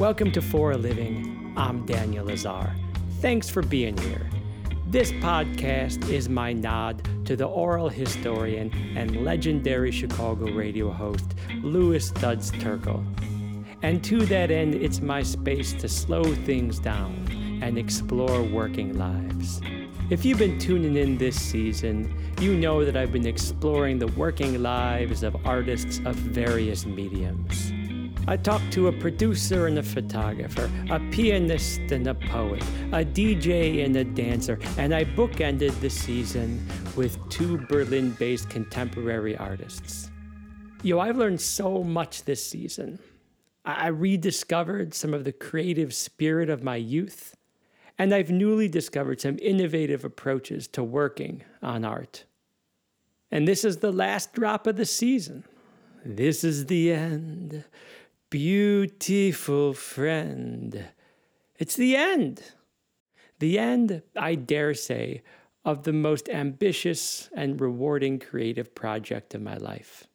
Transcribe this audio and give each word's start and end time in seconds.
Welcome 0.00 0.32
to 0.32 0.40
For 0.40 0.72
a 0.72 0.78
Living. 0.78 1.52
I'm 1.58 1.84
Daniel 1.84 2.24
Lazar. 2.24 2.74
Thanks 3.20 3.50
for 3.50 3.60
being 3.60 3.98
here. 3.98 4.30
This 4.86 5.12
podcast 5.12 6.08
is 6.08 6.26
my 6.26 6.54
nod 6.54 7.06
to 7.26 7.36
the 7.36 7.44
oral 7.44 7.90
historian 7.90 8.72
and 8.96 9.22
legendary 9.26 9.90
Chicago 9.90 10.52
radio 10.52 10.90
host, 10.90 11.34
Louis 11.56 12.02
Studs 12.02 12.50
Terkel. 12.52 13.04
And 13.82 14.02
to 14.04 14.24
that 14.24 14.50
end, 14.50 14.74
it's 14.74 15.02
my 15.02 15.22
space 15.22 15.74
to 15.74 15.86
slow 15.86 16.24
things 16.24 16.78
down 16.78 17.58
and 17.62 17.76
explore 17.76 18.42
working 18.42 18.96
lives. 18.96 19.60
If 20.08 20.24
you've 20.24 20.38
been 20.38 20.58
tuning 20.58 20.96
in 20.96 21.18
this 21.18 21.38
season, 21.38 22.32
you 22.40 22.56
know 22.56 22.86
that 22.86 22.96
I've 22.96 23.12
been 23.12 23.26
exploring 23.26 23.98
the 23.98 24.06
working 24.06 24.62
lives 24.62 25.22
of 25.22 25.36
artists 25.44 26.00
of 26.06 26.14
various 26.14 26.86
mediums. 26.86 27.69
I 28.30 28.36
talked 28.36 28.72
to 28.74 28.86
a 28.86 28.92
producer 28.92 29.66
and 29.66 29.76
a 29.78 29.82
photographer, 29.82 30.70
a 30.88 31.00
pianist 31.10 31.80
and 31.90 32.06
a 32.06 32.14
poet, 32.14 32.62
a 32.92 33.04
DJ 33.04 33.84
and 33.84 33.96
a 33.96 34.04
dancer, 34.04 34.56
and 34.78 34.94
I 34.94 35.04
bookended 35.04 35.80
the 35.80 35.90
season 35.90 36.64
with 36.94 37.18
two 37.28 37.58
Berlin 37.66 38.12
based 38.12 38.48
contemporary 38.48 39.36
artists. 39.36 40.12
Yo, 40.84 41.00
I've 41.00 41.16
learned 41.16 41.40
so 41.40 41.82
much 41.82 42.22
this 42.22 42.40
season. 42.46 43.00
I 43.64 43.88
rediscovered 43.88 44.94
some 44.94 45.12
of 45.12 45.24
the 45.24 45.32
creative 45.32 45.92
spirit 45.92 46.48
of 46.48 46.62
my 46.62 46.76
youth, 46.76 47.36
and 47.98 48.14
I've 48.14 48.30
newly 48.30 48.68
discovered 48.68 49.20
some 49.20 49.40
innovative 49.42 50.04
approaches 50.04 50.68
to 50.68 50.84
working 50.84 51.42
on 51.62 51.84
art. 51.84 52.26
And 53.32 53.48
this 53.48 53.64
is 53.64 53.78
the 53.78 53.90
last 53.90 54.34
drop 54.34 54.68
of 54.68 54.76
the 54.76 54.86
season. 54.86 55.42
This 56.04 56.44
is 56.44 56.66
the 56.66 56.92
end. 56.92 57.64
Beautiful 58.30 59.74
friend. 59.74 60.86
It's 61.58 61.74
the 61.74 61.96
end. 61.96 62.42
The 63.40 63.58
end, 63.58 64.02
I 64.16 64.36
dare 64.36 64.74
say, 64.74 65.22
of 65.64 65.82
the 65.82 65.92
most 65.92 66.28
ambitious 66.28 67.28
and 67.34 67.60
rewarding 67.60 68.20
creative 68.20 68.74
project 68.74 69.34
of 69.34 69.42
my 69.42 69.56
life. 69.56 70.06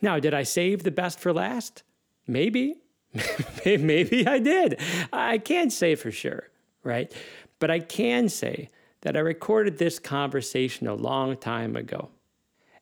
Now, 0.00 0.18
did 0.18 0.34
I 0.34 0.42
save 0.42 0.82
the 0.82 0.90
best 0.90 1.20
for 1.20 1.32
last? 1.32 1.84
Maybe. 2.26 2.74
Maybe 3.64 4.26
I 4.26 4.38
did. 4.38 4.80
I 5.12 5.38
can't 5.38 5.72
say 5.72 5.94
for 5.94 6.10
sure, 6.10 6.48
right? 6.82 7.12
But 7.58 7.70
I 7.70 7.78
can 7.78 8.28
say 8.28 8.68
that 9.02 9.16
I 9.16 9.20
recorded 9.20 9.78
this 9.78 9.98
conversation 9.98 10.86
a 10.86 10.94
long 10.94 11.36
time 11.36 11.76
ago. 11.76 12.10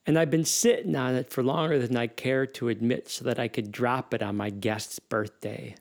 And 0.06 0.18
I've 0.18 0.30
been 0.30 0.44
sitting 0.44 0.96
on 0.96 1.14
it 1.14 1.30
for 1.30 1.42
longer 1.42 1.78
than 1.78 1.96
I 1.96 2.06
care 2.06 2.46
to 2.46 2.68
admit 2.68 3.08
so 3.08 3.24
that 3.24 3.38
I 3.38 3.48
could 3.48 3.70
drop 3.70 4.14
it 4.14 4.22
on 4.22 4.36
my 4.36 4.50
guest's 4.50 4.98
birthday. 4.98 5.74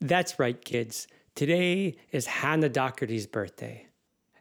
That's 0.00 0.38
right, 0.38 0.62
kids. 0.64 1.06
Today 1.34 1.96
is 2.10 2.26
Hannah 2.26 2.68
Doherty's 2.68 3.26
birthday. 3.26 3.86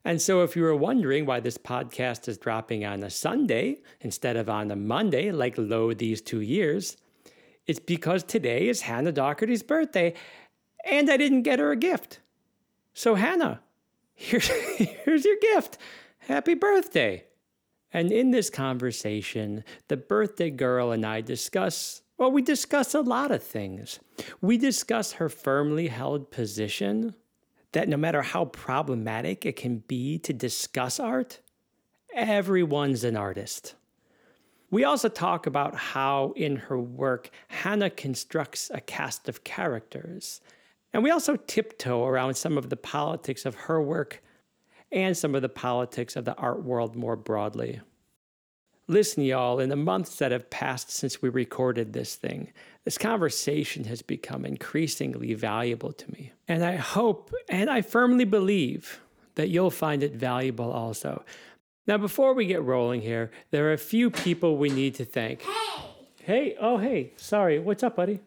And 0.03 0.19
so, 0.19 0.41
if 0.41 0.55
you 0.55 0.63
were 0.63 0.75
wondering 0.75 1.27
why 1.27 1.39
this 1.39 1.57
podcast 1.57 2.27
is 2.27 2.39
dropping 2.39 2.83
on 2.83 3.03
a 3.03 3.09
Sunday 3.09 3.81
instead 3.99 4.35
of 4.35 4.49
on 4.49 4.71
a 4.71 4.75
Monday, 4.75 5.31
like 5.31 5.55
lo 5.57 5.93
these 5.93 6.21
two 6.21 6.41
years, 6.41 6.97
it's 7.67 7.79
because 7.79 8.23
today 8.23 8.67
is 8.67 8.81
Hannah 8.81 9.11
Doherty's 9.11 9.61
birthday 9.61 10.15
and 10.83 11.09
I 11.09 11.17
didn't 11.17 11.43
get 11.43 11.59
her 11.59 11.71
a 11.71 11.77
gift. 11.77 12.19
So, 12.93 13.15
Hannah, 13.15 13.61
here's, 14.15 14.47
here's 14.47 15.25
your 15.25 15.37
gift. 15.39 15.77
Happy 16.17 16.55
birthday. 16.55 17.23
And 17.93 18.11
in 18.11 18.31
this 18.31 18.49
conversation, 18.49 19.63
the 19.87 19.97
birthday 19.97 20.49
girl 20.49 20.91
and 20.91 21.05
I 21.05 21.21
discuss, 21.21 22.01
well, 22.17 22.31
we 22.31 22.41
discuss 22.41 22.93
a 22.93 23.01
lot 23.01 23.31
of 23.31 23.43
things. 23.43 23.99
We 24.39 24.57
discuss 24.57 25.13
her 25.13 25.29
firmly 25.29 25.87
held 25.87 26.31
position 26.31 27.15
that 27.73 27.89
no 27.89 27.97
matter 27.97 28.21
how 28.21 28.45
problematic 28.45 29.45
it 29.45 29.55
can 29.55 29.79
be 29.79 30.17
to 30.19 30.33
discuss 30.33 30.99
art, 30.99 31.39
everyone's 32.13 33.03
an 33.03 33.17
artist. 33.17 33.75
We 34.69 34.85
also 34.85 35.09
talk 35.09 35.47
about 35.47 35.75
how, 35.75 36.33
in 36.37 36.55
her 36.55 36.79
work, 36.79 37.29
Hannah 37.49 37.89
constructs 37.89 38.71
a 38.73 38.79
cast 38.79 39.27
of 39.27 39.43
characters. 39.43 40.39
And 40.93 41.03
we 41.03 41.11
also 41.11 41.35
tiptoe 41.35 42.05
around 42.05 42.35
some 42.35 42.57
of 42.57 42.69
the 42.69 42.77
politics 42.77 43.45
of 43.45 43.55
her 43.55 43.81
work 43.81 44.23
and 44.91 45.15
some 45.15 45.35
of 45.35 45.41
the 45.41 45.49
politics 45.49 46.15
of 46.15 46.25
the 46.25 46.35
art 46.35 46.63
world 46.63 46.95
more 46.95 47.15
broadly. 47.15 47.81
Listen, 48.87 49.23
y'all, 49.23 49.59
in 49.59 49.69
the 49.69 49.75
months 49.75 50.17
that 50.17 50.31
have 50.31 50.49
passed 50.49 50.91
since 50.91 51.21
we 51.21 51.29
recorded 51.29 51.93
this 51.93 52.15
thing, 52.15 52.51
this 52.83 52.97
conversation 52.97 53.85
has 53.85 54.01
become 54.01 54.43
increasingly 54.43 55.33
valuable 55.33 55.93
to 55.93 56.11
me. 56.11 56.33
And 56.47 56.65
I 56.65 56.75
hope 56.75 57.33
and 57.47 57.69
I 57.69 57.81
firmly 57.81 58.25
believe 58.25 58.99
that 59.35 59.49
you'll 59.49 59.71
find 59.71 60.03
it 60.03 60.13
valuable 60.13 60.71
also. 60.71 61.23
Now, 61.87 61.97
before 61.97 62.33
we 62.33 62.45
get 62.45 62.63
rolling 62.63 63.01
here, 63.01 63.31
there 63.51 63.69
are 63.69 63.73
a 63.73 63.77
few 63.77 64.09
people 64.09 64.57
we 64.57 64.69
need 64.69 64.95
to 64.95 65.05
thank. 65.05 65.41
Hey! 65.41 65.71
Hey, 66.23 66.55
oh, 66.59 66.77
hey, 66.77 67.13
sorry. 67.17 67.57
What's 67.57 67.81
up, 67.81 67.95
buddy? 67.95 68.19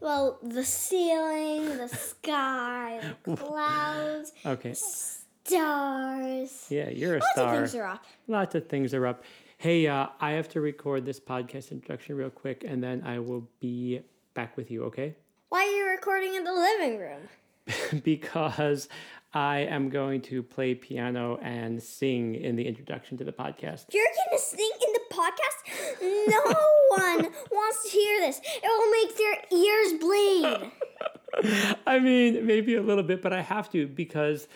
Well, 0.00 0.38
the 0.42 0.64
ceiling, 0.64 1.76
the 1.78 1.88
sky, 1.88 3.00
the 3.24 3.36
clouds, 3.36 4.32
Okay. 4.44 4.74
stars. 4.74 6.66
Yeah, 6.70 6.90
you're 6.90 7.16
a 7.16 7.18
Lots 7.20 7.32
star. 7.32 7.54
of 7.54 7.60
things 7.60 7.74
are 7.74 7.86
up. 7.86 8.04
Lots 8.28 8.54
of 8.54 8.68
things 8.68 8.94
are 8.94 9.06
up. 9.06 9.24
Hey, 9.58 9.86
uh, 9.86 10.08
I 10.20 10.32
have 10.32 10.48
to 10.50 10.60
record 10.60 11.04
this 11.06 11.20
podcast 11.20 11.70
introduction 11.72 12.16
real 12.16 12.30
quick, 12.30 12.64
and 12.66 12.82
then 12.82 13.02
I 13.04 13.18
will 13.18 13.48
be 13.60 14.00
back 14.34 14.56
with 14.56 14.70
you, 14.70 14.84
okay? 14.84 15.14
Why 15.48 15.60
are 15.64 15.70
you 15.70 15.86
recording 15.90 16.34
in 16.34 16.44
the 16.44 16.52
living 16.52 16.98
room? 16.98 18.02
because 18.04 18.88
I 19.32 19.60
am 19.60 19.88
going 19.88 20.20
to 20.22 20.42
play 20.42 20.74
piano 20.74 21.38
and 21.42 21.82
sing 21.82 22.34
in 22.34 22.56
the 22.56 22.66
introduction 22.66 23.16
to 23.18 23.24
the 23.24 23.32
podcast. 23.32 23.86
You're 23.92 24.04
gonna 24.28 24.38
sing 24.40 24.70
in 24.86 24.92
the 24.92 25.00
podcast? 25.14 26.28
No 26.28 26.54
one 26.98 27.32
wants 27.50 27.82
to 27.84 27.88
hear 27.90 28.20
this. 28.20 28.40
It 28.44 28.62
will 28.64 28.90
make 28.90 29.16
their 29.16 29.58
ears 29.58 29.92
bleed. 30.00 31.76
I 31.86 31.98
mean, 31.98 32.46
maybe 32.46 32.76
a 32.76 32.82
little 32.82 33.02
bit, 33.02 33.22
but 33.22 33.32
I 33.32 33.42
have 33.42 33.70
to 33.72 33.86
because 33.86 34.48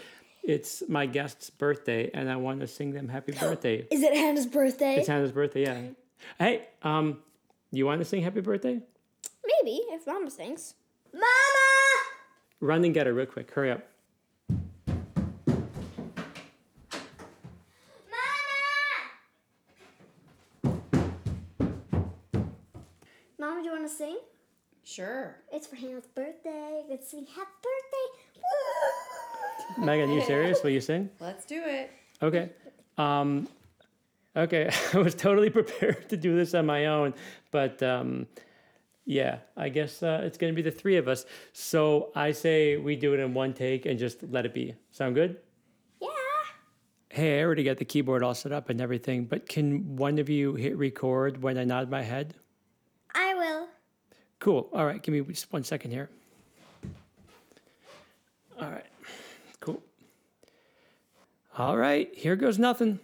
it's 0.43 0.82
my 0.88 1.06
guest's 1.06 1.50
birthday 1.50 2.10
and 2.15 2.31
I 2.31 2.37
want 2.37 2.60
to 2.60 2.66
sing 2.66 2.93
them 2.93 3.09
happy 3.09 3.32
birthday. 3.41 3.87
Is 3.91 4.03
it 4.03 4.15
Hannah's 4.15 4.47
birthday? 4.47 4.97
It's 4.97 5.09
Hannah's 5.09 5.32
birthday, 5.32 5.62
yeah. 5.62 5.81
Hey, 6.38 6.69
um, 6.82 7.19
you 7.71 7.87
want 7.87 8.00
to 8.00 8.04
sing 8.04 8.22
happy 8.22 8.41
birthday? 8.41 8.81
Maybe, 9.47 9.81
if 9.91 10.06
Mama 10.06 10.31
sings. 10.31 10.75
Mama! 11.12 11.26
Run 12.60 12.84
and 12.84 12.94
get 12.94 13.06
her 13.06 13.12
real 13.12 13.26
quick. 13.26 13.50
Hurry 13.50 13.70
up. 13.70 13.82
Mama, 23.38 23.60
do 23.60 23.66
you 23.66 23.72
want 23.72 23.88
to 23.88 23.94
sing? 23.94 24.19
Sure. 24.88 25.37
It's 25.53 25.66
for 25.66 25.76
Hannah's 25.76 26.06
birthday. 26.06 26.82
Let's 26.88 27.10
sing 27.10 27.26
happy 27.26 27.50
birthday. 27.62 28.06
Megan, 29.84 30.09
are 30.09 30.15
you 30.15 30.22
serious? 30.22 30.62
Will 30.62 30.71
you 30.71 30.81
sing? 30.81 31.10
Let's 31.21 31.44
do 31.44 31.60
it. 31.62 31.91
Okay. 32.22 32.49
Um, 32.97 33.49
okay. 34.34 34.71
I 34.94 34.99
was 34.99 35.15
totally 35.15 35.50
prepared 35.60 36.09
to 36.09 36.16
do 36.16 36.34
this 36.34 36.54
on 36.54 36.65
my 36.65 36.87
own, 36.87 37.12
but 37.50 37.82
um, 37.82 38.26
yeah, 39.04 39.41
I 39.59 39.69
guess 39.69 40.03
uh, 40.03 40.22
it's 40.25 40.38
going 40.38 40.54
to 40.54 40.56
be 40.56 40.62
the 40.62 40.75
three 40.75 40.97
of 40.97 41.06
us. 41.06 41.26
So 41.53 42.11
I 42.14 42.32
say 42.32 42.79
we 42.79 42.96
do 42.96 43.12
it 43.12 43.20
in 43.20 43.34
one 43.34 43.52
take 43.52 43.84
and 43.84 43.99
just 43.99 44.23
let 44.31 44.46
it 44.46 44.55
be. 44.55 44.75
Sound 44.91 45.14
good? 45.14 45.37
Yeah. 46.00 46.08
Hey, 47.11 47.41
I 47.41 47.43
already 47.43 47.62
got 47.62 47.76
the 47.76 47.84
keyboard 47.84 48.23
all 48.23 48.34
set 48.34 48.52
up 48.52 48.70
and 48.70 48.81
everything, 48.81 49.26
but 49.26 49.46
can 49.50 49.96
one 49.96 50.19
of 50.19 50.31
you 50.31 50.55
hit 50.55 50.79
record 50.79 51.43
when 51.43 51.58
I 51.58 51.64
nod 51.64 51.91
my 51.91 52.00
head? 52.00 52.37
Cool. 54.48 54.66
All 54.72 54.86
right. 54.86 55.02
Give 55.02 55.12
me 55.12 55.20
just 55.30 55.52
one 55.52 55.62
second 55.62 55.90
here. 55.90 56.08
All 58.58 58.70
right. 58.70 58.86
Cool. 59.60 59.82
All 61.58 61.76
right. 61.76 62.08
Here 62.14 62.34
goes 62.34 62.58
nothing. 62.58 62.98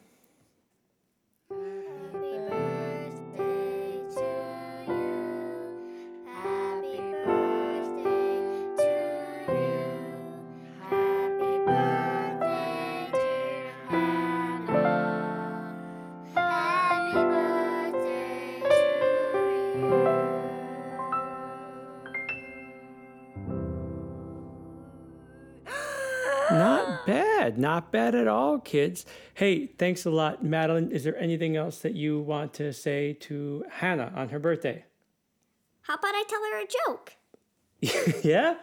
Not 27.85 27.93
bad 27.93 28.15
at 28.15 28.27
all, 28.27 28.61
kids. 28.61 29.05
Hey, 29.35 29.67
thanks 29.67 30.07
a 30.07 30.11
lot. 30.11 30.43
Madeline, 30.43 30.91
is 30.91 31.05
there 31.05 31.19
anything 31.19 31.55
else 31.55 31.81
that 31.81 31.95
you 31.95 32.19
want 32.19 32.55
to 32.55 32.73
say 32.73 33.13
to 33.21 33.63
Hannah 33.71 34.11
on 34.17 34.31
her 34.31 34.39
birthday? 34.39 34.87
How 35.83 35.97
about 35.97 36.15
I 36.15 36.25
tell 36.27 36.41
her 36.41 36.63
a 36.63 36.67
joke? 36.87 38.23
yeah? 38.25 38.55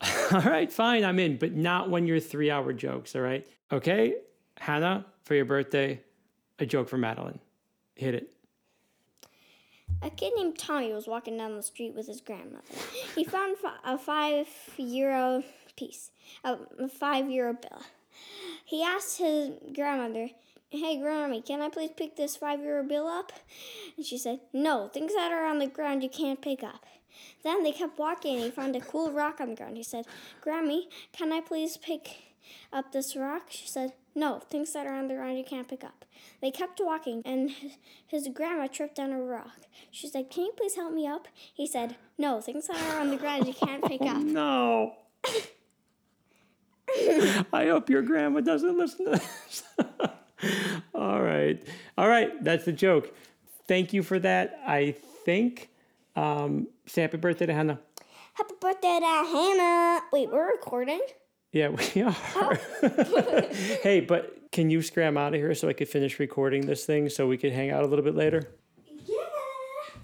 all 0.32 0.48
right, 0.48 0.72
fine, 0.72 1.04
I'm 1.04 1.18
in, 1.18 1.36
but 1.36 1.52
not 1.52 1.90
when 1.90 2.06
you're 2.06 2.20
three 2.20 2.48
hour 2.48 2.72
jokes, 2.72 3.16
all 3.16 3.22
right? 3.22 3.44
Okay, 3.72 4.14
Hannah, 4.56 5.04
for 5.24 5.34
your 5.34 5.46
birthday, 5.46 6.00
a 6.60 6.64
joke 6.64 6.88
for 6.88 6.96
Madeline. 6.96 7.40
Hit 7.96 8.14
it. 8.14 8.32
A 10.00 10.10
kid 10.10 10.32
named 10.36 10.58
Tommy 10.58 10.92
was 10.92 11.08
walking 11.08 11.36
down 11.36 11.56
the 11.56 11.62
street 11.64 11.92
with 11.96 12.06
his 12.06 12.20
grandmother. 12.20 12.62
He 13.16 13.24
found 13.24 13.56
a 13.84 13.98
five 13.98 14.46
euro 14.76 15.42
piece, 15.74 16.12
a 16.44 16.86
five 16.86 17.28
euro 17.28 17.54
bill. 17.54 17.82
He 18.64 18.82
asked 18.82 19.18
his 19.18 19.50
grandmother, 19.74 20.30
Hey, 20.70 20.98
Grammy, 20.98 21.44
can 21.44 21.60
I 21.60 21.68
please 21.68 21.90
pick 21.96 22.14
this 22.16 22.36
five 22.36 22.60
euro 22.60 22.84
bill 22.84 23.08
up? 23.08 23.32
And 23.96 24.06
she 24.06 24.16
said, 24.16 24.40
No, 24.52 24.88
things 24.88 25.14
that 25.14 25.32
are 25.32 25.44
on 25.44 25.58
the 25.58 25.66
ground 25.66 26.02
you 26.02 26.08
can't 26.08 26.40
pick 26.40 26.62
up. 26.62 26.86
Then 27.42 27.62
they 27.62 27.72
kept 27.72 27.98
walking 27.98 28.36
and 28.36 28.44
he 28.44 28.50
found 28.50 28.76
a 28.76 28.80
cool 28.80 29.10
rock 29.10 29.40
on 29.40 29.50
the 29.50 29.56
ground. 29.56 29.76
He 29.76 29.82
said, 29.82 30.06
Grammy, 30.44 30.82
can 31.12 31.32
I 31.32 31.40
please 31.40 31.76
pick 31.76 32.18
up 32.72 32.92
this 32.92 33.16
rock? 33.16 33.46
She 33.50 33.66
said, 33.66 33.94
No, 34.14 34.40
things 34.48 34.72
that 34.72 34.86
are 34.86 34.94
on 34.94 35.08
the 35.08 35.14
ground 35.14 35.38
you 35.38 35.44
can't 35.44 35.68
pick 35.68 35.82
up. 35.82 36.04
They 36.40 36.50
kept 36.50 36.80
walking 36.82 37.22
and 37.24 37.50
his, 37.50 37.72
his 38.06 38.28
grandma 38.32 38.68
tripped 38.68 39.00
on 39.00 39.12
a 39.12 39.20
rock. 39.20 39.62
She 39.90 40.06
said, 40.06 40.30
Can 40.30 40.44
you 40.44 40.52
please 40.56 40.76
help 40.76 40.92
me 40.92 41.06
up? 41.06 41.28
He 41.52 41.66
said, 41.66 41.96
No, 42.16 42.40
things 42.40 42.68
that 42.68 42.94
are 42.94 43.00
on 43.00 43.10
the 43.10 43.16
ground 43.16 43.46
you 43.46 43.54
can't 43.54 43.84
pick 43.84 44.02
up. 44.02 44.18
No. 44.22 44.94
I 47.52 47.66
hope 47.68 47.88
your 47.90 48.02
grandma 48.02 48.40
doesn't 48.40 48.76
listen 48.76 49.06
to 49.06 49.10
this. 49.12 49.62
All 50.94 51.22
right. 51.22 51.62
All 51.96 52.08
right. 52.08 52.42
That's 52.42 52.64
the 52.64 52.72
joke. 52.72 53.14
Thank 53.68 53.92
you 53.92 54.02
for 54.02 54.18
that. 54.18 54.58
I 54.66 54.96
think 55.24 55.70
um, 56.16 56.68
say 56.86 57.02
happy 57.02 57.18
birthday 57.18 57.46
to 57.46 57.54
Hannah. 57.54 57.80
Happy 58.34 58.54
birthday 58.60 58.98
to 59.00 59.06
Hannah. 59.06 60.00
Wait, 60.12 60.30
we're 60.30 60.50
recording? 60.50 61.00
Yeah, 61.52 61.68
we 61.68 62.02
are. 62.02 62.16
Oh. 62.36 63.48
hey, 63.82 64.00
but 64.00 64.50
can 64.52 64.70
you 64.70 64.82
scram 64.82 65.16
out 65.16 65.34
of 65.34 65.40
here 65.40 65.54
so 65.54 65.68
I 65.68 65.72
could 65.72 65.88
finish 65.88 66.18
recording 66.18 66.66
this 66.66 66.84
thing 66.84 67.08
so 67.08 67.26
we 67.26 67.36
could 67.36 67.52
hang 67.52 67.70
out 67.70 67.82
a 67.82 67.86
little 67.86 68.04
bit 68.04 68.14
later? 68.14 68.50
Yeah. 69.06 69.16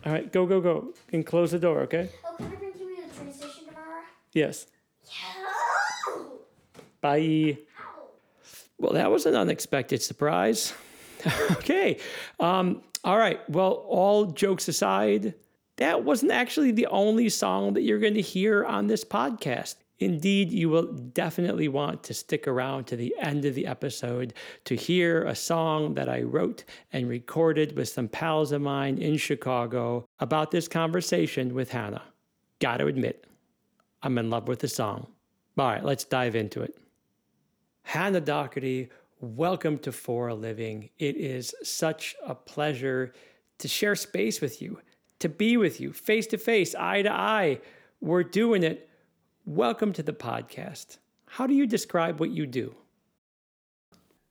All 0.04 0.12
right, 0.12 0.30
go, 0.32 0.46
go, 0.46 0.60
go. 0.60 0.94
And 1.12 1.24
close 1.24 1.50
the 1.50 1.58
door, 1.58 1.80
okay? 1.82 2.10
Oh, 2.24 2.36
can 2.36 2.46
I 2.46 2.54
bring 2.56 2.72
you 2.78 2.96
the 3.08 3.14
transition 3.14 3.66
tomorrow? 3.66 4.02
Yes. 4.32 4.66
Yeah. 5.04 5.45
Bye. 7.06 7.58
Well, 8.78 8.94
that 8.94 9.12
was 9.12 9.26
an 9.26 9.36
unexpected 9.36 10.02
surprise. 10.02 10.74
okay. 11.52 12.00
Um, 12.40 12.82
all 13.04 13.16
right. 13.16 13.48
Well, 13.48 13.84
all 13.86 14.26
jokes 14.26 14.66
aside, 14.66 15.34
that 15.76 16.02
wasn't 16.02 16.32
actually 16.32 16.72
the 16.72 16.88
only 16.88 17.28
song 17.28 17.74
that 17.74 17.82
you're 17.82 18.00
going 18.00 18.14
to 18.14 18.20
hear 18.20 18.64
on 18.64 18.88
this 18.88 19.04
podcast. 19.04 19.76
Indeed, 20.00 20.50
you 20.50 20.68
will 20.68 20.92
definitely 20.92 21.68
want 21.68 22.02
to 22.02 22.12
stick 22.12 22.48
around 22.48 22.88
to 22.88 22.96
the 22.96 23.14
end 23.20 23.44
of 23.44 23.54
the 23.54 23.66
episode 23.66 24.34
to 24.64 24.74
hear 24.74 25.22
a 25.22 25.34
song 25.36 25.94
that 25.94 26.08
I 26.08 26.22
wrote 26.22 26.64
and 26.92 27.08
recorded 27.08 27.76
with 27.76 27.88
some 27.88 28.08
pals 28.08 28.50
of 28.50 28.62
mine 28.62 28.98
in 28.98 29.16
Chicago 29.16 30.08
about 30.18 30.50
this 30.50 30.66
conversation 30.66 31.54
with 31.54 31.70
Hannah. 31.70 32.02
Gotta 32.58 32.86
admit, 32.86 33.28
I'm 34.02 34.18
in 34.18 34.28
love 34.28 34.48
with 34.48 34.58
the 34.58 34.68
song. 34.68 35.06
All 35.56 35.68
right, 35.68 35.84
let's 35.84 36.04
dive 36.04 36.34
into 36.34 36.62
it. 36.62 36.76
Hannah 37.86 38.20
Doherty, 38.20 38.88
welcome 39.20 39.78
to 39.78 39.92
For 39.92 40.26
a 40.26 40.34
Living. 40.34 40.90
It 40.98 41.16
is 41.16 41.54
such 41.62 42.16
a 42.26 42.34
pleasure 42.34 43.14
to 43.58 43.68
share 43.68 43.94
space 43.94 44.40
with 44.40 44.60
you 44.60 44.80
to 45.20 45.28
be 45.28 45.56
with 45.56 45.80
you 45.80 45.92
face 45.92 46.26
to 46.26 46.36
face, 46.36 46.74
eye 46.74 47.02
to 47.02 47.12
eye. 47.12 47.60
We're 48.00 48.24
doing 48.24 48.64
it. 48.64 48.90
Welcome 49.44 49.92
to 49.92 50.02
the 50.02 50.12
podcast. 50.12 50.98
How 51.26 51.46
do 51.46 51.54
you 51.54 51.64
describe 51.64 52.18
what 52.18 52.30
you 52.30 52.44
do? 52.44 52.74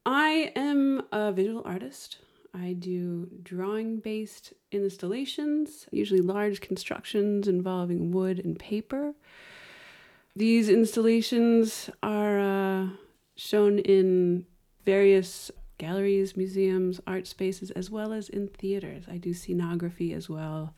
I 0.05 0.51
am 0.57 1.03
a 1.13 1.31
visual 1.31 1.61
artist. 1.63 2.17
I 2.53 2.73
do 2.73 3.29
drawing 3.41 3.99
based 3.99 4.51
installations, 4.73 5.87
usually 5.91 6.19
large 6.19 6.59
constructions 6.59 7.47
involving 7.47 8.11
wood 8.11 8.37
and 8.43 8.59
paper. 8.59 9.13
These 10.35 10.67
installations 10.67 11.89
are 12.03 12.39
uh, 12.41 12.87
shown 13.35 13.79
in 13.79 14.45
various 14.83 15.51
galleries, 15.77 16.37
museums, 16.37 17.01
art 17.05 17.27
spaces, 17.27 17.71
as 17.71 17.89
well 17.89 18.13
as 18.13 18.29
in 18.29 18.47
theaters. 18.47 19.05
I 19.09 19.17
do 19.17 19.31
scenography 19.31 20.15
as 20.15 20.29
well. 20.29 20.73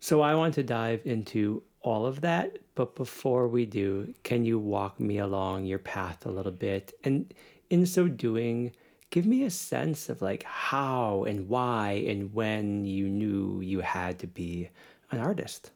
So 0.00 0.20
I 0.20 0.34
want 0.34 0.54
to 0.54 0.62
dive 0.62 1.00
into 1.04 1.62
all 1.80 2.06
of 2.06 2.20
that, 2.22 2.58
but 2.74 2.94
before 2.94 3.48
we 3.48 3.64
do, 3.64 4.12
can 4.22 4.44
you 4.44 4.58
walk 4.58 5.00
me 5.00 5.18
along 5.18 5.64
your 5.64 5.78
path 5.78 6.26
a 6.26 6.30
little 6.30 6.52
bit? 6.52 6.92
And 7.04 7.32
in 7.70 7.86
so 7.86 8.08
doing, 8.08 8.72
give 9.10 9.26
me 9.26 9.44
a 9.44 9.50
sense 9.50 10.08
of 10.08 10.20
like 10.20 10.42
how 10.44 11.24
and 11.24 11.48
why 11.48 12.04
and 12.06 12.34
when 12.34 12.84
you 12.84 13.08
knew 13.08 13.60
you 13.62 13.80
had 13.80 14.18
to 14.18 14.26
be 14.26 14.68
an 15.10 15.20
artist. 15.20 15.70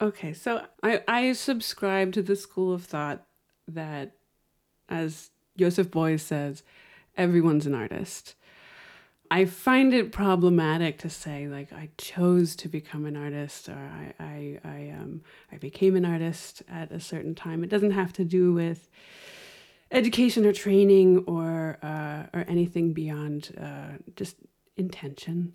Okay, 0.00 0.32
so 0.32 0.64
I, 0.82 1.02
I 1.06 1.32
subscribe 1.32 2.12
to 2.12 2.22
the 2.22 2.36
school 2.36 2.72
of 2.72 2.84
thought 2.84 3.26
that, 3.74 4.12
as 4.88 5.30
Joseph 5.56 5.90
Beuys 5.90 6.20
says, 6.20 6.62
everyone's 7.16 7.66
an 7.66 7.74
artist. 7.74 8.34
I 9.30 9.44
find 9.44 9.94
it 9.94 10.10
problematic 10.10 10.98
to 10.98 11.10
say 11.10 11.46
like 11.46 11.72
I 11.72 11.90
chose 11.98 12.56
to 12.56 12.68
become 12.68 13.06
an 13.06 13.16
artist 13.16 13.68
or 13.68 13.74
I 13.74 14.12
I 14.18 14.58
I 14.64 14.94
um 14.98 15.22
I 15.52 15.56
became 15.58 15.94
an 15.94 16.04
artist 16.04 16.64
at 16.68 16.90
a 16.90 16.98
certain 16.98 17.36
time. 17.36 17.62
It 17.62 17.70
doesn't 17.70 17.92
have 17.92 18.12
to 18.14 18.24
do 18.24 18.52
with 18.52 18.88
education 19.92 20.44
or 20.46 20.52
training 20.52 21.18
or 21.26 21.78
uh, 21.82 22.24
or 22.34 22.44
anything 22.48 22.92
beyond 22.92 23.56
uh, 23.60 23.98
just 24.16 24.36
intention. 24.76 25.52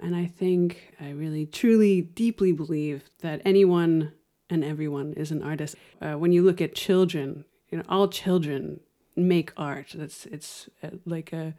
And 0.00 0.14
I 0.14 0.26
think 0.26 0.94
I 1.00 1.10
really 1.10 1.46
truly 1.46 2.00
deeply 2.02 2.52
believe 2.52 3.10
that 3.20 3.42
anyone 3.44 4.12
and 4.50 4.64
everyone 4.64 5.12
is 5.14 5.30
an 5.30 5.42
artist. 5.42 5.76
Uh, 6.00 6.14
when 6.14 6.32
you 6.32 6.42
look 6.42 6.60
at 6.60 6.74
children, 6.74 7.44
you 7.70 7.78
know 7.78 7.84
all 7.88 8.08
children 8.08 8.80
make 9.16 9.52
art. 9.56 9.92
That's 9.94 10.26
it's 10.26 10.68
uh, 10.82 10.90
like 11.04 11.32
a 11.32 11.54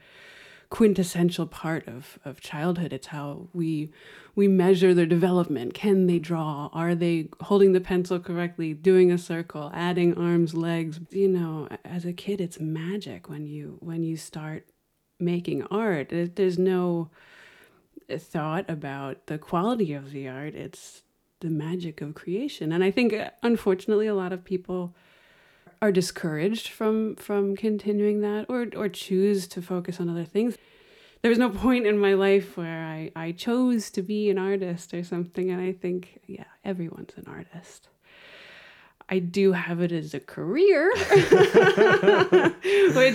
quintessential 0.70 1.46
part 1.46 1.86
of, 1.88 2.18
of 2.24 2.40
childhood. 2.40 2.94
It's 2.94 3.08
how 3.08 3.50
we 3.54 3.92
we 4.36 4.48
measure 4.48 4.94
their 4.94 5.06
development. 5.06 5.74
Can 5.74 6.08
they 6.08 6.20
draw? 6.20 6.70
Are 6.74 6.96
they 6.96 7.30
holding 7.42 7.74
the 7.74 7.82
pencil 7.82 8.20
correctly, 8.20 8.74
doing 8.74 9.12
a 9.12 9.18
circle, 9.18 9.70
adding 9.74 10.18
arms, 10.18 10.54
legs? 10.54 11.00
You 11.10 11.28
know, 11.28 11.68
as 11.86 12.06
a 12.06 12.14
kid 12.14 12.42
it's 12.42 12.60
magic 12.60 13.30
when 13.30 13.46
you 13.46 13.78
when 13.80 14.04
you 14.04 14.18
start 14.18 14.68
making 15.20 15.64
art. 15.64 16.10
There's 16.36 16.58
no 16.58 17.10
thought 18.18 18.70
about 18.70 19.28
the 19.28 19.38
quality 19.38 19.94
of 19.94 20.12
the 20.12 20.28
art. 20.28 20.56
It's 20.56 21.04
the 21.42 21.50
magic 21.50 22.02
of 22.02 22.16
creation. 22.16 22.72
And 22.72 22.84
I 22.84 22.90
think 22.90 23.14
unfortunately 23.44 24.08
a 24.08 24.16
lot 24.16 24.32
of 24.32 24.44
people 24.44 24.96
are 25.82 25.92
discouraged 25.92 26.70
from 26.70 27.16
from 27.16 27.56
continuing 27.56 28.22
that 28.22 28.46
or 28.48 28.68
or 28.76 28.88
choose 28.88 29.48
to 29.48 29.62
focus 29.62 30.00
on 30.00 30.10
other 30.10 30.26
things. 30.26 30.58
There 31.22 31.30
was 31.30 31.40
no 31.40 31.50
point 31.50 31.86
in 31.86 32.00
my 32.00 32.14
life 32.14 32.58
where 32.58 32.84
I, 32.84 33.12
I 33.16 33.32
chose 33.32 33.92
to 33.92 34.02
be 34.02 34.30
an 34.30 34.38
artist 34.40 34.94
or 34.94 35.04
something 35.04 35.52
and 35.52 35.62
i 35.62 35.72
think 35.72 36.20
yeah 36.28 36.46
everyone's 36.64 37.14
an 37.18 37.26
artist. 37.28 37.90
I 39.10 39.20
do 39.20 39.52
have 39.52 39.82
it 39.82 39.92
as 39.92 40.14
a 40.14 40.22
career 40.22 40.90
which 40.96 41.06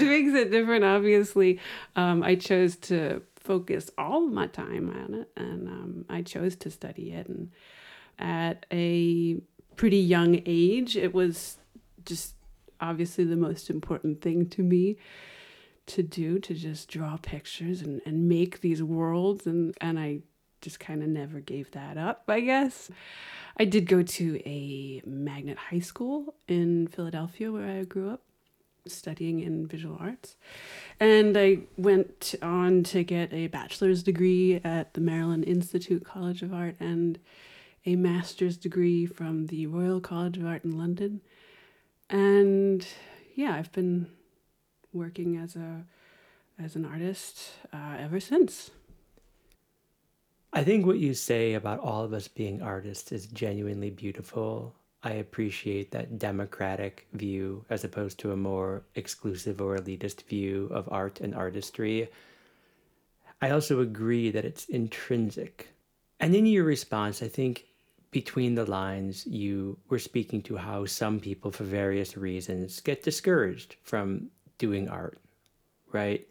makes 0.01 0.35
it 0.35 0.51
different 0.51 0.85
obviously. 0.85 1.61
Um, 1.95 2.23
i 2.23 2.35
chose 2.35 2.77
to 2.91 3.23
focus 3.37 3.91
all 3.97 4.23
my 4.23 4.49
time 4.49 4.91
on 4.91 5.15
it 5.15 5.31
and 5.37 5.69
um, 5.69 6.05
i 6.11 6.21
chose 6.21 6.57
to 6.57 6.71
study 6.71 7.13
it 7.13 7.29
and 7.29 7.51
at 8.19 8.67
a 8.73 9.37
pretty 9.77 9.99
young 9.99 10.41
age 10.47 10.97
it 10.97 11.13
was 11.13 11.59
just 12.05 12.35
obviously 12.81 13.25
the 13.25 13.37
most 13.37 13.69
important 13.71 14.21
thing 14.21 14.47
to 14.49 14.63
me 14.63 14.97
to 15.87 16.03
do 16.03 16.39
to 16.39 16.55
just 16.55 16.89
draw 16.89 17.17
pictures 17.17 17.81
and, 17.81 18.01
and 18.05 18.29
make 18.29 18.61
these 18.61 18.83
worlds 18.83 19.47
and, 19.47 19.75
and 19.81 19.99
I 19.99 20.21
just 20.61 20.81
kind 20.81 21.03
of 21.03 21.09
never 21.09 21.41
gave 21.41 21.71
that 21.73 21.97
up, 21.97 22.25
I 22.29 22.41
guess. 22.41 22.91
I 23.57 23.65
did 23.65 23.87
go 23.87 24.03
to 24.03 24.41
a 24.45 25.01
magnet 25.07 25.57
high 25.57 25.79
school 25.79 26.35
in 26.49 26.89
Philadelphia 26.89 27.53
where 27.53 27.79
I 27.79 27.85
grew 27.85 28.11
up 28.11 28.23
studying 28.87 29.41
in 29.41 29.67
visual 29.67 29.97
arts. 30.01 30.37
And 31.01 31.37
I 31.37 31.61
went 31.77 32.35
on 32.43 32.83
to 32.85 33.03
get 33.05 33.33
a 33.33 33.47
bachelor's 33.47 34.03
degree 34.03 34.61
at 34.65 34.95
the 34.95 35.01
Maryland 35.01 35.45
Institute 35.45 36.05
College 36.05 36.43
of 36.43 36.53
Art 36.53 36.77
and 36.81 37.19
a 37.87 37.97
master's 37.97 38.57
degree 38.57 39.07
from 39.07 39.47
the 39.47 39.67
Royal 39.67 40.01
College 40.01 40.37
of 40.37 40.47
Art 40.47 40.65
in 40.65 40.77
London 40.77 41.21
and 42.11 42.87
yeah, 43.35 43.55
I've 43.55 43.73
been 43.73 44.09
working 44.93 45.37
as 45.37 45.57
a 45.57 45.85
as 46.59 46.75
an 46.75 46.85
artist 46.85 47.51
uh, 47.73 47.97
ever 47.99 48.19
since. 48.19 48.71
I 50.53 50.65
think 50.65 50.87
what 50.87 50.99
you 50.99 51.13
say 51.13 51.53
about 51.53 51.81
all 51.81 52.03
of 52.03 52.15
us 52.15 52.29
being 52.29 52.63
artists 52.63 53.13
is 53.13 53.27
genuinely 53.27 53.91
beautiful. 53.91 54.75
I 55.03 55.13
appreciate 55.13 55.91
that 55.91 56.19
democratic 56.19 57.07
view 57.13 57.65
as 57.69 57.85
opposed 57.85 58.19
to 58.21 58.33
a 58.33 58.37
more 58.37 58.85
exclusive 58.95 59.61
or 59.61 59.77
elitist 59.77 60.23
view 60.23 60.69
of 60.73 60.89
art 60.91 61.21
and 61.21 61.35
artistry. 61.35 62.09
I 63.43 63.51
also 63.51 63.81
agree 63.81 64.31
that 64.31 64.47
it's 64.47 64.65
intrinsic. 64.65 65.69
And 66.19 66.35
in 66.35 66.47
your 66.47 66.65
response, 66.65 67.23
I 67.23 67.29
think 67.29 67.67
between 68.11 68.55
the 68.55 68.65
lines, 68.65 69.27
you 69.27 69.79
were 69.89 69.99
speaking 69.99 70.43
to 70.43 70.57
how 70.57 70.87
some 70.87 71.21
people, 71.21 71.51
for 71.51 71.65
various 71.65 72.17
reasons, 72.17 72.81
get 72.81 73.03
discouraged 73.03 73.77
from 73.83 74.31
doing 74.59 74.89
art, 74.89 75.19
right? 75.93 76.27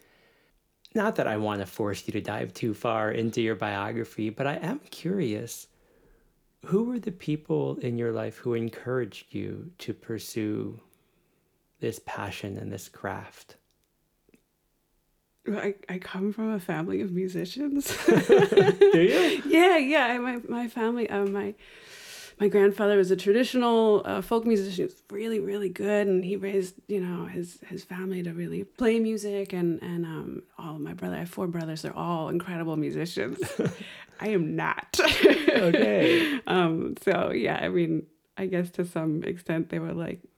Not 0.93 1.15
that 1.17 1.27
I 1.27 1.37
want 1.37 1.59
to 1.59 1.65
force 1.65 2.03
you 2.07 2.13
to 2.13 2.21
dive 2.21 2.53
too 2.53 2.73
far 2.73 3.11
into 3.11 3.41
your 3.41 3.55
biography, 3.55 4.29
but 4.29 4.47
I 4.47 4.55
am 4.55 4.79
curious 4.91 5.67
who 6.65 6.85
were 6.85 6.99
the 6.99 7.11
people 7.11 7.77
in 7.77 7.97
your 7.97 8.11
life 8.11 8.37
who 8.37 8.55
encouraged 8.55 9.33
you 9.33 9.71
to 9.79 9.93
pursue 9.93 10.79
this 11.79 11.99
passion 12.05 12.57
and 12.57 12.71
this 12.71 12.89
craft? 12.89 13.57
I, 15.47 15.75
I 15.89 15.97
come 15.99 16.33
from 16.33 16.51
a 16.51 16.59
family 16.59 17.01
of 17.01 17.11
musicians. 17.11 17.95
Do 18.05 19.01
you? 19.01 19.43
yeah, 19.47 19.77
yeah. 19.77 20.17
My 20.17 20.39
my 20.47 20.67
family, 20.67 21.09
uh, 21.09 21.25
my 21.25 21.53
my 22.39 22.47
grandfather 22.49 22.97
was 22.97 23.11
a 23.11 23.15
traditional 23.15 24.01
uh, 24.05 24.21
folk 24.21 24.45
musician. 24.45 24.75
He 24.75 24.83
was 24.83 25.01
really, 25.09 25.39
really 25.39 25.69
good, 25.69 26.07
and 26.07 26.23
he 26.23 26.35
raised 26.35 26.75
you 26.87 26.99
know 26.99 27.25
his 27.25 27.59
his 27.67 27.83
family 27.83 28.23
to 28.23 28.33
really 28.33 28.63
play 28.63 28.99
music. 28.99 29.53
And 29.53 29.81
and 29.81 30.05
um, 30.05 30.43
all 30.57 30.77
my 30.79 30.93
brother, 30.93 31.15
I 31.15 31.19
have 31.19 31.29
four 31.29 31.47
brothers. 31.47 31.83
They're 31.83 31.95
all 31.95 32.29
incredible 32.29 32.75
musicians. 32.75 33.39
I 34.19 34.29
am 34.29 34.55
not. 34.55 34.99
okay. 34.99 36.39
Um. 36.47 36.95
So 37.01 37.31
yeah, 37.31 37.59
I 37.61 37.69
mean, 37.69 38.05
I 38.37 38.45
guess 38.47 38.69
to 38.71 38.85
some 38.85 39.23
extent 39.23 39.69
they 39.69 39.79
were 39.79 39.93
like, 39.93 40.19
"You're 40.23 40.31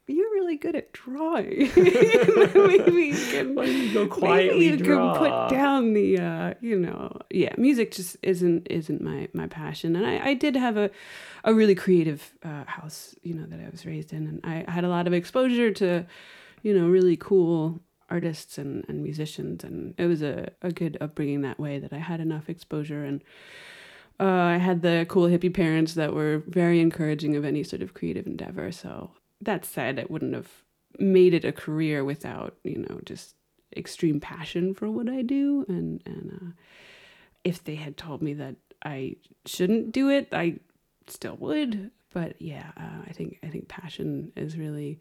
really 0.48 0.58
good 0.58 0.76
at 0.76 0.94
drawing. 0.94 1.70
maybe 1.76 3.04
you 3.04 3.28
can 3.32 3.56
Why 3.56 3.66
you 3.66 3.94
go 3.94 4.18
maybe 4.22 4.66
you 4.66 4.78
draw? 4.78 5.14
can 5.14 5.20
put 5.20 5.50
down 5.56 5.94
the 5.94 6.20
uh, 6.20 6.54
you 6.62 6.80
know 6.80 7.20
yeah 7.30 7.54
music 7.58 7.92
just 7.92 8.16
isn't 8.24 8.68
isn't 8.70 9.02
my 9.02 9.28
my 9.34 9.48
passion 9.48 9.96
and 9.96 10.06
I, 10.06 10.30
I 10.30 10.34
did 10.34 10.56
have 10.56 10.78
a 10.78 10.90
a 11.44 11.54
really 11.54 11.76
creative 11.76 12.34
uh, 12.44 12.64
house 12.66 13.14
you 13.24 13.34
know 13.34 13.46
that 13.46 13.60
I 13.60 13.70
was 13.70 13.86
raised 13.86 14.14
in 14.14 14.26
and 14.28 14.40
I 14.46 14.72
had 14.72 14.86
a 14.86 14.90
lot 14.90 15.06
of 15.06 15.14
exposure 15.14 15.72
to 15.72 16.06
you 16.64 16.74
know 16.78 16.88
really 16.88 17.18
cool 17.18 17.82
artists 18.10 18.58
and, 18.58 18.86
and 18.88 19.04
musicians 19.04 19.66
and 19.66 19.94
it 19.98 20.06
was 20.06 20.22
a, 20.22 20.50
a 20.62 20.72
good 20.72 20.98
upbringing 21.02 21.42
that 21.42 21.60
way 21.60 21.78
that 21.78 21.92
I 21.92 21.98
had 21.98 22.22
enough 22.22 22.50
exposure 22.50 23.04
and 23.04 23.22
uh, 24.20 24.24
I 24.24 24.58
had 24.58 24.82
the 24.82 25.06
cool 25.10 25.28
hippie 25.28 25.54
parents 25.54 25.94
that 25.96 26.14
were 26.14 26.42
very 26.48 26.80
encouraging 26.80 27.36
of 27.36 27.46
any 27.46 27.64
sort 27.64 27.84
of 27.84 27.94
creative 27.94 28.26
endeavor. 28.26 28.72
So 28.72 29.12
that 29.42 29.66
said, 29.66 30.00
I 30.00 30.06
wouldn't 30.10 30.34
have 30.34 30.50
made 31.00 31.34
it 31.34 31.46
a 31.46 31.52
career 31.52 32.04
without 32.04 32.56
you 32.64 32.78
know 32.78 33.00
just 33.06 33.36
extreme 33.76 34.20
passion 34.20 34.74
for 34.74 34.90
what 34.90 35.10
I 35.10 35.22
do. 35.22 35.66
And 35.68 36.02
and 36.06 36.32
uh, 36.32 36.52
if 37.44 37.64
they 37.64 37.76
had 37.76 37.98
told 37.98 38.22
me 38.22 38.34
that 38.36 38.56
I 38.84 39.16
shouldn't 39.46 39.92
do 39.92 40.10
it, 40.10 40.30
I 40.32 40.60
still 41.08 41.36
would. 41.38 41.92
But 42.14 42.42
yeah, 42.42 42.72
uh, 42.78 43.04
I 43.08 43.12
think 43.12 43.40
I 43.44 43.48
think 43.48 43.68
passion 43.68 44.32
is 44.36 44.58
really 44.58 45.00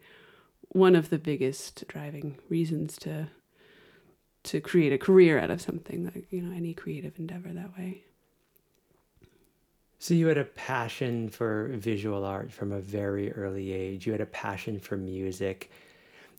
one 0.71 0.97
of 0.97 1.11
the 1.11 1.19
biggest 1.19 1.87
driving 1.89 2.39
reasons 2.49 2.97
to 2.99 3.29
to 4.45 4.61
create 4.61 4.93
a 4.93 4.99
career 4.99 5.39
out 5.39 5.51
of 5.51 5.61
something 5.61 6.05
like 6.05 6.27
you 6.31 6.43
know 6.43 6.55
any 6.55 6.75
creative 6.75 7.19
endeavor 7.19 7.53
that 7.53 7.77
way. 7.77 8.05
So 9.99 10.15
you 10.15 10.27
had 10.27 10.39
a 10.39 10.45
passion 10.45 11.29
for 11.29 11.69
visual 11.75 12.25
art 12.25 12.53
from 12.53 12.73
a 12.73 12.81
very 12.81 13.33
early 13.33 13.73
age. 13.73 14.07
You 14.07 14.13
had 14.13 14.21
a 14.21 14.27
passion 14.27 14.79
for 14.79 14.97
music. 14.97 15.71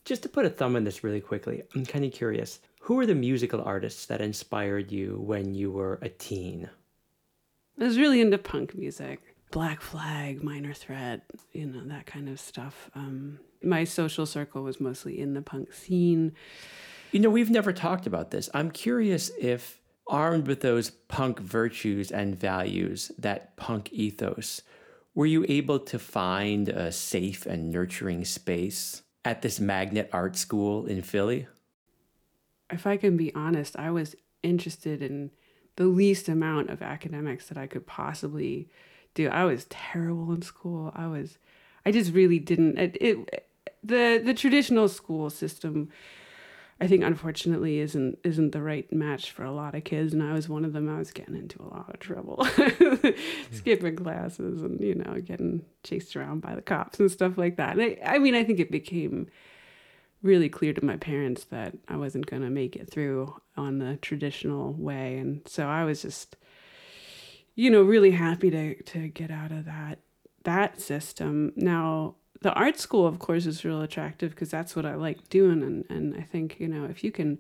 Just 0.06 0.24
to 0.24 0.30
put 0.30 0.46
a 0.46 0.50
thumb 0.50 0.76
on 0.76 0.84
this 0.84 1.04
really 1.04 1.22
quickly, 1.22 1.64
I'm 1.76 1.86
kind 1.86 2.06
of 2.06 2.12
curious. 2.12 2.60
Who 2.82 2.96
were 2.96 3.06
the 3.06 3.16
musical 3.16 3.62
artists 3.62 4.06
that 4.06 4.22
inspired 4.22 4.92
you 4.92 5.18
when 5.20 5.54
you 5.54 5.72
were 5.72 6.00
a 6.02 6.10
teen? 6.10 6.70
I 7.80 7.84
was 7.84 7.98
really 7.98 8.22
into 8.22 8.38
punk 8.38 8.76
music, 8.76 9.22
Black 9.52 9.82
Flag, 9.82 10.44
Minor 10.44 10.74
Threat, 10.74 11.22
you 11.54 11.66
know 11.66 11.84
that 11.86 12.06
kind 12.06 12.30
of 12.30 12.40
stuff. 12.40 12.90
Um, 12.96 13.40
my 13.64 13.84
social 13.84 14.26
circle 14.26 14.64
was 14.64 14.80
mostly 14.80 15.20
in 15.20 15.34
the 15.34 15.42
punk 15.42 15.74
scene. 15.74 16.34
You 17.12 17.20
know, 17.20 17.30
we've 17.30 17.50
never 17.50 17.74
talked 17.74 18.08
about 18.08 18.32
this. 18.32 18.50
I'm 18.54 18.72
curious 18.72 19.32
if, 19.40 19.80
armed 20.10 20.48
with 20.48 20.62
those 20.62 20.90
punk 20.90 21.40
virtues 21.40 22.12
and 22.12 22.36
values, 22.36 23.12
that 23.18 23.56
punk 23.58 23.92
ethos, 23.92 24.62
were 25.14 25.26
you 25.26 25.46
able 25.50 25.80
to 25.80 25.98
find 25.98 26.70
a 26.70 26.92
safe 26.92 27.46
and 27.46 27.72
nurturing 27.72 28.24
space 28.24 29.02
at 29.26 29.42
this 29.42 29.60
magnet 29.60 30.10
art 30.14 30.36
school 30.36 30.86
in 30.86 31.02
Philly? 31.02 31.48
If 32.70 32.86
I 32.86 32.98
can 32.98 33.18
be 33.18 33.34
honest, 33.34 33.76
I 33.78 33.92
was 33.92 34.16
interested 34.44 35.02
in 35.02 35.32
the 35.76 35.86
least 35.86 36.28
amount 36.28 36.70
of 36.70 36.82
academics 36.82 37.48
that 37.48 37.58
I 37.58 37.68
could 37.68 37.88
possibly 37.88 38.70
do. 39.14 39.30
I 39.30 39.46
was 39.46 39.66
terrible 39.70 40.32
in 40.34 40.42
school. 40.42 40.92
I 40.96 41.08
was, 41.08 41.38
I 41.86 41.92
just 41.92 42.14
really 42.14 42.40
didn't. 42.40 42.78
It, 42.78 42.98
it 43.00 43.48
the 43.84 44.22
the 44.24 44.34
traditional 44.34 44.88
school 44.88 45.30
system 45.30 45.90
I 46.80 46.88
think 46.88 47.04
unfortunately 47.04 47.80
isn't 47.80 48.20
isn't 48.24 48.52
the 48.52 48.62
right 48.62 48.92
match 48.94 49.32
for 49.32 49.44
a 49.44 49.52
lot 49.52 49.74
of 49.74 49.84
kids 49.84 50.14
and 50.14 50.22
I 50.22 50.34
was 50.34 50.48
one 50.48 50.64
of 50.64 50.74
them 50.74 50.90
I 50.90 51.00
was 51.00 51.12
getting 51.12 51.36
into 51.36 51.62
a 51.62 51.74
lot 51.74 51.90
of 51.90 52.00
trouble 52.00 52.46
hmm. 52.46 53.10
skipping 53.52 53.96
classes 53.96 54.62
and 54.62 54.80
you 54.80 54.96
know 54.96 55.20
getting 55.22 55.66
chased 55.84 56.16
around 56.16 56.42
by 56.42 56.56
the 56.56 56.62
cops 56.62 57.00
and 57.00 57.12
stuff 57.12 57.38
like 57.38 57.58
that. 57.58 57.78
And 57.78 57.82
I, 57.82 58.16
I 58.16 58.20
mean 58.20 58.36
I 58.36 58.44
think 58.44 58.60
it 58.60 58.72
became 58.72 59.28
really 60.22 60.50
clear 60.50 60.74
to 60.74 60.86
my 60.86 60.98
parents 60.98 61.46
that 61.46 61.76
I 61.88 61.96
wasn't 61.96 62.26
going 62.28 62.42
to 62.42 62.50
make 62.50 62.76
it 62.76 62.90
through 62.90 63.36
on 63.56 63.80
the 63.80 63.98
traditional 63.98 64.74
way 64.74 65.18
and 65.18 65.42
so 65.48 65.68
I 65.68 65.84
was 65.84 66.02
just 66.04 66.36
you 67.56 67.72
know 67.72 67.82
really 67.82 68.12
happy 68.12 68.52
to 68.52 68.84
to 68.84 69.08
get 69.08 69.32
out 69.32 69.52
of 69.52 69.66
that 69.66 70.00
that 70.44 70.80
system. 70.80 71.52
Now 71.56 72.16
the 72.42 72.54
art 72.54 72.80
school 72.80 73.08
of 73.08 73.20
course 73.20 73.46
is 73.46 73.66
real 73.66 73.82
attractive 73.82 74.32
because 74.32 74.50
that's 74.50 74.76
what 74.76 74.86
i 74.86 74.96
like 74.96 75.30
doing 75.30 75.64
and, 75.64 75.86
and 75.90 76.16
i 76.16 76.22
think 76.22 76.60
you 76.60 76.68
know 76.68 76.86
if 76.86 77.04
you 77.04 77.12
can 77.12 77.38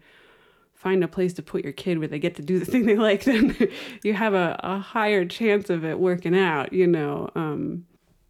find 0.73 1.03
a 1.03 1.07
place 1.07 1.33
to 1.33 1.41
put 1.41 1.63
your 1.63 1.73
kid 1.73 1.97
where 1.97 2.07
they 2.07 2.19
get 2.19 2.35
to 2.35 2.41
do 2.41 2.59
the 2.59 2.65
thing 2.65 2.85
they 2.85 2.95
like 2.95 3.23
then 3.25 3.55
you 4.03 4.13
have 4.13 4.33
a, 4.33 4.59
a 4.63 4.79
higher 4.79 5.25
chance 5.25 5.69
of 5.69 5.83
it 5.83 5.99
working 5.99 6.37
out 6.37 6.71
you 6.71 6.87
know 6.87 7.29
um, 7.35 7.85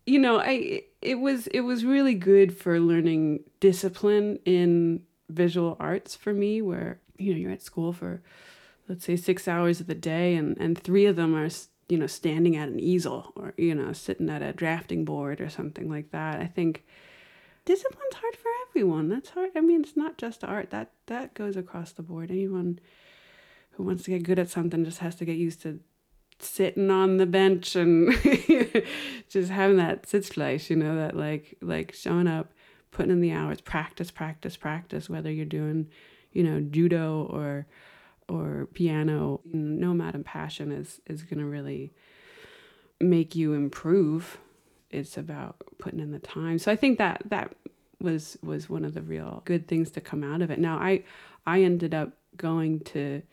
you 0.06 0.20
know 0.20 0.40
i 0.40 0.82
it 1.02 1.20
was 1.20 1.48
it 1.48 1.62
was 1.62 1.86
really 1.86 2.16
good 2.16 2.58
for 2.58 2.80
learning 2.80 3.40
discipline 3.60 4.40
in 4.46 5.02
visual 5.30 5.76
arts 5.80 6.16
for 6.16 6.34
me 6.34 6.62
where 6.62 7.00
you 7.18 7.34
know 7.34 7.40
you're 7.40 7.52
at 7.52 7.62
school 7.62 7.92
for 7.92 8.22
let's 8.88 9.06
say 9.06 9.16
six 9.16 9.48
hours 9.48 9.80
of 9.80 9.88
the 9.88 9.96
day 9.96 10.36
and 10.36 10.58
and 10.58 10.78
three 10.78 11.06
of 11.06 11.16
them 11.16 11.36
are 11.36 11.50
you 11.90 11.98
know, 11.98 12.08
standing 12.08 12.56
at 12.56 12.70
an 12.70 12.80
easel 12.80 13.32
or, 13.36 13.54
you 13.58 13.74
know, 13.74 13.94
sitting 13.94 14.30
at 14.30 14.42
a 14.42 14.54
drafting 14.54 15.06
board 15.06 15.40
or 15.40 15.50
something 15.50 15.90
like 15.90 16.12
that. 16.12 16.40
I 16.40 16.46
think 16.46 16.84
discipline's 17.66 18.16
hard 18.16 18.36
for 18.36 18.50
everyone. 18.68 19.10
That's 19.10 19.30
hard. 19.30 19.52
I 19.56 19.62
mean, 19.62 19.82
it's 19.82 19.96
not 19.96 20.18
just 20.18 20.44
art. 20.44 20.70
That 20.72 20.92
that 21.08 21.34
goes 21.34 21.56
across 21.56 21.92
the 21.92 22.04
board. 22.04 22.32
Anyone 22.32 22.80
who 23.72 23.84
wants 23.84 24.04
to 24.04 24.12
get 24.12 24.24
good 24.24 24.40
at 24.40 24.50
something 24.50 24.84
just 24.84 25.00
has 25.00 25.16
to 25.16 25.26
get 25.26 25.38
used 25.38 25.62
to 25.62 25.80
sitting 26.40 26.92
on 26.92 27.18
the 27.18 27.26
bench 27.26 27.76
and 27.76 28.12
just 29.30 29.50
having 29.50 29.78
that 29.78 30.04
sitzfleisch, 30.04 30.70
you 30.70 30.76
know, 30.76 30.96
that 30.96 31.16
like 31.16 31.58
like 31.62 31.94
showing 31.94 32.28
up, 32.28 32.52
putting 32.92 33.12
in 33.12 33.22
the 33.22 33.32
hours, 33.32 33.62
practice, 33.62 34.12
practice, 34.12 34.58
practice, 34.58 35.10
whether 35.10 35.32
you're 35.32 35.46
doing, 35.46 35.88
you 36.32 36.44
know, 36.44 36.60
judo 36.60 37.28
or 37.30 37.66
or 38.30 38.68
piano, 38.74 39.42
nomad 39.46 40.16
and 40.16 40.26
passion 40.26 40.72
is 40.72 41.02
is 41.06 41.24
going 41.24 41.40
to 41.40 41.46
really 41.46 41.94
make 43.00 43.36
you 43.36 43.54
improve. 43.54 44.38
It's 44.90 45.18
about 45.18 45.58
putting 45.80 46.00
in 46.00 46.12
the 46.12 46.20
time. 46.20 46.60
So 46.60 46.72
I 46.72 46.76
think 46.76 46.98
that 46.98 47.24
that 47.26 47.54
was 48.02 48.38
was 48.44 48.70
one 48.70 48.86
of 48.86 48.94
the 48.94 49.02
real 49.02 49.42
good 49.46 49.68
things 49.68 49.92
to 49.92 50.02
come 50.02 50.24
out 50.24 50.42
of 50.42 50.52
it. 50.52 50.60
Now 50.60 50.78
I 50.78 51.04
I 51.46 51.64
ended 51.64 51.94
up 51.94 52.14
going 52.36 52.82
to 52.82 53.24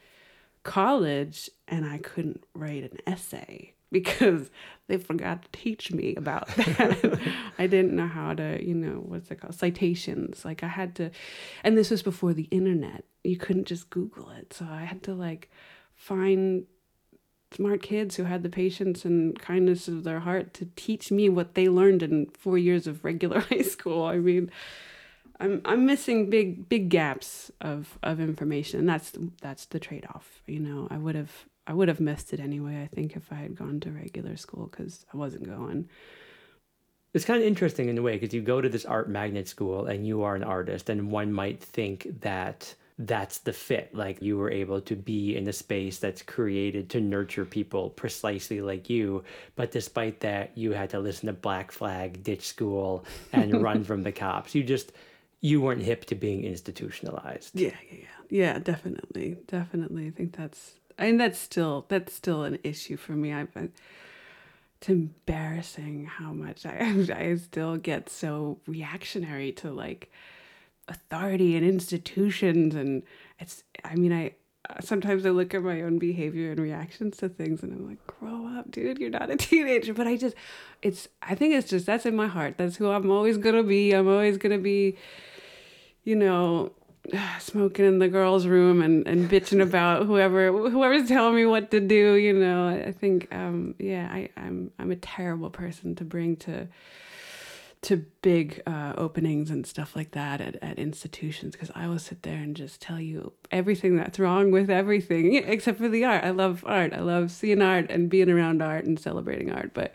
college 0.63 1.51
and 1.69 1.85
I 1.85 1.99
couldn't 1.99 2.45
write 2.55 2.85
an 2.85 2.99
essay 3.07 3.75
because 3.93 4.51
they 4.87 4.99
forgot 4.99 5.43
to 5.43 5.49
teach 5.53 5.93
me 5.93 6.15
about 6.15 6.47
that. 6.57 7.19
I 7.59 7.67
didn't 7.67 7.97
know 7.97 8.07
how 8.07 8.35
to, 8.35 8.63
you 8.65 8.75
know, 8.75 9.03
what's 9.07 9.31
it 9.31 9.41
called? 9.41 9.55
Citations. 9.55 10.45
Like 10.45 10.63
I 10.63 10.69
had 10.69 10.95
to, 10.97 11.11
and 11.63 11.77
this 11.77 11.91
was 11.91 12.03
before 12.03 12.35
the 12.35 12.45
internet. 12.45 13.05
You 13.23 13.37
couldn't 13.37 13.67
just 13.67 13.91
Google 13.91 14.31
it. 14.31 14.53
So 14.53 14.67
I 14.71 14.85
had 14.85 15.03
to 15.05 15.15
like 15.15 15.51
find 15.95 16.67
smart 17.55 17.83
kids 17.83 18.17
who 18.17 18.25
had 18.25 18.43
the 18.43 18.49
patience 18.49 19.05
and 19.05 19.39
kindness 19.39 19.89
of 19.89 20.05
their 20.05 20.21
heart 20.21 20.53
to 20.55 20.69
teach 20.77 21.11
me 21.11 21.29
what 21.29 21.55
they 21.55 21.69
learned 21.69 22.03
in 22.03 22.27
four 22.39 22.59
years 22.59 22.87
of 22.87 23.05
regular 23.05 23.41
high 23.51 23.63
school. 23.63 24.05
I 24.05 24.19
mean, 24.19 24.51
I'm 25.41 25.63
I'm 25.65 25.87
missing 25.87 26.31
big 26.31 26.69
big 26.69 26.91
gaps 26.91 27.51
of 27.61 27.99
of 28.03 28.21
information. 28.21 28.87
That's 28.87 29.13
that's 29.41 29.67
the 29.67 29.81
trade 29.81 30.07
off. 30.15 30.43
You 30.47 30.61
know, 30.61 30.89
I 30.91 30.99
would 30.99 31.15
have 31.15 31.47
I 31.67 31.73
would 31.73 31.89
have 31.89 32.01
missed 32.01 32.33
it 32.33 32.41
anyway. 32.41 32.83
I 32.83 32.95
think 32.95 33.17
if 33.17 33.33
I 33.33 33.37
had 33.37 33.57
gone 33.57 33.81
to 33.81 33.91
regular 33.91 34.37
school 34.37 34.69
because 34.71 35.07
I 35.13 35.17
wasn't 35.17 35.47
going. 35.47 35.89
It's 37.15 37.25
kind 37.25 37.41
of 37.41 37.47
interesting 37.47 37.89
in 37.89 37.97
a 37.97 38.03
way 38.03 38.15
because 38.19 38.35
you 38.35 38.43
go 38.43 38.61
to 38.61 38.69
this 38.69 38.85
art 38.85 39.09
magnet 39.09 39.49
school 39.49 39.87
and 39.87 40.07
you 40.07 40.23
are 40.23 40.35
an 40.35 40.43
artist, 40.43 40.91
and 40.91 41.11
one 41.11 41.33
might 41.33 41.63
think 41.63 42.21
that 42.21 42.75
that's 42.99 43.39
the 43.39 43.53
fit. 43.53 43.95
Like 43.95 44.23
you 44.23 44.37
were 44.37 44.51
able 44.51 44.81
to 44.83 44.97
be 44.97 45.37
in 45.37 45.49
a 45.49 45.53
space 45.53 45.99
that's 45.99 46.23
created 46.23 46.91
to 46.91 47.01
nurture 47.01 47.45
people 47.45 47.91
precisely 47.91 48.61
like 48.61 48.89
you. 48.89 49.25
But 49.57 49.73
despite 49.73 50.21
that, 50.21 50.57
you 50.57 50.73
had 50.73 50.91
to 50.91 51.01
listen 51.01 51.27
to 51.27 51.33
Black 51.33 51.73
Flag, 51.73 52.23
ditch 52.23 52.43
school, 52.47 53.05
and 53.33 53.63
run 53.63 53.85
from 53.85 54.03
the 54.03 54.13
cops. 54.13 54.55
You 54.55 54.63
just, 54.63 54.93
you 55.41 55.61
weren't 55.61 55.83
hip 55.83 56.05
to 56.07 56.15
being 56.15 56.45
institutionalized. 56.45 57.59
Yeah, 57.59 57.71
yeah, 57.91 57.99
yeah. 58.01 58.07
Yeah, 58.31 58.59
definitely. 58.59 59.37
Definitely. 59.47 60.07
I 60.07 60.11
think 60.11 60.37
that's, 60.37 60.75
and 60.99 61.21
that's 61.21 61.39
still, 61.39 61.87
that's 61.89 62.13
still 62.15 62.45
an 62.45 62.59
issue 62.63 62.97
for 62.97 63.13
me. 63.13 63.33
I've 63.33 63.53
been, 63.53 63.73
it's 64.85 64.91
embarrassing 64.91 66.05
how 66.05 66.33
much 66.33 66.67
I 66.67 67.07
I 67.15 67.37
still 67.37 67.79
get 67.79 68.11
so 68.11 68.59
reactionary 68.67 69.51
to 69.53 69.71
like 69.71 70.13
authority 70.89 71.57
and 71.57 71.65
institutions 71.65 72.75
and 72.75 73.03
it's 73.39 73.65
I 73.83 73.95
mean 73.95 74.13
I 74.13 74.33
sometimes 74.83 75.25
I 75.25 75.31
look 75.31 75.55
at 75.55 75.63
my 75.63 75.81
own 75.81 75.99
behavior 75.99 76.51
and 76.51 76.61
reactions 76.61 77.17
to 77.19 77.31
things 77.31 77.63
and 77.63 77.73
I'm 77.73 77.89
like 77.89 78.07
grow 78.07 78.47
up 78.59 78.71
dude 78.71 78.99
you're 78.99 79.09
not 79.09 79.31
a 79.31 79.37
teenager. 79.49 79.95
But 79.95 80.07
I 80.07 80.17
just 80.17 80.37
it's 80.83 81.09
I 81.23 81.35
think 81.35 81.55
it's 81.55 81.71
just 81.71 81.87
that's 81.87 82.05
in 82.05 82.15
my 82.15 82.27
heart. 82.27 82.59
That's 82.59 82.77
who 82.77 82.91
I'm 82.91 83.11
always 83.11 83.39
going 83.39 83.57
to 83.57 83.63
be. 83.63 83.93
I'm 83.93 84.09
always 84.09 84.37
going 84.37 84.53
to 84.53 84.63
be 84.63 84.99
you 86.03 86.15
know 86.15 86.73
smoking 87.39 87.85
in 87.85 87.99
the 87.99 88.09
girls' 88.09 88.47
room 88.47 88.83
and, 88.83 89.07
and 89.07 89.29
bitching 89.31 89.63
about 89.63 90.07
whoever 90.07 90.51
whoever's 90.53 91.09
telling 91.09 91.37
me 91.37 91.47
what 91.47 91.71
to 91.71 91.81
do. 91.81 92.15
You 92.15 92.33
know, 92.33 92.69
I 92.69 92.93
think 92.93 93.33
um, 93.35 93.75
yeah, 93.79 94.09
I, 94.11 94.31
I'm 94.37 94.71
I'm 94.79 94.91
a 94.91 94.97
terrible 94.97 95.51
person 95.51 95.95
to 95.97 96.05
bring 96.05 96.37
to 96.37 96.69
to 97.83 97.99
big 98.23 98.63
uh, 98.67 98.95
openings 98.97 99.51
and 99.51 99.67
stuff 99.67 99.95
like 99.95 100.13
that 100.13 100.41
at, 100.41 100.57
at 100.63 100.79
institutions 100.79 101.53
because 101.53 101.71
I 101.75 101.87
will 101.87 101.99
sit 101.99 102.23
there 102.23 102.39
and 102.39 102.57
just 102.57 102.81
tell 102.81 102.99
you 102.99 103.35
everything 103.51 103.97
that's 103.97 104.19
wrong 104.19 104.51
with 104.51 104.71
everything 104.71 105.35
except 105.47 105.79
for 105.79 105.91
the 105.91 106.05
art. 106.05 106.25
I 106.25 106.31
love 106.31 106.65
art. 106.67 106.95
I 106.95 107.01
love 107.01 107.31
seeing 107.31 107.61
art 107.61 107.91
and 107.91 108.09
being 108.09 108.31
around 108.31 108.63
art 108.63 108.87
and 108.87 108.99
celebrating 108.99 109.53
art, 109.53 109.73
but 109.75 109.93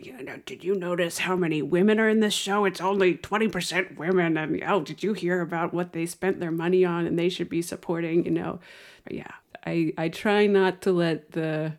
you 0.00 0.22
know, 0.22 0.38
did 0.44 0.64
you 0.64 0.74
notice 0.74 1.18
how 1.18 1.36
many 1.36 1.62
women 1.62 1.98
are 2.00 2.08
in 2.08 2.20
this 2.20 2.34
show? 2.34 2.64
It's 2.64 2.80
only 2.80 3.16
20% 3.16 3.96
women. 3.96 4.36
And 4.36 4.62
oh, 4.64 4.80
did 4.80 5.02
you 5.02 5.12
hear 5.12 5.40
about 5.40 5.72
what 5.72 5.92
they 5.92 6.06
spent 6.06 6.40
their 6.40 6.50
money 6.50 6.84
on 6.84 7.06
and 7.06 7.18
they 7.18 7.28
should 7.28 7.48
be 7.48 7.62
supporting, 7.62 8.24
you 8.24 8.30
know? 8.30 8.60
But 9.04 9.14
yeah, 9.14 9.32
I, 9.66 9.92
I 9.96 10.08
try 10.08 10.46
not 10.46 10.82
to 10.82 10.92
let 10.92 11.32
the 11.32 11.74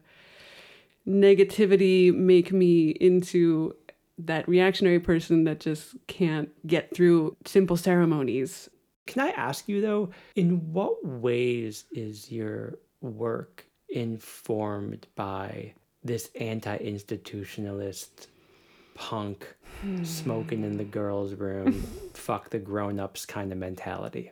negativity 1.07 2.13
make 2.13 2.51
me 2.51 2.89
into 2.89 3.75
that 4.17 4.47
reactionary 4.47 5.00
person 5.00 5.43
that 5.43 5.59
just 5.59 5.95
can't 6.07 6.50
get 6.65 6.93
through 6.95 7.35
simple 7.45 7.77
ceremonies. 7.77 8.69
Can 9.07 9.21
I 9.21 9.29
ask 9.31 9.67
you 9.67 9.81
though, 9.81 10.09
in 10.35 10.74
what 10.74 11.05
ways 11.05 11.85
is 11.91 12.31
your 12.31 12.79
work 13.01 13.65
informed 13.89 15.07
by 15.15 15.74
this 16.05 16.29
anti-institutionalist 16.39 18.27
punk 18.93 19.55
hmm. 19.81 20.03
smoking 20.03 20.63
in 20.63 20.77
the 20.77 20.83
girls' 20.83 21.33
room, 21.33 21.74
fuck 22.13 22.51
the 22.51 22.59
grown-ups 22.59 23.25
kind 23.25 23.51
of 23.51 23.57
mentality. 23.57 24.31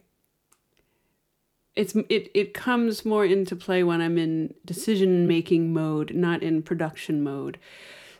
It's 1.75 1.95
it 2.07 2.29
it 2.35 2.53
comes 2.53 3.03
more 3.03 3.25
into 3.25 3.55
play 3.55 3.83
when 3.83 3.99
I'm 3.99 4.19
in 4.19 4.53
decision 4.63 5.27
making 5.27 5.73
mode, 5.73 6.13
not 6.13 6.43
in 6.43 6.61
production 6.61 7.23
mode. 7.23 7.57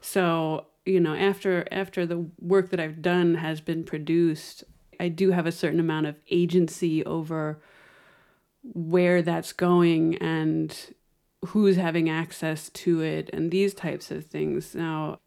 So, 0.02 0.66
you 0.88 1.00
know, 1.00 1.14
after 1.14 1.68
after 1.72 2.08
the 2.08 2.26
work 2.42 2.72
that 2.72 2.80
I've 2.80 3.04
done 3.04 3.36
has 3.36 3.62
been 3.62 3.84
produced, 3.84 4.64
I 5.00 5.10
do 5.10 5.30
have 5.30 5.46
a 5.46 5.52
certain 5.52 5.80
amount 5.80 6.08
of 6.08 6.16
agency 6.32 7.06
over 7.06 7.62
where 8.64 9.22
that's 9.22 9.54
going 9.54 10.16
and 10.18 10.76
who's 11.48 11.76
having 11.76 12.10
access 12.10 12.70
to 12.70 13.02
it 13.02 13.30
and 13.34 13.52
these 13.52 13.74
types 13.74 14.12
of 14.12 14.26
things. 14.26 14.76
Now, 14.76 15.20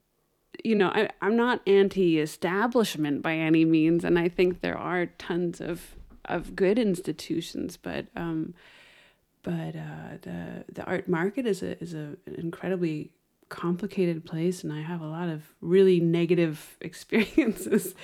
you 0.65 0.75
know, 0.75 0.89
I, 0.89 1.11
I'm 1.21 1.37
not 1.37 1.61
anti 1.67 2.19
establishment 2.19 3.23
by 3.23 3.35
any 3.35 3.65
means, 3.65 4.05
and 4.05 4.19
I 4.19 4.29
think 4.29 4.61
there 4.61 4.79
are 4.79 5.07
tons 5.07 5.61
of, 5.61 5.97
of 6.25 6.57
good 6.57 6.79
institutions, 6.79 7.77
but 7.77 8.07
um, 8.17 8.55
but 9.43 9.77
uh, 9.77 10.17
the 10.23 10.65
the 10.73 10.85
art 10.85 11.09
market 11.09 11.47
is 11.47 11.63
a 11.63 11.81
is 11.83 11.95
a, 11.95 12.17
an 12.27 12.35
incredibly 12.39 13.13
complicated 13.49 14.25
place, 14.25 14.65
and 14.65 14.73
I 14.73 14.83
have 14.83 15.01
a 15.01 15.07
lot 15.07 15.29
of 15.29 15.55
really 15.61 16.01
negative 16.01 16.77
experiences 16.81 17.95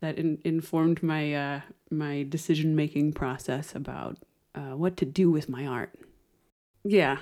that 0.00 0.18
in, 0.18 0.38
informed 0.44 1.02
my 1.02 1.34
uh, 1.34 1.60
my 1.90 2.26
decision 2.28 2.74
making 2.74 3.12
process 3.12 3.74
about 3.74 4.18
uh, 4.54 4.76
what 4.76 4.96
to 4.96 5.04
do 5.04 5.30
with 5.30 5.48
my 5.48 5.66
art. 5.66 5.94
Yeah, 6.84 7.18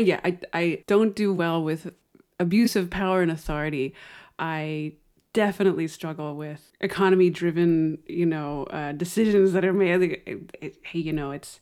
yeah, 0.00 0.20
I, 0.24 0.38
I 0.52 0.84
don't 0.86 1.14
do 1.14 1.32
well 1.32 1.62
with 1.62 1.92
abuse 2.38 2.76
of 2.76 2.90
power 2.90 3.22
and 3.22 3.30
authority. 3.30 3.94
I 4.38 4.94
definitely 5.32 5.86
struggle 5.88 6.34
with 6.36 6.72
economy 6.80 7.30
driven, 7.30 7.98
you 8.06 8.26
know, 8.26 8.64
uh, 8.64 8.92
decisions 8.92 9.52
that 9.52 9.64
are 9.64 9.72
made. 9.72 10.02
It, 10.26 10.50
it, 10.60 10.76
hey, 10.82 10.98
you 10.98 11.12
know, 11.12 11.30
it's 11.30 11.60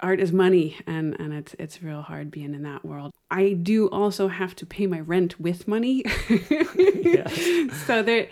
art 0.00 0.18
is 0.20 0.32
money 0.32 0.76
and 0.86 1.18
and 1.20 1.32
it's 1.32 1.54
it's 1.58 1.82
real 1.82 2.02
hard 2.02 2.30
being 2.30 2.54
in 2.54 2.62
that 2.62 2.84
world. 2.84 3.12
I 3.30 3.52
do 3.52 3.88
also 3.88 4.28
have 4.28 4.54
to 4.56 4.66
pay 4.66 4.86
my 4.86 5.00
rent 5.00 5.40
with 5.40 5.68
money. 5.68 6.04
So 7.86 8.02
there 8.02 8.28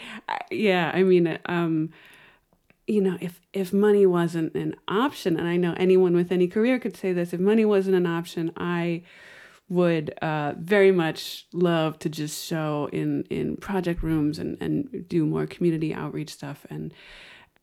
yeah, 0.51 0.91
I 0.93 1.03
mean 1.03 1.39
um 1.47 1.91
you 2.91 3.01
know, 3.01 3.17
if 3.21 3.41
if 3.53 3.73
money 3.73 4.05
wasn't 4.05 4.55
an 4.57 4.75
option, 4.89 5.39
and 5.39 5.47
I 5.47 5.57
know 5.57 5.75
anyone 5.77 6.15
with 6.15 6.33
any 6.33 6.49
career 6.49 6.81
could 6.81 6.97
say 6.97 7.13
this, 7.13 7.33
if 7.33 7.39
money 7.39 7.65
wasn't 7.65 7.95
an 7.95 8.07
option, 8.07 8.51
I 8.57 9.03
would 9.69 10.11
uh, 10.21 10.55
very 10.59 10.91
much 10.91 11.47
love 11.53 12.01
to 12.01 12.09
just 12.09 12.45
show 12.45 12.89
in 12.93 13.23
in 13.31 13.57
project 13.57 14.03
rooms 14.03 14.41
and 14.41 14.59
and 14.61 15.09
do 15.09 15.25
more 15.25 15.47
community 15.47 15.95
outreach 15.95 16.31
stuff. 16.31 16.67
And 16.69 16.93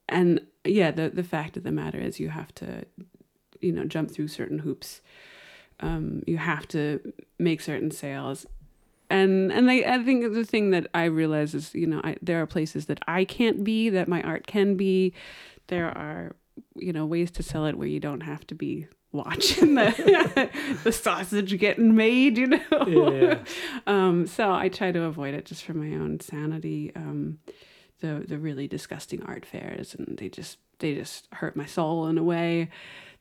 and 0.08 0.40
yeah 0.64 0.92
the 0.92 1.10
the 1.10 1.24
fact 1.24 1.58
of 1.58 1.64
the 1.64 1.72
matter 1.72 2.00
is 2.00 2.22
you 2.22 2.30
have 2.30 2.56
to 2.56 2.86
you 3.60 3.74
know 3.74 3.84
jump 3.84 4.12
through 4.12 4.30
certain 4.30 4.60
hoops. 4.60 5.02
Um, 5.82 6.24
you 6.26 6.38
have 6.38 6.68
to 6.70 7.14
make 7.38 7.60
certain 7.60 7.92
sales 7.92 8.46
and 9.10 9.52
and 9.52 9.70
I, 9.70 9.84
I 9.88 10.04
think 10.04 10.34
the 10.34 10.44
thing 10.44 10.72
that 10.72 10.88
I 10.94 11.06
realize 11.06 11.54
is 11.54 11.74
you 11.74 11.88
know 11.88 12.02
I, 12.04 12.18
there 12.22 12.42
are 12.42 12.48
places 12.48 12.86
that 12.88 13.00
I 13.08 13.26
can't 13.26 13.64
be 13.64 13.90
that 13.90 14.08
my 14.08 14.22
art 14.22 14.48
can 14.48 14.76
be. 14.76 15.14
There 15.68 15.88
are 15.88 16.36
you 16.76 16.94
know 16.94 17.06
ways 17.06 17.32
to 17.32 17.44
sell 17.44 17.66
it 17.66 17.78
where 17.78 17.88
you 17.88 18.00
don't 18.00 18.22
have 18.22 18.46
to 18.48 18.56
be 18.56 18.88
watching 19.12 19.76
the 19.76 20.50
the 20.84 20.92
sausage 20.92 21.58
getting 21.58 21.96
made. 21.96 22.38
You 22.38 22.48
know. 22.48 22.88
Yeah. 22.88 23.40
um, 23.88 24.28
so 24.28 24.52
I 24.52 24.70
try 24.70 24.92
to 24.92 25.04
avoid 25.04 25.34
it 25.34 25.46
just 25.46 25.64
for 25.64 25.74
my 25.74 25.96
own 25.96 26.20
sanity. 26.20 26.92
Um, 26.96 27.40
the 28.00 28.26
the 28.28 28.38
really 28.38 28.68
disgusting 28.68 29.24
art 29.24 29.46
fairs 29.46 29.96
and 29.96 30.18
they 30.18 30.30
just 30.30 30.60
they 30.80 30.96
just 30.96 31.28
hurt 31.32 31.56
my 31.56 31.66
soul 31.66 32.08
in 32.08 32.18
a 32.18 32.24
way 32.24 32.70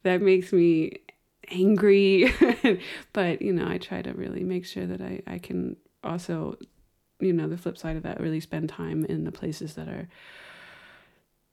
that 0.03 0.20
makes 0.20 0.53
me 0.53 0.92
angry 1.50 2.32
but 3.12 3.40
you 3.40 3.52
know 3.52 3.66
i 3.68 3.78
try 3.78 4.02
to 4.02 4.12
really 4.12 4.42
make 4.42 4.64
sure 4.64 4.87
that 4.87 5.00
i 5.00 5.20
i 5.26 5.38
can 5.38 5.76
also 6.02 6.56
you 7.20 7.32
know 7.32 7.48
the 7.48 7.56
flip 7.56 7.78
side 7.78 7.96
of 7.96 8.02
that 8.02 8.20
really 8.20 8.40
spend 8.40 8.68
time 8.68 9.04
in 9.04 9.24
the 9.24 9.32
places 9.32 9.74
that 9.74 9.88
are 9.88 10.09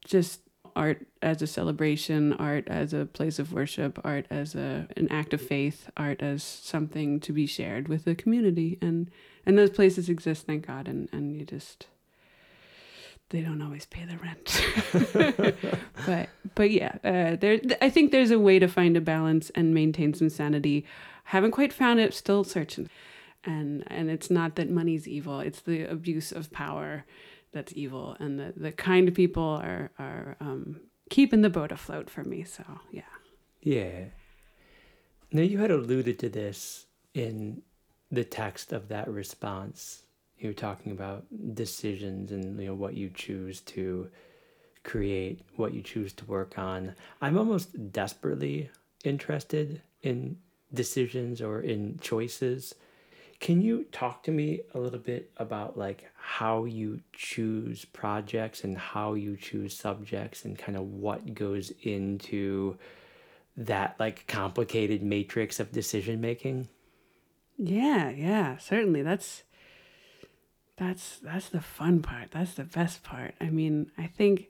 just 0.06 0.42
art 0.76 1.06
as 1.22 1.42
a 1.42 1.48
celebration 1.48 2.34
art 2.34 2.68
as 2.68 2.94
a 2.94 3.06
place 3.06 3.40
of 3.40 3.54
worship 3.54 4.00
art 4.04 4.26
as 4.30 4.56
a 4.56 4.88
an 4.98 5.08
act 5.10 5.34
of 5.34 5.42
faith 5.42 5.90
art 5.96 6.22
as 6.22 6.44
something 6.44 7.20
to 7.20 7.32
be 7.32 7.46
shared 7.46 7.88
with 7.88 8.06
the 8.06 8.16
community. 8.16 8.78
And 8.82 9.10
and 9.46 9.58
those 9.58 9.70
places 9.70 10.10
exist 10.10 10.46
thank 10.48 10.68
god 10.68 10.88
and 10.88 11.10
and 11.12 11.36
you 11.36 11.46
just 11.46 11.88
they 13.34 13.42
don't 13.42 13.64
always 13.64 13.88
pay 13.88 14.06
the 14.06 14.18
rent. 14.18 14.64
but 16.06 16.30
but 16.54 16.70
yeah, 16.70 16.98
uh, 17.04 17.36
there 17.36 17.60
I 17.82 17.90
think 17.90 18.12
there's 18.12 18.30
a 18.30 18.38
way 18.38 18.60
to 18.60 18.68
find 18.68 18.96
a 18.96 19.02
balance 19.02 19.50
and 19.56 19.74
maintain 19.74 20.14
some 20.14 20.30
sanity. 20.30 20.86
Haven't 21.26 21.52
quite 21.52 21.74
found 21.74 22.00
it. 22.00 22.14
Still 22.14 22.44
searching. 22.44 22.90
And 23.44 23.84
and 23.88 24.12
it's 24.12 24.30
not 24.30 24.56
that 24.56 24.70
money's 24.70 25.08
evil. 25.08 25.40
It's 25.40 25.62
the 25.62 25.84
abuse 25.84 26.32
of 26.32 26.52
power 26.52 27.06
that's 27.52 27.74
evil, 27.76 28.16
and 28.20 28.40
the 28.40 28.54
the 28.56 28.72
kind 28.72 29.14
people 29.16 29.60
are 29.64 29.90
are 29.98 30.38
um, 30.40 30.80
keeping 31.10 31.42
the 31.42 31.50
boat 31.50 31.72
afloat 31.72 32.12
for 32.12 32.24
me. 32.24 32.44
So 32.44 32.64
yeah. 32.92 33.02
Yeah. 33.64 34.06
Now 35.32 35.42
you 35.42 35.58
had 35.58 35.72
alluded 35.72 36.20
to 36.20 36.30
this 36.30 36.86
in 37.16 37.64
the 38.12 38.24
text 38.24 38.72
of 38.72 38.90
that 38.90 39.10
response 39.10 40.03
you're 40.44 40.54
talking 40.54 40.92
about 40.92 41.26
decisions 41.56 42.32
and 42.32 42.60
you 42.60 42.68
know 42.68 42.74
what 42.74 42.96
you 42.96 43.10
choose 43.10 43.62
to 43.62 44.10
create, 44.84 45.42
what 45.56 45.74
you 45.74 45.82
choose 45.82 46.14
to 46.14 46.26
work 46.26 46.58
on. 46.60 46.96
I'm 47.22 47.38
almost 47.38 47.92
desperately 47.92 48.70
interested 49.04 49.82
in 50.02 50.38
decisions 50.74 51.42
or 51.42 51.62
in 51.62 52.00
choices. 52.00 52.76
Can 53.40 53.62
you 53.62 53.86
talk 53.92 54.24
to 54.24 54.32
me 54.32 54.62
a 54.74 54.80
little 54.80 55.00
bit 55.00 55.32
about 55.38 55.78
like 55.78 56.10
how 56.16 56.66
you 56.66 57.02
choose 57.12 57.86
projects 57.86 58.64
and 58.64 58.78
how 58.78 59.16
you 59.16 59.36
choose 59.36 59.76
subjects 59.76 60.46
and 60.46 60.58
kind 60.58 60.78
of 60.78 60.84
what 60.84 61.34
goes 61.34 61.72
into 61.82 62.78
that 63.58 63.96
like 64.00 64.26
complicated 64.28 65.04
matrix 65.04 65.60
of 65.60 65.72
decision 65.72 66.22
making? 66.22 66.68
Yeah, 67.58 68.10
yeah, 68.10 68.58
certainly. 68.58 69.02
That's 69.04 69.44
that's 70.78 71.20
that's 71.20 71.50
the 71.50 71.62
fun 71.62 72.02
part. 72.02 72.32
That's 72.32 72.56
the 72.56 72.64
best 72.64 73.04
part. 73.04 73.36
I 73.40 73.50
mean, 73.50 73.92
I 73.98 74.08
think 74.08 74.50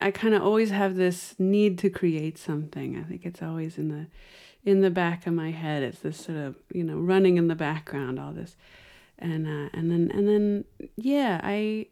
I 0.00 0.10
kind 0.10 0.34
of 0.34 0.42
always 0.42 0.70
have 0.70 0.96
this 0.96 1.34
need 1.38 1.78
to 1.78 1.90
create 1.90 2.38
something. 2.38 2.96
I 2.96 3.02
think 3.02 3.24
it's 3.24 3.42
always 3.42 3.78
in 3.78 3.88
the 3.88 4.06
in 4.64 4.80
the 4.80 4.90
back 4.90 5.26
of 5.26 5.34
my 5.34 5.50
head. 5.50 5.82
It's 5.82 6.00
this 6.00 6.18
sort 6.18 6.38
of 6.38 6.56
you 6.72 6.84
know 6.84 6.96
running 6.96 7.36
in 7.38 7.48
the 7.48 7.54
background, 7.54 8.20
all 8.20 8.32
this, 8.32 8.56
and 9.18 9.46
uh, 9.46 9.70
and 9.72 9.90
then 9.90 10.10
and 10.14 10.28
then 10.28 10.64
yeah, 10.96 11.40
I 11.42 11.86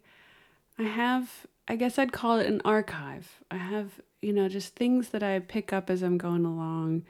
I 0.78 0.84
have 0.84 1.46
I 1.66 1.76
guess 1.76 1.98
I'd 1.98 2.12
call 2.12 2.38
it 2.38 2.46
an 2.46 2.60
archive. 2.64 3.40
I 3.50 3.56
have 3.56 4.00
you 4.22 4.32
know 4.32 4.48
just 4.48 4.76
things 4.76 5.08
that 5.10 5.22
I 5.22 5.38
pick 5.40 5.72
up 5.72 5.90
as 5.90 6.02
I'm 6.02 6.18
going 6.18 6.44
along. 6.44 7.04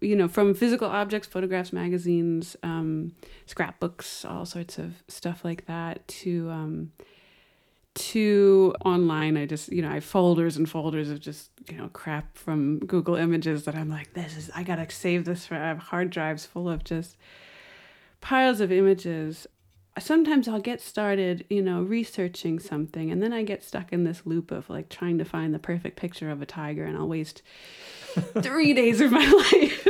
You 0.00 0.16
know, 0.16 0.28
from 0.28 0.54
physical 0.54 0.88
objects, 0.88 1.28
photographs, 1.28 1.72
magazines, 1.72 2.56
um, 2.62 3.12
scrapbooks, 3.46 4.24
all 4.24 4.44
sorts 4.44 4.78
of 4.78 5.02
stuff 5.08 5.44
like 5.44 5.66
that, 5.66 6.06
to 6.08 6.50
um, 6.50 6.92
to 7.94 8.74
online. 8.84 9.36
I 9.36 9.46
just 9.46 9.72
you 9.72 9.82
know 9.82 9.90
i 9.90 9.94
have 9.94 10.04
folders 10.04 10.56
and 10.56 10.68
folders 10.68 11.10
of 11.10 11.20
just 11.20 11.50
you 11.70 11.76
know 11.76 11.88
crap 11.88 12.36
from 12.36 12.78
google 12.80 13.14
images 13.14 13.64
that 13.64 13.74
i'm 13.74 13.88
like 13.88 14.12
this 14.14 14.36
is 14.36 14.50
i 14.54 14.62
gotta 14.62 14.90
save 14.90 15.24
this 15.24 15.46
for 15.46 15.54
i 15.54 15.68
have 15.68 15.78
hard 15.78 16.10
drives 16.10 16.44
full 16.44 16.68
of 16.68 16.84
just 16.84 17.16
piles 18.20 18.60
of 18.60 18.72
images. 18.72 19.46
Sometimes 19.98 20.48
i'll 20.48 20.60
get 20.60 20.80
started 20.80 21.44
you 21.48 21.62
know 21.62 21.82
researching 21.82 22.58
something 22.58 23.12
and 23.12 23.22
then 23.22 23.32
i 23.32 23.44
get 23.44 23.62
stuck 23.62 23.92
in 23.92 24.02
this 24.02 24.22
loop 24.24 24.50
of 24.50 24.68
like 24.68 24.88
trying 24.88 25.18
to 25.18 25.24
find 25.24 25.54
the 25.54 25.58
perfect 25.60 25.96
picture 25.96 26.30
of 26.30 26.42
a 26.42 26.46
tiger 26.46 26.84
and 26.84 26.96
i'll 26.96 27.06
waste 27.06 27.42
three 28.42 28.72
days 28.74 29.00
of 29.00 29.10
my 29.10 29.26
life 29.52 29.86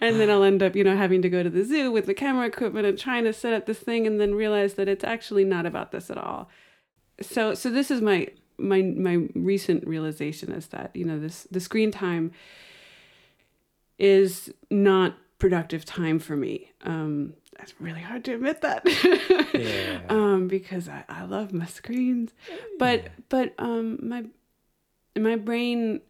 and 0.00 0.20
then 0.20 0.30
i'll 0.30 0.42
end 0.42 0.62
up 0.62 0.74
you 0.76 0.84
know 0.84 0.96
having 0.96 1.20
to 1.22 1.28
go 1.28 1.42
to 1.42 1.50
the 1.50 1.64
zoo 1.64 1.90
with 1.90 2.06
the 2.06 2.14
camera 2.14 2.46
equipment 2.46 2.86
and 2.86 2.98
trying 2.98 3.24
to 3.24 3.32
set 3.32 3.52
up 3.52 3.66
this 3.66 3.78
thing 3.78 4.06
and 4.06 4.20
then 4.20 4.34
realize 4.34 4.74
that 4.74 4.88
it's 4.88 5.04
actually 5.04 5.44
not 5.44 5.66
about 5.66 5.92
this 5.92 6.10
at 6.10 6.18
all 6.18 6.48
so 7.20 7.54
so 7.54 7.70
this 7.70 7.90
is 7.90 8.00
my 8.00 8.26
my 8.58 8.80
my 8.82 9.26
recent 9.34 9.86
realization 9.86 10.50
is 10.52 10.68
that 10.68 10.90
you 10.94 11.04
know 11.04 11.18
this 11.18 11.46
the 11.50 11.60
screen 11.60 11.90
time 11.90 12.30
is 13.98 14.52
not 14.70 15.16
productive 15.38 15.84
time 15.84 16.18
for 16.18 16.36
me 16.36 16.72
um 16.84 17.34
that's 17.58 17.74
really 17.80 18.00
hard 18.00 18.24
to 18.24 18.34
admit 18.34 18.60
that 18.62 18.82
Yeah. 19.54 20.00
um 20.08 20.48
because 20.48 20.88
I, 20.88 21.04
I 21.08 21.24
love 21.24 21.52
my 21.52 21.66
screens 21.66 22.32
but 22.78 23.02
Yeah. 23.02 23.08
but 23.28 23.54
um 23.58 23.98
my 24.02 24.24
my 25.18 25.36
brain 25.36 26.00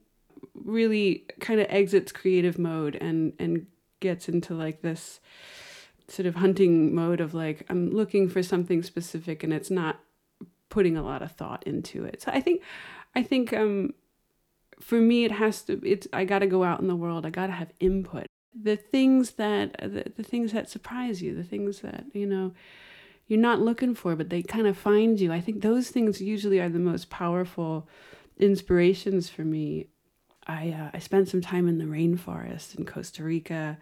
really 0.54 1.26
kind 1.40 1.60
of 1.60 1.66
exits 1.70 2.12
creative 2.12 2.58
mode 2.58 2.96
and 2.96 3.32
and 3.38 3.66
gets 4.00 4.28
into 4.28 4.54
like 4.54 4.82
this 4.82 5.20
sort 6.08 6.26
of 6.26 6.36
hunting 6.36 6.94
mode 6.94 7.20
of 7.20 7.34
like 7.34 7.64
I'm 7.68 7.90
looking 7.90 8.28
for 8.28 8.42
something 8.42 8.82
specific 8.82 9.42
and 9.42 9.52
it's 9.52 9.70
not 9.70 10.00
putting 10.68 10.96
a 10.96 11.02
lot 11.02 11.22
of 11.22 11.32
thought 11.32 11.64
into 11.64 12.04
it. 12.04 12.22
So 12.22 12.30
I 12.32 12.40
think 12.40 12.62
I 13.14 13.22
think 13.22 13.52
um 13.52 13.94
for 14.80 15.00
me 15.00 15.24
it 15.24 15.32
has 15.32 15.62
to 15.62 15.80
it's 15.84 16.06
I 16.12 16.24
got 16.24 16.40
to 16.40 16.46
go 16.46 16.64
out 16.64 16.80
in 16.80 16.88
the 16.88 16.96
world. 16.96 17.26
I 17.26 17.30
got 17.30 17.46
to 17.46 17.52
have 17.52 17.72
input. 17.80 18.26
The 18.54 18.76
things 18.76 19.32
that 19.32 19.76
the, 19.80 20.12
the 20.16 20.22
things 20.22 20.52
that 20.52 20.70
surprise 20.70 21.22
you, 21.22 21.34
the 21.34 21.44
things 21.44 21.80
that, 21.80 22.04
you 22.12 22.26
know, 22.26 22.52
you're 23.26 23.40
not 23.40 23.60
looking 23.60 23.94
for 23.94 24.14
but 24.14 24.30
they 24.30 24.42
kind 24.42 24.66
of 24.66 24.76
find 24.76 25.18
you. 25.20 25.32
I 25.32 25.40
think 25.40 25.62
those 25.62 25.90
things 25.90 26.20
usually 26.20 26.60
are 26.60 26.68
the 26.68 26.78
most 26.78 27.10
powerful 27.10 27.88
inspirations 28.38 29.28
for 29.28 29.42
me. 29.42 29.88
I 30.46 30.70
uh, 30.70 30.90
I 30.94 30.98
spent 30.98 31.28
some 31.28 31.40
time 31.40 31.68
in 31.68 31.78
the 31.78 31.84
rainforest 31.84 32.76
in 32.76 32.84
Costa 32.84 33.22
Rica 33.22 33.78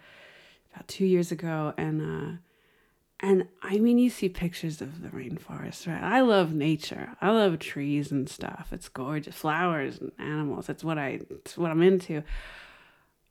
about 0.72 0.88
2 0.88 1.04
years 1.04 1.30
ago 1.30 1.74
and 1.76 2.00
uh 2.00 2.36
and 3.20 3.48
I 3.62 3.78
mean, 3.78 3.98
you 3.98 4.10
see 4.10 4.28
pictures 4.28 4.82
of 4.82 5.00
the 5.00 5.08
rainforest, 5.08 5.86
right? 5.86 6.02
I 6.02 6.20
love 6.20 6.52
nature. 6.52 7.16
I 7.22 7.30
love 7.30 7.58
trees 7.58 8.12
and 8.12 8.28
stuff. 8.28 8.68
It's 8.70 8.88
gorgeous, 8.88 9.34
flowers 9.34 9.98
and 9.98 10.12
animals. 10.18 10.66
That's 10.66 10.84
what 10.84 10.98
I. 10.98 11.20
It's 11.30 11.56
what 11.56 11.70
I'm 11.70 11.80
into. 11.80 12.22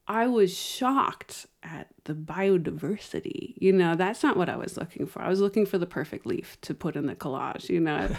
I 0.08 0.28
was 0.28 0.56
shocked 0.58 1.48
at 1.64 1.88
the 2.04 2.14
biodiversity. 2.14 3.54
You 3.58 3.72
know, 3.72 3.96
that's 3.96 4.24
not 4.24 4.38
what 4.38 4.50
I 4.50 4.58
was 4.58 4.78
looking 4.78 5.06
for. 5.06 5.22
I 5.22 5.30
was 5.30 5.40
looking 5.40 5.66
for 5.66 5.78
the 5.78 5.86
perfect 5.86 6.26
leaf 6.26 6.58
to 6.62 6.74
put 6.74 6.96
in 6.96 7.06
the 7.06 7.16
collage. 7.16 7.70
You 7.70 7.80
know. 7.80 8.10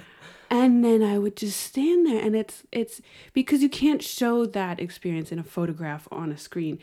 and 0.50 0.84
then 0.84 1.02
I 1.02 1.18
would 1.18 1.36
just 1.36 1.60
stand 1.60 2.06
there, 2.06 2.22
and 2.22 2.36
it's 2.36 2.62
it's 2.70 3.00
because 3.32 3.62
you 3.62 3.68
can't 3.68 4.02
show 4.02 4.46
that 4.46 4.80
experience 4.80 5.32
in 5.32 5.38
a 5.38 5.44
photograph 5.44 6.06
on 6.12 6.30
a 6.30 6.38
screen. 6.38 6.78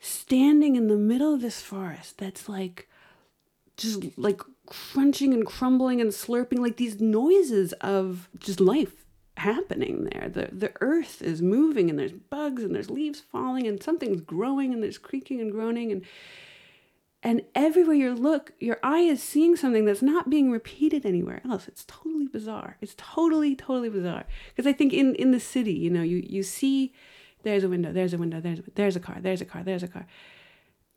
Standing 0.00 0.76
in 0.76 0.88
the 0.88 0.96
middle 0.96 1.32
of 1.32 1.40
this 1.40 1.62
forest, 1.62 2.18
that's 2.18 2.48
like 2.48 2.88
just 3.76 4.18
like 4.18 4.40
crunching 4.66 5.32
and 5.32 5.46
crumbling 5.46 6.00
and 6.00 6.10
slurping 6.10 6.58
like 6.58 6.76
these 6.76 7.00
noises 7.00 7.72
of 7.74 8.28
just 8.38 8.60
life 8.60 9.03
happening 9.36 10.04
there. 10.04 10.28
The 10.28 10.48
the 10.52 10.72
earth 10.80 11.22
is 11.22 11.42
moving 11.42 11.90
and 11.90 11.98
there's 11.98 12.12
bugs 12.12 12.62
and 12.62 12.74
there's 12.74 12.90
leaves 12.90 13.20
falling 13.20 13.66
and 13.66 13.82
something's 13.82 14.20
growing 14.20 14.72
and 14.72 14.82
there's 14.82 14.98
creaking 14.98 15.40
and 15.40 15.50
groaning 15.50 15.90
and 15.92 16.02
and 17.22 17.42
everywhere 17.54 17.96
you 17.96 18.14
look 18.14 18.52
your 18.60 18.78
eye 18.82 19.00
is 19.00 19.22
seeing 19.22 19.56
something 19.56 19.84
that's 19.84 20.02
not 20.02 20.30
being 20.30 20.50
repeated 20.50 21.04
anywhere 21.04 21.40
else. 21.48 21.66
It's 21.66 21.84
totally 21.84 22.28
bizarre. 22.28 22.76
It's 22.80 22.94
totally 22.96 23.56
totally 23.56 23.88
bizarre. 23.90 24.24
Because 24.48 24.68
i 24.68 24.72
think 24.72 24.92
in 24.92 25.14
in 25.16 25.32
the 25.32 25.40
city 25.40 25.72
you 25.72 25.90
know 25.90 26.02
you 26.02 26.22
you 26.24 26.42
see 26.42 26.92
there's 27.42 27.64
a 27.64 27.68
window 27.68 27.92
there's 27.92 28.14
a 28.14 28.18
window 28.18 28.40
there's 28.40 28.60
a 28.60 28.64
there's 28.74 28.96
a 28.96 29.00
car 29.00 29.18
there's 29.20 29.40
a 29.40 29.44
car 29.44 29.62
there's 29.62 29.82
a 29.82 29.88
car. 29.88 30.06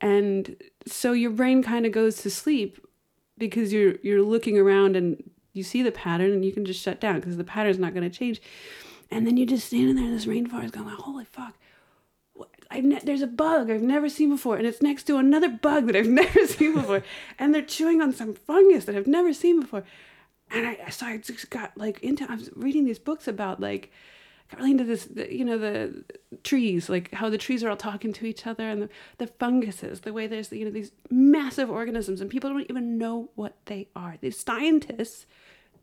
And 0.00 0.56
so 0.86 1.12
your 1.12 1.32
brain 1.32 1.62
kind 1.62 1.84
of 1.84 1.90
goes 1.90 2.22
to 2.22 2.30
sleep 2.30 2.78
because 3.36 3.72
you're 3.72 3.96
you're 4.02 4.22
looking 4.22 4.58
around 4.58 4.96
and 4.96 5.22
you 5.58 5.64
see 5.64 5.82
the 5.82 5.92
pattern 5.92 6.32
and 6.32 6.44
you 6.44 6.52
can 6.52 6.64
just 6.64 6.80
shut 6.80 7.00
down 7.00 7.16
because 7.16 7.36
the 7.36 7.44
pattern's 7.44 7.78
not 7.78 7.92
going 7.92 8.08
to 8.08 8.16
change. 8.16 8.40
And 9.10 9.26
then 9.26 9.36
you're 9.36 9.46
just 9.46 9.66
standing 9.66 9.96
there 9.96 10.04
in 10.04 10.12
this 10.12 10.26
rainforest 10.26 10.72
going 10.72 10.86
like 10.86 10.96
holy 10.96 11.24
fuck. 11.24 11.54
Ne- 12.72 13.00
there's 13.02 13.22
a 13.22 13.26
bug 13.26 13.70
I've 13.70 13.82
never 13.82 14.08
seen 14.08 14.30
before 14.30 14.56
and 14.56 14.66
it's 14.66 14.82
next 14.82 15.04
to 15.04 15.16
another 15.16 15.48
bug 15.48 15.86
that 15.86 15.96
I've 15.96 16.06
never 16.08 16.46
seen 16.46 16.74
before. 16.74 17.02
And 17.38 17.54
they're 17.54 17.62
chewing 17.62 18.00
on 18.00 18.12
some 18.12 18.34
fungus 18.34 18.84
that 18.86 18.94
I've 18.94 19.06
never 19.06 19.32
seen 19.32 19.60
before. 19.60 19.84
And 20.50 20.66
I 20.66 20.88
so 20.90 21.06
I 21.06 21.18
just 21.18 21.50
got 21.50 21.76
like 21.76 22.00
into 22.02 22.26
I 22.30 22.36
was 22.36 22.50
reading 22.54 22.84
these 22.86 22.98
books 22.98 23.28
about 23.28 23.60
like 23.60 23.90
got 24.50 24.58
really 24.58 24.72
into 24.72 24.84
this 24.84 25.04
the, 25.04 25.34
you 25.34 25.44
know 25.44 25.58
the 25.58 26.04
trees 26.42 26.88
like 26.88 27.12
how 27.14 27.28
the 27.28 27.38
trees 27.38 27.62
are 27.62 27.70
all 27.70 27.76
talking 27.76 28.12
to 28.12 28.26
each 28.26 28.46
other 28.46 28.68
and 28.68 28.82
the, 28.82 28.88
the 29.18 29.26
funguses 29.26 30.00
the 30.00 30.12
way 30.12 30.26
there's 30.26 30.50
you 30.52 30.64
know 30.64 30.70
these 30.70 30.92
massive 31.10 31.70
organisms 31.70 32.20
and 32.20 32.30
people 32.30 32.50
don't 32.50 32.68
even 32.68 32.98
know 32.98 33.30
what 33.34 33.56
they 33.66 33.88
are. 33.94 34.16
These 34.20 34.40
scientists 34.40 35.26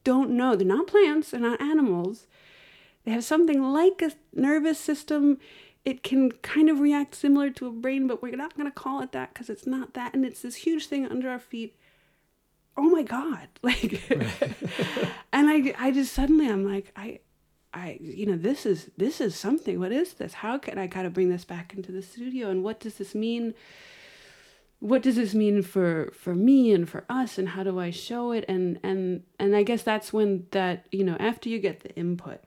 don't 0.03 0.31
know. 0.31 0.55
They're 0.55 0.67
not 0.67 0.87
plants 0.87 1.31
they're 1.31 1.39
not 1.39 1.61
animals. 1.61 2.27
They 3.03 3.11
have 3.11 3.23
something 3.23 3.61
like 3.61 4.01
a 4.01 4.11
nervous 4.33 4.79
system. 4.79 5.37
It 5.83 6.01
can 6.01 6.31
kind 6.31 6.67
of 6.67 6.79
react 6.79 7.13
similar 7.13 7.51
to 7.51 7.67
a 7.67 7.71
brain 7.71 8.07
but 8.07 8.23
we're 8.23 8.35
not 8.35 8.55
going 8.55 8.67
to 8.67 8.73
call 8.73 9.01
it 9.01 9.11
that 9.11 9.33
because 9.33 9.49
it's 9.49 9.67
not 9.67 9.93
that 9.93 10.13
and 10.15 10.25
it's 10.25 10.41
this 10.41 10.55
huge 10.55 10.87
thing 10.87 11.05
under 11.05 11.29
our 11.29 11.39
feet. 11.39 11.77
Oh 12.77 12.89
my 12.89 13.03
god 13.03 13.47
like 13.61 14.01
and 15.31 15.49
i 15.49 15.73
i 15.79 15.91
just 15.91 16.11
suddenly 16.11 16.49
i'm 16.49 16.69
like 16.69 16.91
i 16.97 17.19
I, 17.75 17.97
you 17.99 18.25
know, 18.25 18.37
this 18.37 18.65
is 18.65 18.89
this 18.97 19.19
is 19.19 19.35
something. 19.35 19.79
What 19.79 19.91
is 19.91 20.13
this? 20.13 20.33
How 20.33 20.57
can 20.57 20.77
I 20.79 20.87
kind 20.87 21.05
of 21.05 21.13
bring 21.13 21.29
this 21.29 21.43
back 21.43 21.73
into 21.73 21.91
the 21.91 22.01
studio? 22.01 22.49
And 22.49 22.63
what 22.63 22.79
does 22.79 22.95
this 22.95 23.13
mean? 23.13 23.53
What 24.79 25.01
does 25.01 25.17
this 25.17 25.33
mean 25.33 25.61
for 25.61 26.11
for 26.17 26.33
me 26.33 26.71
and 26.71 26.87
for 26.89 27.03
us? 27.09 27.37
And 27.37 27.49
how 27.49 27.63
do 27.63 27.77
I 27.77 27.91
show 27.91 28.31
it? 28.31 28.45
And 28.47 28.79
and 28.81 29.23
and 29.37 29.55
I 29.55 29.63
guess 29.63 29.83
that's 29.83 30.13
when 30.13 30.47
that 30.51 30.87
you 30.91 31.03
know 31.03 31.17
after 31.19 31.49
you 31.49 31.59
get 31.59 31.81
the 31.81 31.93
input, 31.95 32.39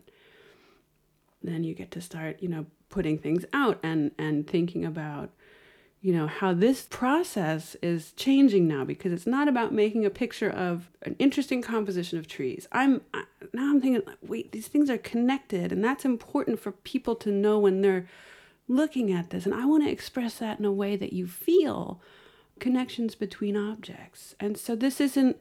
then 1.42 1.62
you 1.62 1.74
get 1.74 1.90
to 1.90 2.00
start 2.00 2.42
you 2.42 2.48
know 2.48 2.64
putting 2.88 3.18
things 3.18 3.44
out 3.52 3.78
and 3.82 4.12
and 4.18 4.46
thinking 4.46 4.86
about 4.86 5.30
you 6.00 6.12
know 6.12 6.26
how 6.26 6.52
this 6.54 6.82
process 6.82 7.76
is 7.82 8.12
changing 8.12 8.68
now 8.68 8.84
because 8.84 9.12
it's 9.12 9.26
not 9.26 9.48
about 9.48 9.72
making 9.72 10.06
a 10.06 10.10
picture 10.10 10.50
of 10.50 10.88
an 11.02 11.16
interesting 11.18 11.60
composition 11.60 12.18
of 12.18 12.28
trees. 12.28 12.68
I'm 12.70 13.00
I, 13.12 13.24
now 13.52 13.70
i'm 13.70 13.80
thinking 13.80 14.02
wait 14.22 14.52
these 14.52 14.68
things 14.68 14.90
are 14.90 14.98
connected 14.98 15.72
and 15.72 15.82
that's 15.82 16.04
important 16.04 16.60
for 16.60 16.72
people 16.72 17.16
to 17.16 17.32
know 17.32 17.58
when 17.58 17.80
they're 17.80 18.06
looking 18.68 19.12
at 19.12 19.30
this. 19.30 19.44
And 19.44 19.54
i 19.54 19.64
want 19.64 19.84
to 19.84 19.90
express 19.90 20.34
that 20.38 20.58
in 20.58 20.64
a 20.64 20.72
way 20.72 20.94
that 20.96 21.12
you 21.12 21.26
feel 21.26 22.00
connections 22.60 23.14
between 23.14 23.56
objects. 23.56 24.34
And 24.40 24.58
so 24.58 24.74
this 24.74 25.00
isn't 25.00 25.36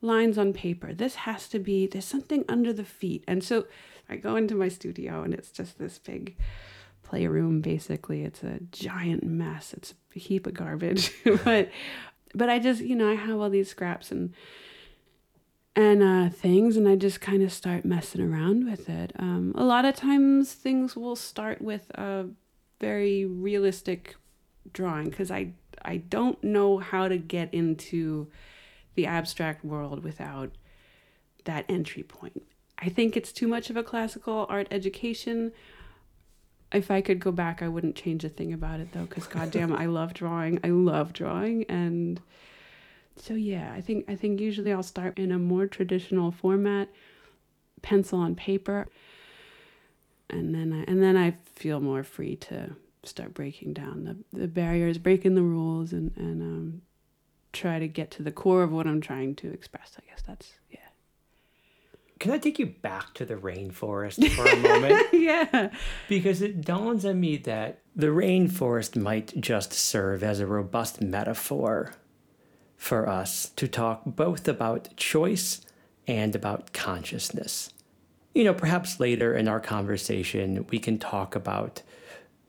lines 0.00 0.38
on 0.38 0.52
paper. 0.52 0.92
This 0.92 1.14
has 1.16 1.48
to 1.48 1.58
be 1.58 1.86
there's 1.86 2.04
something 2.04 2.44
under 2.48 2.72
the 2.72 2.84
feet. 2.84 3.22
And 3.28 3.44
so 3.44 3.66
i 4.08 4.16
go 4.16 4.34
into 4.34 4.56
my 4.56 4.68
studio 4.68 5.22
and 5.22 5.32
it's 5.32 5.52
just 5.52 5.78
this 5.78 5.98
big 5.98 6.34
playroom 7.12 7.60
basically. 7.60 8.22
It's 8.24 8.42
a 8.42 8.60
giant 8.70 9.22
mess. 9.22 9.74
It's 9.74 9.92
a 10.16 10.18
heap 10.18 10.46
of 10.46 10.54
garbage. 10.54 11.12
but 11.44 11.68
but 12.34 12.48
I 12.48 12.58
just, 12.58 12.80
you 12.80 12.96
know, 12.96 13.10
I 13.10 13.16
have 13.16 13.38
all 13.38 13.50
these 13.50 13.68
scraps 13.68 14.10
and 14.10 14.32
and 15.76 16.02
uh, 16.02 16.30
things, 16.30 16.76
and 16.76 16.88
I 16.88 16.96
just 16.96 17.20
kind 17.20 17.42
of 17.42 17.52
start 17.52 17.84
messing 17.84 18.20
around 18.22 18.64
with 18.64 18.88
it. 18.88 19.12
Um, 19.18 19.52
a 19.54 19.64
lot 19.64 19.84
of 19.84 19.94
times, 19.94 20.52
things 20.52 20.96
will 20.96 21.16
start 21.16 21.60
with 21.60 21.90
a 21.94 22.26
very 22.80 23.26
realistic 23.26 24.16
drawing 24.72 25.10
because 25.10 25.30
I 25.30 25.52
I 25.82 25.98
don't 25.98 26.42
know 26.42 26.78
how 26.78 27.08
to 27.08 27.18
get 27.18 27.52
into 27.52 28.28
the 28.94 29.04
abstract 29.06 29.66
world 29.66 30.02
without 30.02 30.52
that 31.44 31.66
entry 31.68 32.04
point. 32.04 32.42
I 32.78 32.88
think 32.88 33.16
it's 33.18 33.32
too 33.32 33.48
much 33.48 33.68
of 33.68 33.76
a 33.76 33.82
classical 33.82 34.46
art 34.48 34.68
education. 34.70 35.52
If 36.72 36.90
I 36.90 37.00
could 37.00 37.20
go 37.20 37.32
back, 37.32 37.62
I 37.62 37.68
wouldn't 37.68 37.96
change 37.96 38.24
a 38.24 38.28
thing 38.28 38.52
about 38.52 38.80
it 38.80 38.92
though, 38.92 39.04
because 39.04 39.26
goddamn, 39.26 39.72
I 39.72 39.86
love 40.00 40.14
drawing. 40.14 40.58
I 40.64 40.68
love 40.68 41.12
drawing, 41.12 41.64
and 41.64 42.20
so 43.16 43.34
yeah, 43.34 43.72
I 43.74 43.80
think 43.80 44.06
I 44.08 44.16
think 44.16 44.40
usually 44.40 44.72
I'll 44.72 44.82
start 44.82 45.18
in 45.18 45.32
a 45.32 45.38
more 45.38 45.66
traditional 45.66 46.30
format, 46.30 46.88
pencil 47.82 48.18
on 48.18 48.34
paper, 48.34 48.88
and 50.30 50.54
then 50.54 50.72
I, 50.72 50.90
and 50.90 51.02
then 51.02 51.16
I 51.16 51.32
feel 51.54 51.80
more 51.80 52.02
free 52.02 52.36
to 52.36 52.76
start 53.04 53.34
breaking 53.34 53.74
down 53.74 54.04
the, 54.04 54.38
the 54.38 54.48
barriers, 54.48 54.98
breaking 54.98 55.34
the 55.34 55.42
rules, 55.42 55.92
and 55.92 56.12
and 56.16 56.42
um, 56.42 56.82
try 57.52 57.78
to 57.78 57.88
get 57.88 58.10
to 58.12 58.22
the 58.22 58.32
core 58.32 58.62
of 58.62 58.72
what 58.72 58.86
I'm 58.86 59.00
trying 59.00 59.34
to 59.36 59.52
express. 59.52 59.96
I 59.98 60.08
guess 60.08 60.22
that's 60.26 60.52
yeah. 60.70 60.81
Can 62.22 62.30
I 62.30 62.38
take 62.38 62.60
you 62.60 62.66
back 62.66 63.14
to 63.14 63.24
the 63.24 63.34
rainforest 63.34 64.30
for 64.36 64.46
a 64.46 64.56
moment? 64.56 65.08
yeah. 65.12 65.70
Because 66.08 66.40
it 66.40 66.60
dawns 66.60 67.04
on 67.04 67.18
me 67.18 67.36
that 67.38 67.80
the 67.96 68.06
rainforest 68.06 68.94
might 68.94 69.40
just 69.40 69.72
serve 69.72 70.22
as 70.22 70.38
a 70.38 70.46
robust 70.46 71.00
metaphor 71.00 71.94
for 72.76 73.08
us 73.08 73.50
to 73.56 73.66
talk 73.66 74.02
both 74.06 74.46
about 74.46 74.96
choice 74.96 75.62
and 76.06 76.36
about 76.36 76.72
consciousness. 76.72 77.72
You 78.36 78.44
know, 78.44 78.54
perhaps 78.54 79.00
later 79.00 79.34
in 79.34 79.48
our 79.48 79.58
conversation, 79.58 80.64
we 80.70 80.78
can 80.78 81.00
talk 81.00 81.34
about 81.34 81.82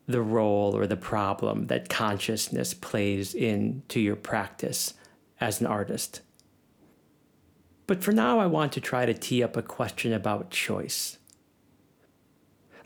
the 0.05 0.21
role 0.21 0.77
or 0.77 0.85
the 0.85 0.95
problem 0.95 1.65
that 1.65 1.89
consciousness 1.89 2.75
plays 2.75 3.33
into 3.33 3.99
your 3.99 4.17
practice 4.17 4.93
as 5.41 5.61
an 5.61 5.65
artist. 5.65 6.21
But 7.85 8.03
for 8.03 8.11
now, 8.11 8.39
I 8.39 8.45
want 8.45 8.71
to 8.73 8.81
try 8.81 9.05
to 9.05 9.13
tee 9.13 9.43
up 9.43 9.57
a 9.57 9.61
question 9.61 10.13
about 10.13 10.49
choice. 10.49 11.17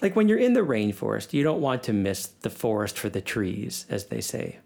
Like 0.01 0.15
when 0.15 0.27
you're 0.27 0.37
in 0.37 0.53
the 0.53 0.61
rainforest, 0.61 1.33
you 1.33 1.43
don't 1.43 1.61
want 1.61 1.83
to 1.83 1.93
miss 1.93 2.27
the 2.27 2.49
forest 2.49 2.97
for 2.97 3.09
the 3.09 3.21
trees, 3.21 3.85
as 3.89 4.05
they 4.05 4.21
say. 4.21 4.59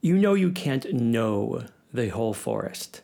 You 0.00 0.16
know 0.16 0.34
you 0.34 0.52
can't 0.52 0.92
know 0.92 1.64
the 1.92 2.08
whole 2.08 2.34
forest, 2.34 3.02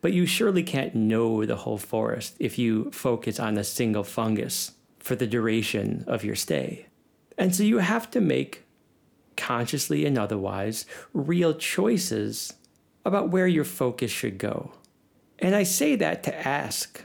but 0.00 0.12
you 0.12 0.24
surely 0.24 0.62
can't 0.62 0.94
know 0.94 1.44
the 1.44 1.56
whole 1.56 1.78
forest 1.78 2.36
if 2.38 2.58
you 2.58 2.90
focus 2.90 3.38
on 3.38 3.58
a 3.58 3.64
single 3.64 4.04
fungus 4.04 4.72
for 4.98 5.14
the 5.14 5.26
duration 5.26 6.04
of 6.06 6.24
your 6.24 6.36
stay. 6.36 6.86
And 7.36 7.54
so 7.54 7.62
you 7.62 7.78
have 7.78 8.10
to 8.12 8.20
make, 8.20 8.64
consciously 9.36 10.06
and 10.06 10.18
otherwise, 10.18 10.86
real 11.12 11.54
choices 11.54 12.54
about 13.04 13.30
where 13.30 13.46
your 13.46 13.64
focus 13.64 14.10
should 14.10 14.38
go. 14.38 14.72
And 15.38 15.54
I 15.54 15.62
say 15.62 15.96
that 15.96 16.22
to 16.24 16.48
ask. 16.48 17.04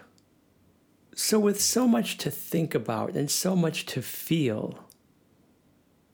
So, 1.16 1.40
with 1.40 1.62
so 1.62 1.88
much 1.88 2.18
to 2.18 2.32
think 2.32 2.74
about 2.74 3.16
and 3.16 3.30
so 3.30 3.56
much 3.56 3.86
to 3.88 4.02
feel 4.02 4.80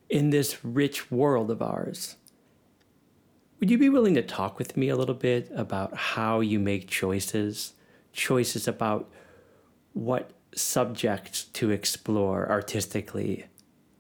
in 0.10 0.30
this 0.30 0.64
rich 0.66 1.10
world 1.10 1.50
of 1.50 1.62
ours, 1.62 2.18
would 3.60 3.72
you 3.72 3.78
be 3.78 3.90
willing 3.90 4.16
to 4.16 4.22
talk 4.22 4.60
with 4.60 4.76
me 4.76 4.90
a 4.90 4.96
little 4.96 5.16
bit 5.16 5.50
about 5.56 5.96
how 5.96 6.42
you 6.42 6.60
make 6.60 6.88
choices? 6.88 7.74
Choices 8.12 8.68
about 8.68 9.10
what 9.94 10.32
subjects 10.54 11.44
to 11.44 11.72
explore 11.72 12.50
artistically 12.50 13.46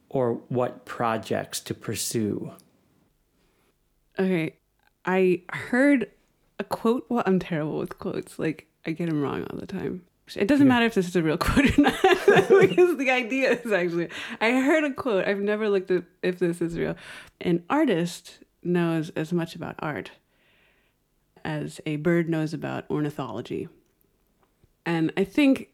or 0.10 0.34
what 0.49 0.86
projects 0.86 1.60
to 1.62 1.73
pursue? 1.73 2.51
Okay. 4.17 4.55
I 5.05 5.43
heard 5.49 6.12
a 6.60 6.63
quote. 6.63 7.06
Well, 7.10 7.24
I'm 7.26 7.39
terrible 7.39 7.78
with 7.80 7.98
quotes. 8.00 8.38
Like, 8.38 8.67
I 8.86 8.91
get 8.91 9.10
them 9.10 9.22
wrong 9.22 9.45
all 9.50 9.58
the 9.60 9.65
time. 9.67 10.04
It 10.36 10.48
doesn't 10.48 10.67
Yeah. 10.67 10.74
matter 10.74 10.86
if 10.86 10.93
this 10.93 11.08
is 11.08 11.15
a 11.15 11.24
real 11.24 11.38
quote 11.45 11.78
or 11.78 11.82
not, 11.82 11.93
because 12.60 12.98
the 12.98 13.10
idea 13.10 13.52
is 13.54 13.72
actually. 13.72 14.10
I 14.39 14.52
heard 14.52 14.84
a 14.84 14.93
quote. 14.93 15.26
I've 15.28 15.39
never 15.39 15.69
looked 15.69 15.89
at 15.89 16.04
if 16.22 16.38
this 16.39 16.62
is 16.62 16.78
real. 16.78 16.95
An 17.41 17.63
artist 17.69 18.39
knows 18.62 19.10
as 19.12 19.34
much 19.34 19.56
about 19.56 19.76
art 19.80 20.12
as 21.45 21.80
a 21.86 21.95
bird 21.95 22.30
knows 22.30 22.54
about 22.54 22.86
ornithology. 22.91 23.67
And 24.86 25.12
I 25.17 25.24
think, 25.24 25.69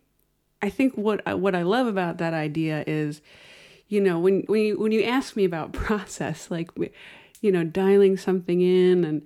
I 0.61 0.69
think 0.69 0.93
what 0.95 1.21
I, 1.25 1.33
what 1.33 1.55
I 1.55 1.63
love 1.63 1.87
about 1.87 2.17
that 2.19 2.33
idea 2.33 2.83
is, 2.87 3.21
you 3.87 3.99
know, 4.01 4.19
when 4.19 4.41
when 4.47 4.61
you 4.61 4.79
when 4.79 4.91
you 4.91 5.03
ask 5.03 5.35
me 5.35 5.43
about 5.43 5.73
process, 5.85 6.49
like, 6.51 6.69
you 7.41 7.51
know, 7.51 7.63
dialing 7.63 8.15
something 8.17 8.61
in 8.61 9.03
and 9.03 9.21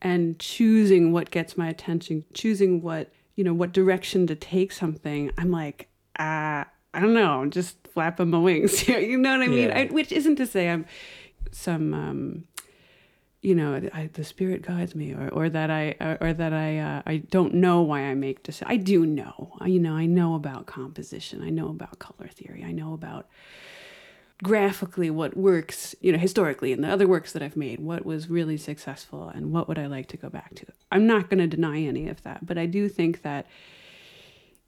and 0.00 0.38
choosing 0.38 1.12
what 1.12 1.30
gets 1.30 1.56
my 1.56 1.68
attention, 1.68 2.24
choosing 2.34 2.82
what 2.82 3.12
you 3.36 3.44
know 3.44 3.54
what 3.54 3.72
direction 3.72 4.26
to 4.26 4.34
take 4.34 4.72
something, 4.72 5.30
I'm 5.38 5.50
like, 5.50 5.88
ah, 6.18 6.66
I 6.94 7.00
don't 7.00 7.14
know, 7.14 7.40
I'm 7.40 7.50
just 7.50 7.76
flapping 7.88 8.30
my 8.30 8.38
wings. 8.38 8.88
you 8.88 9.18
know 9.18 9.38
what 9.38 9.42
I 9.42 9.48
mean? 9.48 9.68
Yeah. 9.68 9.78
I, 9.78 9.84
which 9.86 10.12
isn't 10.12 10.36
to 10.36 10.46
say 10.46 10.68
I'm 10.68 10.86
some. 11.52 11.94
Um, 11.94 12.44
you 13.40 13.54
know, 13.54 13.80
I, 13.94 14.10
the 14.12 14.24
spirit 14.24 14.62
guides 14.62 14.96
me, 14.96 15.14
or, 15.14 15.28
or 15.28 15.48
that 15.48 15.70
I, 15.70 15.94
or, 16.00 16.18
or 16.20 16.32
that 16.32 16.52
I, 16.52 16.78
uh, 16.78 17.02
I 17.06 17.18
don't 17.18 17.54
know 17.54 17.82
why 17.82 18.00
I 18.00 18.14
make 18.14 18.42
decisions. 18.42 18.68
I 18.68 18.76
do 18.76 19.06
know, 19.06 19.52
you 19.64 19.78
know, 19.78 19.94
I 19.94 20.06
know 20.06 20.34
about 20.34 20.66
composition. 20.66 21.42
I 21.44 21.50
know 21.50 21.68
about 21.68 22.00
color 22.00 22.28
theory. 22.28 22.64
I 22.64 22.72
know 22.72 22.94
about 22.94 23.28
graphically 24.42 25.10
what 25.10 25.36
works, 25.36 25.94
you 26.00 26.12
know, 26.12 26.18
historically 26.18 26.72
in 26.72 26.80
the 26.80 26.88
other 26.88 27.08
works 27.08 27.32
that 27.32 27.42
I've 27.42 27.56
made, 27.56 27.80
what 27.80 28.06
was 28.06 28.30
really 28.30 28.56
successful 28.56 29.28
and 29.28 29.52
what 29.52 29.66
would 29.68 29.78
I 29.78 29.86
like 29.86 30.06
to 30.08 30.16
go 30.16 30.28
back 30.28 30.54
to. 30.56 30.66
I'm 30.92 31.06
not 31.06 31.28
going 31.28 31.38
to 31.38 31.46
deny 31.46 31.80
any 31.80 32.08
of 32.08 32.22
that, 32.22 32.46
but 32.46 32.56
I 32.56 32.66
do 32.66 32.88
think 32.88 33.22
that 33.22 33.46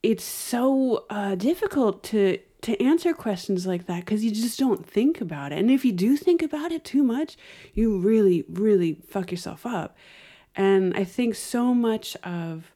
it's 0.02 0.24
so 0.24 1.04
uh, 1.10 1.34
difficult 1.34 2.02
to 2.04 2.38
to 2.62 2.78
answer 2.82 3.14
questions 3.14 3.66
like 3.66 3.86
that 3.86 4.00
because 4.00 4.22
you 4.22 4.30
just 4.30 4.58
don't 4.58 4.86
think 4.86 5.22
about 5.22 5.50
it. 5.50 5.58
And 5.58 5.70
if 5.70 5.82
you 5.82 5.92
do 5.92 6.14
think 6.14 6.42
about 6.42 6.72
it 6.72 6.84
too 6.84 7.02
much, 7.02 7.38
you 7.72 7.98
really, 7.98 8.44
really 8.50 8.98
fuck 9.08 9.30
yourself 9.30 9.64
up. 9.64 9.96
And 10.54 10.94
I 10.94 11.04
think 11.04 11.36
so 11.36 11.74
much 11.74 12.16
of 12.16 12.70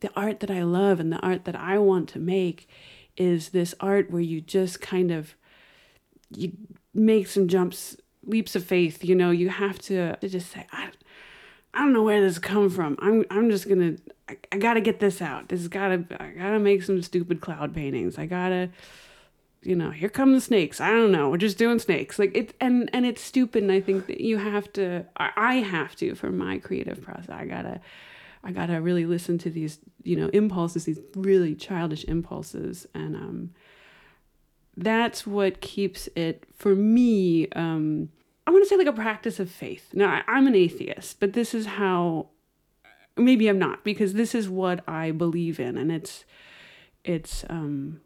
the 0.00 0.10
art 0.16 0.40
that 0.40 0.50
I 0.50 0.64
love 0.64 0.98
and 0.98 1.12
the 1.12 1.20
art 1.20 1.44
that 1.44 1.54
I 1.54 1.78
want 1.78 2.08
to 2.08 2.18
make 2.18 2.68
is 3.16 3.50
this 3.50 3.72
art 3.78 4.10
where 4.10 4.20
you 4.20 4.40
just 4.40 4.80
kind 4.80 5.12
of 5.12 5.36
you 6.34 6.52
make 6.94 7.26
some 7.26 7.48
jumps, 7.48 7.96
leaps 8.24 8.56
of 8.56 8.64
faith. 8.64 9.04
You 9.04 9.14
know, 9.14 9.30
you 9.30 9.48
have 9.48 9.78
to, 9.82 10.16
to 10.16 10.28
just 10.28 10.50
say, 10.50 10.66
I, 10.72 10.90
I 11.74 11.80
don't 11.80 11.92
know 11.92 12.02
where 12.02 12.20
this 12.20 12.38
come 12.38 12.68
from. 12.70 12.96
I'm 13.00 13.24
I'm 13.30 13.50
just 13.50 13.68
gonna 13.68 13.96
I, 14.28 14.36
I 14.52 14.58
gotta 14.58 14.80
get 14.80 15.00
this 15.00 15.22
out. 15.22 15.48
This 15.48 15.68
gotta 15.68 16.04
I 16.18 16.30
gotta 16.30 16.58
make 16.58 16.82
some 16.82 17.02
stupid 17.02 17.40
cloud 17.40 17.74
paintings. 17.74 18.18
I 18.18 18.26
gotta 18.26 18.70
you 19.62 19.76
know, 19.76 19.90
here 19.90 20.08
come 20.08 20.32
the 20.32 20.40
snakes. 20.40 20.80
I 20.80 20.90
don't 20.90 21.12
know. 21.12 21.28
We're 21.28 21.36
just 21.36 21.58
doing 21.58 21.78
snakes. 21.78 22.18
Like 22.18 22.34
it 22.36 22.54
and 22.60 22.90
and 22.92 23.06
it's 23.06 23.22
stupid 23.22 23.62
and 23.62 23.70
I 23.70 23.80
think 23.80 24.06
that 24.06 24.20
you 24.20 24.38
have 24.38 24.72
to 24.74 25.06
I 25.16 25.56
have 25.56 25.94
to 25.96 26.14
for 26.14 26.30
my 26.30 26.58
creative 26.58 27.02
process. 27.02 27.30
I 27.30 27.44
gotta 27.44 27.80
I 28.42 28.52
gotta 28.52 28.80
really 28.80 29.06
listen 29.06 29.38
to 29.38 29.50
these, 29.50 29.78
you 30.02 30.16
know, 30.16 30.28
impulses, 30.28 30.86
these 30.86 31.00
really 31.14 31.54
childish 31.54 32.04
impulses. 32.04 32.86
And 32.94 33.14
um 33.14 33.50
that's 34.82 35.26
what 35.26 35.60
keeps 35.60 36.08
it 36.16 36.44
for 36.54 36.74
me, 36.74 37.48
um 37.50 38.08
I 38.46 38.52
want 38.52 38.64
to 38.64 38.68
say 38.68 38.76
like 38.76 38.88
a 38.88 38.92
practice 38.92 39.38
of 39.38 39.48
faith. 39.48 39.90
Now, 39.92 40.08
I, 40.08 40.22
I'm 40.26 40.48
an 40.48 40.56
atheist, 40.56 41.20
but 41.20 41.34
this 41.34 41.54
is 41.54 41.66
how 41.66 42.30
maybe 43.16 43.46
I'm 43.48 43.60
not 43.60 43.84
because 43.84 44.14
this 44.14 44.34
is 44.34 44.48
what 44.48 44.82
I 44.88 45.12
believe 45.12 45.60
in, 45.60 45.76
and 45.76 45.92
it's 45.92 46.24
it's 47.04 47.44
um 47.48 48.00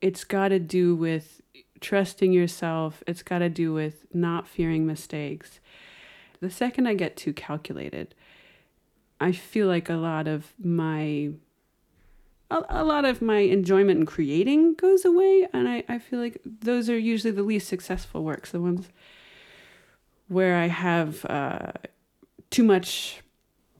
it's 0.00 0.22
got 0.22 0.48
to 0.48 0.60
do 0.60 0.94
with 0.94 1.40
trusting 1.80 2.32
yourself. 2.32 3.02
It's 3.06 3.22
got 3.22 3.38
to 3.38 3.48
do 3.48 3.72
with 3.72 4.06
not 4.14 4.46
fearing 4.46 4.86
mistakes. 4.86 5.58
The 6.40 6.50
second 6.50 6.86
I 6.86 6.94
get 6.94 7.16
too 7.16 7.32
calculated, 7.32 8.14
I 9.20 9.32
feel 9.32 9.66
like 9.66 9.88
a 9.88 9.94
lot 9.94 10.28
of 10.28 10.52
my 10.62 11.30
a, 12.54 12.82
a 12.82 12.84
lot 12.84 13.04
of 13.04 13.20
my 13.20 13.38
enjoyment 13.38 14.00
in 14.00 14.06
creating 14.06 14.74
goes 14.74 15.04
away 15.04 15.46
and 15.52 15.68
I, 15.68 15.84
I 15.88 15.98
feel 15.98 16.20
like 16.20 16.40
those 16.44 16.88
are 16.88 16.98
usually 16.98 17.32
the 17.32 17.42
least 17.42 17.68
successful 17.68 18.22
works 18.24 18.52
the 18.52 18.60
ones 18.60 18.88
where 20.28 20.56
I 20.56 20.68
have 20.68 21.24
uh, 21.26 21.72
too 22.50 22.64
much 22.64 23.22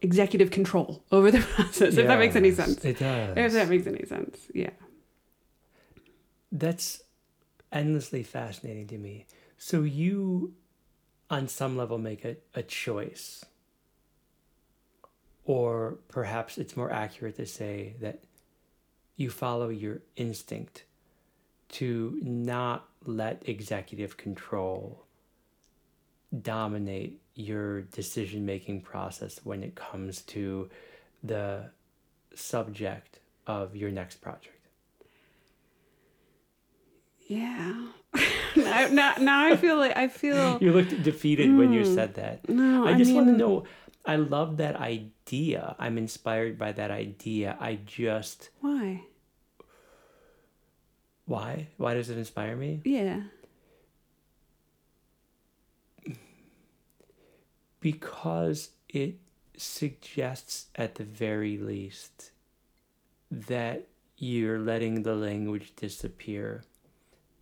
executive 0.02 0.50
control 0.50 1.02
over 1.10 1.30
the 1.30 1.40
process, 1.54 1.96
if 1.96 2.06
that 2.06 2.18
makes 2.18 2.36
any 2.36 2.52
sense. 2.52 2.84
It 2.84 2.98
does. 2.98 3.36
If 3.36 3.52
that 3.52 3.68
makes 3.68 3.86
any 3.86 4.04
sense, 4.04 4.38
yeah. 4.52 4.70
That's 6.52 7.02
endlessly 7.72 8.22
fascinating 8.22 8.86
to 8.88 8.98
me. 8.98 9.26
So 9.56 9.82
you, 9.82 10.54
on 11.30 11.48
some 11.48 11.76
level, 11.76 11.98
make 11.98 12.24
a, 12.24 12.36
a 12.54 12.62
choice. 12.62 13.44
Or 15.46 15.98
perhaps 16.08 16.58
it's 16.58 16.76
more 16.76 16.92
accurate 16.92 17.36
to 17.36 17.46
say 17.46 17.94
that 18.00 18.22
you 19.16 19.30
follow 19.30 19.68
your 19.68 20.00
instinct 20.16 20.84
to 21.68 22.18
not 22.22 22.88
let 23.04 23.42
executive 23.48 24.16
control 24.16 25.04
dominate 26.42 27.20
your 27.34 27.82
decision 27.82 28.44
making 28.44 28.80
process 28.80 29.40
when 29.44 29.62
it 29.62 29.74
comes 29.74 30.22
to 30.22 30.68
the 31.22 31.70
subject 32.34 33.20
of 33.46 33.76
your 33.76 33.90
next 33.90 34.16
project. 34.16 34.50
Yeah. 37.26 37.88
now, 38.56 38.88
now, 38.88 39.14
now 39.18 39.46
I 39.46 39.56
feel 39.56 39.76
like 39.76 39.96
I 39.96 40.08
feel. 40.08 40.58
You 40.60 40.72
looked 40.72 41.02
defeated 41.02 41.56
when 41.56 41.72
you 41.72 41.84
said 41.84 42.14
that. 42.14 42.46
Mm. 42.46 42.54
No, 42.54 42.86
I 42.86 42.92
I 42.92 42.94
just 42.98 43.12
want 43.12 43.26
to 43.26 43.32
know. 43.32 43.64
I 44.06 44.16
love 44.16 44.58
that 44.58 44.78
idea. 45.26 45.74
I'm 45.78 45.98
inspired 45.98 46.58
by 46.58 46.72
that 46.72 46.90
idea. 46.90 47.56
I 47.60 47.78
just 47.86 48.50
Why? 48.60 49.02
why? 51.26 51.68
Why 51.78 51.94
does 51.94 52.10
it 52.10 52.18
inspire 52.18 52.56
me? 52.56 52.80
Yeah. 52.84 53.22
because 57.80 58.70
it 58.88 59.16
suggests 59.58 60.68
at 60.74 60.94
the 60.94 61.04
very 61.04 61.58
least 61.58 62.30
that 63.30 63.86
you're 64.16 64.58
letting 64.58 65.02
the 65.02 65.14
language 65.14 65.74
disappear 65.76 66.64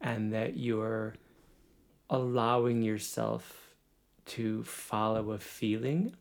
and 0.01 0.33
that 0.33 0.57
you're 0.57 1.15
allowing 2.11 2.83
yourself 2.83 3.69
to 4.27 4.65
follow 4.65 5.31
a 5.31 5.39
feeling 5.39 6.13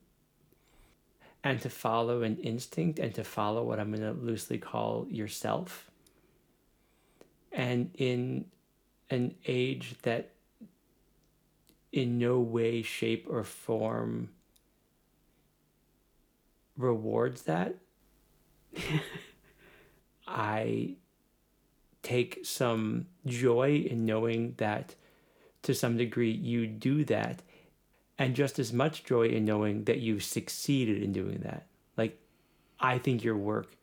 and 1.43 1.60
to 1.62 1.69
follow 1.69 2.21
an 2.21 2.38
instinct 2.38 2.99
and 2.99 3.13
to 3.15 3.23
follow 3.23 3.63
what 3.63 3.80
I'm 3.80 3.91
going 3.91 4.01
to 4.01 4.19
loosely 4.21 4.58
call 4.58 5.08
yourself. 5.10 5.89
And 7.51 7.91
in 7.95 8.45
an 9.10 9.36
age 9.45 9.95
that 10.04 10.32
in 11.91 12.17
no 12.17 12.39
way, 12.39 12.82
shape, 12.82 13.27
or 13.30 13.43
form 13.43 14.30
rewards 16.77 17.43
that, 17.43 17.75
I 20.27 20.95
take 22.01 22.39
some 22.43 23.08
joy 23.25 23.86
in 23.89 24.06
knowing 24.06 24.54
that 24.58 24.95
to 25.63 25.73
some 25.73 25.97
degree 25.97 26.32
you 26.32 26.65
do 26.65 27.04
that, 27.06 27.41
and 28.21 28.36
just 28.36 28.60
as 28.60 28.71
much 28.71 29.03
joy 29.03 29.23
in 29.27 29.45
knowing 29.45 29.86
that 29.86 29.99
you've 29.99 30.23
succeeded 30.23 31.01
in 31.01 31.12
doing 31.12 31.39
that. 31.39 31.65
Like, 31.97 32.19
I 32.79 32.99
think 32.99 33.23
your 33.23 33.36
work, 33.36 33.75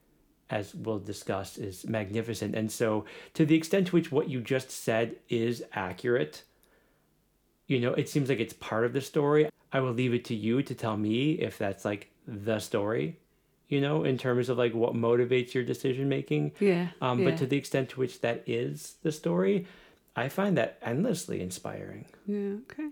as 0.49 0.75
we'll 0.77 1.01
discuss, 1.01 1.59
is 1.59 1.85
magnificent. 1.89 2.55
And 2.55 2.71
so, 2.71 3.05
to 3.35 3.45
the 3.45 3.57
extent 3.57 3.89
to 3.89 3.97
which 3.97 4.13
what 4.13 4.29
you 4.29 4.41
just 4.41 4.71
said 4.71 5.17
is 5.29 5.65
accurate, 5.73 6.45
you 7.67 7.81
know, 7.81 7.93
it 7.95 8.09
seems 8.09 8.29
like 8.29 8.39
it's 8.39 8.53
part 8.55 8.85
of 8.85 8.93
the 8.93 9.01
story. 9.01 9.51
I 9.73 9.81
will 9.81 9.93
leave 9.93 10.15
it 10.15 10.25
to 10.27 10.37
you 10.37 10.63
to 10.63 10.75
tell 10.75 10.97
me 10.97 11.33
if 11.33 11.59
that's 11.59 11.85
like 11.85 12.09
the 12.27 12.61
story, 12.61 13.19
you 13.69 13.81
know, 13.81 14.05
in 14.05 14.19
terms 14.19 14.49
of 14.49 14.57
like 14.57 14.73
what 14.73 14.95
motivates 14.95 15.53
your 15.53 15.65
decision 15.65 16.09
making. 16.09 16.53
Yeah. 16.61 16.91
Um, 17.01 17.19
yeah. 17.19 17.31
But 17.31 17.39
to 17.39 17.47
the 17.47 17.57
extent 17.57 17.89
to 17.91 18.01
which 18.01 18.21
that 18.21 18.45
is 18.47 18.95
the 19.03 19.11
story, 19.11 19.67
I 20.15 20.29
find 20.29 20.57
that 20.59 20.79
endlessly 20.81 21.41
inspiring. 21.41 22.07
yeah. 22.25 22.55
Okay. 22.71 22.91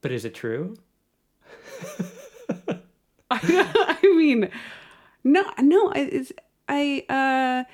But 0.00 0.12
is 0.12 0.24
it 0.24 0.34
true? 0.34 0.76
I 3.30 3.98
mean, 4.02 4.48
no, 5.24 5.44
no. 5.58 5.92
I- 5.92 5.98
It's 6.12 6.32
I. 6.68 7.04
uh 7.08 7.64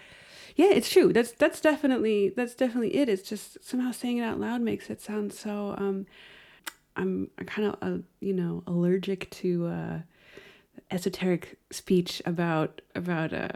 Yeah, 0.56 0.70
it's 0.72 0.90
true. 0.90 1.12
That's 1.12 1.32
that's 1.32 1.60
definitely 1.60 2.30
that's 2.36 2.54
definitely 2.54 2.96
it. 2.96 3.08
It's 3.08 3.28
just 3.28 3.62
somehow 3.64 3.92
saying 3.92 4.18
it 4.18 4.22
out 4.22 4.40
loud 4.40 4.60
makes 4.60 4.90
it 4.90 5.00
sound 5.00 5.32
so. 5.32 5.74
um 5.78 6.06
I'm 6.96 7.28
kind 7.46 7.68
of 7.68 7.76
uh, 7.82 7.98
you 8.20 8.32
know 8.32 8.62
allergic 8.66 9.30
to 9.42 9.66
uh 9.66 9.98
esoteric 10.90 11.58
speech 11.70 12.22
about 12.26 12.80
about 12.94 13.32
uh, 13.32 13.48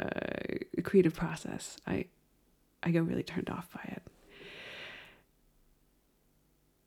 a 0.79 0.83
creative 0.83 1.15
process. 1.15 1.77
I 1.87 2.07
I 2.83 2.91
get 2.91 3.05
really 3.05 3.23
turned 3.23 3.51
off 3.51 3.69
by 3.73 3.83
it. 3.93 4.03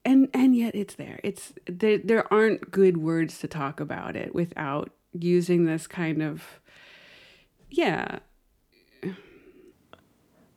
And 0.06 0.28
and 0.34 0.53
yet 0.64 0.76
it's 0.76 0.96
there. 0.96 1.20
It's 1.24 1.54
there. 1.68 1.98
There 1.98 2.34
aren't 2.34 2.72
good 2.72 2.98
words 2.98 3.40
to 3.40 3.48
talk 3.48 3.80
about 3.80 4.16
it 4.16 4.34
without 4.34 4.92
using 5.14 5.66
this 5.66 5.86
kind 5.86 6.24
of 6.24 6.60
yeah 7.70 8.20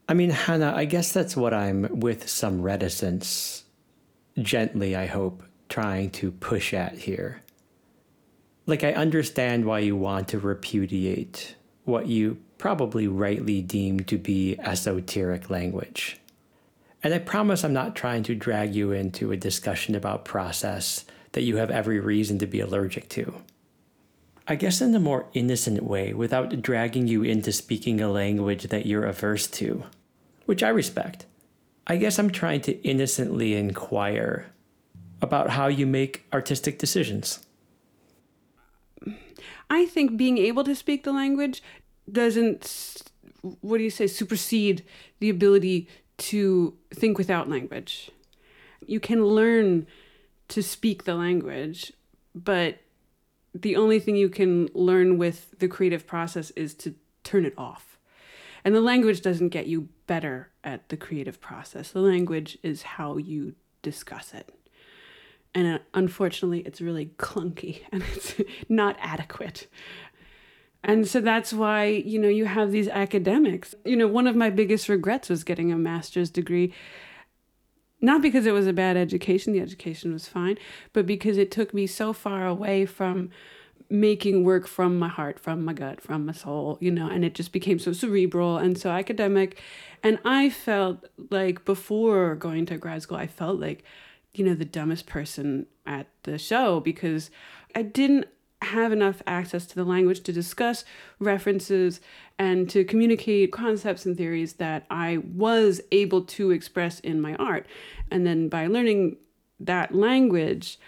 I 0.08 0.14
mean, 0.14 0.30
Hannah, 0.30 0.72
I 0.74 0.84
guess 0.84 1.12
that's 1.12 1.36
what 1.36 1.52
I'm 1.52 2.00
with 2.00 2.28
some 2.28 2.62
reticence, 2.62 3.64
gently, 4.38 4.94
I 4.94 5.06
hope, 5.06 5.42
trying 5.68 6.10
to 6.10 6.30
push 6.30 6.72
at 6.72 6.96
here. 6.96 7.42
Like, 8.66 8.84
I 8.84 8.92
understand 8.92 9.64
why 9.64 9.80
you 9.80 9.96
want 9.96 10.28
to 10.28 10.38
repudiate 10.38 11.56
what 11.84 12.06
you 12.06 12.38
probably 12.58 13.08
rightly 13.08 13.62
deem 13.62 14.00
to 14.04 14.16
be 14.16 14.56
esoteric 14.60 15.50
language. 15.50 16.20
And 17.06 17.14
I 17.14 17.20
promise 17.20 17.62
I'm 17.62 17.72
not 17.72 17.94
trying 17.94 18.24
to 18.24 18.34
drag 18.34 18.74
you 18.74 18.90
into 18.90 19.30
a 19.30 19.36
discussion 19.36 19.94
about 19.94 20.24
process 20.24 21.04
that 21.34 21.44
you 21.44 21.58
have 21.58 21.70
every 21.70 22.00
reason 22.00 22.36
to 22.40 22.48
be 22.48 22.58
allergic 22.58 23.08
to. 23.10 23.32
I 24.48 24.56
guess 24.56 24.80
in 24.80 24.92
a 24.92 24.98
more 24.98 25.26
innocent 25.32 25.84
way, 25.84 26.12
without 26.12 26.60
dragging 26.62 27.06
you 27.06 27.22
into 27.22 27.52
speaking 27.52 28.00
a 28.00 28.10
language 28.10 28.64
that 28.64 28.86
you're 28.86 29.04
averse 29.04 29.46
to, 29.46 29.84
which 30.46 30.64
I 30.64 30.68
respect. 30.70 31.26
I 31.86 31.96
guess 31.96 32.18
I'm 32.18 32.28
trying 32.28 32.62
to 32.62 32.72
innocently 32.82 33.54
inquire 33.54 34.46
about 35.22 35.50
how 35.50 35.68
you 35.68 35.86
make 35.86 36.26
artistic 36.32 36.76
decisions. 36.76 37.46
I 39.70 39.86
think 39.86 40.16
being 40.16 40.38
able 40.38 40.64
to 40.64 40.74
speak 40.74 41.04
the 41.04 41.12
language 41.12 41.62
doesn't, 42.10 43.04
what 43.60 43.78
do 43.78 43.84
you 43.84 43.90
say, 43.90 44.08
supersede 44.08 44.84
the 45.20 45.30
ability 45.30 45.86
to 46.18 46.74
think 46.94 47.18
without 47.18 47.48
language. 47.48 48.10
You 48.86 49.00
can 49.00 49.24
learn 49.24 49.86
to 50.48 50.62
speak 50.62 51.04
the 51.04 51.14
language, 51.14 51.92
but 52.34 52.78
the 53.54 53.76
only 53.76 53.98
thing 53.98 54.16
you 54.16 54.28
can 54.28 54.68
learn 54.74 55.18
with 55.18 55.58
the 55.58 55.68
creative 55.68 56.06
process 56.06 56.50
is 56.52 56.74
to 56.74 56.94
turn 57.24 57.44
it 57.44 57.54
off. 57.56 57.98
And 58.64 58.74
the 58.74 58.80
language 58.80 59.22
doesn't 59.22 59.50
get 59.50 59.66
you 59.66 59.88
better 60.06 60.50
at 60.64 60.88
the 60.88 60.96
creative 60.96 61.40
process. 61.40 61.90
The 61.90 62.00
language 62.00 62.58
is 62.62 62.82
how 62.82 63.16
you 63.16 63.54
discuss 63.82 64.34
it. 64.34 64.52
And 65.54 65.76
uh, 65.76 65.78
unfortunately, 65.94 66.60
it's 66.60 66.80
really 66.80 67.06
clunky 67.16 67.82
and 67.92 68.02
it's 68.14 68.34
not 68.68 68.96
adequate. 69.00 69.68
And 70.86 71.06
so 71.06 71.20
that's 71.20 71.52
why, 71.52 71.86
you 71.86 72.18
know, 72.18 72.28
you 72.28 72.46
have 72.46 72.70
these 72.70 72.88
academics. 72.88 73.74
You 73.84 73.96
know, 73.96 74.06
one 74.06 74.26
of 74.26 74.36
my 74.36 74.48
biggest 74.48 74.88
regrets 74.88 75.28
was 75.28 75.44
getting 75.44 75.70
a 75.70 75.76
master's 75.76 76.30
degree 76.30 76.72
not 78.00 78.22
because 78.22 78.46
it 78.46 78.52
was 78.52 78.66
a 78.66 78.72
bad 78.72 78.96
education, 78.96 79.52
the 79.52 79.60
education 79.60 80.12
was 80.12 80.28
fine, 80.28 80.58
but 80.92 81.06
because 81.06 81.38
it 81.38 81.50
took 81.50 81.72
me 81.72 81.86
so 81.86 82.12
far 82.12 82.46
away 82.46 82.86
from 82.86 83.30
making 83.88 84.44
work 84.44 84.66
from 84.66 84.98
my 84.98 85.08
heart, 85.08 85.38
from 85.38 85.64
my 85.64 85.72
gut, 85.72 86.00
from 86.00 86.26
my 86.26 86.32
soul, 86.32 86.76
you 86.80 86.90
know, 86.90 87.08
and 87.08 87.24
it 87.24 87.34
just 87.34 87.52
became 87.52 87.78
so 87.78 87.92
cerebral 87.92 88.58
and 88.58 88.76
so 88.78 88.90
academic. 88.90 89.60
And 90.02 90.18
I 90.24 90.50
felt 90.50 91.06
like 91.30 91.64
before 91.64 92.34
going 92.34 92.66
to 92.66 92.78
grad 92.78 93.02
school, 93.02 93.16
I 93.16 93.26
felt 93.26 93.60
like, 93.60 93.84
you 94.34 94.44
know, 94.44 94.54
the 94.54 94.64
dumbest 94.64 95.06
person 95.06 95.66
at 95.86 96.08
the 96.24 96.36
show 96.36 96.80
because 96.80 97.30
I 97.74 97.82
didn't 97.82 98.26
have 98.62 98.92
enough 98.92 99.22
access 99.26 99.66
to 99.66 99.74
the 99.74 99.84
language 99.84 100.22
to 100.22 100.32
discuss 100.32 100.84
references 101.18 102.00
and 102.38 102.68
to 102.70 102.84
communicate 102.84 103.52
concepts 103.52 104.06
and 104.06 104.16
theories 104.16 104.54
that 104.54 104.86
I 104.90 105.18
was 105.18 105.80
able 105.92 106.22
to 106.22 106.50
express 106.50 107.00
in 107.00 107.20
my 107.20 107.34
art. 107.36 107.66
And 108.10 108.26
then 108.26 108.48
by 108.48 108.66
learning 108.66 109.16
that 109.60 109.94
language, 109.94 110.78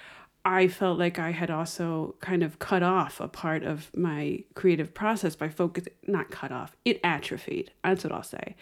I 0.45 0.69
felt 0.69 0.99
like 0.99 1.19
I 1.19 1.33
had 1.33 1.51
also 1.51 2.15
kind 2.21 2.43
of 2.43 2.59
cut 2.59 2.83
off 2.83 3.21
a 3.21 3.29
part 3.29 3.65
of 3.65 3.95
my 3.95 4.45
creative 4.55 4.95
process 4.95 5.37
by 5.37 5.49
focus 5.49 5.85
not 6.07 6.31
cut 6.31 6.53
off, 6.53 6.75
it 6.85 7.01
atrophied. 7.05 7.71
That's 7.85 8.05
what 8.05 8.13
I'll 8.13 8.23
say. 8.23 8.57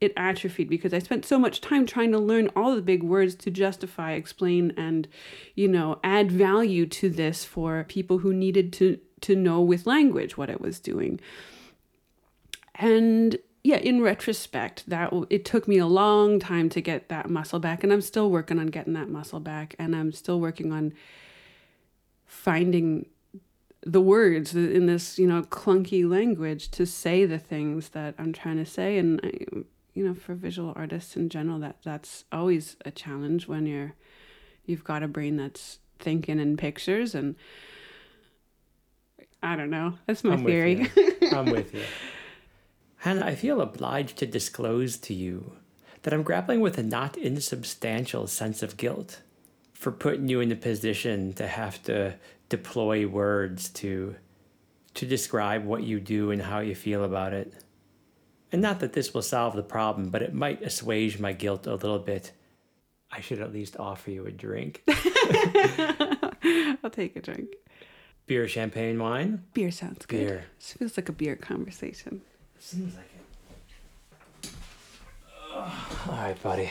It 0.00 0.12
atrophied 0.16 0.68
because 0.68 0.94
I 0.94 1.00
spent 1.00 1.24
so 1.24 1.38
much 1.38 1.60
time 1.60 1.84
trying 1.84 2.12
to 2.12 2.18
learn 2.18 2.50
all 2.54 2.76
the 2.76 2.82
big 2.82 3.02
words 3.02 3.34
to 3.36 3.50
justify, 3.50 4.12
explain, 4.12 4.72
and, 4.76 5.08
you 5.56 5.66
know, 5.66 5.98
add 6.04 6.30
value 6.30 6.86
to 6.86 7.10
this 7.10 7.44
for 7.44 7.84
people 7.84 8.18
who 8.18 8.32
needed 8.32 8.72
to 8.74 9.00
to 9.22 9.34
know 9.34 9.60
with 9.60 9.86
language 9.86 10.36
what 10.36 10.50
I 10.50 10.56
was 10.60 10.78
doing. 10.78 11.18
And 12.76 13.36
yeah, 13.64 13.78
in 13.78 14.00
retrospect, 14.00 14.88
that 14.88 15.12
it 15.30 15.44
took 15.44 15.66
me 15.66 15.78
a 15.78 15.86
long 15.86 16.38
time 16.38 16.68
to 16.70 16.80
get 16.80 17.08
that 17.08 17.28
muscle 17.28 17.58
back, 17.58 17.82
and 17.82 17.92
I'm 17.92 18.00
still 18.00 18.30
working 18.30 18.58
on 18.58 18.68
getting 18.68 18.92
that 18.92 19.08
muscle 19.08 19.40
back, 19.40 19.74
and 19.78 19.96
I'm 19.96 20.12
still 20.12 20.40
working 20.40 20.72
on 20.72 20.92
finding 22.24 23.06
the 23.82 24.00
words 24.00 24.54
in 24.54 24.86
this, 24.86 25.18
you 25.18 25.26
know, 25.26 25.42
clunky 25.42 26.08
language 26.08 26.70
to 26.70 26.86
say 26.86 27.24
the 27.24 27.38
things 27.38 27.90
that 27.90 28.14
I'm 28.18 28.32
trying 28.32 28.56
to 28.58 28.66
say, 28.66 28.98
and 28.98 29.20
I, 29.24 29.64
you 29.98 30.06
know, 30.06 30.14
for 30.14 30.36
visual 30.36 30.72
artists 30.76 31.16
in 31.16 31.28
general, 31.28 31.58
that 31.58 31.78
that's 31.82 32.24
always 32.30 32.76
a 32.84 32.90
challenge 32.92 33.48
when 33.48 33.66
you're 33.66 33.94
you've 34.64 34.84
got 34.84 35.02
a 35.02 35.08
brain 35.08 35.36
that's 35.36 35.80
thinking 35.98 36.38
in 36.38 36.56
pictures, 36.56 37.16
and 37.16 37.34
I 39.42 39.56
don't 39.56 39.70
know, 39.70 39.94
that's 40.06 40.22
my 40.22 40.34
I'm 40.34 40.44
theory. 40.44 40.88
with. 40.94 41.32
I'm 41.34 41.46
with 41.50 41.74
you. 41.74 41.82
Hannah, 42.98 43.26
I 43.26 43.34
feel 43.34 43.60
obliged 43.60 44.18
to 44.18 44.26
disclose 44.26 44.98
to 44.98 45.14
you 45.14 45.56
that 46.02 46.14
I'm 46.14 46.22
grappling 46.22 46.60
with 46.60 46.78
a 46.78 46.84
not 46.84 47.16
insubstantial 47.16 48.28
sense 48.28 48.62
of 48.62 48.76
guilt 48.76 49.22
for 49.72 49.90
putting 49.90 50.28
you 50.28 50.38
in 50.38 50.48
the 50.48 50.54
position 50.54 51.32
to 51.32 51.48
have 51.48 51.82
to 51.84 52.14
deploy 52.48 53.04
words 53.04 53.68
to 53.70 54.14
to 54.94 55.06
describe 55.06 55.64
what 55.64 55.82
you 55.82 55.98
do 55.98 56.30
and 56.30 56.40
how 56.40 56.60
you 56.60 56.76
feel 56.76 57.02
about 57.02 57.32
it. 57.32 57.52
And 58.50 58.62
not 58.62 58.80
that 58.80 58.94
this 58.94 59.12
will 59.12 59.22
solve 59.22 59.54
the 59.54 59.62
problem, 59.62 60.08
but 60.08 60.22
it 60.22 60.32
might 60.32 60.62
assuage 60.62 61.18
my 61.18 61.32
guilt 61.32 61.66
a 61.66 61.74
little 61.74 61.98
bit. 61.98 62.32
I 63.10 63.20
should 63.20 63.40
at 63.40 63.52
least 63.52 63.76
offer 63.78 64.10
you 64.10 64.26
a 64.26 64.30
drink. 64.30 64.82
I'll 66.82 66.90
take 66.90 67.16
a 67.16 67.20
drink. 67.20 67.54
Beer, 68.26 68.46
champagne, 68.48 68.98
wine? 68.98 69.44
Beer 69.54 69.70
sounds 69.70 70.04
good. 70.06 70.26
Beer. 70.26 70.44
This 70.58 70.72
feels 70.74 70.96
like 70.96 71.08
a 71.08 71.12
beer 71.12 71.36
conversation. 71.36 72.20
Seems 72.58 72.94
like 72.94 73.04
it. 73.14 74.50
All 75.54 75.70
right, 76.08 76.42
buddy. 76.42 76.70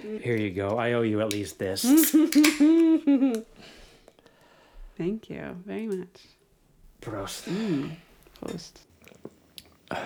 Here 0.00 0.36
you 0.36 0.50
go. 0.50 0.78
I 0.78 0.92
owe 0.92 1.02
you 1.02 1.20
at 1.20 1.32
least 1.32 1.58
this. 1.58 1.82
Thank 4.96 5.30
you 5.30 5.56
very 5.64 5.86
much. 5.86 6.26
Prost. 7.00 7.48
Mm. 7.48 7.90
Post. 8.40 8.80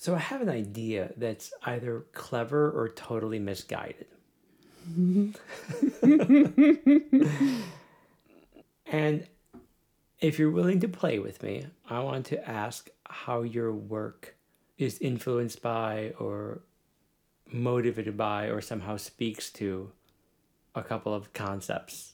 So 0.00 0.14
I 0.14 0.18
have 0.18 0.40
an 0.40 0.48
idea 0.48 1.12
that's 1.16 1.52
either 1.64 2.06
clever 2.12 2.70
or 2.70 2.88
totally 2.88 3.40
misguided. 3.40 4.06
and 8.86 9.26
if 10.20 10.38
you're 10.38 10.52
willing 10.52 10.78
to 10.80 10.88
play 10.88 11.18
with 11.18 11.42
me, 11.42 11.66
I 11.90 11.98
want 11.98 12.26
to 12.26 12.48
ask 12.48 12.88
how 13.08 13.42
your 13.42 13.72
work 13.72 14.36
is 14.78 14.98
influenced 15.00 15.62
by 15.62 16.14
or 16.20 16.60
motivated 17.52 18.16
by 18.16 18.44
or 18.46 18.60
somehow 18.60 18.98
speaks 18.98 19.50
to 19.54 19.90
a 20.76 20.82
couple 20.84 21.12
of 21.12 21.32
concepts 21.32 22.12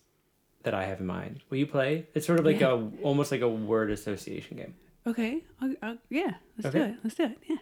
that 0.63 0.73
I 0.73 0.87
have 0.87 1.01
in 1.01 1.07
mind. 1.07 1.41
Will 1.51 1.59
you 1.59 1.67
play? 1.67 2.07
It's 2.15 2.27
sort 2.27 2.41
of 2.41 2.47
like 2.47 2.63
a 2.63 2.91
almost 3.03 3.31
like 3.31 3.43
a 3.43 3.49
word 3.49 3.91
association 3.91 4.57
game. 4.57 4.75
Okay. 5.07 5.43
I'll, 5.61 5.75
I'll, 5.83 5.99
yeah. 6.09 6.37
Let's 6.57 6.75
do 6.75 6.83
it. 6.83 6.95
Let's 7.05 7.17
do 7.17 7.25
it. 7.25 7.39
Yeah. 7.47 7.57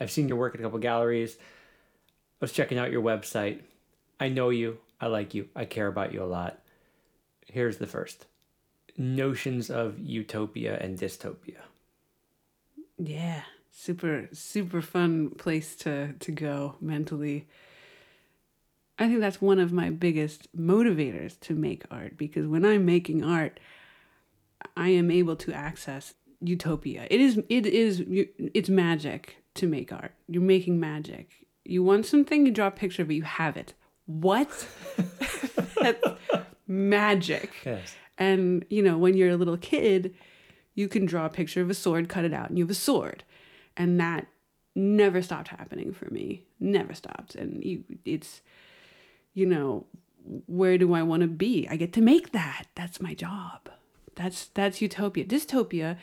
I've 0.00 0.10
seen 0.10 0.28
your 0.28 0.38
work 0.38 0.54
at 0.54 0.60
a 0.60 0.64
couple 0.64 0.78
galleries. 0.78 1.36
I 1.38 2.36
was 2.40 2.52
checking 2.52 2.78
out 2.78 2.90
your 2.90 3.02
website. 3.02 3.60
I 4.18 4.28
know 4.28 4.50
you. 4.50 4.78
I 5.00 5.06
like 5.06 5.34
you. 5.34 5.48
I 5.54 5.64
care 5.64 5.86
about 5.86 6.12
you 6.12 6.22
a 6.22 6.24
lot. 6.24 6.58
Here's 7.46 7.78
the 7.78 7.86
first 7.86 8.26
notions 8.96 9.70
of 9.70 9.98
utopia 9.98 10.78
and 10.78 10.98
dystopia. 10.98 11.58
Yeah. 12.98 13.42
Super, 13.72 14.28
super 14.32 14.82
fun 14.82 15.30
place 15.30 15.74
to, 15.76 16.12
to 16.14 16.32
go 16.32 16.76
mentally. 16.80 17.46
I 18.98 19.06
think 19.08 19.20
that's 19.20 19.40
one 19.40 19.58
of 19.58 19.72
my 19.72 19.88
biggest 19.88 20.54
motivators 20.54 21.40
to 21.40 21.54
make 21.54 21.84
art 21.90 22.18
because 22.18 22.46
when 22.46 22.66
I'm 22.66 22.84
making 22.84 23.24
art, 23.24 23.58
I 24.76 24.90
am 24.90 25.10
able 25.10 25.36
to 25.36 25.52
access 25.54 26.14
utopia. 26.42 27.06
It 27.10 27.20
is 27.20 27.40
it 27.48 27.66
is 27.66 28.04
it's 28.06 28.68
magic 28.68 29.36
to 29.60 29.66
make 29.66 29.92
art. 29.92 30.12
You're 30.28 30.42
making 30.42 30.80
magic. 30.80 31.46
You 31.64 31.82
want 31.82 32.06
something, 32.06 32.46
you 32.46 32.52
draw 32.52 32.68
a 32.68 32.72
picture 32.72 33.02
of 33.02 33.10
it, 33.10 33.14
you 33.14 33.22
have 33.22 33.56
it. 33.56 33.74
What? 34.06 34.66
That's 35.80 36.02
magic. 36.66 37.52
Yes. 37.64 37.94
And 38.18 38.64
you 38.68 38.82
know, 38.82 38.98
when 38.98 39.16
you're 39.16 39.30
a 39.30 39.36
little 39.36 39.56
kid, 39.56 40.14
you 40.74 40.88
can 40.88 41.06
draw 41.06 41.26
a 41.26 41.30
picture 41.30 41.62
of 41.62 41.70
a 41.70 41.74
sword, 41.74 42.08
cut 42.08 42.24
it 42.24 42.32
out, 42.32 42.48
and 42.48 42.58
you 42.58 42.64
have 42.64 42.70
a 42.70 42.74
sword. 42.74 43.24
And 43.76 44.00
that 44.00 44.26
never 44.74 45.22
stopped 45.22 45.48
happening 45.48 45.92
for 45.92 46.10
me. 46.10 46.44
Never 46.58 46.94
stopped. 46.94 47.34
And 47.34 47.62
you, 47.64 47.84
it's, 48.04 48.40
you 49.34 49.46
know, 49.46 49.86
where 50.46 50.78
do 50.78 50.92
I 50.94 51.02
want 51.02 51.22
to 51.22 51.28
be? 51.28 51.66
I 51.70 51.76
get 51.76 51.92
to 51.94 52.00
make 52.00 52.32
that. 52.32 52.64
That's 52.74 53.00
my 53.00 53.14
job. 53.14 53.68
That's 54.16 54.46
that's 54.46 54.82
utopia. 54.82 55.24
Dystopia 55.24 55.96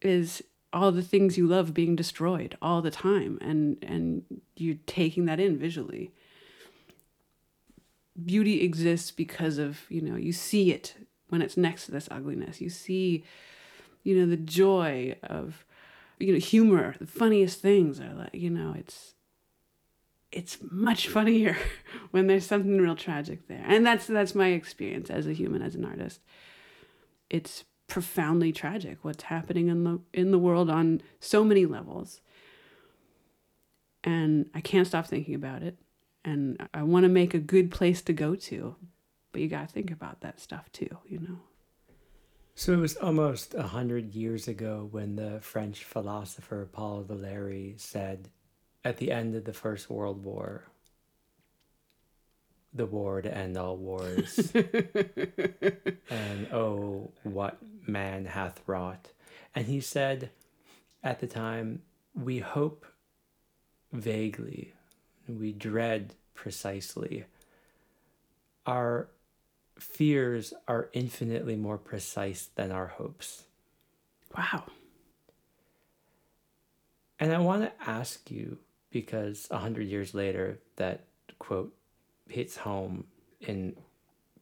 is 0.00 0.42
all 0.72 0.92
the 0.92 1.02
things 1.02 1.36
you 1.36 1.46
love 1.46 1.74
being 1.74 1.96
destroyed 1.96 2.56
all 2.62 2.82
the 2.82 2.90
time 2.90 3.38
and 3.40 3.76
and 3.82 4.24
you're 4.56 4.76
taking 4.86 5.26
that 5.26 5.40
in 5.40 5.58
visually. 5.58 6.12
Beauty 8.24 8.62
exists 8.62 9.10
because 9.10 9.58
of 9.58 9.80
you 9.88 10.00
know 10.00 10.16
you 10.16 10.32
see 10.32 10.72
it 10.72 10.94
when 11.28 11.42
it's 11.42 11.56
next 11.56 11.86
to 11.86 11.92
this 11.92 12.08
ugliness. 12.10 12.60
You 12.60 12.70
see 12.70 13.24
you 14.02 14.18
know 14.18 14.26
the 14.26 14.36
joy 14.36 15.16
of 15.22 15.64
you 16.18 16.32
know 16.32 16.38
humor 16.38 16.94
the 16.98 17.06
funniest 17.06 17.60
things 17.60 18.00
are 18.00 18.14
like 18.14 18.34
you 18.34 18.50
know 18.50 18.74
it's 18.76 19.14
it's 20.32 20.58
much 20.70 21.08
funnier 21.08 21.56
when 22.10 22.26
there's 22.26 22.46
something 22.46 22.78
real 22.78 22.96
tragic 22.96 23.46
there. 23.48 23.62
And 23.66 23.84
that's 23.86 24.06
that's 24.06 24.34
my 24.34 24.48
experience 24.48 25.10
as 25.10 25.26
a 25.26 25.32
human 25.32 25.62
as 25.62 25.74
an 25.74 25.84
artist. 25.84 26.20
It's 27.28 27.64
profoundly 27.86 28.52
tragic 28.52 28.98
what's 29.02 29.24
happening 29.24 29.68
in 29.68 29.84
the 29.84 30.00
in 30.12 30.30
the 30.30 30.38
world 30.38 30.70
on 30.70 31.00
so 31.20 31.44
many 31.44 31.66
levels. 31.66 32.20
And 34.04 34.50
i 34.54 34.60
can't 34.60 34.86
stop 34.86 35.06
thinking 35.06 35.34
about 35.34 35.62
it. 35.62 35.76
And 36.24 36.68
i 36.72 36.82
want 36.82 37.04
to 37.04 37.08
make 37.08 37.34
a 37.34 37.38
good 37.38 37.70
place 37.70 38.02
to 38.02 38.12
go 38.12 38.34
to 38.34 38.76
but 39.32 39.40
you 39.40 39.48
got 39.48 39.68
to 39.68 39.74
think 39.74 39.90
about 39.90 40.20
that 40.20 40.40
stuff 40.40 40.70
too 40.72 40.98
you 41.06 41.18
know? 41.18 41.38
So 42.54 42.74
it 42.74 42.76
was 42.76 42.96
almost 42.96 43.54
a 43.54 43.62
hundred 43.62 44.14
years 44.14 44.46
ago 44.46 44.88
when 44.90 45.16
the 45.16 45.40
French 45.40 45.84
philosopher 45.84 46.68
Paul 46.70 47.02
Valéry 47.04 47.80
said, 47.80 48.28
at 48.84 48.98
the 48.98 49.10
end 49.10 49.34
of 49.34 49.44
the 49.44 49.52
First 49.52 49.88
World 49.88 50.22
War, 50.24 50.64
the 52.74 52.86
war 52.86 53.20
to 53.20 53.36
end 53.36 53.56
all 53.56 53.76
wars, 53.76 54.52
and 54.54 56.52
oh, 56.52 57.10
what 57.22 57.58
man 57.86 58.24
hath 58.24 58.62
wrought. 58.66 59.08
And 59.54 59.66
he 59.66 59.80
said, 59.80 60.30
at 61.02 61.20
the 61.20 61.26
time, 61.26 61.82
we 62.14 62.38
hope 62.38 62.86
vaguely, 63.92 64.72
we 65.28 65.52
dread 65.52 66.14
precisely. 66.34 67.24
Our 68.66 69.08
fears 69.78 70.54
are 70.68 70.88
infinitely 70.92 71.56
more 71.56 71.78
precise 71.78 72.48
than 72.54 72.70
our 72.70 72.86
hopes. 72.86 73.44
wow 74.36 74.64
And 77.18 77.32
I 77.32 77.38
want 77.38 77.62
to 77.62 77.90
ask 77.90 78.30
you 78.30 78.58
because 78.90 79.48
a 79.50 79.58
hundred 79.58 79.88
years 79.88 80.14
later, 80.14 80.58
that 80.76 81.04
quote 81.38 81.74
hits 82.32 82.56
home 82.56 83.04
in 83.40 83.76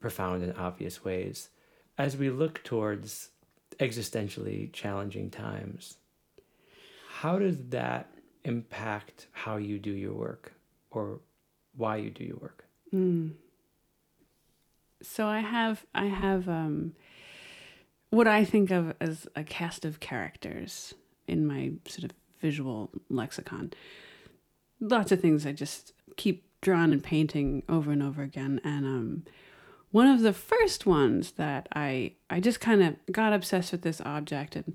profound 0.00 0.42
and 0.42 0.56
obvious 0.56 1.04
ways. 1.04 1.50
As 1.98 2.16
we 2.16 2.30
look 2.30 2.62
towards 2.64 3.30
existentially 3.78 4.72
challenging 4.72 5.30
times, 5.30 5.96
how 7.08 7.38
does 7.38 7.58
that 7.68 8.10
impact 8.44 9.26
how 9.32 9.56
you 9.56 9.78
do 9.78 9.90
your 9.90 10.14
work 10.14 10.52
or 10.90 11.20
why 11.76 11.96
you 11.96 12.10
do 12.10 12.24
your 12.24 12.38
work? 12.38 12.64
so 15.02 15.26
i 15.26 15.40
have 15.40 15.84
i 15.94 16.06
have 16.06 16.48
um 16.48 16.92
what 18.10 18.26
i 18.26 18.44
think 18.44 18.70
of 18.70 18.92
as 19.00 19.26
a 19.36 19.44
cast 19.44 19.84
of 19.84 20.00
characters 20.00 20.94
in 21.26 21.46
my 21.46 21.70
sort 21.86 22.04
of 22.04 22.10
visual 22.40 22.90
lexicon 23.08 23.72
lots 24.80 25.12
of 25.12 25.20
things 25.20 25.46
i 25.46 25.52
just 25.52 25.92
keep 26.16 26.44
drawing 26.60 26.92
and 26.92 27.02
painting 27.02 27.62
over 27.68 27.90
and 27.92 28.02
over 28.02 28.22
again. 28.22 28.60
And 28.64 28.84
um 28.84 29.24
one 29.92 30.06
of 30.06 30.20
the 30.20 30.32
first 30.32 30.86
ones 30.86 31.32
that 31.32 31.68
i 31.74 32.12
i 32.28 32.38
just 32.38 32.60
kind 32.60 32.80
of 32.80 32.94
got 33.12 33.32
obsessed 33.32 33.72
with 33.72 33.82
this 33.82 34.00
object 34.02 34.54
and 34.54 34.74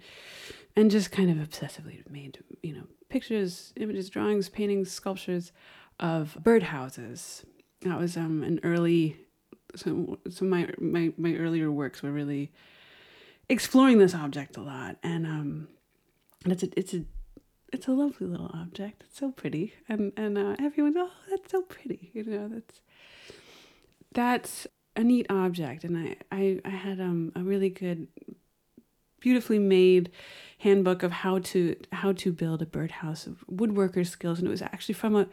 and 0.75 0.91
just 0.91 1.09
kind 1.09 1.29
of 1.29 1.37
obsessively 1.37 2.03
made 2.09 2.39
you 2.61 2.73
know 2.73 2.83
pictures 3.09 3.71
images 3.77 4.09
drawings 4.09 4.49
paintings 4.49 4.91
sculptures 4.91 5.51
of 5.99 6.37
birdhouses. 6.41 7.45
That 7.81 7.99
was 7.99 8.17
um 8.17 8.43
an 8.43 8.59
early 8.63 9.17
so 9.75 10.19
so 10.29 10.45
my 10.45 10.69
my 10.79 11.13
my 11.17 11.35
earlier 11.35 11.71
works 11.71 12.01
were 12.01 12.11
really 12.11 12.51
exploring 13.49 13.99
this 13.99 14.15
object 14.15 14.57
a 14.57 14.61
lot. 14.61 14.97
And 15.03 15.25
um 15.25 15.67
and 16.43 16.53
it's 16.53 16.63
a 16.63 16.79
it's 16.79 16.93
a 16.93 17.05
it's 17.73 17.87
a 17.87 17.91
lovely 17.91 18.27
little 18.27 18.51
object. 18.53 19.03
It's 19.07 19.19
so 19.19 19.31
pretty, 19.31 19.73
and 19.89 20.11
and 20.17 20.37
uh, 20.37 20.55
everyone's 20.59 20.95
oh 20.97 21.11
that's 21.29 21.51
so 21.51 21.61
pretty. 21.61 22.11
You 22.13 22.23
know 22.23 22.47
that's 22.47 22.81
that's 24.13 24.67
a 24.95 25.03
neat 25.03 25.25
object, 25.29 25.83
and 25.83 25.97
I 25.97 26.15
I, 26.31 26.59
I 26.65 26.69
had 26.69 26.99
um 26.99 27.31
a 27.35 27.41
really 27.41 27.69
good, 27.69 28.07
beautifully 29.19 29.59
made 29.59 30.11
handbook 30.59 31.03
of 31.03 31.11
how 31.11 31.39
to 31.39 31.75
how 31.91 32.13
to 32.13 32.31
build 32.31 32.61
a 32.61 32.65
birdhouse 32.65 33.27
of 33.27 33.43
woodworker 33.51 34.05
skills, 34.07 34.39
and 34.39 34.47
it 34.47 34.51
was 34.51 34.61
actually 34.61 34.95
from 34.95 35.15
a, 35.15 35.27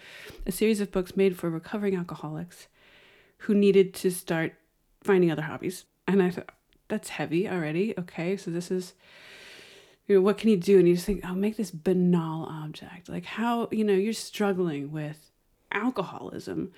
a 0.46 0.52
series 0.52 0.80
of 0.80 0.90
books 0.90 1.16
made 1.16 1.36
for 1.36 1.48
recovering 1.50 1.96
alcoholics 1.96 2.68
who 3.38 3.54
needed 3.54 3.94
to 3.94 4.10
start 4.10 4.54
finding 5.02 5.30
other 5.30 5.42
hobbies. 5.42 5.84
And 6.06 6.22
I 6.22 6.30
thought 6.30 6.50
that's 6.88 7.10
heavy 7.10 7.48
already. 7.48 7.94
Okay, 7.98 8.36
so 8.36 8.50
this 8.50 8.70
is 8.70 8.94
you 10.12 10.18
know, 10.18 10.22
what 10.22 10.36
can 10.36 10.50
you 10.50 10.58
do? 10.58 10.78
And 10.78 10.86
you 10.86 10.94
just 10.94 11.06
think, 11.06 11.24
oh, 11.26 11.34
make 11.34 11.56
this 11.56 11.70
banal 11.70 12.44
object. 12.44 13.08
Like 13.08 13.24
how, 13.24 13.68
you 13.72 13.82
know, 13.82 13.94
you're 13.94 14.12
struggling 14.12 14.92
with 14.92 15.30
alcoholism. 15.72 16.70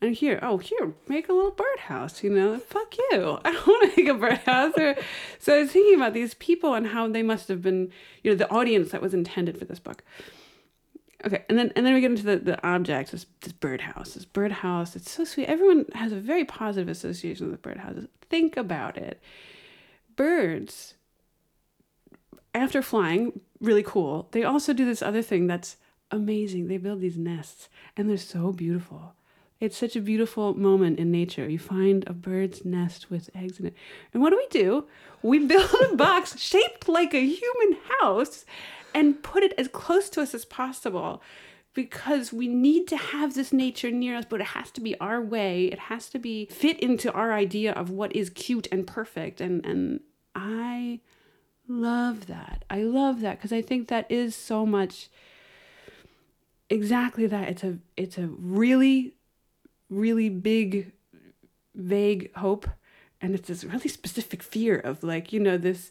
And 0.00 0.14
here, 0.14 0.38
oh, 0.42 0.56
here, 0.56 0.94
make 1.06 1.28
a 1.28 1.34
little 1.34 1.50
birdhouse, 1.50 2.22
you 2.22 2.30
know, 2.30 2.58
fuck 2.58 2.96
you. 2.96 3.38
I 3.44 3.52
don't 3.52 3.66
want 3.66 3.94
to 3.94 4.00
make 4.00 4.08
a 4.08 4.14
birdhouse. 4.14 4.72
Or, 4.78 4.96
so 5.38 5.56
I 5.56 5.60
was 5.60 5.70
thinking 5.70 5.96
about 5.96 6.14
these 6.14 6.32
people 6.34 6.72
and 6.72 6.86
how 6.86 7.06
they 7.08 7.22
must 7.22 7.48
have 7.48 7.60
been, 7.60 7.90
you 8.22 8.30
know, 8.30 8.36
the 8.36 8.50
audience 8.50 8.90
that 8.92 9.02
was 9.02 9.12
intended 9.12 9.58
for 9.58 9.66
this 9.66 9.80
book. 9.80 10.02
Okay, 11.26 11.44
and 11.50 11.58
then 11.58 11.72
and 11.74 11.84
then 11.84 11.94
we 11.94 12.00
get 12.00 12.12
into 12.12 12.22
the, 12.22 12.36
the 12.36 12.66
object, 12.66 13.10
this, 13.10 13.26
this 13.40 13.52
birdhouse. 13.52 14.14
This 14.14 14.24
birdhouse, 14.24 14.94
it's 14.94 15.10
so 15.10 15.24
sweet. 15.24 15.46
Everyone 15.46 15.84
has 15.94 16.12
a 16.12 16.16
very 16.16 16.44
positive 16.44 16.88
association 16.88 17.50
with 17.50 17.60
birdhouses. 17.60 18.06
Think 18.30 18.56
about 18.56 18.96
it. 18.96 19.20
Birds 20.14 20.94
after 22.58 22.82
flying, 22.82 23.40
really 23.60 23.82
cool, 23.82 24.28
they 24.32 24.44
also 24.44 24.72
do 24.72 24.84
this 24.84 25.02
other 25.02 25.22
thing 25.22 25.46
that's 25.46 25.76
amazing. 26.10 26.68
They 26.68 26.78
build 26.78 27.00
these 27.00 27.18
nests 27.18 27.68
and 27.96 28.08
they're 28.08 28.16
so 28.16 28.52
beautiful. 28.52 29.14
It's 29.60 29.76
such 29.76 29.96
a 29.96 30.00
beautiful 30.00 30.54
moment 30.54 30.98
in 30.98 31.10
nature. 31.10 31.48
You 31.48 31.58
find 31.58 32.04
a 32.06 32.12
bird's 32.12 32.64
nest 32.64 33.10
with 33.10 33.28
eggs 33.34 33.58
in 33.58 33.66
it. 33.66 33.74
And 34.12 34.22
what 34.22 34.30
do 34.30 34.36
we 34.36 34.46
do? 34.50 34.86
We 35.22 35.38
build 35.46 35.70
a 35.90 35.96
box 35.96 36.38
shaped 36.38 36.88
like 36.88 37.14
a 37.14 37.26
human 37.26 37.78
house 38.00 38.44
and 38.94 39.22
put 39.22 39.42
it 39.42 39.54
as 39.58 39.68
close 39.68 40.08
to 40.10 40.22
us 40.22 40.34
as 40.34 40.44
possible 40.44 41.22
because 41.74 42.32
we 42.32 42.48
need 42.48 42.88
to 42.88 42.96
have 42.96 43.34
this 43.34 43.52
nature 43.52 43.90
near 43.90 44.16
us, 44.16 44.24
but 44.28 44.40
it 44.40 44.48
has 44.48 44.70
to 44.72 44.80
be 44.80 44.98
our 45.00 45.20
way. 45.20 45.66
It 45.66 45.78
has 45.78 46.08
to 46.10 46.18
be 46.18 46.46
fit 46.46 46.80
into 46.80 47.12
our 47.12 47.32
idea 47.32 47.72
of 47.72 47.90
what 47.90 48.14
is 48.16 48.30
cute 48.30 48.66
and 48.72 48.86
perfect. 48.86 49.40
And 49.40 49.64
and 49.66 50.00
I 50.34 51.00
love 51.68 52.26
that. 52.26 52.64
I 52.70 52.82
love 52.82 53.20
that 53.20 53.38
because 53.38 53.52
I 53.52 53.62
think 53.62 53.88
that 53.88 54.10
is 54.10 54.34
so 54.34 54.66
much 54.66 55.08
exactly 56.70 57.26
that. 57.26 57.48
It's 57.48 57.64
a 57.64 57.78
it's 57.96 58.18
a 58.18 58.26
really 58.26 59.14
really 59.90 60.28
big 60.28 60.92
vague 61.74 62.34
hope 62.36 62.68
and 63.20 63.34
it's 63.34 63.48
this 63.48 63.64
really 63.64 63.88
specific 63.88 64.42
fear 64.42 64.78
of 64.78 65.02
like, 65.02 65.32
you 65.32 65.40
know, 65.40 65.58
this 65.58 65.90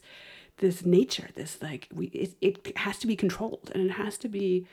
this 0.58 0.84
nature, 0.84 1.28
this 1.34 1.62
like 1.62 1.88
we 1.92 2.06
it, 2.06 2.34
it 2.40 2.76
has 2.78 2.98
to 2.98 3.06
be 3.06 3.16
controlled 3.16 3.70
and 3.74 3.84
it 3.84 3.92
has 3.92 4.18
to 4.18 4.28
be 4.28 4.66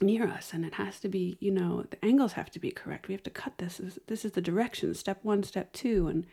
near 0.00 0.28
us 0.28 0.52
and 0.52 0.64
it 0.64 0.74
has 0.74 1.00
to 1.00 1.08
be, 1.08 1.36
you 1.40 1.50
know, 1.50 1.84
the 1.90 2.04
angles 2.04 2.32
have 2.32 2.50
to 2.50 2.58
be 2.58 2.70
correct. 2.70 3.08
We 3.08 3.14
have 3.14 3.22
to 3.24 3.30
cut 3.30 3.58
this. 3.58 3.78
This, 3.78 3.98
this 4.06 4.24
is 4.24 4.32
the 4.32 4.40
direction, 4.40 4.94
step 4.94 5.18
1, 5.22 5.42
step 5.42 5.72
2 5.72 6.08
and 6.08 6.26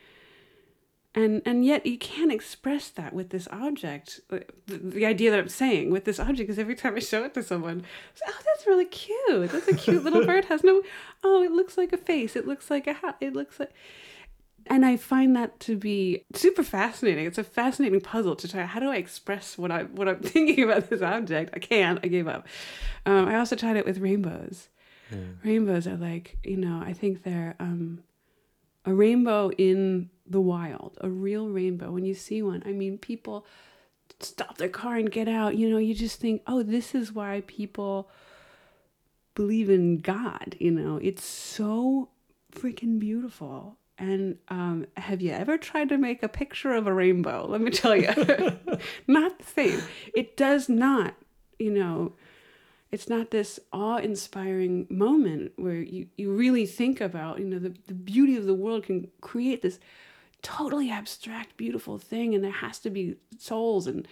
and 1.15 1.41
and 1.45 1.65
yet 1.65 1.85
you 1.85 1.97
can't 1.97 2.31
express 2.31 2.89
that 2.89 3.13
with 3.13 3.29
this 3.29 3.47
object. 3.51 4.19
The, 4.27 4.45
the, 4.67 5.05
idea 5.05 5.31
that 5.31 5.39
i'm 5.39 5.49
saying 5.49 5.89
with 5.89 6.05
this 6.05 6.19
object 6.19 6.49
is 6.49 6.59
every 6.59 6.75
time 6.75 6.95
i 6.95 6.99
show 6.99 7.23
it 7.23 7.33
to 7.35 7.43
someone 7.43 7.83
oh 8.27 8.33
that's 8.45 8.67
really 8.67 8.85
cute. 8.85 9.51
That's 9.51 9.67
a 9.67 9.75
cute 9.75 10.03
little 10.03 10.25
bird. 10.27 10.45
Has 10.45 10.63
no 10.63 10.81
oh 11.23 11.41
it 11.41 11.51
looks 11.51 11.77
like 11.77 11.93
a 11.93 11.97
face. 11.97 12.35
It 12.35 12.45
looks 12.45 12.69
like 12.69 12.85
a 12.85 12.93
hat 12.93 13.17
it 13.21 13.33
looks 13.33 13.59
like 13.59 13.71
and 14.67 14.83
i 14.83 14.97
find 14.97 15.35
that 15.35 15.59
to 15.61 15.77
be 15.77 16.25
super 16.33 16.63
fascinating. 16.63 17.25
It's 17.25 17.37
a 17.37 17.43
fascinating 17.43 18.01
puzzle 18.01 18.35
to 18.35 18.47
try. 18.47 18.63
How 18.63 18.79
do 18.79 18.89
i 18.89 18.97
express 18.97 19.57
what 19.57 19.71
i 19.71 19.83
what 19.83 20.09
i'm 20.09 20.19
thinking 20.21 20.63
about 20.63 20.89
this 20.89 21.01
object? 21.01 21.51
I 21.55 21.59
can't. 21.59 21.99
I 22.03 22.07
gave 22.07 22.27
up. 22.27 22.47
Um, 23.05 23.27
i 23.27 23.37
also 23.37 23.55
tried 23.55 23.77
it 23.77 23.85
with 23.85 23.99
rainbows. 23.99 24.69
Yeah. 25.11 25.19
rainbows 25.43 25.85
are 25.85 25.97
like 25.97 26.35
you 26.43 26.57
know 26.57 26.81
i 26.83 26.91
think 26.91 27.21
they're 27.21 27.53
um, 27.59 27.99
a 28.85 28.93
rainbow 28.93 29.51
in 29.57 30.09
the 30.25 30.41
wild, 30.41 30.97
a 31.01 31.09
real 31.09 31.49
rainbow. 31.49 31.91
When 31.91 32.05
you 32.05 32.13
see 32.13 32.41
one, 32.41 32.63
I 32.65 32.71
mean, 32.71 32.97
people 32.97 33.45
stop 34.19 34.57
their 34.57 34.69
car 34.69 34.95
and 34.95 35.11
get 35.11 35.27
out. 35.27 35.55
You 35.55 35.69
know, 35.69 35.77
you 35.77 35.93
just 35.93 36.19
think, 36.19 36.41
oh, 36.47 36.63
this 36.63 36.95
is 36.95 37.13
why 37.13 37.43
people 37.47 38.09
believe 39.33 39.69
in 39.69 39.97
God. 39.97 40.55
You 40.59 40.71
know, 40.71 40.97
it's 40.97 41.23
so 41.23 42.09
freaking 42.51 42.99
beautiful. 42.99 43.77
And 43.97 44.37
um, 44.49 44.87
have 44.97 45.21
you 45.21 45.31
ever 45.31 45.57
tried 45.57 45.89
to 45.89 45.97
make 45.97 46.21
a 46.21 46.27
picture 46.27 46.73
of 46.73 46.87
a 46.87 46.93
rainbow? 46.93 47.45
Let 47.47 47.61
me 47.61 47.71
tell 47.71 47.95
you, 47.95 48.07
not 49.07 49.39
the 49.39 49.45
same. 49.45 49.81
It 50.13 50.35
does 50.35 50.67
not, 50.67 51.15
you 51.59 51.71
know, 51.71 52.13
it's 52.95 53.09
not 53.09 53.29
this 53.29 53.59
awe-inspiring 53.73 54.87
moment 54.89 55.51
where 55.57 55.75
you, 55.75 56.07
you 56.15 56.31
really 56.31 56.65
think 56.65 57.01
about, 57.01 57.39
you 57.39 57.45
know, 57.45 57.59
the, 57.59 57.75
the 57.87 57.93
beauty 57.93 58.37
of 58.37 58.45
the 58.45 58.53
world 58.53 58.83
can 58.85 59.09
create 59.19 59.61
this 59.61 59.79
totally 60.41 60.89
abstract, 60.89 61.57
beautiful 61.57 61.97
thing, 61.97 62.33
and 62.33 62.41
there 62.41 62.51
has 62.51 62.79
to 62.79 62.89
be 62.89 63.17
souls 63.37 63.85
and 63.85 64.07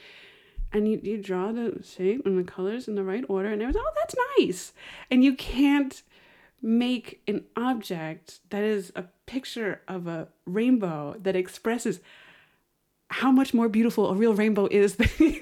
and 0.73 0.85
you, 0.91 0.99
you 1.01 1.17
draw 1.17 1.53
the 1.53 1.81
shape 1.81 2.25
and 2.25 2.37
the 2.37 2.43
colors 2.43 2.89
in 2.89 2.95
the 2.95 3.05
right 3.05 3.23
order, 3.29 3.53
and 3.53 3.65
was 3.65 3.77
oh, 3.79 3.91
that's 3.95 4.15
nice. 4.37 4.73
And 5.09 5.23
you 5.23 5.33
can't 5.33 6.03
make 6.61 7.21
an 7.25 7.45
object 7.55 8.41
that 8.49 8.63
is 8.63 8.91
a 8.97 9.03
picture 9.27 9.79
of 9.87 10.07
a 10.07 10.27
rainbow 10.45 11.15
that 11.21 11.37
expresses 11.37 12.01
how 13.07 13.31
much 13.31 13.53
more 13.53 13.69
beautiful 13.69 14.09
a 14.09 14.15
real 14.15 14.33
rainbow 14.33 14.65
is 14.65 14.95
than 14.95 15.07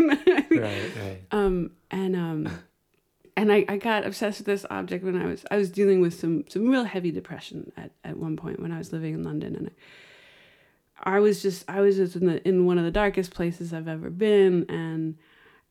right, 0.52 0.52
right. 0.52 1.22
Um, 1.32 1.72
and 1.90 2.16
um, 2.16 2.50
and 3.38 3.52
I, 3.52 3.66
I 3.68 3.78
got 3.78 4.06
obsessed 4.06 4.40
with 4.40 4.48
this 4.48 4.66
object 4.70 5.04
when 5.04 5.22
I 5.22 5.26
was 5.26 5.46
I 5.50 5.58
was 5.58 5.70
dealing 5.70 6.02
with 6.02 6.14
some 6.14 6.46
some 6.48 6.68
real 6.68 6.84
heavy 6.84 7.12
depression 7.12 7.72
at, 7.78 7.92
at 8.04 8.18
one 8.18 8.36
point 8.36 8.60
when 8.60 8.72
I 8.72 8.78
was 8.78 8.92
living 8.92 9.14
in 9.14 9.24
London 9.24 9.56
and 9.56 9.72
I, 11.04 11.16
I 11.18 11.20
was 11.20 11.42
just 11.42 11.70
I 11.70 11.82
was 11.82 11.98
just 11.98 12.16
in 12.16 12.26
the 12.26 12.48
in 12.48 12.66
one 12.66 12.78
of 12.78 12.84
the 12.84 12.92
darkest 12.92 13.34
places 13.34 13.74
I've 13.74 13.88
ever 13.88 14.10
been 14.10 14.66
and 14.70 15.18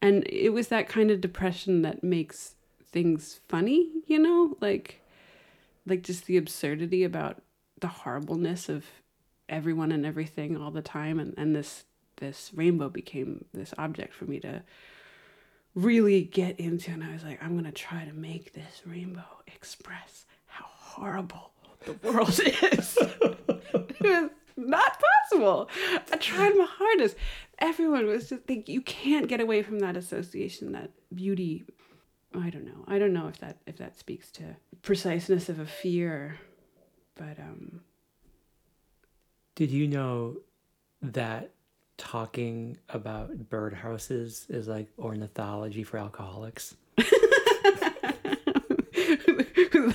and 0.02 0.24
it 0.28 0.50
was 0.50 0.68
that 0.68 0.88
kind 0.88 1.10
of 1.10 1.20
depression 1.20 1.82
that 1.82 2.02
makes 2.02 2.54
things 2.90 3.40
funny, 3.48 3.90
you 4.06 4.18
know? 4.18 4.56
Like 4.60 5.02
like 5.86 6.02
just 6.02 6.26
the 6.26 6.36
absurdity 6.36 7.04
about 7.04 7.42
the 7.80 7.88
horribleness 7.88 8.68
of 8.68 8.84
everyone 9.48 9.92
and 9.92 10.06
everything 10.06 10.56
all 10.56 10.70
the 10.70 10.82
time 10.82 11.18
and, 11.18 11.34
and 11.36 11.54
this 11.54 11.84
this 12.16 12.50
rainbow 12.54 12.88
became 12.88 13.44
this 13.52 13.74
object 13.78 14.14
for 14.14 14.26
me 14.26 14.38
to 14.38 14.62
really 15.74 16.22
get 16.22 16.58
into 16.58 16.90
and 16.90 17.04
I 17.04 17.12
was 17.12 17.24
like, 17.24 17.42
I'm 17.42 17.56
gonna 17.56 17.72
try 17.72 18.04
to 18.04 18.12
make 18.12 18.52
this 18.52 18.82
rainbow 18.84 19.24
express 19.46 20.26
how 20.46 20.66
horrible 20.66 21.52
the 21.84 21.92
world 22.02 22.28
is. 22.40 22.98
it 22.98 24.00
was 24.00 24.30
not 24.56 25.02
possible. 25.28 25.70
I 26.12 26.16
tried 26.16 26.56
my 26.56 26.66
hardest. 26.68 27.16
Everyone 27.58 28.06
was 28.06 28.28
just 28.28 28.44
think 28.44 28.68
you 28.68 28.80
can't 28.80 29.28
get 29.28 29.40
away 29.40 29.62
from 29.62 29.80
that 29.80 29.96
association, 29.96 30.72
that 30.72 30.90
beauty. 31.14 31.64
I 32.34 32.50
don't 32.50 32.64
know. 32.64 32.84
I 32.86 32.98
don't 32.98 33.12
know 33.12 33.28
if 33.28 33.38
that 33.38 33.58
if 33.66 33.76
that 33.78 33.98
speaks 33.98 34.30
to 34.32 34.56
preciseness 34.82 35.48
of 35.48 35.58
a 35.58 35.66
fear, 35.66 36.38
but 37.16 37.38
um. 37.38 37.80
Did 39.56 39.70
you 39.70 39.88
know 39.88 40.38
that 41.02 41.50
talking 42.00 42.78
about 42.88 43.50
birdhouses 43.50 44.50
is 44.50 44.66
like 44.66 44.88
ornithology 44.98 45.84
for 45.84 45.98
alcoholics? 45.98 46.74
Who's 46.96 47.06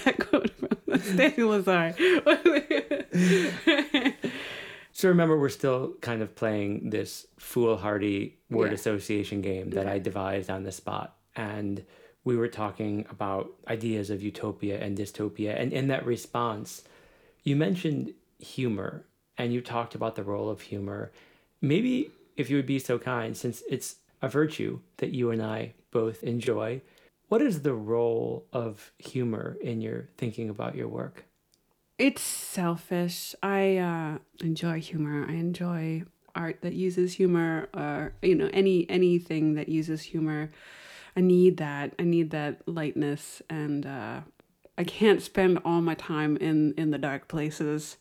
that 0.03 0.17
quote 0.19 0.51
from? 0.51 0.99
Stanley 1.01 1.43
Lazar. 1.43 1.95
So 4.95 5.09
remember, 5.09 5.37
we're 5.37 5.49
still 5.49 5.95
kind 5.99 6.21
of 6.21 6.35
playing 6.35 6.91
this 6.91 7.27
foolhardy 7.37 8.37
word 8.49 8.67
yeah. 8.67 8.75
association 8.75 9.41
game 9.41 9.71
that 9.71 9.87
I 9.87 9.99
devised 9.99 10.49
on 10.49 10.63
the 10.63 10.71
spot. 10.71 11.17
And 11.35 11.83
we 12.23 12.37
were 12.37 12.47
talking 12.47 13.05
about 13.09 13.49
ideas 13.67 14.09
of 14.09 14.23
utopia 14.23 14.79
and 14.79 14.97
dystopia. 14.97 15.59
And 15.59 15.73
in 15.73 15.89
that 15.89 16.05
response, 16.05 16.83
you 17.43 17.57
mentioned 17.57 18.13
humor 18.39 19.05
and 19.37 19.51
you 19.51 19.59
talked 19.59 19.95
about 19.95 20.15
the 20.15 20.23
role 20.23 20.49
of 20.49 20.61
humor. 20.61 21.11
Maybe 21.65 22.11
if 22.37 22.51
you 22.51 22.57
would 22.57 22.67
be 22.67 22.77
so 22.77 22.99
kind, 22.99 23.35
since 23.35 23.63
it's 23.67 23.95
a 24.21 24.29
virtue 24.29 24.81
that 24.97 25.09
you 25.09 25.31
and 25.31 25.41
I 25.41 25.73
both 25.89 26.23
enjoy, 26.23 26.81
what 27.27 27.41
is 27.41 27.63
the 27.63 27.73
role 27.73 28.45
of 28.53 28.91
humor 28.99 29.57
in 29.61 29.81
your 29.81 30.09
thinking 30.15 30.47
about 30.47 30.75
your 30.75 30.87
work? 30.87 31.25
It's 31.97 32.21
selfish. 32.21 33.33
I 33.41 33.77
uh, 33.77 34.17
enjoy 34.41 34.79
humor. 34.79 35.25
I 35.27 35.33
enjoy 35.33 36.03
art 36.35 36.61
that 36.61 36.73
uses 36.73 37.15
humor, 37.15 37.67
or 37.73 38.13
you 38.21 38.35
know, 38.35 38.49
any 38.53 38.87
anything 38.87 39.55
that 39.55 39.67
uses 39.67 40.03
humor. 40.03 40.51
I 41.17 41.21
need 41.21 41.57
that. 41.57 41.93
I 41.97 42.03
need 42.03 42.29
that 42.29 42.61
lightness, 42.67 43.41
and 43.49 43.87
uh, 43.87 44.19
I 44.77 44.83
can't 44.83 45.21
spend 45.21 45.59
all 45.65 45.81
my 45.81 45.95
time 45.95 46.37
in 46.37 46.75
in 46.77 46.91
the 46.91 46.99
dark 46.99 47.27
places. 47.27 47.97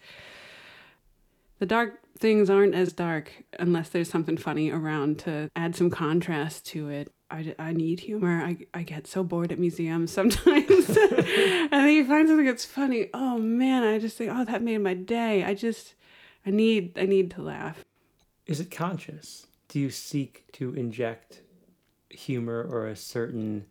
The 1.65 1.69
dark 1.69 2.01
things 2.19 2.51
aren't 2.51 2.75
as 2.75 2.93
dark 2.93 3.33
unless 3.59 3.89
there's 3.89 4.11
something 4.11 4.37
funny 4.37 4.71
around 4.71 5.19
to 5.21 5.51
add 5.57 5.75
some 5.75 5.89
contrast 5.89 6.67
to 6.67 6.91
it. 6.91 7.11
I, 7.31 7.55
I 7.59 7.73
need 7.73 8.01
humor. 8.01 8.43
I, 8.43 8.59
I 8.75 8.83
get 8.83 9.07
so 9.07 9.25
bored 9.25 9.51
at 9.51 9.59
museums 9.59 10.13
sometimes. 10.13 10.89
and 10.89 11.71
then 11.71 11.89
you 11.89 12.05
find 12.05 12.29
something 12.29 12.45
that's 12.45 12.67
funny. 12.67 13.09
Oh 13.15 13.39
man, 13.39 13.83
I 13.83 13.99
just 13.99 14.19
think, 14.19 14.31
oh, 14.31 14.45
that 14.45 14.61
made 14.61 14.77
my 14.83 14.93
day. 14.93 15.43
I 15.43 15.55
just, 15.55 15.95
I 16.45 16.51
need, 16.51 16.99
I 16.99 17.07
need 17.07 17.31
to 17.31 17.41
laugh. 17.41 17.83
Is 18.45 18.61
it 18.61 18.71
conscious? 18.71 19.47
Do 19.69 19.81
you 19.81 19.89
seek 19.89 20.45
to 20.53 20.75
inject 20.75 21.41
humor 22.11 22.63
or 22.71 22.89
a 22.89 22.95
certain 22.95 23.65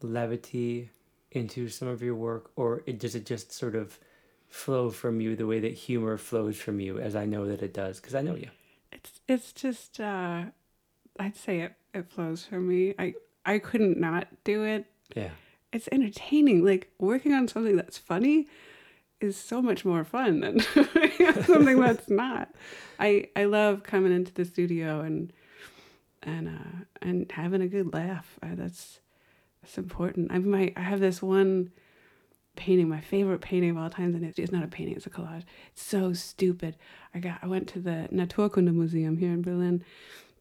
levity 0.00 0.88
into 1.32 1.68
some 1.68 1.88
of 1.88 2.00
your 2.00 2.14
work, 2.14 2.50
or 2.56 2.82
it, 2.86 2.98
does 2.98 3.14
it 3.14 3.26
just 3.26 3.52
sort 3.52 3.74
of 3.74 3.98
flow 4.48 4.90
from 4.90 5.20
you 5.20 5.36
the 5.36 5.46
way 5.46 5.60
that 5.60 5.72
humor 5.72 6.16
flows 6.16 6.56
from 6.56 6.80
you, 6.80 6.98
as 6.98 7.14
I 7.16 7.26
know 7.26 7.46
that 7.46 7.62
it 7.62 7.74
does, 7.74 8.00
because 8.00 8.14
I 8.14 8.22
know 8.22 8.34
you. 8.34 8.48
It's 8.92 9.20
it's 9.28 9.52
just 9.52 10.00
uh, 10.00 10.44
I'd 11.18 11.36
say 11.36 11.60
it 11.60 11.74
it 11.94 12.10
flows 12.10 12.44
from 12.44 12.68
me. 12.68 12.94
I 12.98 13.14
I 13.44 13.58
couldn't 13.58 13.98
not 13.98 14.28
do 14.44 14.64
it. 14.64 14.86
Yeah. 15.14 15.30
It's 15.72 15.88
entertaining. 15.92 16.64
Like 16.64 16.90
working 16.98 17.32
on 17.32 17.48
something 17.48 17.76
that's 17.76 17.98
funny 17.98 18.48
is 19.20 19.36
so 19.36 19.62
much 19.62 19.84
more 19.84 20.04
fun 20.04 20.40
than 20.40 20.60
something 21.44 21.80
that's 21.80 22.08
not. 22.08 22.54
I 22.98 23.28
I 23.34 23.44
love 23.44 23.82
coming 23.82 24.12
into 24.12 24.32
the 24.32 24.44
studio 24.44 25.00
and 25.00 25.32
and 26.22 26.48
uh 26.48 26.84
and 27.02 27.30
having 27.32 27.62
a 27.62 27.68
good 27.68 27.92
laugh. 27.92 28.38
I, 28.42 28.54
that's 28.54 29.00
that's 29.62 29.78
important. 29.78 30.32
I 30.32 30.38
might 30.38 30.74
I 30.76 30.82
have 30.82 31.00
this 31.00 31.22
one 31.22 31.72
painting, 32.56 32.88
my 32.88 33.00
favorite 33.00 33.40
painting 33.40 33.70
of 33.70 33.78
all 33.78 33.90
times, 33.90 34.14
and 34.14 34.24
it's, 34.24 34.38
it's 34.38 34.52
not 34.52 34.64
a 34.64 34.68
painting, 34.68 34.96
it's 34.96 35.06
a 35.06 35.10
collage. 35.10 35.44
It's 35.72 35.82
so 35.82 36.12
stupid. 36.12 36.76
I 37.14 37.18
got 37.18 37.38
I 37.42 37.46
went 37.46 37.68
to 37.68 37.80
the 37.80 38.08
Naturkunde 38.12 38.74
Museum 38.74 39.18
here 39.18 39.32
in 39.32 39.42
Berlin, 39.42 39.84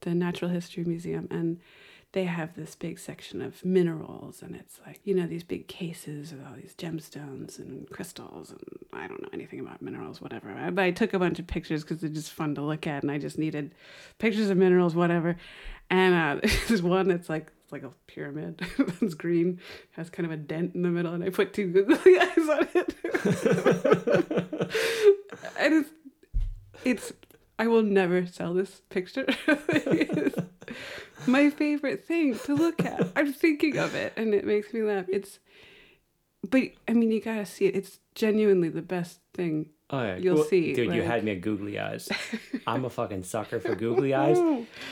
the 0.02 0.16
Natural 0.16 0.50
History 0.50 0.84
Museum, 0.84 1.28
and 1.30 1.60
they 2.16 2.24
have 2.24 2.56
this 2.56 2.76
big 2.76 2.98
section 2.98 3.42
of 3.42 3.64
minerals, 3.66 4.42
and 4.42 4.56
it's 4.56 4.80
like 4.88 5.02
you 5.04 5.14
know 5.14 5.28
these 5.28 5.44
big 5.44 5.68
cases 5.68 6.32
with 6.32 6.46
all 6.46 6.56
these 6.56 6.74
gemstones 6.74 7.60
and 7.60 7.90
crystals, 7.90 8.52
and 8.52 8.62
I 8.94 9.08
don't 9.08 9.22
know 9.22 9.30
anything 9.34 9.60
about 9.60 9.82
minerals, 9.82 10.22
whatever. 10.22 10.56
But 10.72 10.82
I 10.82 10.92
took 10.92 11.14
a 11.14 11.20
bunch 11.20 11.40
of 11.40 11.48
pictures 11.48 11.84
because 11.84 12.00
they're 12.00 12.10
just 12.10 12.32
fun 12.32 12.56
to 12.56 12.62
look 12.62 12.88
at, 12.88 13.04
and 13.04 13.12
I 13.12 13.18
just 13.18 13.38
needed 13.38 13.76
pictures 14.18 14.50
of 14.50 14.58
minerals, 14.58 14.96
whatever. 14.96 15.36
And 15.90 16.16
uh, 16.16 16.48
there's 16.68 16.82
one 16.82 17.10
that's 17.10 17.30
like 17.30 17.52
it's 17.66 17.72
like 17.72 17.82
a 17.82 17.90
pyramid. 18.06 18.62
it's 19.02 19.16
green, 19.16 19.60
has 19.94 20.12
kind 20.12 20.28
of 20.28 20.32
a 20.32 20.38
dent 20.38 20.76
in 20.76 20.84
the 20.84 20.90
middle, 20.90 21.16
and 21.16 21.24
I 21.24 21.32
put 21.32 21.52
two 21.52 21.72
googly 21.72 22.20
eyes 22.20 22.38
on 22.38 22.68
it. 22.76 22.96
and 25.60 25.74
it's, 25.74 25.90
it's, 26.84 27.14
I 27.58 27.66
will 27.66 27.82
never 27.82 28.28
sell 28.28 28.54
this 28.54 28.84
picture. 28.90 29.26
it's 29.48 30.38
my 31.26 31.50
favorite 31.50 32.06
thing 32.06 32.38
to 32.38 32.54
look 32.54 32.86
at. 32.86 33.12
I'm 33.16 33.34
thinking 33.34 33.80
of 33.80 33.96
it, 33.96 34.14
and 34.16 34.36
it 34.36 34.46
makes 34.46 34.72
me 34.72 34.84
laugh. 34.84 35.06
It's, 35.08 35.40
but 36.48 36.66
I 36.88 36.94
mean, 36.94 37.12
you 37.12 37.20
gotta 37.20 37.48
see 37.48 37.66
it. 37.66 37.76
It's 37.76 38.00
genuinely 38.14 38.70
the 38.70 38.84
best 38.84 39.22
thing 39.34 39.72
Oh, 39.92 40.02
yeah. 40.02 40.16
You'll 40.16 40.36
Well, 40.38 40.46
see, 40.46 40.74
Dude, 40.74 40.96
you 40.96 41.04
had 41.04 41.24
me 41.24 41.34
at 41.34 41.42
googly 41.42 41.80
eyes. 41.80 42.10
I'm 42.66 42.86
a 42.86 42.90
fucking 42.90 43.22
sucker 43.22 43.60
for 43.60 43.76
googly 43.76 44.16
eyes. 44.16 44.40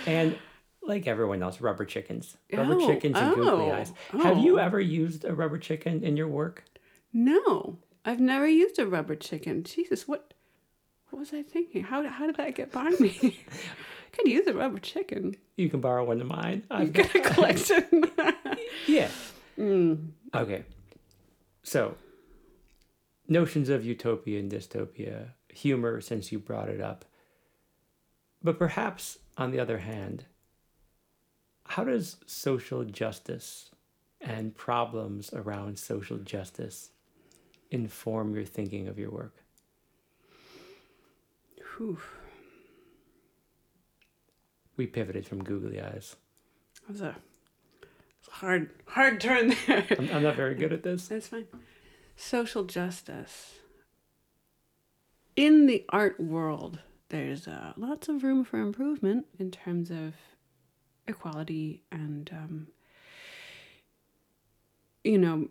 And 0.06 0.38
like 0.86 1.08
everyone 1.08 1.42
else, 1.42 1.62
rubber 1.62 1.86
chickens. 1.86 2.38
Rubber 2.52 2.76
Oh, 2.76 2.88
chickens 2.88 3.18
and 3.18 3.36
googly 3.36 3.52
oh, 3.52 3.72
eyes. 3.72 3.94
Have 4.12 4.40
you 4.40 4.60
oh. 4.60 4.64
ever 4.64 4.80
used 4.80 5.26
a 5.26 5.34
rubber 5.34 5.58
chicken 5.58 6.04
in 6.04 6.18
your 6.18 6.28
work? 6.28 6.66
No, 7.12 7.78
I've 8.06 8.20
never 8.20 8.48
used 8.48 8.80
a 8.80 8.88
rubber 8.88 9.16
chicken. 9.16 9.64
Jesus, 9.64 10.08
what 10.08 10.34
what 11.10 11.20
was 11.20 11.34
I 11.34 11.44
thinking? 11.44 11.84
How 11.84 12.08
how 12.08 12.26
did 12.26 12.38
that 12.38 12.56
get 12.56 12.72
by 12.72 12.90
me? 13.00 13.40
Could 14.14 14.28
use 14.28 14.46
a 14.48 14.54
rubber 14.54 14.80
chicken. 14.80 15.36
You 15.56 15.70
can 15.70 15.82
borrow 15.82 16.06
one 16.06 16.22
of 16.22 16.28
mine. 16.28 16.64
I've 16.70 16.88
I've 16.88 16.94
got 16.94 17.16
a 17.16 17.20
collection. 17.22 18.04
Yeah. 18.88 19.10
Mm. 19.58 20.10
Okay. 20.34 20.64
So, 21.64 21.96
notions 23.28 23.70
of 23.70 23.86
utopia 23.86 24.40
and 24.40 24.52
dystopia, 24.52 25.30
humor, 25.50 26.02
since 26.02 26.32
you 26.32 26.40
brought 26.40 26.70
it 26.70 26.82
up. 26.82 27.06
But 28.42 28.60
perhaps, 28.60 29.20
on 29.38 29.52
the 29.52 29.60
other 29.60 29.78
hand, 29.78 30.26
how 31.74 31.84
does 31.84 32.18
social 32.28 32.84
justice 32.84 33.72
and 34.22 34.56
problems 34.56 35.34
around 35.34 35.80
social 35.80 36.18
justice 36.20 36.92
inform 37.72 38.36
your 38.36 38.46
thinking 38.46 38.88
of 38.88 39.00
your 39.00 39.10
work? 39.10 39.34
Whew. 41.58 41.98
We 44.78 44.86
pivoted 44.86 45.26
from 45.26 45.44
googly 45.44 45.82
eyes. 45.82 46.16
That 46.86 46.92
was 46.92 47.02
a, 47.02 47.16
hard 48.30 48.70
hard 48.86 49.20
turn 49.20 49.56
there. 49.66 49.88
I'm, 49.98 50.10
I'm 50.12 50.24
not 50.24 50.36
very 50.36 50.54
good 50.54 50.74
at 50.74 50.84
this. 50.84 51.08
That's 51.10 51.30
fine. 51.30 51.48
Social 52.16 52.66
justice. 52.66 53.54
In 55.36 55.66
the 55.66 55.86
art 55.90 56.20
world, 56.20 56.82
there's 57.10 57.48
uh, 57.48 57.74
lots 57.78 58.10
of 58.10 58.22
room 58.22 58.44
for 58.44 58.60
improvement 58.60 59.26
in 59.40 59.50
terms 59.50 59.90
of 59.90 60.14
equality 61.08 61.84
and, 61.92 62.30
um, 62.34 62.68
you 65.04 65.18
know, 65.18 65.48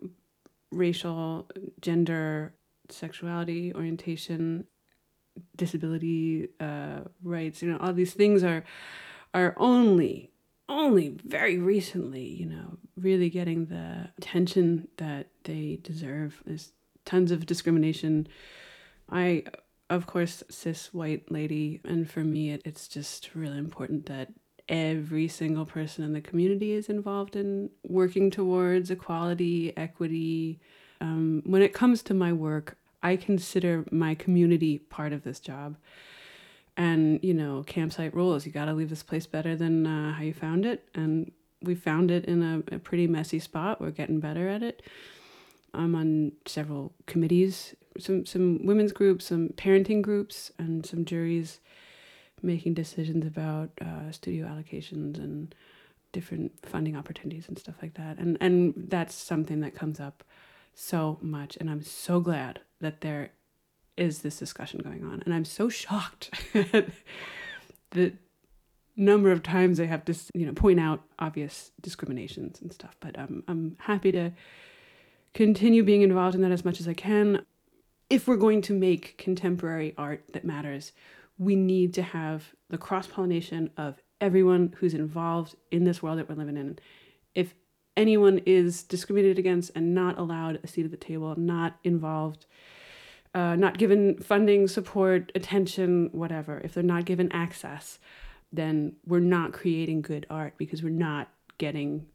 racial, 0.71 1.49
gender, 1.81 2.53
sexuality, 2.89 3.73
orientation, 3.73 4.65
disability 5.55 6.49
uh, 6.59 7.01
rights. 7.23 7.61
You 7.61 7.71
know, 7.71 7.77
all 7.77 7.93
these 7.93 8.13
things 8.13 8.43
are 8.43 8.63
are 9.33 9.55
only 9.57 10.31
only 10.69 11.09
very 11.25 11.57
recently, 11.57 12.23
you 12.23 12.45
know, 12.45 12.77
really 12.95 13.29
getting 13.29 13.65
the 13.65 14.09
attention 14.17 14.87
that 14.97 15.27
they 15.43 15.79
deserve. 15.81 16.41
There's 16.45 16.71
tons 17.05 17.31
of 17.31 17.45
discrimination. 17.45 18.27
I, 19.09 19.43
of 19.89 20.07
course, 20.07 20.43
cis 20.49 20.93
white 20.93 21.29
lady, 21.31 21.81
and 21.83 22.09
for 22.09 22.21
me, 22.21 22.51
it, 22.51 22.61
it's 22.65 22.87
just 22.87 23.35
really 23.35 23.57
important 23.57 24.05
that 24.05 24.29
every 24.69 25.27
single 25.27 25.65
person 25.65 26.03
in 26.03 26.13
the 26.13 26.21
community 26.21 26.71
is 26.73 26.89
involved 26.89 27.35
in 27.35 27.69
working 27.83 28.31
towards 28.31 28.89
equality, 28.89 29.75
equity. 29.77 30.59
Um, 31.01 31.41
when 31.45 31.61
it 31.61 31.73
comes 31.73 32.01
to 32.03 32.13
my 32.13 32.31
work, 32.31 32.77
I 33.01 33.15
consider 33.15 33.85
my 33.91 34.15
community 34.15 34.79
part 34.79 35.13
of 35.13 35.23
this 35.23 35.39
job. 35.39 35.75
And 36.75 37.19
you 37.21 37.35
know 37.35 37.61
campsite 37.67 38.15
rules 38.15 38.47
you 38.47 38.51
got 38.51 38.65
to 38.65 38.73
leave 38.73 38.89
this 38.89 39.03
place 39.03 39.27
better 39.27 39.55
than 39.55 39.85
uh, 39.85 40.13
how 40.13 40.23
you 40.23 40.33
found 40.33 40.65
it. 40.65 40.87
And 40.95 41.31
we 41.61 41.75
found 41.75 42.09
it 42.09 42.25
in 42.25 42.41
a, 42.41 42.75
a 42.75 42.79
pretty 42.79 43.05
messy 43.05 43.39
spot. 43.39 43.79
We're 43.79 43.91
getting 43.91 44.19
better 44.19 44.49
at 44.49 44.63
it. 44.63 44.81
I'm 45.73 45.93
on 45.95 46.31
several 46.45 46.93
committees 47.05 47.75
some 47.99 48.25
some 48.25 48.65
women's 48.65 48.91
groups 48.91 49.25
some 49.25 49.49
parenting 49.49 50.01
groups 50.01 50.51
and 50.57 50.85
some 50.85 51.05
juries 51.05 51.59
making 52.43 52.73
decisions 52.73 53.25
about 53.25 53.69
uh, 53.81 54.11
studio 54.11 54.45
allocations 54.47 55.17
and 55.17 55.55
different 56.11 56.51
funding 56.63 56.95
opportunities 56.95 57.47
and 57.47 57.57
stuff 57.57 57.75
like 57.81 57.95
that. 57.95 58.17
And 58.17 58.37
and 58.39 58.73
that's 58.87 59.15
something 59.15 59.59
that 59.61 59.75
comes 59.75 59.99
up 59.99 60.23
so 60.75 61.19
much 61.21 61.55
and 61.59 61.69
i'm 61.69 61.83
so 61.83 62.19
glad 62.19 62.59
that 62.81 63.01
there 63.01 63.29
is 63.95 64.19
this 64.19 64.39
discussion 64.39 64.79
going 64.79 65.03
on. 65.03 65.21
And 65.25 65.33
i'm 65.33 65.45
so 65.45 65.69
shocked 65.69 66.31
at 66.53 66.89
the 67.91 68.13
number 68.95 69.31
of 69.31 69.41
times 69.41 69.79
i 69.79 69.85
have 69.85 70.05
to 70.05 70.15
you 70.35 70.45
know 70.45 70.53
point 70.53 70.79
out 70.79 71.01
obvious 71.19 71.71
discriminations 71.81 72.61
and 72.61 72.71
stuff. 72.71 72.95
But 72.99 73.17
um, 73.19 73.43
i'm 73.47 73.75
happy 73.79 74.11
to 74.13 74.31
continue 75.33 75.83
being 75.83 76.01
involved 76.01 76.35
in 76.35 76.41
that 76.41 76.51
as 76.51 76.63
much 76.63 76.79
as 76.79 76.87
i 76.87 76.93
can. 76.93 77.45
If 78.09 78.27
we're 78.27 78.35
going 78.35 78.61
to 78.63 78.73
make 78.73 79.17
contemporary 79.17 79.93
art 79.97 80.23
that 80.33 80.45
matters 80.45 80.91
we 81.37 81.55
need 81.55 81.93
to 81.93 82.01
have 82.01 82.53
the 82.69 82.77
cross-pollination 82.77 83.69
of 83.77 84.01
everyone 84.21 84.73
who's 84.77 84.93
involved 84.93 85.55
in 85.71 85.83
this 85.83 86.01
world 86.01 86.17
that 86.17 86.29
we're 86.29 86.35
living 86.35 86.57
in 86.57 86.77
if 87.35 87.55
anyone 87.97 88.39
is 88.45 88.83
discriminated 88.83 89.37
against 89.37 89.71
and 89.75 89.93
not 89.93 90.17
allowed 90.17 90.59
a 90.63 90.67
seat 90.67 90.85
at 90.85 90.91
the 90.91 90.97
table 90.97 91.35
not 91.37 91.77
involved 91.83 92.45
uh, 93.35 93.55
not 93.55 93.77
given 93.77 94.17
funding, 94.19 94.67
support, 94.67 95.31
attention, 95.33 96.09
whatever, 96.11 96.61
if 96.63 96.73
they're 96.73 96.83
not 96.83 97.05
given 97.05 97.31
access, 97.31 97.99
then 98.51 98.93
we're 99.05 99.19
not 99.19 99.53
creating 99.53 100.01
good 100.01 100.27
art 100.29 100.53
because 100.57 100.83
we're 100.83 100.89
not 100.89 101.29
getting 101.57 102.05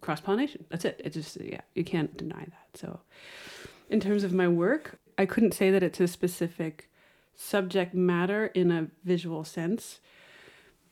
cross 0.00 0.20
pollination. 0.20 0.64
That's 0.68 0.84
it. 0.84 1.00
It 1.04 1.10
just, 1.10 1.40
yeah, 1.40 1.62
you 1.74 1.82
can't 1.82 2.16
deny 2.16 2.44
that. 2.44 2.68
So, 2.78 3.00
in 3.90 3.98
terms 3.98 4.22
of 4.22 4.32
my 4.32 4.46
work, 4.46 5.00
I 5.16 5.26
couldn't 5.26 5.54
say 5.54 5.70
that 5.72 5.82
it's 5.82 5.98
a 5.98 6.06
specific 6.06 6.88
subject 7.38 7.94
matter 7.94 8.46
in 8.46 8.70
a 8.72 8.88
visual 9.04 9.44
sense, 9.44 10.00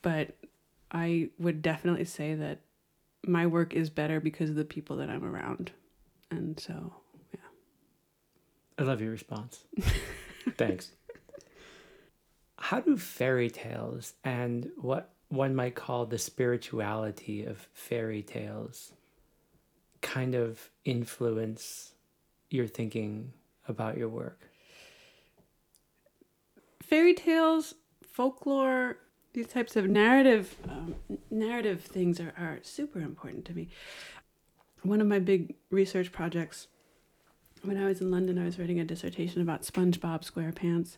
but 0.01 0.35
I 0.89 1.29
would 1.37 1.61
definitely 1.61 2.05
say 2.05 2.33
that 2.35 2.61
my 3.25 3.45
work 3.45 3.73
is 3.73 3.89
better 3.89 4.21
because 4.21 4.49
of 4.49 4.55
the 4.55 4.63
people 4.63 4.95
that 4.97 5.09
I'm 5.09 5.25
around. 5.25 5.71
And 6.31 6.57
so, 6.57 6.93
yeah. 7.33 7.39
I 8.79 8.83
love 8.83 9.01
your 9.01 9.11
response. 9.11 9.65
Thanks. 10.57 10.91
How 12.57 12.79
do 12.79 12.97
fairy 12.97 13.49
tales 13.49 14.13
and 14.23 14.71
what 14.77 15.13
one 15.27 15.53
might 15.53 15.75
call 15.75 16.05
the 16.05 16.17
spirituality 16.17 17.43
of 17.43 17.67
fairy 17.73 18.23
tales 18.23 18.93
kind 20.01 20.33
of 20.33 20.69
influence 20.85 21.91
your 22.49 22.67
thinking 22.67 23.33
about 23.67 23.97
your 23.97 24.07
work? 24.07 24.46
Fairy 26.87 27.13
tales, 27.13 27.75
folklore, 28.01 28.97
these 29.33 29.47
types 29.47 29.75
of 29.75 29.89
narrative 29.89 30.55
um, 30.69 30.95
narrative 31.29 31.83
things 31.83 32.19
are, 32.19 32.33
are 32.37 32.59
super 32.63 32.99
important 32.99 33.43
to 33.45 33.53
me. 33.53 33.67
One 34.83 35.01
of 35.01 35.07
my 35.07 35.19
big 35.19 35.55
research 35.69 36.13
projects 36.13 36.67
when 37.63 37.77
I 37.77 37.85
was 37.85 37.99
in 37.99 38.09
London, 38.09 38.37
I 38.37 38.45
was 38.45 38.57
writing 38.57 38.79
a 38.79 38.85
dissertation 38.85 39.41
about 39.41 39.63
SpongeBob 39.63 40.29
SquarePants. 40.29 40.95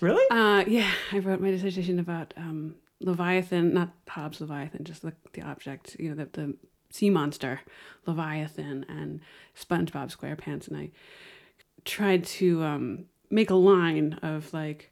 Really? 0.00 0.24
Uh, 0.30 0.64
yeah, 0.68 0.90
I 1.10 1.18
wrote 1.18 1.40
my 1.40 1.50
dissertation 1.50 1.98
about 1.98 2.32
um, 2.36 2.76
Leviathan, 3.00 3.74
not 3.74 3.90
Hobbes 4.08 4.40
Leviathan, 4.40 4.84
just 4.84 5.02
the, 5.02 5.14
the 5.32 5.42
object, 5.42 5.96
you 5.98 6.10
know, 6.10 6.14
the, 6.14 6.28
the 6.32 6.56
sea 6.90 7.10
monster, 7.10 7.60
Leviathan, 8.06 8.86
and 8.88 9.20
SpongeBob 9.58 10.16
SquarePants. 10.16 10.68
And 10.68 10.76
I 10.76 10.90
tried 11.84 12.24
to 12.24 12.62
um, 12.62 13.04
make 13.30 13.50
a 13.50 13.54
line 13.54 14.18
of 14.22 14.52
like, 14.52 14.91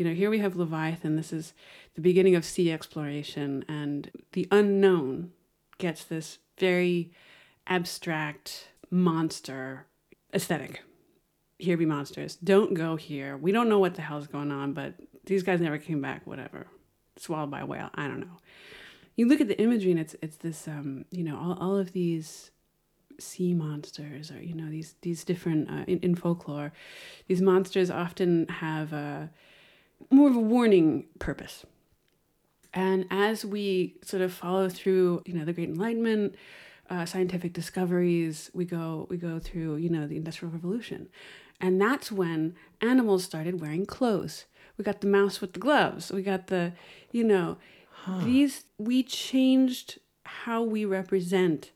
you 0.00 0.06
know, 0.06 0.14
here 0.14 0.30
we 0.30 0.38
have 0.38 0.56
Leviathan. 0.56 1.16
This 1.16 1.30
is 1.30 1.52
the 1.94 2.00
beginning 2.00 2.34
of 2.34 2.42
sea 2.42 2.72
exploration, 2.72 3.66
and 3.68 4.10
the 4.32 4.48
unknown 4.50 5.32
gets 5.76 6.04
this 6.04 6.38
very 6.58 7.12
abstract 7.66 8.68
monster 8.90 9.84
aesthetic. 10.32 10.80
Here 11.58 11.76
be 11.76 11.84
monsters. 11.84 12.36
Don't 12.36 12.72
go 12.72 12.96
here. 12.96 13.36
We 13.36 13.52
don't 13.52 13.68
know 13.68 13.78
what 13.78 13.94
the 13.94 14.00
hell's 14.00 14.26
going 14.26 14.50
on, 14.50 14.72
but 14.72 14.94
these 15.26 15.42
guys 15.42 15.60
never 15.60 15.76
came 15.76 16.00
back. 16.00 16.26
Whatever. 16.26 16.66
Swallowed 17.18 17.50
by 17.50 17.60
a 17.60 17.66
whale. 17.66 17.90
I 17.94 18.06
don't 18.06 18.20
know. 18.20 18.38
You 19.16 19.28
look 19.28 19.42
at 19.42 19.48
the 19.48 19.60
imagery, 19.60 19.90
and 19.90 20.00
it's 20.00 20.16
it's 20.22 20.36
this 20.36 20.66
um 20.66 21.04
you 21.10 21.24
know 21.24 21.36
all, 21.36 21.58
all 21.60 21.76
of 21.76 21.92
these 21.92 22.52
sea 23.18 23.52
monsters 23.52 24.30
or 24.30 24.42
you 24.42 24.54
know 24.54 24.70
these 24.70 24.94
these 25.02 25.24
different 25.24 25.70
uh, 25.70 25.84
in, 25.86 25.98
in 25.98 26.14
folklore 26.14 26.72
these 27.28 27.42
monsters 27.42 27.90
often 27.90 28.48
have 28.48 28.94
a 28.94 29.30
more 30.10 30.28
of 30.28 30.36
a 30.36 30.40
warning 30.40 31.06
purpose. 31.18 31.64
And 32.72 33.06
as 33.10 33.44
we 33.44 33.96
sort 34.02 34.22
of 34.22 34.32
follow 34.32 34.68
through 34.68 35.22
you 35.26 35.34
know 35.34 35.44
the 35.44 35.52
great 35.52 35.68
enlightenment 35.68 36.36
uh, 36.88 37.04
scientific 37.04 37.52
discoveries 37.52 38.50
we 38.52 38.64
go 38.64 39.06
we 39.08 39.16
go 39.16 39.38
through 39.38 39.76
you 39.76 39.88
know 39.88 40.06
the 40.06 40.16
industrial 40.16 40.52
revolution. 40.52 41.08
And 41.60 41.80
that's 41.80 42.10
when 42.10 42.54
animals 42.80 43.24
started 43.24 43.60
wearing 43.60 43.84
clothes. 43.84 44.46
We 44.78 44.84
got 44.84 45.02
the 45.02 45.06
mouse 45.08 45.42
with 45.42 45.52
the 45.52 45.60
gloves. 45.60 46.10
We 46.10 46.22
got 46.22 46.46
the 46.46 46.72
you 47.12 47.24
know 47.24 47.58
these 48.24 48.64
we 48.78 49.02
changed 49.02 49.98
how 50.24 50.62
we 50.62 50.84
represent 50.84 51.70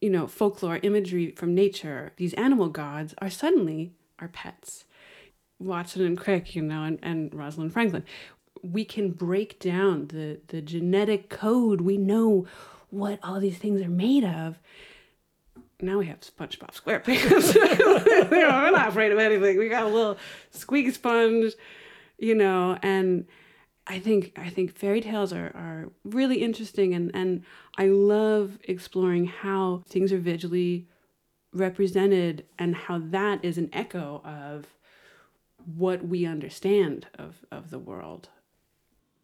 you 0.00 0.10
know 0.10 0.26
folklore 0.26 0.78
imagery 0.82 1.32
from 1.32 1.54
nature. 1.54 2.12
These 2.16 2.34
animal 2.34 2.68
gods 2.68 3.14
are 3.18 3.30
suddenly 3.30 3.92
our 4.18 4.28
pets 4.28 4.84
watson 5.58 6.04
and 6.04 6.18
crick 6.18 6.54
you 6.54 6.62
know 6.62 6.82
and, 6.82 6.98
and 7.02 7.34
rosalind 7.34 7.72
franklin 7.72 8.04
we 8.62 8.84
can 8.84 9.10
break 9.10 9.58
down 9.60 10.08
the 10.08 10.40
the 10.48 10.60
genetic 10.60 11.28
code 11.28 11.80
we 11.80 11.96
know 11.96 12.46
what 12.90 13.18
all 13.22 13.40
these 13.40 13.58
things 13.58 13.80
are 13.80 13.88
made 13.88 14.24
of 14.24 14.58
now 15.80 15.98
we 15.98 16.06
have 16.06 16.20
SpongeBob 16.20 16.70
SquarePants. 16.70 17.54
We're 18.30 18.70
not 18.70 18.88
afraid 18.88 19.12
of 19.12 19.18
anything. 19.18 19.58
We 19.58 19.68
got 19.68 19.84
a 19.84 19.88
little 19.88 20.16
squeaky 20.50 20.92
sponge, 20.92 21.52
you 22.16 22.34
know, 22.34 22.78
and 22.82 23.26
I 23.86 23.98
think 23.98 24.32
I 24.36 24.48
think 24.48 24.76
fairy 24.76 25.00
tales 25.00 25.32
are, 25.32 25.48
are 25.54 25.90
really 26.04 26.42
interesting 26.42 26.94
and, 26.94 27.10
and 27.14 27.44
I 27.76 27.86
love 27.86 28.58
exploring 28.64 29.26
how 29.26 29.82
things 29.86 30.12
are 30.12 30.18
visually 30.18 30.88
represented 31.52 32.46
and 32.58 32.74
how 32.74 32.98
that 32.98 33.44
is 33.44 33.58
an 33.58 33.68
echo 33.72 34.22
of 34.24 34.66
what 35.66 36.06
we 36.06 36.26
understand 36.26 37.06
of, 37.18 37.44
of 37.50 37.70
the 37.70 37.78
world. 37.78 38.28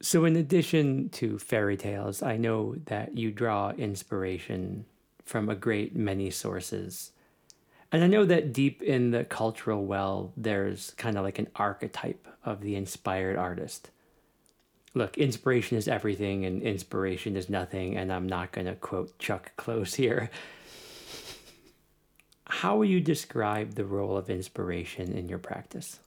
So, 0.03 0.25
in 0.25 0.37
addition 0.37 1.11
to 1.11 1.39
fairy 1.39 1.77
tales, 1.77 2.23
I 2.23 2.37
know 2.39 2.75
that 2.87 3.19
you 3.19 3.31
draw 3.31 3.71
inspiration 3.71 4.87
from 5.25 5.49
a 5.49 5.55
great 5.55 5.95
many 5.95 6.31
sources. 6.31 7.13
And 7.93 8.03
I 8.03 8.07
know 8.07 8.25
that 8.25 8.53
deep 8.53 8.83
in 8.83 9.11
the 9.11 9.25
cultural 9.25 9.85
well, 9.85 10.33
there's 10.37 10.93
kind 10.97 11.19
of 11.19 11.25
like 11.25 11.39
an 11.39 11.49
archetype 11.57 12.27
of 12.45 12.61
the 12.61 12.77
inspired 12.77 13.37
artist. 13.37 13.91
Look, 14.95 15.19
inspiration 15.19 15.77
is 15.77 15.87
everything 15.87 16.45
and 16.45 16.63
inspiration 16.63 17.37
is 17.37 17.49
nothing. 17.49 17.97
And 17.97 18.13
I'm 18.13 18.29
not 18.29 18.53
going 18.53 18.67
to 18.67 18.75
quote 18.75 19.19
Chuck 19.19 19.53
Close 19.57 19.95
here. 19.95 20.31
How 22.47 22.77
will 22.77 22.87
you 22.87 23.01
describe 23.01 23.75
the 23.75 23.85
role 23.85 24.17
of 24.17 24.31
inspiration 24.31 25.13
in 25.13 25.29
your 25.29 25.39
practice? 25.39 26.01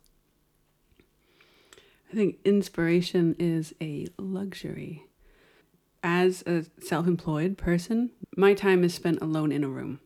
I 2.13 2.15
think 2.15 2.37
inspiration 2.45 3.35
is 3.39 3.73
a 3.81 4.05
luxury. 4.19 5.05
As 6.03 6.43
a 6.45 6.65
self 6.79 7.07
employed 7.07 7.57
person, 7.57 8.11
my 8.37 8.53
time 8.53 8.83
is 8.83 8.93
spent 8.93 9.19
alone 9.19 9.51
in 9.51 9.63
a 9.63 9.67
room. 9.67 9.99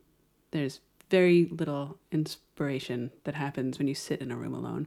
There's 0.52 0.80
very 1.10 1.44
little 1.50 1.98
inspiration 2.10 3.10
that 3.24 3.34
happens 3.34 3.78
when 3.78 3.88
you 3.88 3.94
sit 3.94 4.22
in 4.22 4.30
a 4.30 4.36
room 4.36 4.54
alone. 4.54 4.86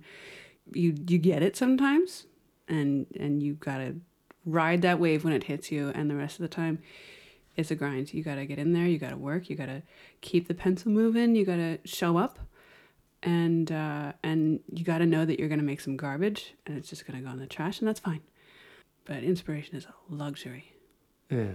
You 0.73 0.95
you 1.07 1.19
get 1.19 1.43
it 1.43 1.55
sometimes 1.55 2.25
and 2.67 3.05
and 3.19 3.43
you 3.43 3.53
gotta 3.53 3.97
ride 4.43 4.81
that 4.81 4.99
wave 4.99 5.23
when 5.23 5.33
it 5.33 5.43
hits 5.43 5.71
you 5.71 5.89
and 5.89 6.09
the 6.09 6.15
rest 6.15 6.39
of 6.39 6.41
the 6.41 6.55
time 6.55 6.79
it's 7.55 7.69
a 7.69 7.75
grind. 7.75 8.15
You 8.15 8.23
gotta 8.23 8.47
get 8.47 8.57
in 8.57 8.73
there, 8.73 8.87
you 8.87 8.97
gotta 8.97 9.17
work, 9.17 9.47
you 9.47 9.55
gotta 9.55 9.83
keep 10.21 10.47
the 10.47 10.55
pencil 10.55 10.89
moving, 10.91 11.35
you 11.35 11.45
gotta 11.45 11.77
show 11.85 12.17
up 12.17 12.39
and 13.23 13.71
uh, 13.71 14.13
and 14.23 14.59
you 14.71 14.83
got 14.83 14.99
to 14.99 15.05
know 15.05 15.25
that 15.25 15.39
you're 15.39 15.49
going 15.49 15.59
to 15.59 15.65
make 15.65 15.81
some 15.81 15.97
garbage 15.97 16.53
and 16.65 16.77
it's 16.77 16.89
just 16.89 17.05
going 17.05 17.19
to 17.19 17.25
go 17.25 17.31
in 17.31 17.39
the 17.39 17.47
trash 17.47 17.79
and 17.79 17.87
that's 17.87 17.99
fine 17.99 18.21
but 19.05 19.23
inspiration 19.23 19.75
is 19.75 19.85
a 19.85 19.93
luxury 20.13 20.73
Yeah. 21.29 21.53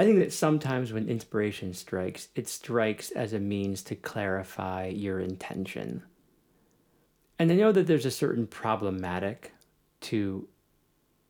I 0.00 0.04
think 0.04 0.20
that 0.20 0.32
sometimes 0.32 0.92
when 0.92 1.08
inspiration 1.08 1.74
strikes, 1.74 2.28
it 2.36 2.48
strikes 2.48 3.10
as 3.10 3.32
a 3.32 3.40
means 3.40 3.82
to 3.82 3.96
clarify 3.96 4.86
your 4.86 5.18
intention. 5.18 6.04
And 7.36 7.50
I 7.50 7.56
know 7.56 7.72
that 7.72 7.88
there's 7.88 8.06
a 8.06 8.10
certain 8.12 8.46
problematic 8.46 9.52
to 10.02 10.46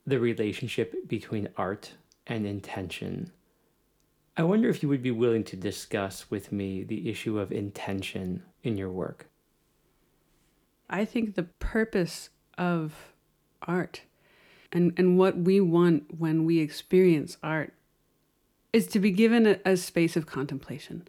the 0.07 0.21
relationship 0.21 1.09
between 1.09 1.49
art 1.57 1.95
and 2.27 2.47
intention. 2.47 3.33
I 4.37 4.43
wonder 4.43 4.69
if 4.69 4.83
you 4.83 4.91
would 4.91 5.03
be 5.03 5.11
willing 5.13 5.45
to 5.45 5.57
discuss 5.57 6.31
with 6.31 6.53
me 6.53 6.85
the 6.85 7.09
issue 7.09 7.39
of 7.39 7.51
intention 7.53 8.43
in 8.69 8.77
your 8.77 8.91
work. 8.91 9.27
i 10.89 11.05
think 11.05 11.35
the 11.35 11.49
purpose 11.73 12.31
of 12.57 13.13
art 13.63 14.03
and 14.71 14.93
and 14.97 15.19
what 15.19 15.37
we 15.37 15.61
want 15.61 16.19
when 16.19 16.45
we 16.45 16.61
experience 16.61 17.37
art 17.43 17.73
is 18.73 18.87
to 18.87 18.99
be 19.01 19.11
given 19.11 19.47
a, 19.47 19.59
a 19.65 19.77
space 19.77 20.17
of 20.17 20.27
contemplation 20.27 21.09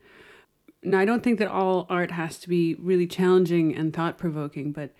now 0.82 1.00
i 1.00 1.06
don't 1.06 1.24
think 1.24 1.38
that 1.40 1.48
all 1.48 1.86
art 1.90 2.12
has 2.12 2.40
to 2.40 2.50
be 2.50 2.76
really 2.76 3.08
challenging 3.08 3.76
and 3.76 3.94
thought-provoking 3.94 4.72
but 4.72 4.92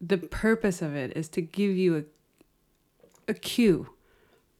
the 0.00 0.18
purpose 0.18 0.80
of 0.80 0.94
it 0.94 1.14
is 1.14 1.28
to 1.28 1.42
give 1.42 1.76
you 1.76 1.96
a, 1.98 2.04
a 3.32 3.34
cue 3.34 3.90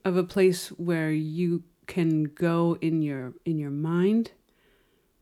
of 0.05 0.15
a 0.15 0.23
place 0.23 0.67
where 0.69 1.11
you 1.11 1.63
can 1.87 2.23
go 2.23 2.77
in 2.81 3.01
your 3.01 3.33
in 3.45 3.57
your 3.57 3.71
mind 3.71 4.31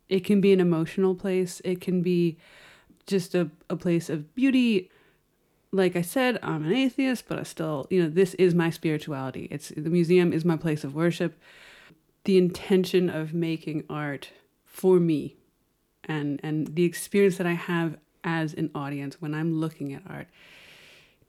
it 0.09 0.25
can 0.25 0.41
be 0.41 0.51
an 0.51 0.59
emotional 0.59 1.15
place. 1.15 1.61
It 1.63 1.79
can 1.79 2.01
be 2.01 2.37
just 3.07 3.33
a, 3.35 3.49
a 3.69 3.75
place 3.75 4.09
of 4.09 4.35
beauty. 4.35 4.89
Like 5.71 5.95
i 5.95 6.01
said 6.01 6.39
i'm 6.41 6.65
an 6.65 6.73
atheist 6.73 7.25
but 7.27 7.37
i 7.37 7.43
still 7.43 7.85
you 7.91 8.01
know 8.01 8.09
this 8.09 8.33
is 8.35 8.55
my 8.55 8.71
spirituality. 8.71 9.47
It's 9.51 9.69
the 9.69 9.91
museum 9.91 10.33
is 10.33 10.43
my 10.43 10.57
place 10.57 10.83
of 10.83 10.95
worship. 10.95 11.39
The 12.23 12.37
intention 12.37 13.09
of 13.09 13.33
making 13.33 13.83
art 13.87 14.31
for 14.65 14.99
me 14.99 15.35
and 16.05 16.39
and 16.43 16.75
the 16.75 16.83
experience 16.83 17.37
that 17.37 17.47
i 17.47 17.53
have 17.53 17.97
as 18.23 18.53
an 18.53 18.69
audience 18.73 19.21
when 19.21 19.33
i'm 19.33 19.53
looking 19.53 19.93
at 19.93 20.01
art 20.09 20.27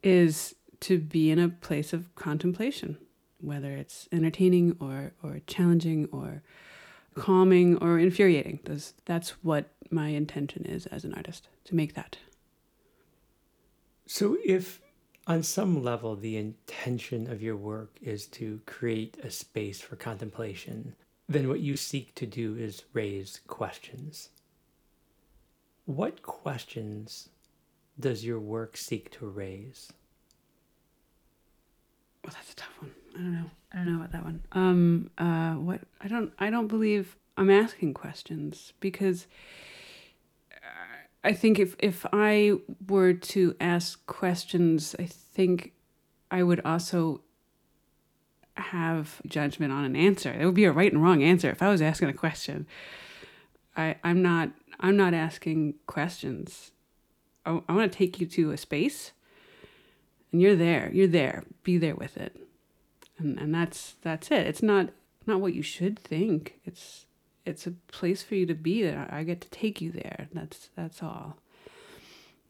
is 0.03 0.55
to 0.79 0.97
be 0.97 1.29
in 1.29 1.39
a 1.39 1.49
place 1.49 1.93
of 1.93 2.13
contemplation 2.15 2.97
whether 3.39 3.71
it's 3.71 4.09
entertaining 4.11 4.75
or 4.79 5.11
or 5.23 5.39
challenging 5.47 6.07
or 6.11 6.41
calming 7.15 7.77
or 7.77 7.99
infuriating 7.99 8.59
those 8.65 8.93
that's 9.05 9.31
what 9.43 9.69
my 9.89 10.09
intention 10.09 10.65
is 10.65 10.85
as 10.87 11.03
an 11.03 11.13
artist 11.13 11.47
to 11.65 11.75
make 11.75 11.93
that 11.93 12.17
So, 14.07 14.37
if 14.45 14.81
On 15.27 15.43
some 15.43 15.83
level, 15.83 16.15
the 16.15 16.35
intention 16.37 17.29
of 17.31 17.41
your 17.41 17.55
work 17.55 17.97
is 18.01 18.25
to 18.27 18.61
create 18.65 19.17
a 19.23 19.29
space 19.31 19.79
for 19.79 19.95
contemplation. 19.95 20.95
Then, 21.29 21.47
what 21.47 21.59
you 21.61 21.77
seek 21.77 22.15
to 22.15 22.25
do 22.25 22.55
is 22.55 22.83
raise 22.93 23.39
questions. 23.47 24.29
What 25.85 26.21
questions 26.23 27.29
does 27.99 28.25
your 28.25 28.39
work 28.39 28.75
seek 28.77 29.11
to 29.11 29.27
raise? 29.27 29.93
Well, 32.23 32.33
that's 32.35 32.51
a 32.51 32.55
tough 32.55 32.81
one. 32.81 32.91
I 33.15 33.17
don't 33.17 33.33
know. 33.33 33.51
I 33.73 33.77
don't 33.77 33.93
know 33.93 33.95
about 33.97 34.11
that 34.11 34.23
one. 34.23 34.41
Um, 34.51 35.09
uh, 35.17 35.53
what 35.53 35.81
I 36.01 36.07
don't, 36.07 36.33
I 36.39 36.49
don't 36.49 36.67
believe 36.67 37.15
I'm 37.37 37.49
asking 37.49 37.93
questions 37.93 38.73
because 38.79 39.27
I 41.23 41.33
think 41.33 41.59
if 41.59 41.75
if 41.79 42.05
I 42.11 42.53
were 42.87 43.13
to 43.13 43.55
ask 43.59 44.05
questions, 44.07 44.95
I 44.97 45.05
think 45.05 45.73
I 46.31 46.43
would 46.43 46.61
also 46.65 47.21
have 48.55 49.21
judgment 49.27 49.71
on 49.71 49.85
an 49.85 49.95
answer. 49.95 50.33
There 50.35 50.45
would 50.45 50.55
be 50.55 50.65
a 50.65 50.71
right 50.71 50.91
and 50.91 51.01
wrong 51.01 51.23
answer 51.23 51.49
if 51.49 51.61
I 51.61 51.69
was 51.69 51.81
asking 51.81 52.09
a 52.09 52.13
question. 52.13 52.65
I 53.77 53.97
I'm 54.03 54.21
not 54.21 54.49
I'm 54.79 54.97
not 54.97 55.13
asking 55.13 55.75
questions. 55.85 56.71
I, 57.45 57.61
I 57.69 57.73
want 57.73 57.91
to 57.91 57.97
take 57.97 58.19
you 58.19 58.25
to 58.27 58.51
a 58.51 58.57
space, 58.57 59.11
and 60.31 60.41
you're 60.41 60.55
there. 60.55 60.89
You're 60.91 61.07
there. 61.07 61.43
Be 61.63 61.77
there 61.77 61.95
with 61.95 62.17
it, 62.17 62.35
and 63.23 63.39
and 63.39 63.53
that's 63.53 63.95
that's 64.01 64.31
it. 64.31 64.47
It's 64.47 64.63
not 64.63 64.89
not 65.25 65.41
what 65.41 65.53
you 65.53 65.61
should 65.61 65.99
think. 65.99 66.59
It's 66.65 67.05
it's 67.45 67.65
a 67.65 67.71
place 67.87 68.21
for 68.21 68.35
you 68.35 68.45
to 68.45 68.53
be 68.53 68.83
there. 68.83 69.07
I 69.11 69.23
get 69.23 69.41
to 69.41 69.49
take 69.49 69.81
you 69.81 69.91
there. 69.91 70.27
That's 70.33 70.69
that's 70.75 71.01
all. 71.01 71.37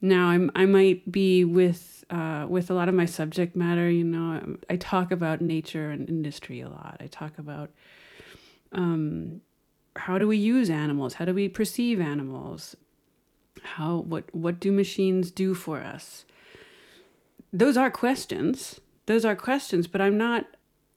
Now 0.01 0.27
I'm 0.27 0.51
I 0.55 0.65
might 0.65 1.11
be 1.11 1.45
with 1.45 2.03
uh, 2.09 2.45
with 2.49 2.69
a 2.69 2.73
lot 2.73 2.89
of 2.89 2.95
my 2.95 3.05
subject 3.05 3.55
matter. 3.55 3.89
You 3.89 4.03
know, 4.03 4.57
I 4.69 4.75
talk 4.75 5.11
about 5.11 5.41
nature 5.41 5.91
and 5.91 6.09
industry 6.09 6.61
a 6.61 6.69
lot. 6.69 6.97
I 6.99 7.07
talk 7.07 7.37
about 7.37 7.69
um, 8.71 9.41
how 9.95 10.17
do 10.17 10.27
we 10.27 10.37
use 10.37 10.69
animals? 10.69 11.15
How 11.15 11.25
do 11.25 11.33
we 11.33 11.47
perceive 11.47 12.01
animals? 12.01 12.75
How 13.63 13.97
what 13.97 14.33
what 14.33 14.59
do 14.59 14.71
machines 14.71 15.31
do 15.31 15.53
for 15.53 15.79
us? 15.79 16.25
Those 17.53 17.77
are 17.77 17.91
questions. 17.91 18.79
Those 19.05 19.25
are 19.25 19.35
questions, 19.35 19.87
but 19.87 20.01
I'm 20.01 20.17
not. 20.17 20.45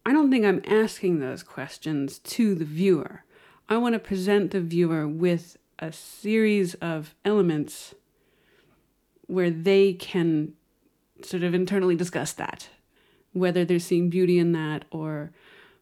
I 0.06 0.12
don't 0.12 0.30
think 0.30 0.44
I'm 0.44 0.62
asking 0.66 1.20
those 1.20 1.42
questions 1.42 2.18
to 2.20 2.54
the 2.54 2.64
viewer. 2.64 3.24
I 3.68 3.78
want 3.78 3.94
to 3.94 3.98
present 3.98 4.50
the 4.50 4.60
viewer 4.60 5.08
with 5.08 5.56
a 5.78 5.92
series 5.92 6.74
of 6.74 7.14
elements 7.24 7.94
where 9.26 9.50
they 9.50 9.94
can 9.94 10.52
sort 11.22 11.42
of 11.42 11.54
internally 11.54 11.96
discuss 11.96 12.32
that, 12.34 12.68
whether 13.32 13.64
they're 13.64 13.78
seeing 13.78 14.10
beauty 14.10 14.38
in 14.38 14.52
that 14.52 14.84
or 14.90 15.30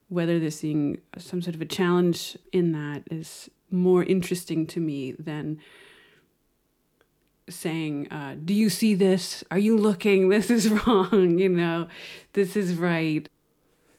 whether 0.09 0.39
they're 0.39 0.51
seeing 0.51 1.01
some 1.19 1.43
sort 1.43 1.55
of 1.55 1.63
a 1.63 1.67
challenge 1.67 2.37
in 2.53 2.73
that 2.73 3.03
is 3.11 3.51
more 3.71 4.05
interesting 4.05 4.67
to 4.67 4.79
me 4.79 5.13
than 5.13 5.59
saying, 7.49 8.11
uh, 8.13 8.37
Do 8.45 8.55
you 8.55 8.71
see 8.71 8.95
this? 8.95 9.43
Are 9.51 9.59
you 9.59 9.77
looking? 9.77 10.29
This 10.33 10.51
is 10.51 10.69
wrong. 10.69 11.39
You 11.39 11.49
know, 11.49 11.89
this 12.35 12.57
is 12.57 12.75
right. 12.75 13.29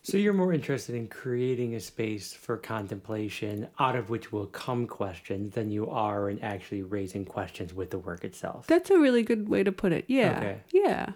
So 0.05 0.17
you're 0.17 0.33
more 0.33 0.51
interested 0.51 0.95
in 0.95 1.07
creating 1.07 1.75
a 1.75 1.79
space 1.79 2.33
for 2.33 2.57
contemplation 2.57 3.69
out 3.79 3.95
of 3.95 4.09
which 4.09 4.33
will 4.33 4.47
come 4.47 4.85
questions 4.85 5.53
than 5.55 5.71
you 5.71 5.89
are 5.89 6.29
in 6.29 6.39
actually 6.41 6.81
raising 6.81 7.23
questions 7.23 7.73
with 7.73 7.89
the 7.89 7.97
work 7.97 8.25
itself. 8.25 8.67
That's 8.67 8.89
a 8.89 8.99
really 8.99 9.23
good 9.23 9.47
way 9.47 9.63
to 9.63 9.71
put 9.71 9.93
it. 9.93 10.03
Yeah. 10.09 10.37
Okay. 10.37 10.57
Yeah. 10.73 11.11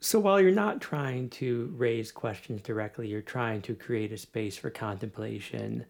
So 0.00 0.18
while 0.18 0.40
you're 0.40 0.50
not 0.50 0.80
trying 0.80 1.28
to 1.30 1.72
raise 1.76 2.10
questions 2.10 2.62
directly, 2.62 3.06
you're 3.06 3.22
trying 3.22 3.62
to 3.62 3.76
create 3.76 4.10
a 4.10 4.18
space 4.18 4.56
for 4.56 4.70
contemplation. 4.70 5.84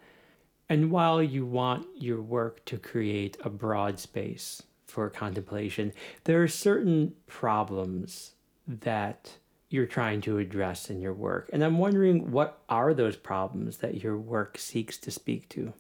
And 0.68 0.90
while 0.90 1.22
you 1.22 1.46
want 1.46 1.86
your 1.96 2.20
work 2.20 2.62
to 2.66 2.76
create 2.76 3.38
a 3.44 3.48
broad 3.48 3.98
space 3.98 4.62
for 4.84 5.08
contemplation, 5.08 5.92
there 6.24 6.42
are 6.42 6.48
certain 6.48 7.14
problems 7.26 8.32
that 8.66 9.38
you're 9.70 9.86
trying 9.86 10.20
to 10.20 10.38
address 10.38 10.90
in 10.90 11.00
your 11.00 11.14
work. 11.14 11.48
And 11.52 11.64
I'm 11.64 11.78
wondering 11.78 12.32
what 12.32 12.60
are 12.68 12.92
those 12.92 13.16
problems 13.16 13.78
that 13.78 14.02
your 14.02 14.18
work 14.18 14.58
seeks 14.58 14.98
to 14.98 15.10
speak 15.12 15.48
to? 15.50 15.72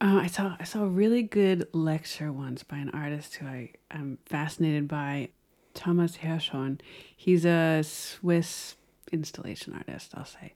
Uh, 0.00 0.20
I 0.22 0.26
saw 0.26 0.56
I 0.60 0.64
saw 0.64 0.82
a 0.82 0.88
really 0.88 1.22
good 1.22 1.66
lecture 1.72 2.30
once 2.30 2.62
by 2.62 2.76
an 2.76 2.90
artist 2.90 3.36
who 3.36 3.46
I 3.46 3.70
am 3.90 4.18
fascinated 4.26 4.86
by, 4.86 5.30
Thomas 5.74 6.18
Hirschhorn. 6.18 6.80
He's 7.16 7.46
a 7.46 7.82
Swiss 7.82 8.76
installation 9.10 9.72
artist, 9.72 10.12
I'll 10.14 10.24
say. 10.26 10.54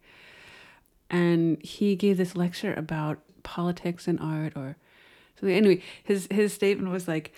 And 1.09 1.63
he 1.63 1.97
gave 1.97 2.19
this 2.19 2.37
lecture 2.37 2.75
about 2.75 3.21
politics 3.43 4.09
and 4.09 4.21
art 4.21 4.53
or 4.57 4.77
something. 5.39 5.57
Anyway, 5.57 5.83
his 6.03 6.29
his 6.31 6.53
statement 6.53 6.91
was 6.91 7.09
like 7.09 7.33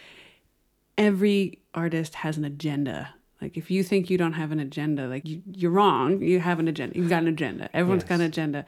every 0.96 1.60
artist 1.74 2.16
has 2.16 2.36
an 2.36 2.44
agenda 2.44 3.14
like 3.40 3.56
if 3.56 3.70
you 3.70 3.82
think 3.82 4.10
you 4.10 4.18
don't 4.18 4.32
have 4.32 4.50
an 4.50 4.60
agenda, 4.60 5.06
like 5.06 5.26
you, 5.26 5.42
you're 5.52 5.70
wrong. 5.70 6.22
You 6.22 6.40
have 6.40 6.58
an 6.58 6.68
agenda. 6.68 6.96
You've 6.98 7.08
got 7.08 7.22
an 7.22 7.28
agenda. 7.28 7.70
Everyone's 7.72 8.02
yes. 8.02 8.08
got 8.08 8.14
an 8.16 8.22
agenda. 8.22 8.66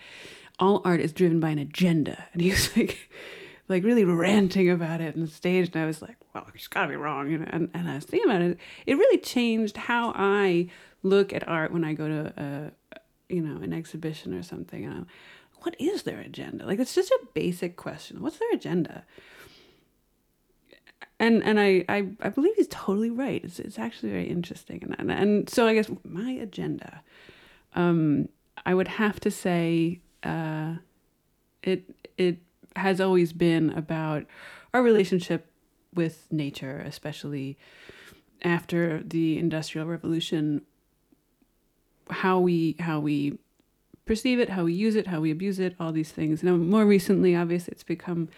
All 0.59 0.81
art 0.85 1.01
is 1.01 1.13
driven 1.13 1.41
by 1.41 1.51
an 1.51 1.59
agenda. 1.59 2.25
And 2.33 2.43
he 2.43 2.51
was 2.51 2.77
like, 2.77 3.11
like 3.69 3.83
really 3.83 4.05
ranting 4.05 4.71
about 4.71 5.01
it 5.01 5.15
on 5.15 5.23
the 5.23 5.29
stage. 5.29 5.71
And 5.73 5.83
I 5.83 5.87
was 5.87 6.01
like, 6.03 6.17
well, 6.35 6.47
he's 6.53 6.69
got 6.69 6.83
to 6.83 6.89
be 6.89 6.97
wrong. 6.97 7.31
You 7.31 7.39
know? 7.39 7.49
and, 7.51 7.71
and 7.75 7.89
I 7.89 7.97
was 7.97 8.05
thinking 8.05 8.31
about 8.31 8.43
it. 8.43 8.59
It 8.87 8.97
really 8.97 9.19
changed 9.19 9.77
how 9.77 10.13
I 10.15 10.69
look 11.03 11.33
at 11.33 11.49
art 11.49 11.73
when 11.73 11.85
I 11.85 11.95
go 11.95 12.07
to 12.07 12.33
a, 12.37 12.99
you 13.29 13.43
know, 13.43 13.61
an 13.63 13.73
exhibition 13.73 14.35
or 14.35 14.43
something. 14.43 14.85
And 14.85 14.95
I'm, 14.95 15.07
what 15.63 15.75
is 15.81 16.05
their 16.05 16.21
agenda? 16.21 16.65
Like 16.65 16.79
it's 16.79 16.95
just 16.95 17.11
a 17.11 17.27
basic 17.35 17.77
question. 17.77 18.23
What's 18.23 18.39
their 18.39 18.53
agenda? 18.53 19.05
And 21.21 21.45
and 21.45 21.61
I, 21.61 21.85
I 21.89 22.09
I 22.23 22.31
believe 22.31 22.55
he's 22.57 22.67
totally 22.69 23.11
right. 23.11 23.45
It's 23.45 23.61
it's 23.61 23.79
actually 23.79 24.11
very 24.11 24.27
interesting, 24.29 24.83
and 24.83 24.97
and, 24.99 25.13
and 25.13 25.49
so 25.49 25.67
I 25.67 25.75
guess 25.75 25.89
my 26.03 26.33
agenda, 26.33 27.03
um, 27.75 28.29
I 28.65 28.75
would 28.75 28.89
have 28.89 29.21
to 29.21 29.31
say, 29.31 30.01
uh, 30.25 30.77
it 31.63 31.85
it 32.17 32.39
has 32.75 33.01
always 33.01 33.33
been 33.35 33.71
about 33.71 34.25
our 34.73 34.83
relationship 34.83 35.53
with 35.95 36.27
nature, 36.31 36.83
especially 36.87 37.59
after 38.43 39.03
the 39.03 39.39
industrial 39.39 39.87
revolution. 39.87 40.63
How 42.09 42.41
we 42.41 42.77
how 42.81 42.99
we 42.99 43.39
perceive 44.07 44.41
it, 44.41 44.49
how 44.49 44.65
we 44.65 44.73
use 44.73 44.97
it, 44.97 45.07
how 45.07 45.21
we 45.21 45.31
abuse 45.31 45.61
it, 45.61 45.77
all 45.79 45.93
these 45.93 46.11
things. 46.11 46.43
Now, 46.43 46.57
more 46.57 46.85
recently, 46.85 47.37
obviously, 47.37 47.73
it's 47.73 47.85
become 47.85 48.29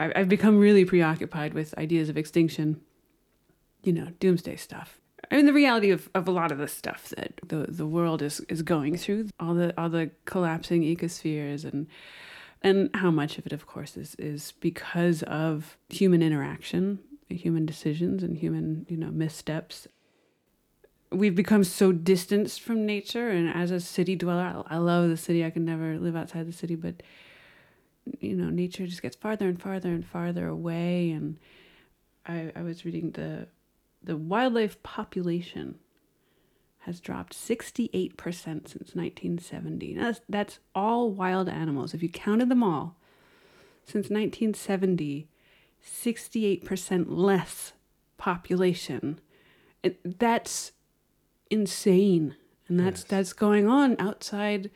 I've 0.00 0.28
become 0.28 0.58
really 0.58 0.84
preoccupied 0.84 1.54
with 1.54 1.76
ideas 1.78 2.08
of 2.08 2.16
extinction, 2.16 2.80
you 3.82 3.92
know, 3.92 4.08
doomsday 4.18 4.56
stuff. 4.56 4.98
I 5.30 5.36
mean, 5.36 5.46
the 5.46 5.52
reality 5.52 5.90
of, 5.90 6.08
of 6.14 6.26
a 6.26 6.30
lot 6.30 6.50
of 6.50 6.58
the 6.58 6.68
stuff 6.68 7.10
that 7.10 7.34
the, 7.46 7.66
the 7.68 7.86
world 7.86 8.22
is, 8.22 8.40
is 8.48 8.62
going 8.62 8.96
through, 8.96 9.28
all 9.38 9.54
the 9.54 9.78
all 9.78 9.88
the 9.88 10.10
collapsing 10.24 10.82
ecospheres 10.82 11.64
and 11.64 11.86
and 12.62 12.90
how 12.94 13.10
much 13.10 13.38
of 13.38 13.46
it, 13.46 13.52
of 13.52 13.66
course, 13.66 13.96
is 13.96 14.14
is 14.16 14.52
because 14.60 15.22
of 15.24 15.76
human 15.88 16.22
interaction, 16.22 16.98
human 17.28 17.66
decisions, 17.66 18.22
and 18.22 18.38
human 18.38 18.86
you 18.88 18.96
know 18.96 19.10
missteps. 19.10 19.86
We've 21.12 21.34
become 21.34 21.64
so 21.64 21.92
distanced 21.92 22.60
from 22.60 22.86
nature, 22.86 23.28
and 23.28 23.48
as 23.48 23.70
a 23.70 23.80
city 23.80 24.16
dweller, 24.16 24.64
I, 24.68 24.76
I 24.76 24.78
love 24.78 25.08
the 25.10 25.16
city. 25.16 25.44
I 25.44 25.50
can 25.50 25.64
never 25.64 25.98
live 25.98 26.16
outside 26.16 26.48
the 26.48 26.52
city, 26.52 26.74
but 26.74 27.02
you 28.20 28.34
know, 28.34 28.50
nature 28.50 28.86
just 28.86 29.02
gets 29.02 29.16
farther 29.16 29.48
and 29.48 29.60
farther 29.60 29.90
and 29.90 30.06
farther 30.06 30.46
away. 30.46 31.10
And 31.10 31.38
I, 32.26 32.52
I 32.54 32.62
was 32.62 32.84
reading 32.84 33.12
the 33.12 33.48
the 34.02 34.16
wildlife 34.16 34.82
population 34.82 35.78
has 36.84 37.00
dropped 37.00 37.34
68% 37.34 38.16
since 38.16 38.72
1970. 38.72 39.94
That's, 39.94 40.20
that's 40.30 40.58
all 40.74 41.10
wild 41.10 41.46
animals. 41.48 41.92
If 41.92 42.02
you 42.02 42.08
counted 42.08 42.48
them 42.48 42.62
all, 42.62 42.96
since 43.84 44.08
1970, 44.08 45.28
68% 45.84 47.04
less 47.08 47.72
population. 48.16 49.20
It, 49.82 50.18
that's 50.18 50.72
insane. 51.50 52.36
And 52.68 52.78
that's 52.78 53.00
yes. 53.00 53.08
that's 53.08 53.32
going 53.32 53.66
on 53.66 53.96
outside 53.98 54.70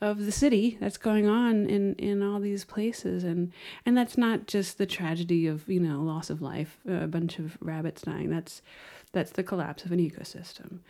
of 0.00 0.24
the 0.24 0.32
city 0.32 0.78
that's 0.80 0.96
going 0.96 1.26
on 1.26 1.66
in 1.66 1.94
in 1.96 2.22
all 2.22 2.40
these 2.40 2.64
places. 2.64 3.24
And 3.24 3.52
and 3.84 3.96
that's 3.96 4.16
not 4.16 4.46
just 4.46 4.78
the 4.78 4.86
tragedy 4.86 5.46
of 5.46 5.68
you 5.68 5.80
know 5.80 6.00
loss 6.00 6.30
of 6.30 6.40
life 6.40 6.78
a 6.88 7.06
bunch 7.06 7.38
of 7.38 7.58
rabbits 7.60 8.02
dying. 8.02 8.30
That's 8.30 8.62
that's 9.12 9.32
the 9.32 9.42
collapse 9.42 9.84
of 9.84 9.92
an 9.92 9.98
ecosystem. 9.98 10.80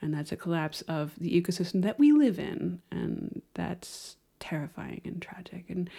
And 0.00 0.12
that's 0.12 0.32
a 0.32 0.36
collapse 0.36 0.82
of 0.82 1.12
the 1.18 1.40
ecosystem 1.40 1.82
that 1.82 1.98
we 1.98 2.12
live 2.12 2.38
in. 2.38 2.80
And 2.90 3.42
that's 3.54 4.16
terrifying 4.40 5.00
and 5.04 5.20
tragic. 5.20 5.64
And 5.68 5.90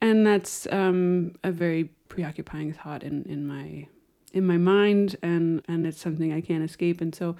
and 0.00 0.26
that's 0.26 0.66
um, 0.70 1.34
a 1.42 1.50
very 1.50 1.90
preoccupying 2.08 2.72
thought 2.72 3.02
in 3.02 3.24
in 3.24 3.46
my 3.46 3.88
in 4.32 4.46
my 4.46 4.56
mind. 4.56 5.16
And 5.22 5.62
and 5.68 5.86
it's 5.86 6.00
something 6.00 6.32
I 6.32 6.40
can't 6.40 6.64
escape. 6.64 7.00
And 7.02 7.14
so 7.14 7.36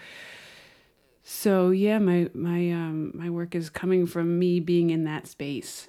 so 1.31 1.70
yeah 1.70 1.99
my 1.99 2.31
my 2.33 2.70
um 2.72 3.12
my 3.14 3.29
work 3.29 3.55
is 3.55 3.68
coming 3.68 4.07
from 4.07 4.39
me 4.39 4.61
being 4.61 4.89
in 4.89 5.05
that 5.05 5.26
space 5.26 5.89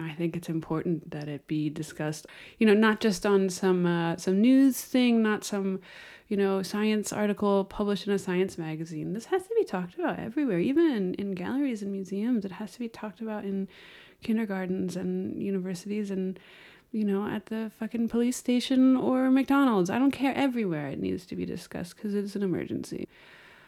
I 0.00 0.12
think 0.12 0.36
it's 0.36 0.48
important 0.48 1.10
that 1.10 1.28
it 1.28 1.46
be 1.46 1.70
discussed, 1.70 2.26
you 2.58 2.66
know, 2.66 2.74
not 2.74 3.00
just 3.00 3.26
on 3.26 3.48
some 3.50 3.84
uh, 3.84 4.16
some 4.16 4.40
news 4.40 4.80
thing, 4.80 5.22
not 5.22 5.44
some, 5.44 5.80
you 6.28 6.36
know, 6.36 6.62
science 6.62 7.12
article 7.12 7.64
published 7.64 8.06
in 8.06 8.12
a 8.12 8.18
science 8.18 8.56
magazine. 8.58 9.12
This 9.12 9.26
has 9.26 9.42
to 9.42 9.54
be 9.58 9.64
talked 9.64 9.94
about 9.94 10.18
everywhere, 10.18 10.60
even 10.60 10.90
in, 10.92 11.14
in 11.14 11.32
galleries 11.32 11.82
and 11.82 11.90
museums. 11.90 12.44
It 12.44 12.52
has 12.52 12.72
to 12.72 12.78
be 12.78 12.88
talked 12.88 13.20
about 13.20 13.44
in 13.44 13.68
kindergartens 14.22 14.96
and 14.96 15.42
universities 15.42 16.10
and, 16.10 16.38
you 16.92 17.04
know, 17.04 17.26
at 17.26 17.46
the 17.46 17.72
fucking 17.78 18.08
police 18.08 18.36
station 18.36 18.96
or 18.96 19.30
McDonald's. 19.30 19.90
I 19.90 19.98
don't 19.98 20.12
care. 20.12 20.34
Everywhere 20.36 20.86
it 20.88 21.00
needs 21.00 21.26
to 21.26 21.36
be 21.36 21.44
discussed 21.44 21.96
because 21.96 22.14
it's 22.14 22.36
an 22.36 22.44
emergency. 22.44 23.08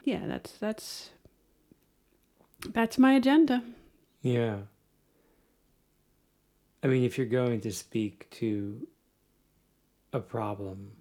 Yeah, 0.05 0.27
that's 0.27 0.53
that's 0.53 1.11
that's 2.69 2.99
my 2.99 3.15
agenda. 3.15 3.63
Yeah. 4.23 4.59
I 6.83 6.87
mean, 6.87 7.05
if 7.05 7.19
you're 7.19 7.27
going 7.27 7.61
to 7.63 7.73
speak 7.73 8.29
to 8.33 8.87
a 10.13 10.21
problem, 10.21 10.93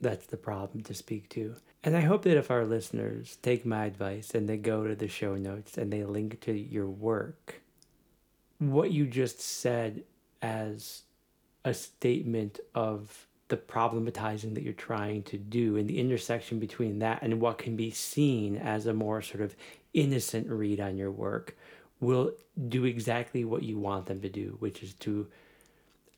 that's 0.00 0.26
the 0.26 0.36
problem 0.36 0.82
to 0.84 0.94
speak 0.94 1.28
to. 1.30 1.54
And 1.84 1.96
I 1.96 2.00
hope 2.00 2.22
that 2.22 2.36
if 2.36 2.50
our 2.50 2.64
listeners 2.64 3.36
take 3.42 3.66
my 3.66 3.84
advice 3.84 4.34
and 4.34 4.48
they 4.48 4.56
go 4.56 4.86
to 4.86 4.94
the 4.94 5.08
show 5.08 5.36
notes 5.36 5.76
and 5.76 5.92
they 5.92 6.04
link 6.04 6.40
to 6.42 6.52
your 6.52 6.86
work, 6.86 7.60
what 8.58 8.90
you 8.90 9.06
just 9.06 9.40
said 9.40 10.04
as 10.40 11.02
a 11.64 11.74
statement 11.74 12.60
of 12.74 13.27
the 13.48 13.56
problematizing 13.56 14.54
that 14.54 14.62
you're 14.62 14.72
trying 14.74 15.22
to 15.22 15.38
do 15.38 15.76
and 15.76 15.88
the 15.88 15.98
intersection 15.98 16.58
between 16.58 16.98
that 16.98 17.22
and 17.22 17.40
what 17.40 17.58
can 17.58 17.76
be 17.76 17.90
seen 17.90 18.56
as 18.56 18.86
a 18.86 18.92
more 18.92 19.22
sort 19.22 19.42
of 19.42 19.56
innocent 19.94 20.48
read 20.48 20.80
on 20.80 20.96
your 20.96 21.10
work 21.10 21.56
will 22.00 22.32
do 22.68 22.84
exactly 22.84 23.44
what 23.44 23.62
you 23.62 23.78
want 23.78 24.06
them 24.06 24.20
to 24.20 24.28
do, 24.28 24.56
which 24.60 24.82
is 24.82 24.92
to 24.94 25.26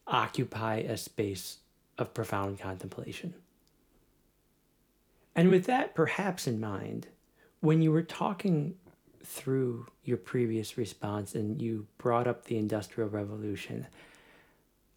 occupy 0.07 0.76
a 0.76 0.97
space 0.97 1.59
of 1.97 2.12
profound 2.12 2.59
contemplation. 2.59 3.33
And 5.37 5.51
with 5.51 5.66
that 5.66 5.95
perhaps 5.95 6.47
in 6.47 6.61
mind, 6.61 7.07
when 7.61 7.81
you 7.81 7.93
were 7.93 8.03
talking 8.03 8.74
through 9.24 9.87
your 10.05 10.16
previous 10.16 10.76
response 10.76 11.35
and 11.35 11.62
you 11.62 11.87
brought 11.99 12.26
up 12.26 12.45
the 12.45 12.59
Industrial 12.59 13.09
Revolution, 13.09 13.87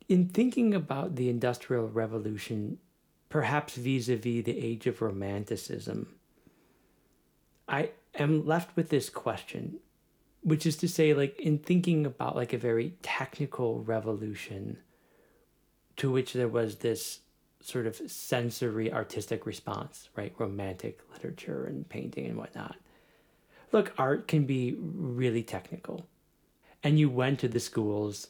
in 0.08 0.30
thinking 0.30 0.74
about 0.74 1.16
the 1.16 1.30
Industrial 1.30 1.88
Revolution, 1.88 2.78
perhaps 3.30 3.76
vis 3.76 4.10
a 4.10 4.16
vis 4.16 4.44
the 4.44 4.58
age 4.58 4.88
of 4.88 5.02
Romanticism, 5.02 6.16
I 7.68 7.92
am 8.16 8.46
left 8.46 8.76
with 8.76 8.90
this 8.90 9.10
question 9.10 9.80
which 10.44 10.66
is 10.66 10.76
to 10.76 10.88
say 10.88 11.14
like 11.14 11.40
in 11.40 11.58
thinking 11.58 12.06
about 12.06 12.36
like 12.36 12.54
a 12.54 12.58
very 12.58 12.94
technical 13.02 13.82
revolution 13.82 14.78
to 15.96 16.12
which 16.12 16.34
there 16.34 16.48
was 16.48 16.78
this 16.78 17.20
sort 17.62 17.88
of 17.88 17.96
sensory 18.12 18.92
artistic 18.92 19.46
response 19.46 20.10
right? 20.16 20.34
Romantic 20.38 21.00
literature 21.14 21.66
and 21.66 21.88
painting 21.88 22.26
and 22.26 22.38
whatnot. 22.38 22.76
Look 23.72 23.94
art 23.98 24.28
can 24.28 24.46
be 24.46 24.76
really 24.78 25.44
technical. 25.44 26.06
And 26.84 27.00
you 27.00 27.10
went 27.10 27.40
to 27.40 27.48
the 27.48 27.62
schools 27.62 28.28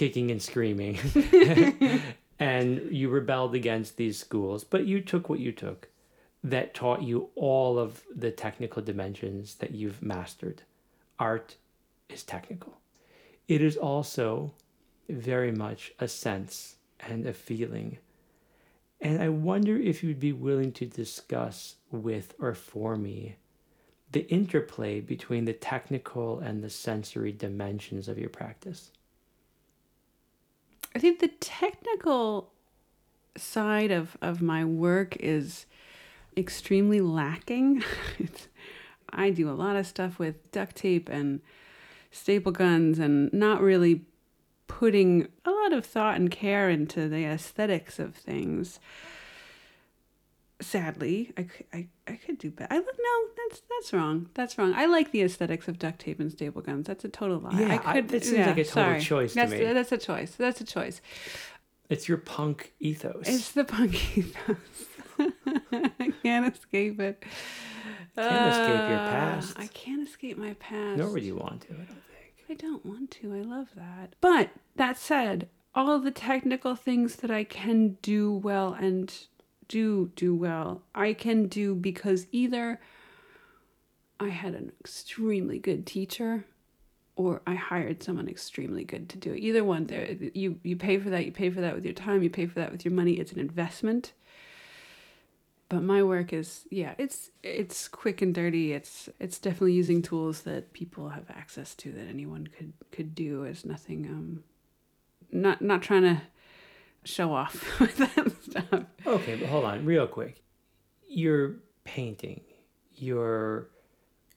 kicking 0.00 0.30
and 0.30 0.42
screaming 0.42 0.98
and 2.38 2.90
you 2.90 3.08
rebelled 3.08 3.54
against 3.54 3.96
these 3.96 4.18
schools 4.18 4.64
but 4.64 4.86
you 4.86 5.00
took 5.00 5.28
what 5.28 5.40
you 5.40 5.52
took 5.52 5.88
that 6.42 6.74
taught 6.74 7.02
you 7.02 7.28
all 7.34 7.78
of 7.78 8.02
the 8.14 8.30
technical 8.30 8.82
dimensions 8.82 9.56
that 9.56 9.72
you've 9.72 10.02
mastered 10.02 10.62
art 11.18 11.56
is 12.08 12.22
technical. 12.22 12.80
It 13.46 13.60
is 13.60 13.76
also 13.76 14.54
very 15.08 15.52
much 15.52 15.92
a 15.98 16.08
sense 16.08 16.76
and 17.00 17.26
a 17.26 17.32
feeling. 17.32 17.98
And 19.00 19.22
I 19.22 19.28
wonder 19.28 19.76
if 19.76 20.02
you'd 20.02 20.20
be 20.20 20.32
willing 20.32 20.72
to 20.72 20.86
discuss 20.86 21.76
with 21.90 22.34
or 22.38 22.54
for 22.54 22.96
me 22.96 23.36
the 24.12 24.28
interplay 24.28 25.00
between 25.00 25.44
the 25.44 25.52
technical 25.52 26.40
and 26.40 26.62
the 26.62 26.70
sensory 26.70 27.32
dimensions 27.32 28.08
of 28.08 28.18
your 28.18 28.28
practice. 28.28 28.90
I 30.94 30.98
think 30.98 31.20
the 31.20 31.28
technical 31.28 32.50
side 33.36 33.90
of, 33.90 34.16
of 34.20 34.42
my 34.42 34.64
work 34.64 35.16
is 35.16 35.66
extremely 36.36 37.00
lacking. 37.00 37.82
I 39.10 39.30
do 39.30 39.48
a 39.48 39.52
lot 39.52 39.76
of 39.76 39.86
stuff 39.86 40.18
with 40.18 40.50
duct 40.52 40.76
tape 40.76 41.08
and 41.08 41.40
staple 42.10 42.52
guns 42.52 42.98
and 42.98 43.32
not 43.32 43.60
really 43.60 44.02
putting 44.66 45.28
a 45.44 45.50
lot 45.50 45.72
of 45.72 45.84
thought 45.84 46.16
and 46.16 46.30
care 46.30 46.70
into 46.70 47.08
the 47.08 47.24
aesthetics 47.24 47.98
of 47.98 48.14
things. 48.14 48.78
Sadly, 50.60 51.32
I, 51.38 51.46
I, 51.72 51.88
I 52.06 52.16
could 52.16 52.38
do 52.38 52.50
better. 52.50 52.72
I 52.72 52.76
look 52.78 52.96
no, 52.98 53.28
that's 53.48 53.62
that's 53.68 53.92
wrong. 53.92 54.28
That's 54.34 54.58
wrong. 54.58 54.74
I 54.74 54.86
like 54.86 55.10
the 55.10 55.22
aesthetics 55.22 55.68
of 55.68 55.78
duct 55.78 56.00
tape 56.00 56.20
and 56.20 56.30
staple 56.30 56.62
guns. 56.62 56.86
That's 56.86 57.04
a 57.04 57.08
total 57.08 57.38
lie. 57.38 57.58
Yeah, 57.58 57.74
I 57.74 57.78
could. 57.78 58.04
I, 58.04 58.08
that 58.08 58.24
seems 58.24 58.38
yeah, 58.38 58.46
like 58.46 58.58
a 58.58 58.64
total 58.64 58.82
sorry. 58.84 59.00
choice 59.00 59.34
that's, 59.34 59.50
to 59.52 59.58
me. 59.58 59.72
That's 59.72 59.92
a 59.92 59.98
choice. 59.98 60.34
That's 60.36 60.60
a 60.60 60.64
choice. 60.64 61.00
It's 61.88 62.08
your 62.08 62.18
punk 62.18 62.72
ethos. 62.78 63.26
It's 63.26 63.52
the 63.52 63.64
punk 63.64 64.16
ethos. 64.16 64.56
I 65.18 66.12
can't 66.22 66.54
escape 66.54 67.00
it. 67.00 67.24
Can't 68.16 68.52
escape 68.52 68.88
your 68.90 68.98
Uh, 68.98 69.10
past. 69.10 69.58
I 69.58 69.66
can't 69.68 70.06
escape 70.06 70.38
my 70.38 70.54
past. 70.54 70.98
Nor 70.98 71.10
would 71.10 71.22
you 71.22 71.36
want 71.36 71.62
to, 71.62 71.74
I 71.74 71.76
don't 71.76 71.86
think. 71.88 72.44
I 72.48 72.54
don't 72.54 72.86
want 72.86 73.10
to. 73.12 73.34
I 73.34 73.40
love 73.40 73.68
that. 73.76 74.14
But 74.20 74.50
that 74.76 74.98
said, 74.98 75.48
all 75.74 75.98
the 75.98 76.10
technical 76.10 76.74
things 76.76 77.16
that 77.16 77.30
I 77.30 77.44
can 77.44 77.96
do 78.02 78.32
well 78.32 78.72
and 78.72 79.12
do 79.70 80.10
do 80.16 80.34
well, 80.34 80.82
I 80.94 81.12
can 81.12 81.46
do 81.46 81.74
because 81.76 82.26
either 82.32 82.80
I 84.18 84.28
had 84.28 84.54
an 84.54 84.72
extremely 84.80 85.58
good 85.60 85.86
teacher 85.86 86.44
or 87.14 87.40
I 87.46 87.54
hired 87.54 88.02
someone 88.02 88.28
extremely 88.28 88.82
good 88.84 89.08
to 89.10 89.16
do 89.16 89.32
it. 89.32 89.38
Either 89.38 89.62
one 89.62 89.86
there 89.86 90.16
you 90.34 90.58
you 90.64 90.76
pay 90.76 90.98
for 90.98 91.08
that, 91.10 91.24
you 91.24 91.30
pay 91.32 91.50
for 91.50 91.60
that 91.60 91.76
with 91.76 91.84
your 91.84 91.94
time, 91.94 92.22
you 92.22 92.28
pay 92.28 92.46
for 92.46 92.56
that 92.56 92.72
with 92.72 92.84
your 92.84 92.92
money. 92.92 93.12
It's 93.12 93.32
an 93.32 93.38
investment. 93.38 94.12
But 95.68 95.84
my 95.84 96.02
work 96.02 96.32
is 96.32 96.66
yeah, 96.70 96.94
it's 96.98 97.30
it's 97.44 97.86
quick 97.86 98.22
and 98.22 98.34
dirty. 98.34 98.72
It's 98.72 99.08
it's 99.20 99.38
definitely 99.38 99.74
using 99.74 100.02
tools 100.02 100.42
that 100.42 100.72
people 100.72 101.10
have 101.10 101.30
access 101.30 101.76
to 101.76 101.92
that 101.92 102.08
anyone 102.08 102.48
could 102.48 102.72
could 102.90 103.14
do. 103.14 103.44
It's 103.44 103.64
nothing 103.64 104.06
um 104.06 104.42
not 105.30 105.62
not 105.62 105.80
trying 105.80 106.02
to 106.02 106.22
show 107.04 107.32
off 107.32 107.80
with 107.80 107.96
that 107.96 108.32
stuff. 108.42 108.84
Okay, 109.06 109.36
but 109.36 109.48
hold 109.48 109.64
on, 109.64 109.84
real 109.84 110.06
quick. 110.06 110.42
Your 111.08 111.56
painting, 111.84 112.42
your 112.94 113.68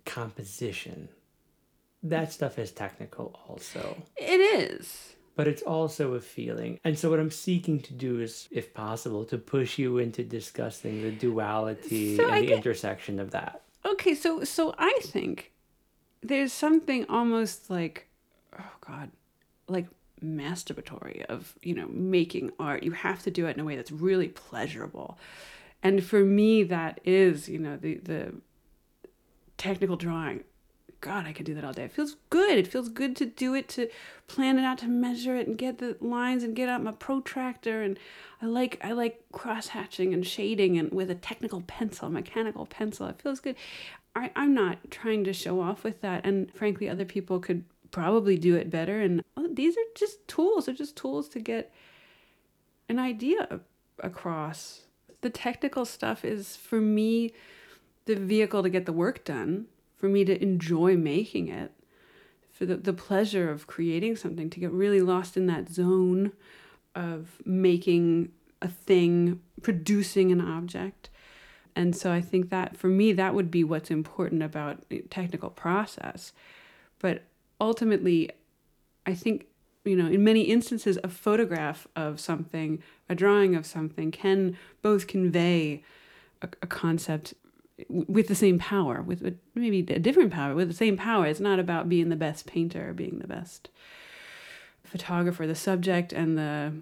composition, 0.06 1.10
that 2.04 2.32
stuff 2.32 2.60
is 2.60 2.72
technical 2.72 3.40
also. 3.48 3.96
It 4.18 4.40
is. 4.40 5.16
But 5.36 5.48
it's 5.48 5.64
also 5.64 6.14
a 6.14 6.20
feeling. 6.20 6.80
And 6.84 6.98
so, 6.98 7.10
what 7.10 7.20
I'm 7.20 7.32
seeking 7.32 7.80
to 7.82 7.94
do 7.94 8.20
is, 8.20 8.48
if 8.52 8.74
possible, 8.74 9.26
to 9.26 9.38
push 9.38 9.80
you 9.80 9.98
into 9.98 10.24
discussing 10.24 11.02
the 11.02 11.12
duality 11.12 12.18
So 12.18 12.26
and 12.26 12.34
I 12.34 12.42
the 12.42 12.48
get- 12.48 12.58
intersection 12.58 13.20
of 13.20 13.32
that. 13.32 13.62
Okay, 13.86 14.14
so 14.16 14.44
so 14.44 14.76
I 14.78 14.98
think 15.02 15.52
there's 16.22 16.54
something 16.54 17.06
almost 17.10 17.70
like 17.72 18.08
oh 18.58 18.72
god, 18.88 19.10
like 19.68 19.88
masturbatory 20.24 21.26
of, 21.26 21.56
you 21.62 21.76
know, 21.76 21.88
making 21.88 22.52
art. 22.60 22.84
You 22.84 22.92
have 22.92 23.22
to 23.24 23.32
do 23.32 23.48
it 23.48 23.56
in 23.56 23.60
a 23.60 23.66
way 23.66 23.76
that's 23.76 23.92
really 23.92 24.30
pleasurable. 24.30 25.18
And 25.82 26.04
for 26.04 26.24
me 26.24 26.64
that 26.64 27.02
is, 27.04 27.50
you 27.50 27.60
know, 27.60 27.78
the 27.78 27.96
the 27.96 28.34
technical 29.58 29.96
drawing. 29.96 30.44
God, 31.02 31.28
I 31.28 31.34
could 31.34 31.46
do 31.46 31.54
that 31.56 31.66
all 31.66 31.74
day. 31.74 31.84
It 31.84 31.92
feels 31.92 32.16
good. 32.30 32.58
It 32.58 32.66
feels 32.66 32.88
good 32.88 33.18
to 33.18 33.26
do 33.26 33.54
it, 33.54 33.68
to 33.70 33.90
plan 34.28 34.58
it 34.58 34.64
out, 34.64 34.78
to 34.78 34.88
measure 34.88 35.36
it, 35.36 35.48
and 35.48 35.58
get 35.58 35.80
the 35.80 35.98
lines, 36.00 36.44
and 36.44 36.56
get 36.56 36.70
out 36.70 36.82
my 36.82 36.94
protractor. 36.94 37.82
And 37.82 38.00
I 38.42 38.46
like 38.46 38.80
I 38.82 38.94
like 38.94 39.22
cross 39.34 39.68
hatching 39.68 40.14
and 40.14 40.26
shading, 40.26 40.78
and 40.78 40.92
with 40.94 41.12
a 41.12 41.16
technical 41.16 41.62
pencil, 41.68 42.10
mechanical 42.10 42.66
pencil. 42.66 43.08
It 43.08 43.22
feels 43.22 43.42
good. 43.42 43.58
I, 44.16 44.32
I'm 44.36 44.54
not 44.54 44.92
trying 44.92 45.26
to 45.26 45.34
show 45.34 45.60
off 45.60 45.84
with 45.84 46.00
that, 46.02 46.26
and 46.26 46.54
frankly, 46.54 46.88
other 46.88 47.06
people 47.06 47.40
could 47.40 47.66
probably 47.94 48.38
do 48.38 48.56
it 48.56 48.70
better. 48.70 49.00
And 49.00 49.24
oh, 49.38 49.48
these 49.50 49.78
are 49.78 49.92
just 49.96 50.28
tools. 50.28 50.66
They're 50.66 50.76
just 50.76 50.98
tools 50.98 51.30
to 51.30 51.40
get 51.40 51.72
an 52.90 53.00
idea 53.00 53.62
across. 54.00 54.82
The 55.22 55.30
technical 55.30 55.86
stuff 55.86 56.26
is 56.26 56.58
for 56.58 56.82
me 56.82 57.32
the 58.06 58.16
vehicle 58.16 58.64
to 58.64 58.70
get 58.70 58.86
the 58.86 58.92
work 58.92 59.24
done, 59.24 59.68
for 59.96 60.10
me 60.10 60.26
to 60.26 60.42
enjoy 60.42 60.98
making 60.98 61.48
it, 61.48 61.72
for 62.52 62.66
the, 62.66 62.76
the 62.76 62.92
pleasure 62.92 63.50
of 63.50 63.68
creating 63.68 64.18
something, 64.18 64.50
to 64.50 64.60
get 64.60 64.72
really 64.72 65.00
lost 65.00 65.38
in 65.38 65.46
that 65.46 65.70
zone 65.70 66.34
of 66.96 67.42
making 67.46 68.30
a 68.62 68.68
thing, 68.68 69.40
producing 69.62 70.32
an 70.32 70.42
object. 70.42 71.10
And 71.76 71.96
so 71.96 72.12
I 72.12 72.22
think 72.22 72.50
that 72.50 72.76
for 72.76 72.88
me, 72.88 73.14
that 73.14 73.34
would 73.34 73.50
be 73.50 73.64
what's 73.64 73.90
important 73.90 74.44
about 74.44 74.84
eh, 74.92 75.00
technical 75.10 75.50
process. 75.50 76.34
But 77.00 77.24
ultimately, 77.64 78.30
I 79.06 79.14
think, 79.14 79.48
you 79.86 79.96
know, 79.96 80.08
in 80.08 80.24
many 80.24 80.42
instances, 80.42 81.00
a 81.04 81.10
photograph 81.10 81.88
of 81.96 82.20
something, 82.20 82.84
a 83.10 83.16
drawing 83.16 83.56
of 83.56 83.66
something 83.66 84.12
can 84.12 84.58
both 84.82 85.08
convey 85.08 85.84
a, 86.42 86.50
a 86.62 86.68
concept 86.68 87.34
with 87.90 88.28
the 88.28 88.36
same 88.36 88.60
power, 88.60 89.02
with 89.02 89.38
maybe 89.56 89.80
a 89.80 90.00
different 90.00 90.32
power, 90.32 90.54
with 90.54 90.68
the 90.68 90.76
same 90.76 90.98
power. 90.98 91.26
It's 91.26 91.40
not 91.40 91.60
about 91.60 91.90
being 91.90 92.10
the 92.10 92.16
best 92.16 92.46
painter 92.46 92.90
or 92.90 92.94
being 92.94 93.20
the 93.20 93.28
best 93.28 93.70
photographer. 94.84 95.48
The 95.48 95.56
subject 95.56 96.14
and 96.14 96.38
the 96.38 96.74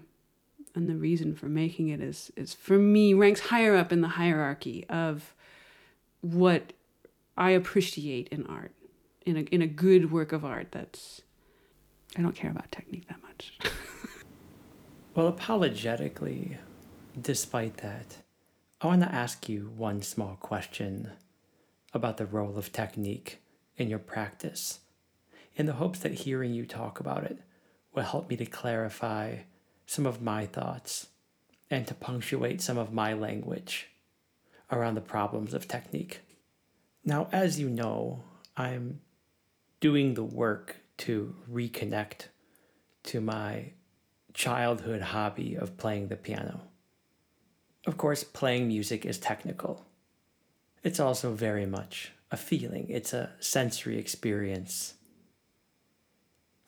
and 0.74 0.88
the 0.88 0.96
reason 0.96 1.34
for 1.34 1.46
making 1.46 1.88
it 1.88 2.00
is 2.00 2.32
is 2.36 2.54
for 2.54 2.78
me 2.78 3.14
ranks 3.14 3.40
higher 3.40 3.74
up 3.76 3.92
in 3.92 4.00
the 4.00 4.08
hierarchy 4.08 4.84
of 4.88 5.34
what 6.20 6.72
I 7.36 7.50
appreciate 7.50 8.28
in 8.28 8.46
art, 8.46 8.72
in 9.26 9.36
a 9.36 9.40
in 9.40 9.62
a 9.62 9.66
good 9.66 10.10
work 10.10 10.32
of 10.32 10.44
art. 10.44 10.68
That's 10.72 11.22
I 12.16 12.22
don't 12.22 12.34
care 12.34 12.50
about 12.50 12.70
technique 12.70 13.08
that 13.08 13.22
much. 13.22 13.58
well, 15.14 15.28
apologetically, 15.28 16.58
despite 17.20 17.78
that, 17.78 18.16
I 18.80 18.86
want 18.88 19.02
to 19.02 19.14
ask 19.14 19.48
you 19.48 19.72
one 19.76 20.02
small 20.02 20.36
question 20.40 21.12
about 21.94 22.16
the 22.16 22.26
role 22.26 22.58
of 22.58 22.72
technique 22.72 23.40
in 23.76 23.88
your 23.88 23.98
practice, 23.98 24.80
in 25.56 25.66
the 25.66 25.74
hopes 25.74 25.98
that 26.00 26.12
hearing 26.12 26.52
you 26.52 26.66
talk 26.66 27.00
about 27.00 27.24
it 27.24 27.38
will 27.94 28.02
help 28.02 28.28
me 28.28 28.36
to 28.36 28.46
clarify 28.46 29.36
some 29.86 30.06
of 30.06 30.22
my 30.22 30.46
thoughts 30.46 31.08
and 31.70 31.86
to 31.86 31.94
punctuate 31.94 32.60
some 32.60 32.78
of 32.78 32.92
my 32.92 33.12
language 33.12 33.88
around 34.70 34.94
the 34.94 35.00
problems 35.00 35.54
of 35.54 35.68
technique. 35.68 36.20
Now, 37.04 37.28
as 37.32 37.58
you 37.58 37.68
know, 37.68 38.24
I'm 38.56 39.00
doing 39.82 40.14
the 40.14 40.22
work 40.22 40.76
to 40.96 41.34
reconnect 41.52 42.28
to 43.02 43.20
my 43.20 43.72
childhood 44.32 45.02
hobby 45.02 45.56
of 45.56 45.76
playing 45.76 46.06
the 46.06 46.14
piano. 46.14 46.60
Of 47.84 47.98
course, 47.98 48.22
playing 48.22 48.68
music 48.68 49.04
is 49.04 49.18
technical. 49.18 49.84
It's 50.84 51.00
also 51.00 51.32
very 51.32 51.66
much 51.66 52.12
a 52.30 52.36
feeling, 52.36 52.86
it's 52.90 53.12
a 53.12 53.30
sensory 53.40 53.98
experience 53.98 54.94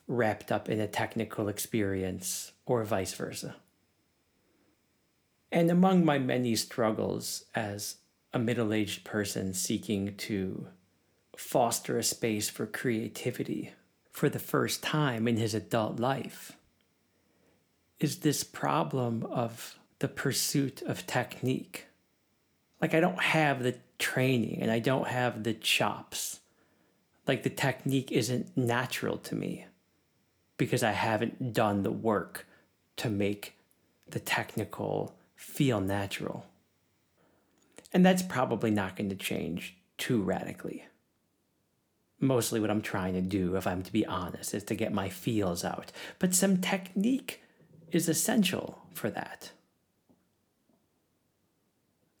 wrapped 0.07 0.51
up 0.51 0.67
in 0.69 0.81
a 0.81 0.87
technical 0.87 1.47
experience, 1.47 2.51
or 2.65 2.83
vice 2.83 3.13
versa. 3.13 3.55
And 5.53 5.71
among 5.71 6.03
my 6.03 6.19
many 6.19 6.55
struggles 6.57 7.45
as 7.55 7.95
a 8.33 8.39
middle 8.39 8.73
aged 8.73 9.05
person 9.05 9.53
seeking 9.53 10.15
to 10.17 10.67
foster 11.35 11.97
a 11.97 12.03
space 12.03 12.49
for 12.49 12.65
creativity 12.65 13.71
for 14.11 14.29
the 14.29 14.39
first 14.39 14.81
time 14.81 15.27
in 15.27 15.37
his 15.37 15.53
adult 15.53 15.99
life 15.99 16.53
is 17.99 18.19
this 18.19 18.43
problem 18.43 19.25
of 19.25 19.77
the 19.99 20.07
pursuit 20.07 20.81
of 20.83 21.07
technique. 21.07 21.87
Like, 22.81 22.93
I 22.93 22.99
don't 22.99 23.21
have 23.21 23.63
the 23.63 23.75
training 23.97 24.61
and 24.61 24.71
I 24.71 24.79
don't 24.79 25.07
have 25.07 25.43
the 25.43 25.53
chops. 25.53 26.39
Like, 27.27 27.43
the 27.43 27.49
technique 27.49 28.11
isn't 28.11 28.55
natural 28.55 29.17
to 29.19 29.35
me 29.35 29.65
because 30.57 30.83
I 30.83 30.91
haven't 30.91 31.53
done 31.53 31.83
the 31.83 31.91
work 31.91 32.47
to 32.97 33.09
make 33.09 33.57
the 34.07 34.19
technical 34.19 35.15
feel 35.35 35.81
natural. 35.81 36.45
And 37.91 38.05
that's 38.05 38.21
probably 38.21 38.71
not 38.71 38.95
going 38.95 39.09
to 39.09 39.15
change 39.15 39.77
too 39.97 40.21
radically. 40.21 40.85
Mostly, 42.19 42.59
what 42.59 42.71
I'm 42.71 42.81
trying 42.81 43.13
to 43.13 43.21
do, 43.21 43.55
if 43.55 43.67
I'm 43.67 43.83
to 43.83 43.91
be 43.91 44.05
honest, 44.05 44.53
is 44.53 44.63
to 44.65 44.75
get 44.75 44.93
my 44.93 45.09
feels 45.09 45.65
out. 45.65 45.91
But 46.17 46.33
some 46.33 46.61
technique 46.61 47.41
is 47.91 48.07
essential 48.07 48.81
for 48.93 49.09
that. 49.09 49.51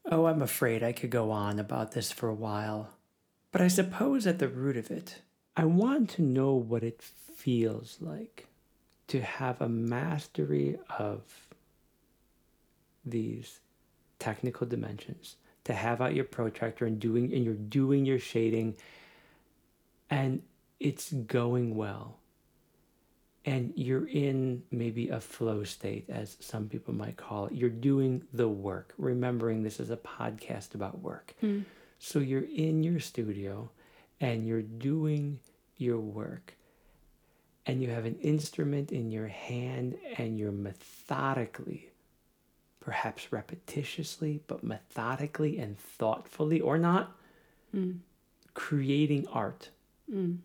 Oh, 0.05 0.25
I'm 0.25 0.41
afraid 0.41 0.83
I 0.83 0.91
could 0.91 1.09
go 1.09 1.31
on 1.31 1.59
about 1.59 1.93
this 1.93 2.11
for 2.11 2.29
a 2.29 2.35
while. 2.35 2.89
But 3.51 3.61
I 3.61 3.67
suppose 3.69 4.27
at 4.27 4.39
the 4.39 4.49
root 4.49 4.77
of 4.77 4.91
it, 4.91 5.21
I 5.57 5.65
want 5.65 6.09
to 6.11 6.21
know 6.21 6.53
what 6.53 6.83
it 6.83 7.01
feels 7.01 7.97
like 8.01 8.47
to 9.07 9.21
have 9.21 9.61
a 9.61 9.69
mastery 9.69 10.77
of 10.99 11.21
these 13.05 13.59
technical 14.19 14.67
dimensions 14.67 15.37
to 15.63 15.73
have 15.73 16.01
out 16.01 16.15
your 16.15 16.25
protractor 16.25 16.85
and 16.85 16.99
doing 16.99 17.33
and 17.33 17.43
you're 17.43 17.53
doing 17.53 18.05
your 18.05 18.19
shading 18.19 18.75
and 20.09 20.41
it's 20.79 21.11
going 21.11 21.75
well 21.75 22.17
and 23.45 23.71
you're 23.75 24.07
in 24.07 24.63
maybe 24.71 25.09
a 25.09 25.19
flow 25.19 25.63
state 25.63 26.09
as 26.09 26.35
some 26.39 26.67
people 26.67 26.93
might 26.93 27.17
call 27.17 27.47
it 27.47 27.53
you're 27.53 27.69
doing 27.69 28.23
the 28.33 28.47
work 28.47 28.93
remembering 28.97 29.63
this 29.63 29.79
is 29.79 29.89
a 29.89 29.97
podcast 29.97 30.75
about 30.75 30.99
work 30.99 31.33
mm. 31.41 31.63
so 31.99 32.19
you're 32.19 32.49
in 32.55 32.83
your 32.83 32.99
studio 32.99 33.69
and 34.19 34.47
you're 34.47 34.61
doing 34.61 35.39
your 35.77 35.99
work 35.99 36.55
and 37.65 37.81
you 37.81 37.89
have 37.89 38.05
an 38.05 38.15
instrument 38.21 38.91
in 38.91 39.11
your 39.11 39.27
hand 39.27 39.97
and 40.17 40.37
you're 40.37 40.51
methodically, 40.51 41.89
perhaps 42.79 43.27
repetitiously, 43.31 44.41
but 44.47 44.63
methodically 44.63 45.57
and 45.57 45.77
thoughtfully, 45.77 46.61
or 46.61 46.77
not, 46.77 47.15
mm. 47.75 47.97
creating 48.53 49.27
art. 49.31 49.69
Mm. 50.13 50.39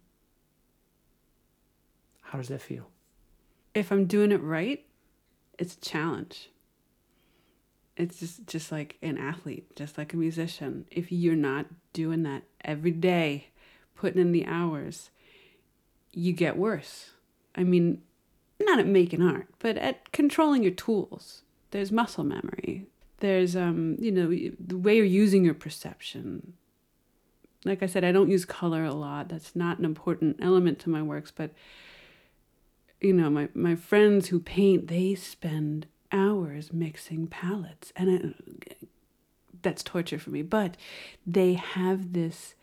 How 2.23 2.39
does 2.39 2.49
that 2.49 2.63
feel? 2.63 2.89
If 3.75 3.91
I'm 3.91 4.07
doing 4.07 4.33
it 4.33 4.43
right, 4.43 4.85
it's 5.59 5.75
a 5.75 5.81
challenge. 5.81 6.51
It's 7.97 8.21
just 8.21 8.47
just 8.47 8.73
like 8.73 8.97
an 9.03 9.19
athlete, 9.19 9.77
just 9.77 9.99
like 9.99 10.13
a 10.13 10.17
musician. 10.17 10.87
If 10.91 11.13
you're 11.13 11.35
not 11.35 11.67
doing 11.93 12.23
that 12.23 12.45
every 12.65 12.93
day, 12.93 13.49
putting 13.95 14.21
in 14.21 14.33
the 14.33 14.47
hours, 14.47 15.11
you 16.13 16.33
get 16.33 16.57
worse. 16.57 17.11
I 17.55 17.65
mean, 17.65 18.01
not 18.61 18.79
at 18.79 18.87
making 18.87 19.23
art, 19.23 19.49
but 19.59 19.77
at 19.77 20.13
controlling 20.13 20.63
your 20.63 20.73
tools. 20.73 21.43
There's 21.73 21.93
muscle 21.93 22.25
memory. 22.25 22.87
There's 23.19 23.55
um, 23.55 23.97
you 23.99 24.11
know, 24.11 24.29
the 24.59 24.79
way 24.79 24.97
you're 24.97 25.05
using 25.05 25.45
your 25.45 25.55
perception. 25.55 26.55
Like 27.65 27.83
I 27.83 27.87
said, 27.87 28.05
I 28.05 28.13
don't 28.13 28.31
use 28.31 28.45
color 28.45 28.85
a 28.85 28.95
lot. 28.95 29.29
That's 29.29 29.55
not 29.55 29.79
an 29.79 29.85
important 29.85 30.39
element 30.41 30.79
to 30.81 30.91
my 30.91 31.03
works, 31.03 31.31
but 31.31 31.51
you 33.01 33.13
know, 33.13 33.31
my 33.31 33.49
my 33.55 33.75
friends 33.75 34.29
who 34.29 34.41
paint, 34.41 34.89
they 34.89 35.15
spend 35.15 35.87
hours 36.13 36.73
mixing 36.73 37.27
palettes 37.27 37.93
and 37.97 38.11
it, 38.11 38.89
that's 39.63 39.83
torture 39.83 40.19
for 40.19 40.31
me, 40.31 40.43
but 40.43 40.77
they 41.27 41.55
have 41.55 42.13
this 42.13 42.55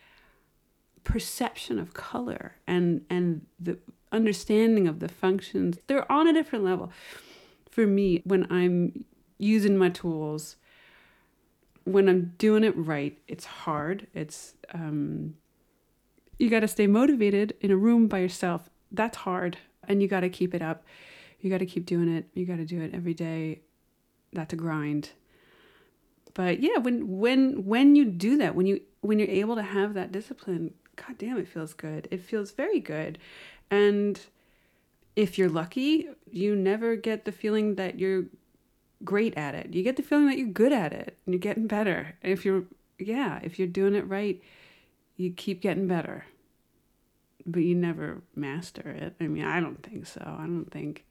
perception 1.08 1.80
of 1.80 1.94
color 1.94 2.58
and 2.68 3.06
and 3.10 3.46
the 3.58 3.78
understanding 4.12 4.90
of 4.90 5.00
the 5.00 5.08
functions 5.08 5.80
they're 5.88 6.12
on 6.12 6.28
a 6.28 6.34
different 6.34 6.66
level 6.66 6.92
for 7.70 7.88
me 7.88 8.22
when 8.26 8.46
i'm 8.52 9.06
using 9.38 9.78
my 9.78 9.88
tools 9.88 10.58
when 11.92 12.10
i'm 12.10 12.34
doing 12.38 12.64
it 12.64 12.76
right 12.76 13.18
it's 13.28 13.46
hard. 13.46 14.08
It's 14.14 14.54
um 14.74 15.36
you 16.38 16.50
got 16.50 16.60
to 16.60 16.68
stay 16.68 16.86
motivated 16.86 17.56
in 17.62 17.72
a 17.72 17.78
room 17.78 18.08
by 18.08 18.20
yourself. 18.20 18.70
That's 18.92 19.18
hard 19.18 19.58
and 19.88 20.02
you 20.02 20.08
got 20.08 20.20
to 20.20 20.30
keep 20.30 20.54
it 20.54 20.62
up. 20.62 20.84
You 21.40 21.50
got 21.50 21.60
to 21.60 21.66
keep 21.66 21.86
doing 21.86 22.16
it. 22.16 22.28
You 22.36 22.46
got 22.46 22.58
to 22.58 22.66
do 22.66 22.80
it 22.82 22.94
every 22.94 23.16
day. 23.16 23.62
That's 24.34 24.54
a 24.54 24.56
grind. 24.56 25.12
But 26.34 26.60
yeah 26.60 26.78
when 26.78 27.18
when 27.18 27.66
when 27.66 27.96
you 27.96 28.06
do 28.06 28.38
that 28.38 28.54
when 28.56 28.68
you 28.68 28.82
when 29.02 29.18
you're 29.20 29.30
able 29.30 29.56
to 29.56 29.64
have 29.64 29.94
that 29.96 30.12
discipline 30.12 30.74
God 30.98 31.18
damn, 31.18 31.38
it 31.38 31.48
feels 31.48 31.74
good. 31.74 32.08
It 32.12 32.22
feels 32.22 32.52
very 32.52 32.80
good. 32.80 33.20
And 33.70 34.20
if 35.16 35.38
you're 35.38 35.50
lucky, 35.50 36.10
you 36.30 36.56
never 36.56 36.96
get 36.96 37.24
the 37.24 37.32
feeling 37.32 37.76
that 37.76 38.00
you're 38.00 38.26
great 39.04 39.38
at 39.38 39.56
it. 39.56 39.74
You 39.74 39.84
get 39.84 39.96
the 39.96 40.04
feeling 40.04 40.28
that 40.28 40.38
you're 40.38 40.48
good 40.48 40.74
at 40.74 40.94
it 40.94 41.18
and 41.26 41.34
you're 41.34 41.40
getting 41.40 41.68
better. 41.68 42.16
If 42.22 42.46
you're, 42.46 42.64
yeah, 42.98 43.40
if 43.44 43.60
you're 43.60 43.68
doing 43.68 43.96
it 43.96 44.08
right, 44.08 44.42
you 45.16 45.32
keep 45.32 45.62
getting 45.62 45.88
better. 45.88 46.26
But 47.46 47.64
you 47.64 47.76
never 47.76 48.22
master 48.36 48.90
it. 48.90 49.16
I 49.22 49.28
mean, 49.28 49.46
I 49.46 49.60
don't 49.60 49.82
think 49.82 50.06
so. 50.06 50.22
I 50.22 50.44
don't 50.44 50.70
think, 50.72 51.06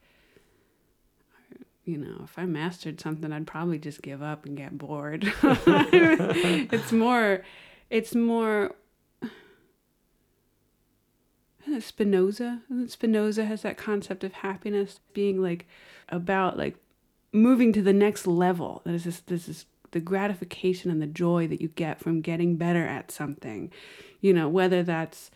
you 1.84 1.96
know, 1.96 2.22
if 2.24 2.38
I 2.38 2.44
mastered 2.44 3.00
something, 3.00 3.32
I'd 3.32 3.46
probably 3.46 3.78
just 3.78 4.02
give 4.02 4.22
up 4.22 4.44
and 4.44 4.56
get 4.56 4.76
bored. 4.76 5.32
it's 5.42 6.92
more, 6.92 7.42
it's 7.88 8.14
more 8.14 8.72
Spinoza. 11.80 12.62
Spinoza 12.86 13.44
has 13.44 13.62
that 13.62 13.76
concept 13.76 14.24
of 14.24 14.32
happiness 14.34 15.00
being 15.14 15.42
like 15.42 15.66
about 16.08 16.56
like 16.56 16.76
moving 17.36 17.72
to 17.72 17.82
the 17.82 17.92
next 17.92 18.26
level. 18.26 18.82
That 18.84 18.94
is 18.94 19.04
this, 19.04 19.20
this 19.20 19.48
is 19.48 19.66
the 19.92 20.00
gratification 20.00 20.90
and 20.90 21.00
the 21.00 21.06
joy 21.06 21.46
that 21.48 21.60
you 21.60 21.68
get 21.68 22.00
from 22.00 22.20
getting 22.20 22.56
better 22.56 22.86
at 22.86 23.10
something. 23.10 23.70
You 24.20 24.32
know, 24.32 24.48
whether 24.48 24.82
that's, 24.82 25.30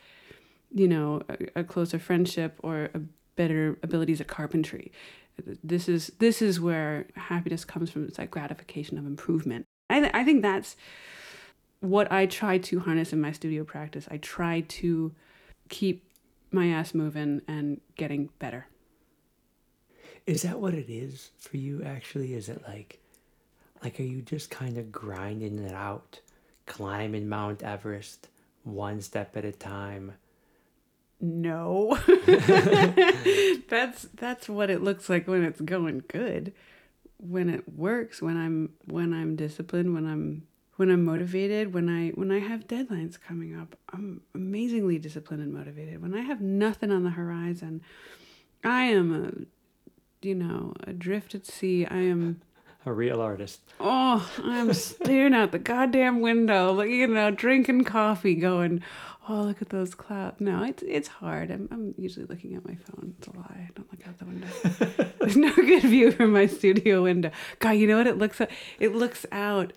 you 0.73 0.89
know, 0.89 1.23
a, 1.29 1.61
a 1.61 1.65
closer 1.65 1.99
friendship 1.99 2.59
or 2.63 2.91
a 2.95 3.01
better 3.37 3.79
abilities 3.83 4.21
at 4.21 4.27
carpentry. 4.27 4.93
This 5.65 5.89
is 5.89 6.13
this 6.19 6.43
is 6.43 6.61
where 6.61 7.07
happiness 7.17 7.65
comes 7.65 7.91
from. 7.91 8.05
It's 8.05 8.19
like 8.19 8.31
gratification 8.31 8.99
of 8.99 9.07
improvement. 9.07 9.65
I, 9.89 10.01
th- 10.01 10.13
I 10.13 10.25
think 10.25 10.43
that's 10.43 10.77
what 11.81 12.13
I 12.13 12.27
try 12.27 12.59
to 12.59 12.81
harness 12.81 13.13
in 13.13 13.21
my 13.21 13.33
studio 13.33 13.65
practice. 13.65 14.07
I 14.11 14.19
try 14.19 14.61
to 14.61 15.15
keep 15.71 16.05
my 16.51 16.67
ass 16.69 16.93
moving 16.93 17.41
and 17.49 17.81
getting 17.97 18.29
better. 18.39 18.67
Is 20.31 20.43
that 20.43 20.61
what 20.61 20.75
it 20.75 20.89
is 20.89 21.33
for 21.41 21.57
you 21.57 21.83
actually? 21.83 22.35
Is 22.35 22.49
it 22.49 22.63
like 22.69 23.01
like 23.83 23.99
are 23.99 24.05
you 24.05 24.23
just 24.23 24.49
kind 24.49 24.79
of 24.79 24.93
grinding 24.93 25.59
it 25.59 25.75
out, 25.75 26.21
climbing 26.67 27.29
Mount 27.29 27.65
Everest 27.65 28.29
one 28.63 29.01
step 29.01 29.37
at 29.37 29.45
a 29.45 29.51
time? 29.51 30.13
No. 31.21 31.99
that's 33.69 34.07
that's 34.15 34.49
what 34.49 34.71
it 34.71 34.85
looks 34.85 35.11
like 35.11 35.27
when 35.27 35.43
it's 35.43 35.61
going 35.61 36.05
good. 36.07 36.53
When 37.17 37.51
it 37.51 37.69
works, 37.77 38.23
when 38.23 38.37
I'm 38.37 38.75
when 38.85 39.13
I'm 39.13 39.35
disciplined, 39.35 39.95
when 39.95 40.07
I'm 40.07 40.47
when 40.77 40.93
I'm 40.93 41.05
motivated, 41.05 41.75
when 41.75 41.89
I 41.89 42.11
when 42.11 42.31
I 42.31 42.39
have 42.39 42.69
deadlines 42.69 43.21
coming 43.21 43.59
up, 43.59 43.75
I'm 43.93 44.21
amazingly 44.37 44.97
disciplined 44.97 45.43
and 45.43 45.53
motivated. 45.53 46.01
When 46.01 46.15
I 46.15 46.21
have 46.21 46.41
nothing 46.41 46.93
on 46.93 47.03
the 47.03 47.11
horizon, 47.11 47.83
I 48.63 48.85
am 48.85 49.13
a 49.13 49.60
you 50.23 50.35
know, 50.35 50.75
adrift 50.87 51.35
at 51.35 51.47
sea. 51.47 51.87
I 51.87 51.99
am 51.99 52.41
a 52.87 52.93
real 52.93 53.21
artist. 53.21 53.61
Oh, 53.79 54.29
I'm 54.43 54.73
staring 54.73 55.35
out 55.35 55.53
the 55.53 55.59
goddamn 55.59 56.21
window, 56.21 56.73
like 56.73 56.91
you 56.91 57.07
know, 57.07 57.31
drinking 57.31 57.85
coffee, 57.85 58.35
going, 58.35 58.83
"Oh, 59.29 59.43
look 59.43 59.63
at 59.63 59.71
those 59.71 59.95
clouds." 59.95 60.41
No, 60.41 60.63
it's 60.63 60.83
it's 60.87 61.09
hard. 61.09 61.51
I'm 61.51 61.69
I'm 61.71 61.95
usually 61.99 62.27
looking 62.27 62.55
at 62.55 62.65
my 62.67 62.75
phone. 62.75 63.15
It's 63.19 63.29
a 63.29 63.33
lie. 63.37 63.69
I 63.69 63.71
don't 63.75 63.91
look 63.91 64.07
out 64.07 64.19
the 64.19 64.25
window. 64.25 65.13
There's 65.21 65.37
no 65.37 65.55
good 65.55 65.83
view 65.83 66.13
from 66.13 66.33
my 66.33 66.47
studio 66.47 67.03
window. 67.03 67.31
God, 67.59 67.73
you 67.73 67.87
know 67.87 67.97
what 67.97 68.07
it 68.07 68.19
looks 68.19 68.41
at? 68.41 68.51
It 68.79 68.95
looks 68.95 69.27
out 69.33 69.73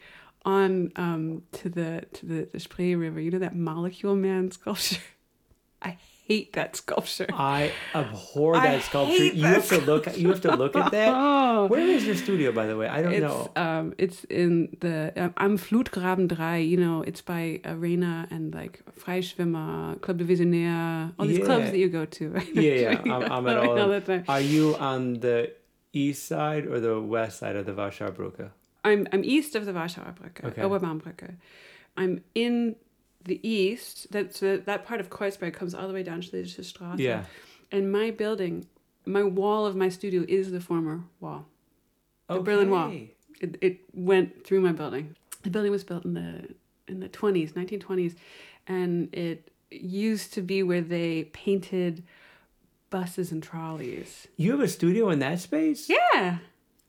on 0.45 0.91
um 0.95 1.43
to 1.53 1.69
the 1.69 2.05
to 2.13 2.25
the, 2.25 2.49
the 2.51 2.59
Spree 2.59 2.95
River. 2.95 3.19
You 3.19 3.31
know 3.31 3.39
that 3.39 3.55
Molecule 3.55 4.15
Man 4.15 4.51
sculpture. 4.51 5.01
I 5.81 5.97
hate 6.27 6.53
that 6.53 6.75
sculpture. 6.75 7.27
I 7.33 7.71
abhor 7.93 8.53
that 8.53 8.75
I 8.75 8.79
sculpture. 8.79 9.25
You 9.25 9.45
have 9.45 9.67
to 9.69 9.81
look. 9.81 10.17
You 10.17 10.29
have 10.29 10.41
to 10.41 10.55
look 10.55 10.75
at 10.75 10.91
that. 10.91 11.13
oh. 11.13 11.67
Where 11.67 11.87
is 11.87 12.05
your 12.05 12.15
studio, 12.15 12.51
by 12.51 12.65
the 12.65 12.77
way? 12.77 12.87
I 12.87 13.01
don't 13.01 13.13
it's, 13.13 13.21
know. 13.21 13.51
Um, 13.55 13.93
it's 13.97 14.23
in 14.25 14.75
the 14.79 15.13
um, 15.15 15.33
am 15.37 15.57
Flutgraben 15.57 16.33
3. 16.33 16.63
You 16.63 16.77
know, 16.77 17.01
it's 17.01 17.21
by 17.21 17.59
Arena 17.65 18.27
and 18.31 18.53
like 18.53 18.81
Freischwimmer, 18.99 19.99
Club 20.01 20.17
der 20.17 20.25
Visionäre, 20.25 21.13
all 21.19 21.25
these 21.25 21.39
yeah. 21.39 21.45
clubs 21.45 21.71
that 21.71 21.77
you 21.77 21.89
go 21.89 22.05
to. 22.05 22.25
yeah, 22.53 22.61
yeah. 22.61 23.15
I'm, 23.15 23.31
I'm 23.31 23.47
at 23.47 23.57
all. 23.65 23.79
all 23.79 23.87
the 23.87 24.23
Are 24.27 24.41
you 24.41 24.75
on 24.77 25.19
the 25.19 25.51
east 25.91 26.25
side 26.25 26.65
or 26.65 26.79
the 26.79 26.99
west 26.99 27.39
side 27.39 27.55
of 27.55 27.65
the 27.65 27.73
Warschauer 27.73 28.11
Brücke? 28.11 28.49
I'm 28.85 29.07
I'm 29.11 29.23
east 29.23 29.55
of 29.55 29.65
the 29.65 29.73
Warschauer 29.73 30.13
Brücke, 30.15 30.45
okay. 30.45 30.61
Oberbaumbrücke. 30.61 31.35
I'm 31.95 32.23
in 32.33 32.75
the 33.25 33.47
east, 33.47 34.11
that 34.11 34.35
so 34.35 34.57
that 34.57 34.85
part 34.85 34.99
of 34.99 35.09
Kreuzberg 35.09 35.53
comes 35.53 35.73
all 35.73 35.87
the 35.87 35.93
way 35.93 36.03
down 36.03 36.21
to 36.21 36.31
the 36.31 36.43
Straße. 36.43 36.99
Yeah. 36.99 37.23
And 37.71 37.91
my 37.91 38.11
building, 38.11 38.67
my 39.05 39.23
wall 39.23 39.65
of 39.65 39.75
my 39.75 39.89
studio 39.89 40.25
is 40.27 40.51
the 40.51 40.59
former 40.59 41.03
wall. 41.19 41.47
The 42.27 42.35
okay. 42.35 42.43
Berlin 42.43 42.69
Wall. 42.69 42.91
It, 43.41 43.57
it 43.61 43.79
went 43.93 44.45
through 44.45 44.61
my 44.61 44.71
building. 44.71 45.15
The 45.41 45.49
building 45.49 45.71
was 45.71 45.83
built 45.83 46.05
in 46.05 46.13
the 46.13 46.55
in 46.87 46.99
the 46.99 47.09
20s, 47.09 47.53
1920s, 47.53 48.15
and 48.67 49.13
it 49.13 49.51
used 49.71 50.33
to 50.33 50.41
be 50.41 50.63
where 50.63 50.81
they 50.81 51.25
painted 51.25 52.03
buses 52.89 53.31
and 53.31 53.41
trolleys. 53.41 54.27
You 54.37 54.51
have 54.51 54.59
a 54.59 54.67
studio 54.67 55.09
in 55.09 55.19
that 55.19 55.39
space? 55.39 55.89
Yeah. 55.89 56.37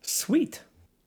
Sweet. 0.03 0.63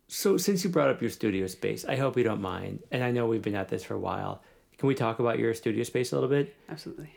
So, 0.07 0.37
since 0.37 0.63
you 0.63 0.69
brought 0.69 0.89
up 0.89 1.01
your 1.01 1.11
studio 1.11 1.47
space, 1.47 1.85
I 1.85 1.97
hope 1.97 2.17
you 2.17 2.23
don't 2.23 2.41
mind, 2.41 2.79
and 2.91 3.03
I 3.03 3.11
know 3.11 3.27
we've 3.27 3.41
been 3.41 3.55
at 3.55 3.67
this 3.67 3.83
for 3.83 3.93
a 3.93 3.99
while. 3.99 4.41
Can 4.77 4.87
we 4.87 4.95
talk 4.95 5.19
about 5.19 5.39
your 5.39 5.53
studio 5.53 5.83
space 5.83 6.11
a 6.11 6.15
little 6.15 6.29
bit? 6.29 6.55
Absolutely. 6.69 7.09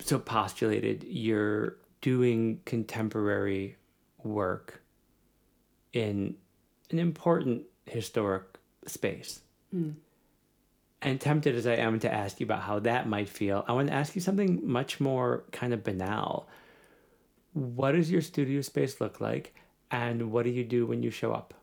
So, 0.00 0.18
postulated, 0.18 1.04
you're 1.04 1.76
doing 2.00 2.60
contemporary 2.64 3.76
work 4.22 4.82
in 5.92 6.36
an 6.90 6.98
important 6.98 7.64
historic 7.86 8.44
space. 8.86 9.40
Mm. 9.74 9.94
And 11.02 11.20
tempted 11.20 11.54
as 11.54 11.66
I 11.66 11.76
am 11.76 11.98
to 12.00 12.12
ask 12.12 12.40
you 12.40 12.44
about 12.44 12.62
how 12.62 12.78
that 12.80 13.08
might 13.08 13.28
feel, 13.28 13.64
I 13.66 13.72
want 13.72 13.88
to 13.88 13.94
ask 13.94 14.14
you 14.14 14.20
something 14.20 14.60
much 14.62 15.00
more 15.00 15.44
kind 15.50 15.72
of 15.72 15.82
banal. 15.82 16.46
What 17.54 17.92
does 17.92 18.10
your 18.10 18.20
studio 18.20 18.60
space 18.60 19.00
look 19.00 19.20
like? 19.20 19.54
And 19.90 20.30
what 20.30 20.44
do 20.44 20.50
you 20.50 20.62
do 20.62 20.86
when 20.86 21.02
you 21.02 21.10
show 21.10 21.32
up? 21.32 21.54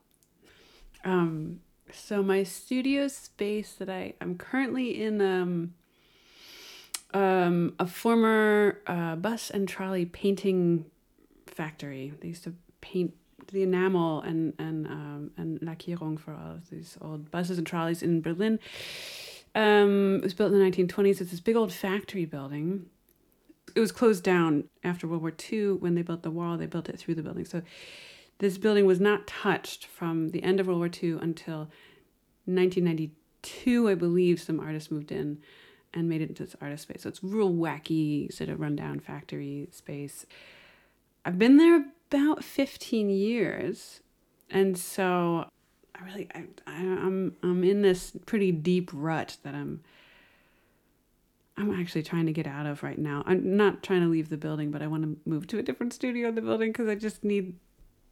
Um, 1.05 1.61
so 1.91 2.21
my 2.23 2.43
studio 2.43 3.07
space 3.07 3.73
that 3.73 3.89
I 3.89 4.13
I'm 4.21 4.37
currently 4.37 5.01
in 5.01 5.21
um 5.21 5.73
um 7.13 7.73
a 7.79 7.87
former 7.87 8.81
uh, 8.87 9.15
bus 9.15 9.49
and 9.49 9.67
trolley 9.67 10.05
painting 10.05 10.85
factory. 11.45 12.13
They 12.21 12.29
used 12.29 12.43
to 12.43 12.53
paint 12.81 13.13
the 13.51 13.63
enamel 13.63 14.21
and 14.21 14.53
and 14.59 14.87
um, 14.87 15.31
and 15.37 15.59
Lackierung 15.61 16.19
for 16.19 16.33
all 16.33 16.51
of 16.51 16.69
these 16.69 16.97
old 17.01 17.31
buses 17.31 17.57
and 17.57 17.65
trolleys 17.65 18.03
in 18.03 18.21
Berlin. 18.21 18.59
Um, 19.55 20.17
it 20.17 20.23
was 20.23 20.33
built 20.33 20.51
in 20.51 20.59
the 20.59 20.65
1920s. 20.65 21.21
It's 21.21 21.31
this 21.31 21.39
big 21.39 21.55
old 21.55 21.73
factory 21.73 22.25
building. 22.25 22.85
It 23.75 23.79
was 23.79 23.91
closed 23.91 24.23
down 24.23 24.65
after 24.83 25.07
World 25.07 25.21
War 25.21 25.33
II 25.51 25.73
when 25.73 25.95
they 25.95 26.01
built 26.01 26.23
the 26.23 26.31
wall. 26.31 26.57
They 26.57 26.67
built 26.67 26.89
it 26.89 26.99
through 26.99 27.15
the 27.15 27.23
building. 27.23 27.45
So 27.45 27.61
this 28.39 28.57
building 28.57 28.85
was 28.85 28.99
not 28.99 29.27
touched 29.27 29.85
from 29.85 30.29
the 30.29 30.43
end 30.43 30.59
of 30.59 30.67
World 30.67 30.79
War 30.79 30.89
II 30.91 31.13
until 31.21 31.69
1992, 32.45 33.89
I 33.89 33.95
believe. 33.95 34.41
Some 34.41 34.59
artists 34.59 34.91
moved 34.91 35.11
in 35.11 35.39
and 35.93 36.07
made 36.07 36.21
it 36.21 36.29
into 36.29 36.43
this 36.43 36.55
artist 36.61 36.83
space. 36.83 37.01
So 37.01 37.09
it's 37.09 37.23
real 37.23 37.51
wacky, 37.51 38.31
sort 38.31 38.49
of 38.49 38.59
rundown 38.59 38.99
factory 38.99 39.69
space. 39.71 40.25
I've 41.25 41.39
been 41.39 41.57
there 41.57 41.85
about 42.11 42.43
15 42.43 43.09
years, 43.09 44.01
and 44.49 44.77
so 44.77 45.47
I 45.95 46.05
really 46.05 46.27
I, 46.33 46.45
I 46.67 46.75
I'm 46.75 47.35
I'm 47.41 47.63
in 47.63 47.81
this 47.81 48.13
pretty 48.25 48.51
deep 48.51 48.91
rut 48.93 49.37
that 49.43 49.55
I'm 49.55 49.81
I'm 51.57 51.73
actually 51.79 52.03
trying 52.03 52.27
to 52.27 52.31
get 52.31 52.45
out 52.45 52.67
of 52.67 52.83
right 52.83 52.99
now. 52.99 53.23
I'm 53.25 53.57
not 53.57 53.81
trying 53.81 54.01
to 54.01 54.07
leave 54.07 54.29
the 54.29 54.37
building, 54.37 54.69
but 54.69 54.83
I 54.83 54.87
want 54.87 55.03
to 55.03 55.17
move 55.29 55.47
to 55.47 55.57
a 55.57 55.63
different 55.63 55.91
studio 55.91 56.29
in 56.29 56.35
the 56.35 56.41
building 56.41 56.71
because 56.71 56.87
I 56.87 56.95
just 56.95 57.23
need 57.23 57.55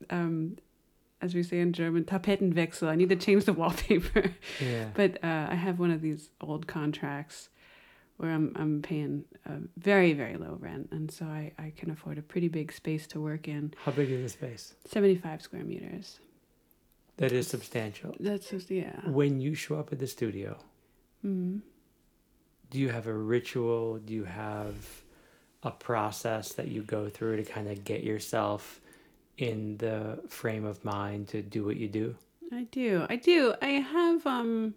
um, 0.09 0.57
as 1.21 1.33
we 1.33 1.43
say 1.43 1.59
in 1.59 1.73
German, 1.73 2.03
Tapetenwechsel. 2.03 2.87
I 2.87 2.95
need 2.95 3.09
to 3.09 3.15
change 3.15 3.45
the 3.45 3.53
wallpaper. 3.53 4.31
Yeah. 4.61 4.89
but 4.93 5.23
uh, 5.23 5.47
I 5.49 5.55
have 5.55 5.79
one 5.79 5.91
of 5.91 6.01
these 6.01 6.29
old 6.41 6.67
contracts 6.67 7.49
where 8.17 8.31
I'm 8.31 8.53
I'm 8.55 8.81
paying 8.81 9.25
a 9.45 9.57
very 9.77 10.13
very 10.13 10.37
low 10.37 10.57
rent, 10.59 10.89
and 10.91 11.11
so 11.11 11.25
I 11.25 11.51
I 11.57 11.73
can 11.75 11.91
afford 11.91 12.17
a 12.17 12.21
pretty 12.21 12.47
big 12.47 12.71
space 12.71 13.07
to 13.07 13.19
work 13.19 13.47
in. 13.47 13.73
How 13.83 13.91
big 13.91 14.09
is 14.09 14.21
the 14.21 14.29
space? 14.29 14.73
Seventy 14.85 15.15
five 15.15 15.41
square 15.41 15.63
meters. 15.63 16.19
That 17.17 17.31
is 17.31 17.47
substantial. 17.47 18.15
That's 18.19 18.49
just 18.49 18.69
yeah. 18.69 18.99
When 19.05 19.39
you 19.39 19.55
show 19.55 19.75
up 19.75 19.91
at 19.91 19.99
the 19.99 20.07
studio, 20.07 20.57
mm-hmm. 21.25 21.59
do 22.69 22.79
you 22.79 22.89
have 22.89 23.07
a 23.07 23.13
ritual? 23.13 23.97
Do 23.99 24.13
you 24.13 24.25
have 24.25 24.75
a 25.63 25.71
process 25.71 26.53
that 26.53 26.67
you 26.67 26.83
go 26.83 27.09
through 27.09 27.37
to 27.37 27.43
kind 27.43 27.67
of 27.67 27.83
get 27.83 28.03
yourself 28.03 28.79
in 29.37 29.77
the 29.77 30.19
frame 30.27 30.65
of 30.65 30.83
mind 30.83 31.27
to 31.29 31.41
do 31.41 31.65
what 31.65 31.77
you 31.77 31.87
do? 31.87 32.15
I 32.51 32.63
do. 32.63 33.05
I 33.09 33.15
do. 33.15 33.53
I 33.61 33.67
have 33.67 34.25
um 34.25 34.75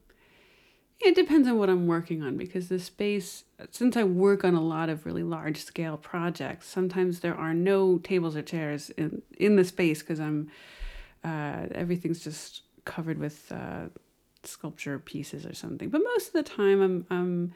it 1.00 1.14
depends 1.14 1.46
on 1.46 1.58
what 1.58 1.70
I'm 1.70 1.86
working 1.86 2.22
on 2.22 2.36
because 2.36 2.68
the 2.68 2.80
space 2.80 3.44
since 3.70 3.96
I 3.96 4.04
work 4.04 4.44
on 4.44 4.54
a 4.54 4.60
lot 4.60 4.88
of 4.88 5.06
really 5.06 5.22
large 5.22 5.58
scale 5.58 5.96
projects, 5.96 6.66
sometimes 6.66 7.20
there 7.20 7.36
are 7.36 7.54
no 7.54 7.98
tables 7.98 8.36
or 8.36 8.42
chairs 8.42 8.90
in 8.90 9.22
in 9.38 9.56
the 9.56 9.64
space 9.64 10.00
because 10.00 10.20
I'm 10.20 10.50
uh 11.24 11.66
everything's 11.72 12.20
just 12.20 12.62
covered 12.84 13.18
with 13.18 13.52
uh 13.52 13.88
sculpture 14.42 14.98
pieces 14.98 15.46
or 15.46 15.54
something. 15.54 15.88
But 15.88 16.02
most 16.14 16.28
of 16.28 16.32
the 16.32 16.42
time 16.42 16.80
I'm 16.80 17.06
I'm 17.10 17.52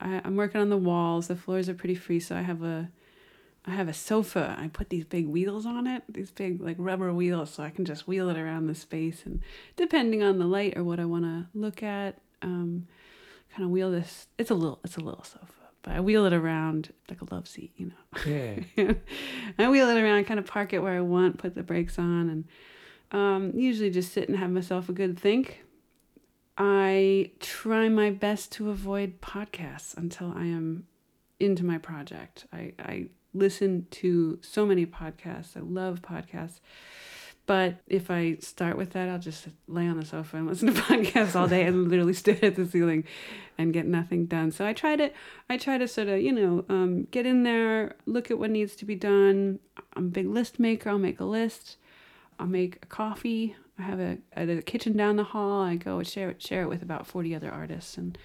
I, 0.00 0.20
I'm 0.24 0.36
working 0.36 0.60
on 0.60 0.70
the 0.70 0.76
walls. 0.76 1.28
The 1.28 1.36
floors 1.36 1.68
are 1.68 1.74
pretty 1.74 1.94
free, 1.94 2.20
so 2.20 2.36
I 2.36 2.42
have 2.42 2.62
a 2.62 2.88
I 3.66 3.70
have 3.70 3.88
a 3.88 3.94
sofa. 3.94 4.56
I 4.58 4.68
put 4.68 4.90
these 4.90 5.04
big 5.04 5.26
wheels 5.26 5.64
on 5.64 5.86
it, 5.86 6.02
these 6.08 6.30
big 6.30 6.60
like 6.60 6.76
rubber 6.78 7.12
wheels, 7.14 7.50
so 7.50 7.62
I 7.62 7.70
can 7.70 7.84
just 7.84 8.06
wheel 8.06 8.28
it 8.28 8.36
around 8.36 8.66
the 8.66 8.74
space. 8.74 9.22
And 9.24 9.40
depending 9.76 10.22
on 10.22 10.38
the 10.38 10.46
light 10.46 10.76
or 10.76 10.84
what 10.84 11.00
I 11.00 11.06
want 11.06 11.24
to 11.24 11.46
look 11.54 11.82
at, 11.82 12.18
um, 12.42 12.86
kind 13.50 13.64
of 13.64 13.70
wheel 13.70 13.90
this. 13.90 14.26
It's 14.38 14.50
a 14.50 14.54
little, 14.54 14.80
it's 14.84 14.96
a 14.96 15.00
little 15.00 15.24
sofa, 15.24 15.46
but 15.82 15.94
I 15.94 16.00
wheel 16.00 16.26
it 16.26 16.34
around 16.34 16.92
like 17.08 17.22
a 17.22 17.34
love 17.34 17.48
seat, 17.48 17.72
you 17.76 17.86
know. 17.86 18.22
Yeah. 18.76 18.92
I 19.58 19.68
wheel 19.68 19.88
it 19.88 20.00
around, 20.00 20.24
kind 20.24 20.40
of 20.40 20.46
park 20.46 20.72
it 20.74 20.80
where 20.80 20.96
I 20.96 21.00
want, 21.00 21.38
put 21.38 21.54
the 21.54 21.62
brakes 21.62 21.98
on, 21.98 22.28
and 22.28 22.44
um, 23.12 23.52
usually 23.54 23.90
just 23.90 24.12
sit 24.12 24.28
and 24.28 24.36
have 24.36 24.50
myself 24.50 24.90
a 24.90 24.92
good 24.92 25.18
think. 25.18 25.62
I 26.58 27.32
try 27.40 27.88
my 27.88 28.10
best 28.10 28.52
to 28.52 28.70
avoid 28.70 29.20
podcasts 29.20 29.96
until 29.96 30.32
I 30.36 30.44
am 30.44 30.86
into 31.40 31.64
my 31.64 31.78
project. 31.78 32.46
I, 32.52 32.72
I 32.78 33.06
listen 33.34 33.86
to 33.90 34.38
so 34.40 34.64
many 34.64 34.86
podcasts. 34.86 35.56
I 35.56 35.60
love 35.60 36.00
podcasts. 36.00 36.60
But 37.46 37.76
if 37.86 38.10
I 38.10 38.36
start 38.40 38.78
with 38.78 38.90
that, 38.92 39.08
I'll 39.08 39.18
just 39.18 39.48
lay 39.68 39.86
on 39.86 39.98
the 39.98 40.06
sofa 40.06 40.38
and 40.38 40.46
listen 40.48 40.72
to 40.72 40.80
podcasts 40.80 41.36
all 41.36 41.46
day 41.46 41.64
and 41.64 41.88
literally 41.90 42.14
stare 42.14 42.38
at 42.42 42.56
the 42.56 42.64
ceiling 42.64 43.04
and 43.58 43.72
get 43.72 43.86
nothing 43.86 44.26
done. 44.26 44.50
So 44.50 44.64
I 44.64 44.72
try 44.72 44.96
to, 44.96 45.10
I 45.50 45.58
try 45.58 45.76
to 45.76 45.86
sort 45.86 46.08
of, 46.08 46.20
you 46.20 46.32
know, 46.32 46.64
um, 46.68 47.04
get 47.10 47.26
in 47.26 47.42
there, 47.42 47.96
look 48.06 48.30
at 48.30 48.38
what 48.38 48.50
needs 48.50 48.74
to 48.76 48.84
be 48.84 48.94
done. 48.94 49.58
I'm 49.94 50.06
a 50.06 50.08
big 50.08 50.26
list 50.26 50.58
maker. 50.58 50.90
I'll 50.90 50.98
make 50.98 51.20
a 51.20 51.24
list. 51.24 51.76
I'll 52.38 52.46
make 52.46 52.78
a 52.82 52.86
coffee. 52.86 53.56
I 53.78 53.82
have 53.82 54.00
a, 54.00 54.18
a 54.36 54.62
kitchen 54.62 54.96
down 54.96 55.16
the 55.16 55.24
hall. 55.24 55.62
I 55.62 55.76
go 55.76 55.98
and 55.98 56.06
share 56.06 56.30
it, 56.30 56.40
share 56.40 56.62
it 56.62 56.68
with 56.68 56.82
about 56.82 57.06
40 57.06 57.34
other 57.34 57.50
artists 57.50 57.98
and 57.98 58.16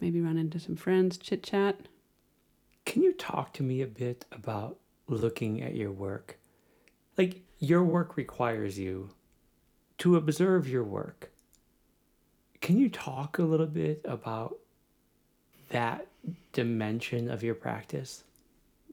maybe 0.00 0.20
run 0.20 0.38
into 0.38 0.60
some 0.60 0.76
friends, 0.76 1.18
chit 1.18 1.42
chat. 1.42 1.76
Can 2.88 3.02
you 3.02 3.12
talk 3.12 3.52
to 3.52 3.62
me 3.62 3.82
a 3.82 3.86
bit 3.86 4.24
about 4.32 4.78
looking 5.08 5.60
at 5.60 5.74
your 5.74 5.92
work? 5.92 6.38
Like, 7.18 7.42
your 7.58 7.84
work 7.84 8.16
requires 8.16 8.78
you 8.78 9.10
to 9.98 10.16
observe 10.16 10.66
your 10.66 10.84
work. 10.84 11.30
Can 12.62 12.78
you 12.78 12.88
talk 12.88 13.38
a 13.38 13.42
little 13.42 13.66
bit 13.66 14.00
about 14.06 14.56
that 15.68 16.06
dimension 16.54 17.30
of 17.30 17.42
your 17.42 17.54
practice? 17.54 18.24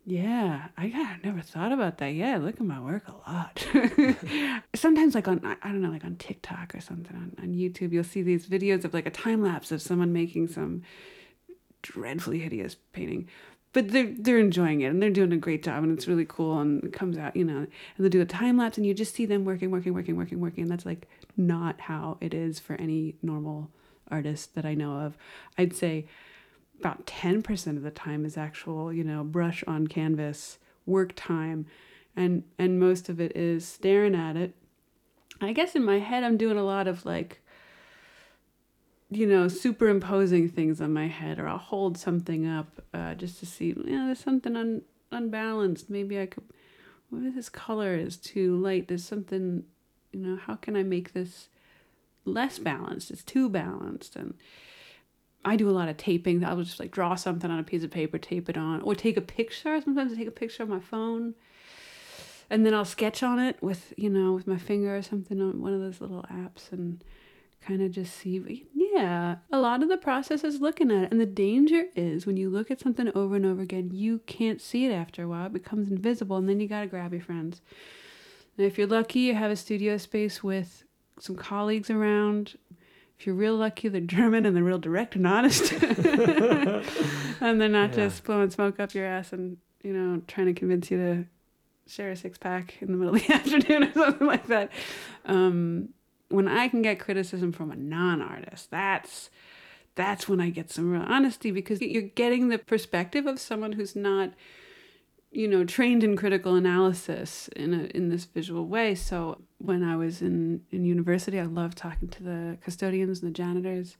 Yeah, 0.06 0.68
I 0.78 0.90
got 0.90 1.24
never 1.24 1.40
thought 1.40 1.72
about 1.72 2.00
that. 2.00 2.14
Yeah, 2.16 2.36
I 2.36 2.38
look 2.38 2.56
at 2.56 2.66
my 2.66 2.82
work 2.82 3.04
a 3.08 3.32
lot. 3.32 3.66
Sometimes, 4.76 5.16
like 5.16 5.30
on 5.30 5.40
I 5.64 5.70
don't 5.70 5.82
know, 5.82 5.90
like 5.90 6.04
on 6.04 6.18
TikTok 6.18 6.76
or 6.76 6.82
something 6.82 7.16
on, 7.16 7.34
on 7.42 7.54
YouTube, 7.54 7.94
you'll 7.94 8.04
see 8.04 8.24
these 8.24 8.46
videos 8.46 8.84
of 8.84 8.94
like 8.94 9.06
a 9.06 9.10
time 9.10 9.42
lapse 9.42 9.72
of 9.72 9.82
someone 9.82 10.12
making 10.12 10.50
some 10.50 10.82
dreadfully 11.82 12.40
hideous 12.40 12.76
painting, 12.94 13.30
but 13.76 13.90
they're 13.90 14.14
they're 14.18 14.40
enjoying 14.40 14.80
it 14.80 14.88
and 14.88 15.04
they're 15.04 15.10
doing 15.10 15.34
a 15.34 15.38
great 15.38 15.62
job 15.62 15.84
and 15.84 15.92
it's 15.92 16.08
really 16.08 16.24
cool 16.26 16.60
and 16.60 16.82
it 16.86 16.94
comes 16.94 17.18
out, 17.18 17.36
you 17.36 17.44
know, 17.44 17.58
and 17.58 17.70
they 18.00 18.08
do 18.08 18.22
a 18.22 18.26
time 18.26 18.58
lapse 18.58 18.78
and 18.78 18.88
you 18.88 18.94
just 18.94 19.14
see 19.14 19.26
them 19.26 19.44
working, 19.44 19.70
working, 19.70 19.94
working, 19.94 20.16
working, 20.16 20.40
working. 20.40 20.62
And 20.62 20.72
that's 20.72 20.86
like 20.86 21.10
not 21.36 21.82
how 21.82 22.18
it 22.22 22.34
is 22.34 22.58
for 22.58 22.76
any 22.76 23.16
normal 23.22 23.70
artist 24.10 24.56
that 24.56 24.66
I 24.66 24.76
know 24.76 25.00
of. 25.00 25.18
I'd 25.58 25.76
say 25.76 26.06
about 26.80 27.06
10% 27.06 27.76
of 27.76 27.84
the 27.84 27.92
time 27.92 28.24
is 28.24 28.38
actual, 28.38 28.94
you 28.94 29.04
know, 29.04 29.26
brush 29.26 29.62
on 29.68 29.88
canvas, 29.88 30.58
work 30.86 31.12
time, 31.18 31.66
and 32.16 32.44
and 32.58 32.80
most 32.80 33.10
of 33.10 33.20
it 33.20 33.36
is 33.36 33.68
staring 33.68 34.16
at 34.16 34.38
it. 34.38 34.56
I 35.42 35.52
guess 35.52 35.76
in 35.76 35.84
my 35.84 36.00
head 36.00 36.24
I'm 36.24 36.38
doing 36.38 36.58
a 36.58 36.64
lot 36.64 36.88
of 36.88 37.06
like 37.06 37.42
you 39.16 39.28
know, 39.28 39.48
superimposing 39.48 40.50
things 40.50 40.82
on 40.82 40.92
my 40.94 41.08
head 41.08 41.40
or 41.40 41.48
I'll 41.48 41.58
hold 41.58 41.98
something 41.98 42.46
up 42.46 42.82
uh, 42.94 43.14
just 43.16 43.40
to 43.40 43.46
see, 43.46 43.68
you 43.68 43.98
know, 43.98 44.08
there's 44.08 44.20
something 44.20 44.56
un- 44.56 44.82
unbalanced. 45.12 45.90
Maybe 45.90 46.20
I 46.20 46.26
could, 46.26 46.44
if 47.14 47.36
this 47.36 47.50
color 47.50 47.96
is 47.96 48.18
too 48.18 48.58
light? 48.58 48.88
There's 48.88 49.06
something, 49.06 49.64
you 50.12 50.20
know, 50.20 50.38
how 50.38 50.56
can 50.56 50.76
I 50.76 50.84
make 50.84 51.14
this 51.14 51.48
less 52.26 52.60
balanced? 52.60 53.10
It's 53.12 53.24
too 53.24 53.50
balanced. 53.50 54.16
And 54.16 54.34
I 55.46 55.56
do 55.56 55.70
a 55.70 55.72
lot 55.72 55.88
of 55.88 55.98
taping. 55.98 56.44
I'll 56.44 56.62
just 56.62 56.80
like 56.80 56.92
draw 56.92 57.16
something 57.16 57.50
on 57.50 57.60
a 57.60 57.64
piece 57.64 57.84
of 57.84 57.92
paper, 57.92 58.18
tape 58.18 58.50
it 58.50 58.58
on, 58.58 58.82
or 58.82 58.96
take 58.96 59.16
a 59.16 59.22
picture. 59.22 59.80
Sometimes 59.80 60.12
I 60.12 60.16
take 60.16 60.28
a 60.28 60.32
picture 60.32 60.64
of 60.64 60.70
my 60.70 60.80
phone, 60.80 61.36
and 62.50 62.66
then 62.66 62.74
I'll 62.74 62.84
sketch 62.84 63.22
on 63.22 63.40
it 63.40 63.62
with 63.62 63.94
you 63.96 64.10
know 64.10 64.34
with 64.34 64.48
my 64.48 64.58
finger 64.58 64.98
or 64.98 65.04
something 65.04 65.40
on 65.40 65.62
one 65.62 65.74
of 65.74 65.82
those 65.82 66.02
little 66.02 66.26
apps, 66.32 66.72
and 66.72 67.04
kind 67.66 67.82
of 67.82 67.92
just 67.92 68.16
see. 68.16 68.66
Yeah, 68.74 69.38
a 69.52 69.60
lot 69.60 69.84
of 69.84 69.90
the 69.90 69.98
process 69.98 70.44
is 70.44 70.62
looking 70.62 70.92
at 70.92 71.04
it, 71.04 71.12
and 71.12 71.20
the 71.20 71.26
danger 71.26 71.86
is 71.96 72.26
when 72.26 72.38
you 72.38 72.50
look 72.50 72.70
at 72.72 72.80
something 72.80 73.12
over 73.16 73.36
and 73.36 73.46
over 73.46 73.62
again, 73.62 73.92
you 73.94 74.20
can't 74.26 74.62
see 74.62 74.86
it 74.86 74.92
after 74.92 75.24
a 75.24 75.28
while. 75.28 75.48
It 75.48 75.54
becomes 75.54 75.90
invisible, 75.90 76.38
and 76.38 76.48
then 76.48 76.60
you 76.60 76.68
gotta 76.68 76.88
grab 76.88 77.12
your 77.12 77.22
friends. 77.22 77.62
And 78.58 78.66
if 78.66 78.78
you're 78.78 78.88
lucky, 78.88 79.20
you 79.20 79.36
have 79.36 79.52
a 79.52 79.56
studio 79.56 79.98
space 79.98 80.44
with 80.44 80.84
some 81.20 81.36
colleagues 81.36 81.90
around 81.90 82.56
if 83.18 83.26
you're 83.26 83.36
real 83.36 83.56
lucky, 83.56 83.88
they're 83.88 84.02
German 84.06 84.46
and 84.46 84.56
they're 84.56 84.64
real 84.64 84.80
direct 84.80 85.16
and 85.16 85.28
honest. 85.28 85.72
and 85.72 87.62
they're 87.62 87.70
not 87.70 87.92
yeah. 87.92 87.96
just 87.96 88.24
blowing 88.24 88.50
smoke 88.50 88.80
up 88.80 88.94
your 88.94 89.06
ass 89.06 89.34
and, 89.34 89.58
you 89.84 89.94
know, 89.94 90.22
trying 90.28 90.48
to 90.48 90.54
convince 90.54 90.92
you 90.92 90.98
to 90.98 91.26
share 91.88 92.12
a 92.12 92.16
six 92.16 92.38
pack 92.38 92.76
in 92.82 92.92
the 92.92 92.98
middle 92.98 93.16
of 93.16 93.22
the 93.26 93.34
afternoon 93.34 93.84
or 93.84 93.94
something 93.94 94.28
like 94.28 94.48
that. 94.48 94.72
Um, 95.26 95.90
when 96.30 96.48
I 96.48 96.68
can 96.68 96.82
get 96.82 97.00
criticism 97.00 97.52
from 97.52 97.72
a 97.72 97.76
non 97.76 98.22
artist, 98.22 98.72
that's 98.72 99.30
that's 99.96 100.28
when 100.28 100.42
I 100.42 100.50
get 100.50 100.72
some 100.72 100.92
real 100.92 101.04
honesty 101.04 101.52
because 101.52 101.82
you're 101.82 102.02
getting 102.02 102.50
the 102.50 102.58
perspective 102.58 103.26
of 103.26 103.40
someone 103.40 103.74
who's 103.74 103.96
not 103.96 104.32
you 105.36 105.50
know, 105.50 105.66
trained 105.66 106.02
in 106.02 106.16
critical 106.16 106.56
analysis 106.56 107.50
in 107.58 107.74
a, 107.74 107.84
in 107.96 108.08
this 108.08 108.24
visual 108.24 108.66
way. 108.66 108.96
So 108.96 109.42
when 109.58 109.84
I 109.84 109.98
was 109.98 110.22
in, 110.22 110.62
in 110.72 110.86
university, 110.86 111.42
I 111.42 111.44
loved 111.44 111.78
talking 111.78 112.08
to 112.08 112.24
the 112.24 112.58
custodians 112.62 113.22
and 113.22 113.30
the 113.30 113.38
janitors. 113.38 113.98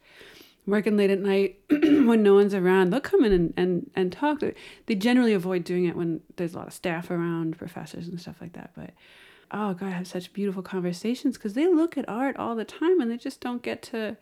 Working 0.66 0.96
late 0.96 1.10
at 1.10 1.20
night 1.20 1.60
when 1.70 2.24
no 2.24 2.36
one's 2.36 2.54
around, 2.54 2.90
they'll 2.90 3.02
come 3.02 3.26
in 3.26 3.34
and, 3.34 3.54
and, 3.58 3.92
and 3.96 4.14
talk. 4.14 4.40
To. 4.40 4.54
They 4.86 4.96
generally 4.96 5.34
avoid 5.34 5.66
doing 5.66 5.84
it 5.84 5.98
when 5.98 6.22
there's 6.38 6.54
a 6.54 6.58
lot 6.58 6.68
of 6.68 6.74
staff 6.74 7.12
around, 7.12 7.58
professors 7.58 8.08
and 8.08 8.20
stuff 8.20 8.38
like 8.40 8.54
that. 8.54 8.72
But 8.74 8.92
oh 9.52 9.74
God, 9.74 9.88
I 9.88 9.92
have 9.92 10.08
such 10.08 10.34
beautiful 10.34 10.62
conversations 10.62 11.38
because 11.38 11.54
they 11.54 11.68
look 11.68 11.98
at 11.98 12.08
art 12.08 12.38
all 12.38 12.56
the 12.56 12.66
time 12.66 13.00
and 13.02 13.10
they 13.10 13.18
just 13.18 13.42
don't 13.42 13.62
get 13.62 13.82
to 13.84 14.18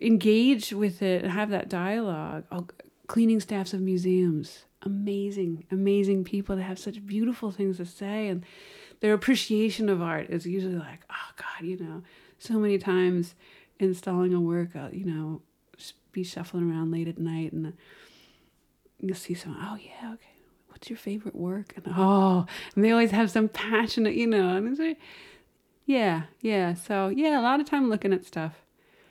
engage 0.00 0.72
with 0.72 1.02
it 1.02 1.22
and 1.22 1.32
have 1.32 1.50
that 1.50 1.68
dialogue. 1.68 2.44
Oh, 2.50 2.66
cleaning 3.06 3.40
staffs 3.40 3.72
of 3.72 3.80
museums, 3.80 4.64
amazing, 4.82 5.64
amazing 5.70 6.24
people 6.24 6.56
that 6.56 6.62
have 6.62 6.78
such 6.78 7.04
beautiful 7.06 7.50
things 7.50 7.78
to 7.78 7.86
say. 7.86 8.28
And 8.28 8.44
their 9.00 9.14
appreciation 9.14 9.88
of 9.88 10.02
art 10.02 10.30
is 10.30 10.46
usually 10.46 10.76
like, 10.76 11.00
oh 11.10 11.32
God, 11.36 11.66
you 11.66 11.78
know, 11.78 12.02
so 12.38 12.54
many 12.54 12.78
times 12.78 13.34
installing 13.78 14.34
a 14.34 14.40
work, 14.40 14.76
uh, 14.76 14.88
you 14.92 15.04
know, 15.04 15.42
be 16.12 16.24
shuffling 16.24 16.70
around 16.70 16.90
late 16.90 17.08
at 17.08 17.18
night 17.18 17.52
and 17.52 17.72
you'll 19.00 19.16
see 19.16 19.34
someone, 19.34 19.60
oh 19.62 19.76
yeah, 19.76 20.12
okay, 20.14 20.37
what's 20.78 20.90
your 20.90 20.96
favorite 20.96 21.34
work? 21.34 21.74
And 21.76 21.92
oh, 21.96 22.46
and 22.76 22.84
they 22.84 22.92
always 22.92 23.10
have 23.10 23.32
some 23.32 23.48
passionate, 23.48 24.14
you 24.14 24.28
know, 24.28 24.56
and 24.56 24.68
it's 24.68 24.78
like, 24.78 24.98
yeah, 25.86 26.24
yeah. 26.40 26.74
So 26.74 27.08
yeah, 27.08 27.40
a 27.40 27.42
lot 27.42 27.58
of 27.58 27.66
time 27.66 27.90
looking 27.90 28.12
at 28.12 28.24
stuff. 28.24 28.62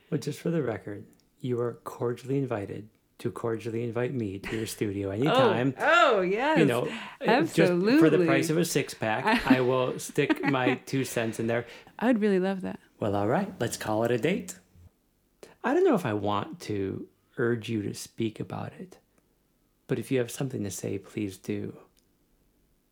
But 0.09 0.21
just 0.21 0.39
for 0.39 0.49
the 0.49 0.63
record, 0.63 1.03
you 1.41 1.59
are 1.59 1.73
cordially 1.83 2.37
invited 2.37 2.87
to 3.17 3.31
cordially 3.31 3.83
invite 3.83 4.13
me 4.13 4.39
to 4.39 4.55
your 4.55 4.65
studio 4.65 5.09
oh, 5.09 5.11
anytime. 5.11 5.73
Oh, 5.77 6.17
oh 6.17 6.21
yes. 6.21 6.57
You 6.57 6.65
know, 6.65 6.87
absolutely. 7.19 7.93
Just 7.93 7.99
for 7.99 8.09
the 8.09 8.25
price 8.25 8.49
of 8.49 8.57
a 8.57 8.63
six 8.63 8.93
pack, 8.93 9.45
I 9.51 9.59
will 9.59 9.99
stick 9.99 10.41
my 10.45 10.75
two 10.85 11.03
cents 11.03 11.37
in 11.37 11.47
there. 11.47 11.65
I 11.99 12.07
would 12.07 12.21
really 12.21 12.39
love 12.39 12.61
that. 12.61 12.79
Well, 13.01 13.13
all 13.13 13.27
right, 13.27 13.51
let's 13.59 13.75
call 13.75 14.05
it 14.05 14.11
a 14.11 14.17
date. 14.17 14.55
I 15.65 15.73
don't 15.73 15.83
know 15.83 15.95
if 15.95 16.05
I 16.05 16.13
want 16.13 16.61
to 16.61 17.07
urge 17.37 17.67
you 17.67 17.81
to 17.81 17.93
speak 17.93 18.39
about 18.39 18.71
it, 18.79 18.99
but 19.87 19.99
if 19.99 20.11
you 20.11 20.19
have 20.19 20.31
something 20.31 20.63
to 20.63 20.71
say, 20.71 20.97
please 20.97 21.37
do. 21.37 21.77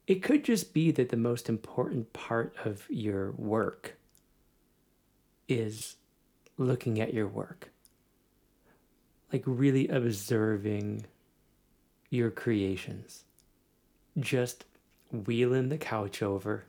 It 0.07 0.22
could 0.22 0.43
just 0.43 0.73
be 0.73 0.91
that 0.91 1.09
the 1.09 1.17
most 1.17 1.49
important 1.49 2.13
part 2.13 2.55
of 2.63 2.85
your 2.89 3.31
work 3.31 3.97
is 5.47 5.95
looking 6.57 6.99
at 6.99 7.13
your 7.13 7.27
work 7.27 7.72
like 9.35 9.43
really 9.45 9.88
observing 9.89 11.05
your 12.09 12.31
creations. 12.31 13.26
Just 14.17 14.63
wheeling 15.11 15.69
the 15.69 15.77
couch 15.77 16.22
over, 16.23 16.63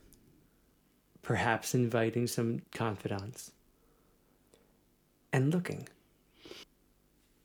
perhaps 1.22 1.74
inviting 1.76 2.26
some 2.26 2.62
confidants, 2.74 3.52
and 5.32 5.54
looking. 5.54 5.88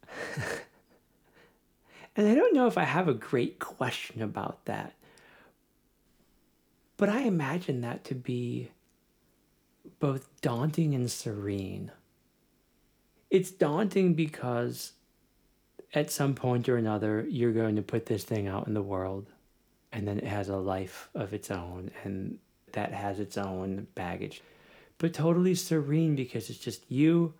and 2.15 2.27
I 2.27 2.35
don't 2.35 2.53
know 2.53 2.67
if 2.67 2.77
I 2.77 2.83
have 2.83 3.07
a 3.07 3.13
great 3.13 3.59
question 3.59 4.21
about 4.21 4.65
that, 4.65 4.93
but 6.97 7.09
I 7.09 7.21
imagine 7.21 7.81
that 7.81 8.03
to 8.05 8.15
be 8.15 8.71
both 9.99 10.29
daunting 10.41 10.93
and 10.93 11.09
serene. 11.09 11.91
It's 13.29 13.51
daunting 13.51 14.13
because 14.13 14.93
at 15.93 16.11
some 16.11 16.35
point 16.35 16.69
or 16.69 16.77
another, 16.77 17.25
you're 17.29 17.51
going 17.51 17.75
to 17.75 17.81
put 17.81 18.05
this 18.05 18.23
thing 18.23 18.47
out 18.47 18.67
in 18.67 18.73
the 18.73 18.81
world, 18.81 19.27
and 19.91 20.07
then 20.07 20.17
it 20.17 20.25
has 20.25 20.49
a 20.49 20.57
life 20.57 21.09
of 21.13 21.33
its 21.33 21.51
own, 21.51 21.91
and 22.03 22.37
that 22.73 22.93
has 22.93 23.19
its 23.19 23.37
own 23.37 23.87
baggage. 23.95 24.41
But 24.97 25.13
totally 25.13 25.55
serene 25.55 26.15
because 26.15 26.49
it's 26.49 26.59
just 26.59 26.89
you 26.89 27.33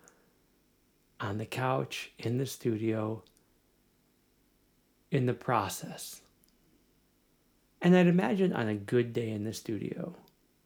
on 1.20 1.38
the 1.38 1.46
couch, 1.46 2.10
in 2.18 2.38
the 2.38 2.46
studio, 2.46 3.22
in 5.12 5.26
the 5.26 5.34
process. 5.34 6.22
And 7.80 7.94
I'd 7.94 8.06
imagine 8.06 8.52
on 8.52 8.68
a 8.68 8.74
good 8.74 9.12
day 9.12 9.30
in 9.30 9.44
the 9.44 9.52
studio, 9.52 10.16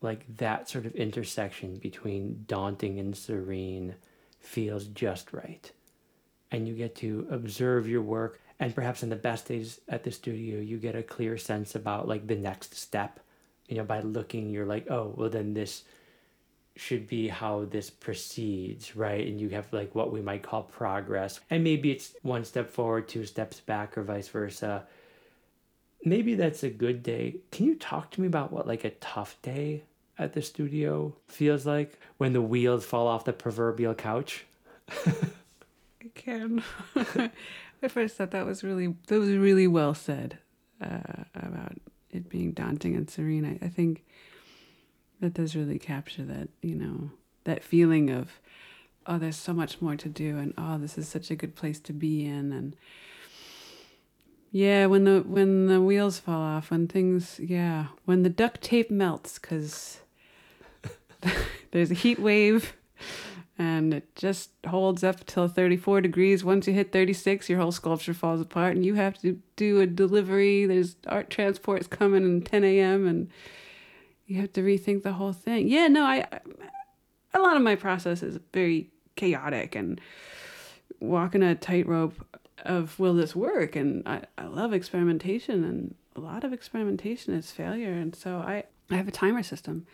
like 0.01 0.25
that 0.37 0.71
sort 0.71 0.87
of 0.87 0.95
intersection 0.95 1.77
between 1.77 2.45
daunting 2.47 2.99
and 3.01 3.17
serene 3.17 3.97
feels 4.39 4.85
just 4.87 5.33
right. 5.33 5.71
And 6.53 6.69
you 6.69 6.75
get 6.75 6.95
to 6.97 7.27
observe 7.31 7.89
your 7.89 8.03
work. 8.03 8.41
And 8.61 8.75
perhaps 8.75 9.03
in 9.03 9.09
the 9.09 9.17
best 9.17 9.49
days 9.49 9.81
at 9.89 10.05
the 10.05 10.13
studio, 10.13 10.61
you 10.61 10.79
get 10.79 10.95
a 10.95 11.03
clear 11.03 11.37
sense 11.37 11.75
about 11.75 12.07
like 12.07 12.27
the 12.27 12.37
next 12.37 12.75
step. 12.75 13.19
You 13.69 13.79
know, 13.79 13.85
by 13.85 14.01
looking, 14.01 14.49
you're 14.51 14.65
like, 14.65 14.89
oh, 14.91 15.13
well, 15.17 15.29
then 15.29 15.55
this 15.55 15.83
should 16.77 17.09
be 17.09 17.29
how 17.29 17.65
this 17.65 17.91
proceeds, 17.91 18.95
right? 18.95 19.27
And 19.27 19.41
you 19.41 19.49
have 19.51 19.73
like 19.73 19.95
what 19.95 20.13
we 20.13 20.21
might 20.21 20.43
call 20.43 20.63
progress. 20.63 21.41
And 21.51 21.65
maybe 21.65 21.91
it's 21.91 22.15
one 22.23 22.45
step 22.45 22.71
forward, 22.71 23.09
two 23.09 23.25
steps 23.25 23.61
back, 23.61 23.97
or 23.97 24.03
vice 24.03 24.29
versa. 24.29 24.85
Maybe 26.05 26.35
that's 26.35 26.63
a 26.63 26.71
good 26.71 27.03
day. 27.03 27.37
Can 27.51 27.67
you 27.67 27.75
talk 27.75 28.11
to 28.13 28.21
me 28.21 28.27
about 28.27 28.53
what 28.53 28.67
like 28.67 28.85
a 28.85 28.91
tough 28.91 29.41
day 29.43 29.85
at 30.19 30.35
the 30.35 30.43
studio 30.43 31.15
feels 31.29 31.67
like 31.67 31.99
when 32.19 32.33
the 32.33 32.43
wheels 32.43 32.85
fall 32.85 33.07
off 33.07 33.25
the 33.25 33.33
proverbial 33.33 33.95
couch? 33.95 34.45
I 35.07 36.09
can. 36.15 36.63
I 37.83 37.89
first 37.89 38.17
thought 38.17 38.31
that 38.31 38.47
was 38.47 38.63
really 38.63 38.95
that 39.07 39.19
was 39.19 39.31
really 39.31 39.67
well 39.67 39.95
said 39.95 40.39
uh, 40.81 41.25
about 41.35 41.79
it 42.11 42.29
being 42.29 42.53
daunting 42.53 42.95
and 42.95 43.09
serene. 43.09 43.45
I, 43.45 43.65
I 43.65 43.69
think 43.69 44.05
that 45.21 45.35
does 45.35 45.57
really 45.57 45.79
capture 45.79 46.25
that 46.25 46.49
you 46.63 46.75
know 46.75 47.11
that 47.45 47.63
feeling 47.63 48.11
of 48.11 48.41
oh 49.07 49.19
there's 49.19 49.37
so 49.37 49.53
much 49.53 49.81
more 49.81 49.97
to 49.97 50.09
do 50.09 50.39
and 50.39 50.53
oh 50.59 50.79
this 50.79 50.99
is 50.99 51.09
such 51.09 51.31
a 51.31 51.37
good 51.37 51.55
place 51.55 51.81
to 51.81 51.93
be 51.93 52.25
in 52.25 52.53
and 52.53 52.77
yeah 54.51 54.87
when 54.87 55.05
the 55.05 55.21
when 55.27 55.67
the 55.67 55.81
wheels 55.81 56.19
fall 56.19 56.41
off 56.41 56.71
when 56.71 56.87
things 56.87 57.39
yeah 57.43 57.87
when 58.05 58.23
the 58.23 58.29
duct 58.29 58.61
tape 58.61 58.91
melts 58.91 59.39
because 59.39 60.01
there's 61.71 61.91
a 61.91 61.95
heat 61.95 62.19
wave 62.19 62.75
and 63.59 63.95
it 63.95 64.15
just 64.15 64.51
holds 64.67 65.03
up 65.03 65.25
till 65.25 65.49
34 65.49 66.03
degrees. 66.03 66.45
Once 66.45 66.67
you 66.67 66.75
hit 66.75 66.93
36 66.93 67.49
your 67.49 67.59
whole 67.59 67.73
sculpture 67.73 68.13
falls 68.13 68.41
apart 68.41 68.77
and 68.77 68.85
you 68.85 68.95
have 68.95 69.19
to 69.21 69.41
do 69.57 69.81
a 69.81 69.87
delivery. 69.87 70.67
There's 70.67 70.97
art 71.07 71.31
transports 71.31 71.87
coming 71.87 72.39
at 72.39 72.45
10 72.45 72.65
a.m 72.65 73.07
and 73.07 73.31
you 74.27 74.41
have 74.41 74.53
to 74.55 74.63
rethink 74.63 75.03
the 75.03 75.13
whole 75.13 75.33
thing. 75.33 75.69
Yeah, 75.69 75.89
no, 75.89 76.05
I, 76.05 76.27
a 77.33 77.39
lot 77.39 77.57
of 77.57 77.63
my 77.63 77.77
process 77.77 78.23
is 78.23 78.39
very 78.53 78.91
chaotic 79.15 79.75
and 79.75 80.01
walking 81.01 81.43
a 81.43 81.55
tightrope 81.55 82.15
of 82.65 82.99
will 82.99 83.15
this 83.15 83.37
work? 83.37 83.77
And 83.77 84.03
I, 84.07 84.23
I 84.39 84.47
love 84.47 84.73
experimentation 84.73 85.65
and 85.65 85.95
a 86.15 86.21
lot 86.21 86.45
of 86.45 86.53
experimentation 86.53 87.35
is 87.35 87.51
failure. 87.51 87.93
And 87.93 88.15
so 88.15 88.39
I, 88.39 88.65
I 88.91 88.97
have 88.97 89.09
a 89.09 89.13
timer 89.13 89.43
system 89.43 89.87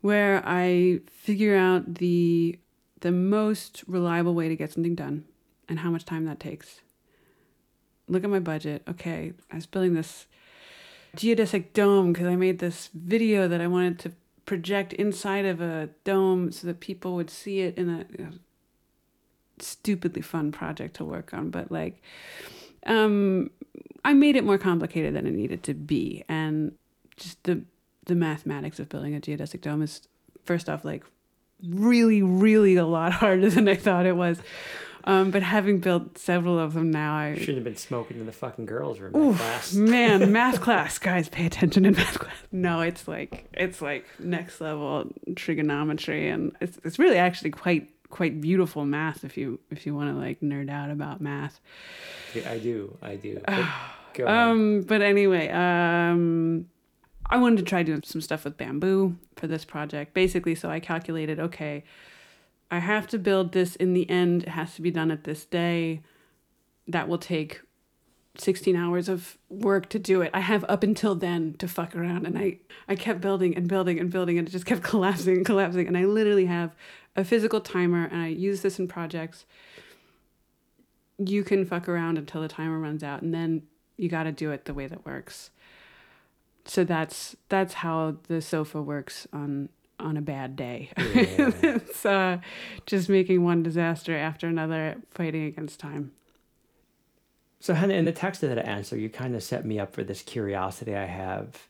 where 0.00 0.42
I 0.44 1.00
figure 1.06 1.56
out 1.56 1.94
the 1.96 2.58
the 3.00 3.12
most 3.12 3.82
reliable 3.86 4.34
way 4.34 4.46
to 4.46 4.56
get 4.56 4.70
something 4.70 4.94
done 4.94 5.24
and 5.70 5.78
how 5.78 5.90
much 5.90 6.04
time 6.04 6.26
that 6.26 6.38
takes. 6.38 6.82
Look 8.08 8.24
at 8.24 8.30
my 8.30 8.40
budget. 8.40 8.82
Okay, 8.86 9.32
I 9.50 9.54
was 9.54 9.64
building 9.64 9.94
this 9.94 10.26
geodesic 11.16 11.72
dome 11.72 12.12
because 12.12 12.26
I 12.26 12.36
made 12.36 12.58
this 12.58 12.90
video 12.94 13.48
that 13.48 13.60
I 13.60 13.66
wanted 13.66 13.98
to 14.00 14.12
project 14.46 14.92
inside 14.94 15.44
of 15.44 15.60
a 15.60 15.90
dome 16.04 16.50
so 16.52 16.66
that 16.66 16.80
people 16.80 17.14
would 17.14 17.30
see 17.30 17.60
it 17.60 17.76
in 17.78 17.88
a 17.88 18.04
you 18.18 18.24
know, 18.24 18.30
stupidly 19.58 20.22
fun 20.22 20.52
project 20.52 20.96
to 20.96 21.04
work 21.04 21.32
on. 21.32 21.50
But 21.50 21.70
like, 21.70 22.02
um, 22.86 23.50
I 24.04 24.12
made 24.14 24.36
it 24.36 24.44
more 24.44 24.58
complicated 24.58 25.14
than 25.14 25.26
it 25.26 25.34
needed 25.34 25.62
to 25.64 25.74
be, 25.74 26.24
and 26.28 26.72
just 27.16 27.42
the 27.44 27.62
the 28.06 28.14
mathematics 28.14 28.80
of 28.80 28.88
building 28.88 29.14
a 29.14 29.20
geodesic 29.20 29.60
dome 29.60 29.82
is 29.82 30.02
first 30.44 30.68
off 30.68 30.84
like 30.84 31.04
really, 31.68 32.22
really 32.22 32.76
a 32.76 32.86
lot 32.86 33.12
harder 33.22 33.50
than 33.50 33.68
I 33.68 33.76
thought 33.76 34.06
it 34.06 34.16
was. 34.16 34.38
Um, 35.04 35.30
but 35.30 35.42
having 35.42 35.78
built 35.80 36.18
several 36.18 36.58
of 36.58 36.74
them 36.74 36.90
now, 36.90 37.14
I 37.14 37.38
should 37.38 37.54
have 37.54 37.64
been 37.64 37.76
smoking 37.76 38.18
in 38.18 38.26
the 38.26 38.32
fucking 38.32 38.66
girls' 38.66 39.00
room 39.00 39.16
Oof, 39.16 39.36
class. 39.38 39.72
man, 39.72 40.32
math 40.40 40.60
class, 40.60 40.98
guys, 40.98 41.28
pay 41.28 41.46
attention 41.46 41.84
in 41.84 41.94
math 41.94 42.18
class. 42.18 42.34
No, 42.52 42.80
it's 42.80 43.08
like 43.08 43.48
it's 43.54 43.80
like 43.80 44.04
next 44.18 44.60
level 44.60 45.10
trigonometry, 45.36 46.28
and 46.28 46.54
it's 46.60 46.78
it's 46.84 46.98
really 46.98 47.18
actually 47.18 47.50
quite 47.50 47.90
quite 48.10 48.40
beautiful 48.40 48.84
math 48.84 49.24
if 49.24 49.36
you 49.36 49.58
if 49.70 49.86
you 49.86 49.94
want 49.94 50.12
to 50.12 50.20
like 50.20 50.40
nerd 50.40 50.68
out 50.70 50.90
about 50.90 51.20
math. 51.20 51.60
Yeah, 52.34 52.50
I 52.50 52.58
do, 52.58 52.96
I 53.02 53.16
do. 53.16 53.40
But 54.16 54.26
um, 54.26 54.82
but 54.82 55.02
anyway, 55.02 55.48
um. 55.48 56.66
I 57.32 57.36
wanted 57.36 57.58
to 57.58 57.62
try 57.62 57.84
doing 57.84 58.02
some 58.04 58.20
stuff 58.20 58.44
with 58.44 58.56
bamboo 58.56 59.16
for 59.36 59.46
this 59.46 59.64
project. 59.64 60.14
Basically, 60.14 60.56
so 60.56 60.68
I 60.68 60.80
calculated, 60.80 61.38
okay, 61.38 61.84
I 62.70 62.78
have 62.78 63.06
to 63.08 63.18
build 63.18 63.52
this 63.52 63.76
in 63.76 63.94
the 63.94 64.08
end. 64.08 64.44
It 64.44 64.50
has 64.50 64.74
to 64.76 64.82
be 64.82 64.90
done 64.90 65.10
at 65.10 65.24
this 65.24 65.44
day. 65.44 66.02
That 66.86 67.08
will 67.08 67.18
take 67.18 67.60
16 68.38 68.76
hours 68.76 69.08
of 69.08 69.36
work 69.48 69.88
to 69.90 69.98
do 69.98 70.22
it. 70.22 70.30
I 70.32 70.40
have 70.40 70.64
up 70.68 70.82
until 70.82 71.14
then 71.14 71.54
to 71.58 71.66
fuck 71.66 71.96
around 71.96 72.26
and 72.26 72.38
I 72.38 72.58
I 72.88 72.94
kept 72.94 73.20
building 73.20 73.56
and 73.56 73.68
building 73.68 73.98
and 73.98 74.10
building 74.10 74.38
and 74.38 74.48
it 74.48 74.50
just 74.50 74.66
kept 74.66 74.82
collapsing 74.84 75.38
and 75.38 75.46
collapsing 75.46 75.86
and 75.86 75.96
I 75.96 76.04
literally 76.04 76.46
have 76.46 76.74
a 77.16 77.24
physical 77.24 77.60
timer 77.60 78.04
and 78.04 78.22
I 78.22 78.28
use 78.28 78.62
this 78.62 78.78
in 78.78 78.86
projects. 78.86 79.46
You 81.18 81.42
can 81.42 81.64
fuck 81.64 81.88
around 81.88 82.18
until 82.18 82.40
the 82.40 82.48
timer 82.48 82.78
runs 82.78 83.02
out 83.02 83.22
and 83.22 83.34
then 83.34 83.62
you 83.96 84.08
got 84.08 84.22
to 84.22 84.32
do 84.32 84.52
it 84.52 84.64
the 84.64 84.74
way 84.74 84.86
that 84.86 85.04
works. 85.04 85.50
So 86.64 86.84
that's 86.84 87.36
that's 87.48 87.74
how 87.74 88.16
the 88.28 88.40
sofa 88.40 88.80
works 88.80 89.26
on 89.32 89.70
on 90.00 90.16
a 90.16 90.22
bad 90.22 90.56
day. 90.56 90.90
Yeah. 90.96 91.04
it's 91.62 92.04
uh, 92.04 92.38
just 92.86 93.08
making 93.08 93.44
one 93.44 93.62
disaster 93.62 94.16
after 94.16 94.46
another, 94.46 94.96
fighting 95.10 95.44
against 95.44 95.80
time. 95.80 96.12
So, 97.60 97.74
Hannah, 97.74 97.94
in 97.94 98.06
the 98.06 98.12
text 98.12 98.42
of 98.42 98.48
that 98.48 98.66
answer, 98.66 98.96
you 98.96 99.10
kind 99.10 99.34
of 99.34 99.42
set 99.42 99.66
me 99.66 99.78
up 99.78 99.94
for 99.94 100.02
this 100.02 100.22
curiosity 100.22 100.96
I 100.96 101.04
have. 101.04 101.68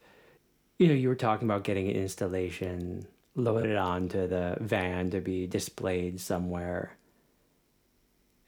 You 0.78 0.86
know, 0.86 0.94
you 0.94 1.08
were 1.08 1.16
talking 1.16 1.48
about 1.48 1.64
getting 1.64 1.88
an 1.88 1.96
installation 1.96 3.06
loaded 3.34 3.76
onto 3.76 4.26
the 4.26 4.56
van 4.60 5.10
to 5.10 5.20
be 5.20 5.46
displayed 5.46 6.20
somewhere. 6.20 6.96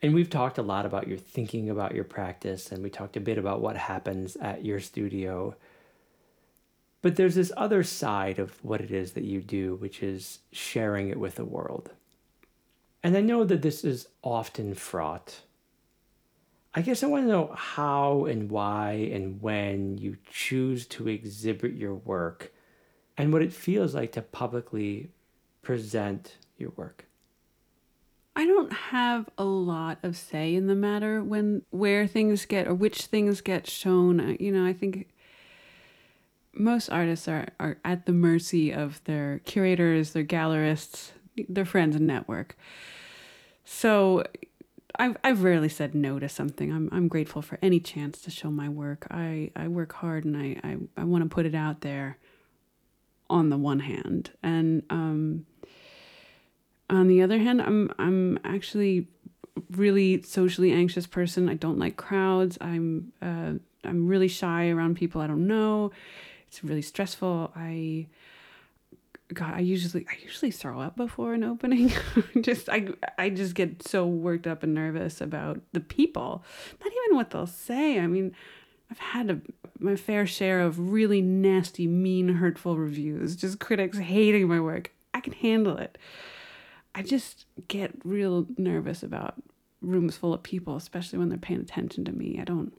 And 0.03 0.15
we've 0.15 0.31
talked 0.31 0.59
a 0.59 0.63
lot 0.63 0.87
about 0.87 1.07
your 1.07 1.19
thinking 1.19 1.71
about 1.71 1.95
your 1.95 2.05
practice, 2.05 2.73
and 2.73 2.83
we 2.83 2.91
talked 2.91 3.17
a 3.17 3.21
bit 3.21 3.39
about 3.39 3.61
what 3.61 3.77
happens 3.77 4.37
at 4.37 4.65
your 4.65 4.81
studio. 4.81 5.55
But 7.03 7.17
there's 7.17 7.35
this 7.35 7.53
other 7.57 7.83
side 7.83 8.39
of 8.39 8.65
what 8.65 8.81
it 8.81 8.93
is 8.93 9.13
that 9.13 9.25
you 9.25 9.41
do, 9.41 9.75
which 9.75 10.03
is 10.03 10.39
sharing 10.53 11.09
it 11.09 11.19
with 11.19 11.35
the 11.35 11.45
world. 11.45 11.91
And 13.03 13.17
I 13.17 13.21
know 13.21 13.43
that 13.45 13.63
this 13.63 13.83
is 13.83 14.07
often 14.23 14.75
fraught. 14.75 15.41
I 16.75 16.81
guess 16.81 17.03
I 17.03 17.09
want 17.09 17.25
to 17.25 17.29
know 17.29 17.53
how 17.55 18.25
and 18.27 18.49
why 18.49 19.11
and 19.13 19.43
when 19.43 19.99
you 19.99 20.17
choose 20.31 20.87
to 20.87 21.09
exhibit 21.09 21.75
your 21.75 21.95
work 21.95 22.53
and 23.19 23.33
what 23.33 23.43
it 23.43 23.53
feels 23.53 23.95
like 23.95 24.13
to 24.13 24.23
publicly 24.23 25.11
present 25.61 26.39
your 26.57 26.71
work. 26.77 27.07
I 28.35 28.47
don't 28.47 28.73
have 28.73 29.29
a 29.37 29.45
lot 29.45 29.99
of 30.03 30.17
say 30.17 30.55
in 30.55 30.67
the 30.67 30.75
matter 30.75 31.23
when 31.23 31.63
where 31.71 32.07
things 32.07 32.47
get 32.47 32.67
or 32.67 32.75
which 32.75 33.07
things 33.07 33.43
get 33.43 33.69
shown. 33.69 34.37
You 34.41 34.53
know, 34.53 34.65
I 34.65 34.73
think 34.73 35.09
most 36.55 36.91
artists 36.91 37.29
are, 37.29 37.49
are 37.59 37.79
at 37.85 38.07
the 38.07 38.13
mercy 38.13 38.73
of 38.73 39.03
their 39.05 39.41
curators, 39.41 40.13
their 40.13 40.25
gallerists, 40.25 41.13
their 41.49 41.65
friends 41.65 41.97
and 41.97 42.07
network. 42.07 42.57
So 43.65 44.25
I've, 44.99 45.17
I've 45.25 45.43
rarely 45.43 45.69
said 45.69 45.95
no 45.95 46.19
to 46.19 46.29
something. 46.29 46.73
I'm, 46.73 46.89
I'm 46.93 47.09
grateful 47.09 47.43
for 47.43 47.59
any 47.63 47.81
chance 47.81 48.21
to 48.23 48.31
show 48.31 48.51
my 48.51 48.69
work. 48.69 49.07
I, 49.11 49.51
I 49.57 49.69
work 49.69 49.95
hard 49.95 50.25
and 50.25 50.37
I, 50.37 50.61
I, 50.63 50.77
I 50.99 51.05
want 51.05 51.25
to 51.25 51.35
put 51.35 51.47
it 51.47 51.55
out 51.55 51.81
there 51.81 52.19
on 53.31 53.49
the 53.49 53.57
one 53.57 53.81
hand. 53.81 54.31
And 54.43 54.83
um, 54.91 55.47
on 56.91 57.09
the 57.09 57.23
other 57.23 57.39
hand, 57.39 57.63
I'm, 57.63 57.91
I'm 57.99 58.39
actually 58.45 59.09
really 59.71 60.21
socially 60.23 60.73
anxious 60.73 61.07
person. 61.07 61.49
I 61.49 61.55
don't 61.55 61.79
like 61.79 61.97
crowds. 61.97 62.59
I'm, 62.61 63.13
uh, 63.23 63.55
I'm 63.85 64.07
really 64.07 64.29
shy 64.29 64.69
around 64.69 64.97
people 64.97 65.23
I 65.23 65.27
don't 65.27 65.47
know 65.47 65.93
it's 66.53 66.63
really 66.63 66.83
stressful. 66.83 67.51
I 67.57 68.09
God, 69.33 69.55
I 69.55 69.61
usually 69.61 70.07
I 70.07 70.23
usually 70.23 70.51
throw 70.51 70.81
up 70.81 70.97
before 70.97 71.33
an 71.33 71.45
opening. 71.45 71.91
just 72.43 72.69
I 72.69 72.89
I 73.17 73.31
just 73.31 73.55
get 73.55 73.83
so 73.89 74.07
worked 74.07 74.47
up 74.47 74.63
and 74.63 74.75
nervous 74.75 75.23
about 75.23 75.63
the 75.73 75.81
people. 75.81 76.45
Not 76.79 76.93
even 76.93 77.17
what 77.17 77.31
they'll 77.31 77.47
say. 77.47 77.99
I 77.99 78.07
mean, 78.07 78.37
I've 78.91 78.99
had 78.99 79.31
a, 79.31 79.41
my 79.79 79.97
fair 79.97 80.27
share 80.27 80.61
of 80.61 80.79
really 80.79 81.23
nasty, 81.23 81.87
mean, 81.87 82.29
hurtful 82.29 82.77
reviews. 82.77 83.35
Just 83.35 83.59
critics 83.59 83.97
hating 83.97 84.47
my 84.47 84.61
work. 84.61 84.93
I 85.15 85.21
can 85.21 85.33
handle 85.33 85.79
it. 85.79 85.97
I 86.95 87.03
just 87.03 87.47
get 87.67 87.93
real 88.05 88.47
nervous 88.59 89.03
about 89.03 89.43
rooms 89.81 90.19
full 90.19 90.35
of 90.35 90.43
people, 90.43 90.77
especially 90.77 91.19
when 91.19 91.31
they're 91.31 91.39
paying 91.39 91.63
attention 91.63 92.05
to 92.05 92.13
me. 92.13 92.39
I 92.39 92.45
don't 92.45 92.75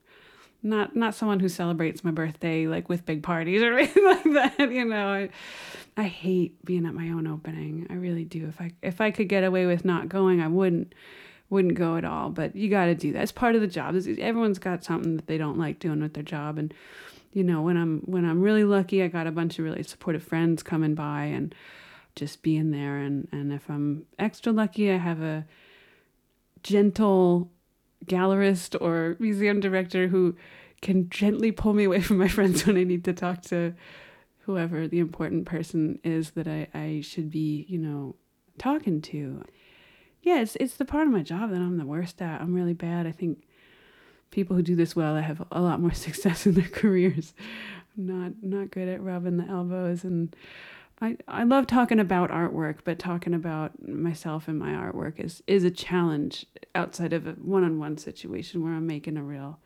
not 0.64 0.96
not 0.96 1.14
someone 1.14 1.40
who 1.40 1.50
celebrates 1.50 2.04
my 2.04 2.12
birthday 2.12 2.68
like 2.68 2.90
with 2.90 3.06
big 3.06 3.22
parties 3.22 3.62
or 3.62 3.74
anything 3.78 4.06
like 4.06 4.24
that 4.24 4.72
you 4.72 4.86
know? 4.86 5.08
I, 5.08 5.30
I 5.96 6.04
hate 6.04 6.64
being 6.66 6.86
at 6.86 6.94
my 6.94 7.10
own 7.10 7.28
opening. 7.28 7.86
I 7.90 7.94
really 7.94 8.24
do. 8.24 8.48
If 8.48 8.60
i 8.62 8.72
if 8.82 9.02
i 9.02 9.12
could 9.12 9.30
get 9.30 9.44
away 9.44 9.66
with 9.66 9.86
not 9.86 10.10
going 10.10 10.42
i 10.42 10.48
wouldn't 10.48 10.94
wouldn't 11.50 11.76
go 11.76 11.98
at 11.98 12.04
all. 12.04 12.30
But 12.30 12.56
you 12.56 12.70
got 12.70 12.86
to 12.86 12.96
do 12.96 13.14
that. 13.14 13.22
It's 13.22 13.32
part 13.32 13.56
of 13.56 13.62
the 13.62 13.68
job. 13.68 13.96
Everyone's 13.96 14.60
got 14.60 14.84
something 14.84 15.18
that 15.18 15.28
they 15.28 15.38
don't 15.38 15.58
like 15.58 15.80
doing 15.80 16.02
with 16.02 16.14
their 16.14 16.24
job. 16.24 16.58
And 16.58 16.74
you 17.32 17.44
know 17.44 17.64
when 17.64 17.78
i'm 17.78 18.02
when 18.02 18.26
i'm 18.26 18.42
really 18.42 18.64
lucky 18.64 19.02
i 19.02 19.08
got 19.08 19.26
a 19.26 19.32
bunch 19.32 19.58
of 19.58 19.66
really 19.66 19.82
supportive 19.82 20.22
friends 20.22 20.62
coming 20.62 20.94
by 20.94 21.24
and 21.24 21.56
just 22.16 22.44
being 22.44 22.72
there. 22.72 22.98
And 22.98 23.28
and 23.32 23.52
if 23.52 23.70
i'm 23.70 24.06
extra 24.20 24.52
lucky 24.52 24.92
i 24.92 24.98
have 24.98 25.22
a 25.22 25.46
gentle 26.62 27.52
gallerist 28.06 28.80
or 28.82 29.16
museum 29.20 29.60
director 29.60 30.08
who 30.08 30.36
can 30.82 31.10
gently 31.10 31.52
pull 31.52 31.74
me 31.74 31.86
away 31.86 32.02
from 32.02 32.18
my 32.18 32.28
friends 32.38 32.66
when 32.66 32.78
I 32.78 32.84
need 32.84 33.04
to 33.06 33.14
talk 33.14 33.42
to 33.44 33.74
whoever 34.40 34.88
the 34.88 35.00
important 35.00 35.46
person 35.46 36.00
is 36.04 36.32
that 36.32 36.48
I, 36.48 36.68
I 36.74 37.02
should 37.02 37.32
be, 37.32 37.66
you 37.70 37.80
know, 37.80 38.16
talking 38.58 39.02
to. 39.02 39.44
Yeah, 40.22 40.42
it's 40.42 40.56
it's 40.58 40.76
the 40.76 40.86
part 40.86 41.08
of 41.08 41.14
my 41.14 41.24
job 41.24 41.50
that 41.50 41.58
I'm 41.58 41.78
the 41.78 41.86
worst 41.86 42.22
at. 42.22 42.42
I'm 42.42 42.54
really 42.54 42.74
bad. 42.74 43.08
I 43.08 43.12
think 43.12 43.46
people 44.32 44.56
who 44.56 44.62
do 44.62 44.76
this 44.76 44.96
well 44.96 45.16
have 45.16 45.46
a 45.52 45.62
lot 45.62 45.80
more 45.80 45.94
success 45.94 46.46
in 46.46 46.54
their 46.54 46.68
careers. 46.68 47.34
I'm 47.98 48.06
not 48.06 48.34
not 48.42 48.72
good 48.72 48.88
at 48.88 49.02
rubbing 49.02 49.38
the 49.38 49.48
elbows 49.48 50.04
and 50.04 50.36
I, 51.04 51.18
I 51.28 51.44
love 51.44 51.68
talking 51.68 52.00
about 52.00 52.32
artwork, 52.32 52.78
but 52.86 52.98
talking 52.98 53.34
about 53.34 53.86
myself 53.86 54.48
and 54.48 54.58
my 54.58 54.70
artwork 54.70 55.20
is, 55.20 55.44
is 55.48 55.66
a 55.66 55.70
challenge 55.70 56.46
outside 56.74 57.12
of 57.12 57.28
a 57.28 57.32
one 57.32 57.66
on 57.66 57.78
one 57.78 57.98
situation 57.98 58.64
where 58.64 58.72
I'm 58.72 58.88
making 58.88 59.18
a 59.18 59.24
real 59.24 59.60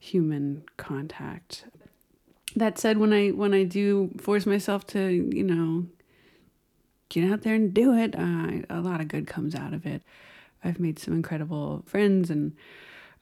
human 0.00 0.64
contact. 0.76 1.66
That 2.56 2.76
said, 2.76 2.98
when 2.98 3.12
I 3.12 3.28
when 3.28 3.54
I 3.54 3.62
do 3.62 4.10
force 4.18 4.44
myself 4.44 4.84
to, 4.88 5.10
you 5.10 5.44
know, 5.44 5.86
get 7.08 7.30
out 7.30 7.42
there 7.42 7.54
and 7.54 7.72
do 7.72 7.94
it, 7.94 8.16
uh, 8.18 8.66
a 8.68 8.80
lot 8.80 9.00
of 9.00 9.06
good 9.06 9.28
comes 9.28 9.54
out 9.54 9.72
of 9.72 9.86
it. 9.86 10.02
I've 10.64 10.80
made 10.80 10.98
some 10.98 11.14
incredible 11.14 11.84
friends 11.86 12.30
and 12.30 12.56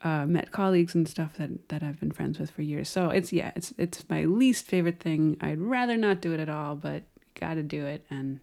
uh, 0.03 0.25
met 0.25 0.51
colleagues 0.51 0.95
and 0.95 1.07
stuff 1.07 1.35
that, 1.37 1.69
that 1.69 1.83
I've 1.83 1.99
been 1.99 2.11
friends 2.11 2.39
with 2.39 2.49
for 2.49 2.63
years. 2.63 2.89
So 2.89 3.09
it's 3.09 3.31
yeah, 3.31 3.51
it's 3.55 3.75
it's 3.77 4.03
my 4.09 4.25
least 4.25 4.65
favorite 4.65 4.99
thing. 4.99 5.37
I'd 5.39 5.59
rather 5.59 5.97
not 5.97 6.19
do 6.19 6.33
it 6.33 6.39
at 6.39 6.49
all, 6.49 6.75
but 6.75 7.03
got 7.39 7.55
to 7.55 7.63
do 7.63 7.85
it. 7.85 8.05
And 8.09 8.39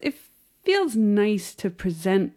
it 0.00 0.14
feels 0.64 0.96
nice 0.96 1.54
to 1.56 1.70
present 1.70 2.32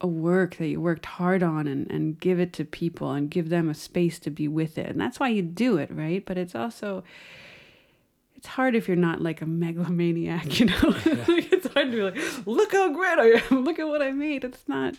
a 0.00 0.06
work 0.06 0.56
that 0.56 0.68
you 0.68 0.80
worked 0.80 1.04
hard 1.04 1.42
on 1.42 1.66
and, 1.66 1.90
and 1.90 2.18
give 2.18 2.40
it 2.40 2.52
to 2.54 2.64
people 2.64 3.12
and 3.12 3.30
give 3.30 3.50
them 3.50 3.68
a 3.68 3.74
space 3.74 4.18
to 4.20 4.30
be 4.30 4.48
with 4.48 4.78
it. 4.78 4.86
And 4.88 5.00
that's 5.00 5.20
why 5.20 5.28
you 5.28 5.42
do 5.42 5.76
it, 5.76 5.90
right? 5.92 6.24
But 6.24 6.38
it's 6.38 6.54
also 6.54 7.04
it's 8.36 8.46
hard 8.46 8.74
if 8.74 8.88
you're 8.88 8.96
not 8.96 9.20
like 9.20 9.42
a 9.42 9.46
megalomaniac, 9.46 10.58
you 10.60 10.66
know. 10.66 10.74
it's 11.04 11.66
hard 11.74 11.90
to 11.90 11.96
be 11.96 12.02
like, 12.02 12.46
look 12.46 12.72
how 12.72 12.90
great 12.92 13.18
I 13.18 13.42
am, 13.50 13.64
look 13.64 13.78
at 13.78 13.86
what 13.86 14.00
I 14.00 14.12
made. 14.12 14.44
It's 14.44 14.66
not 14.66 14.94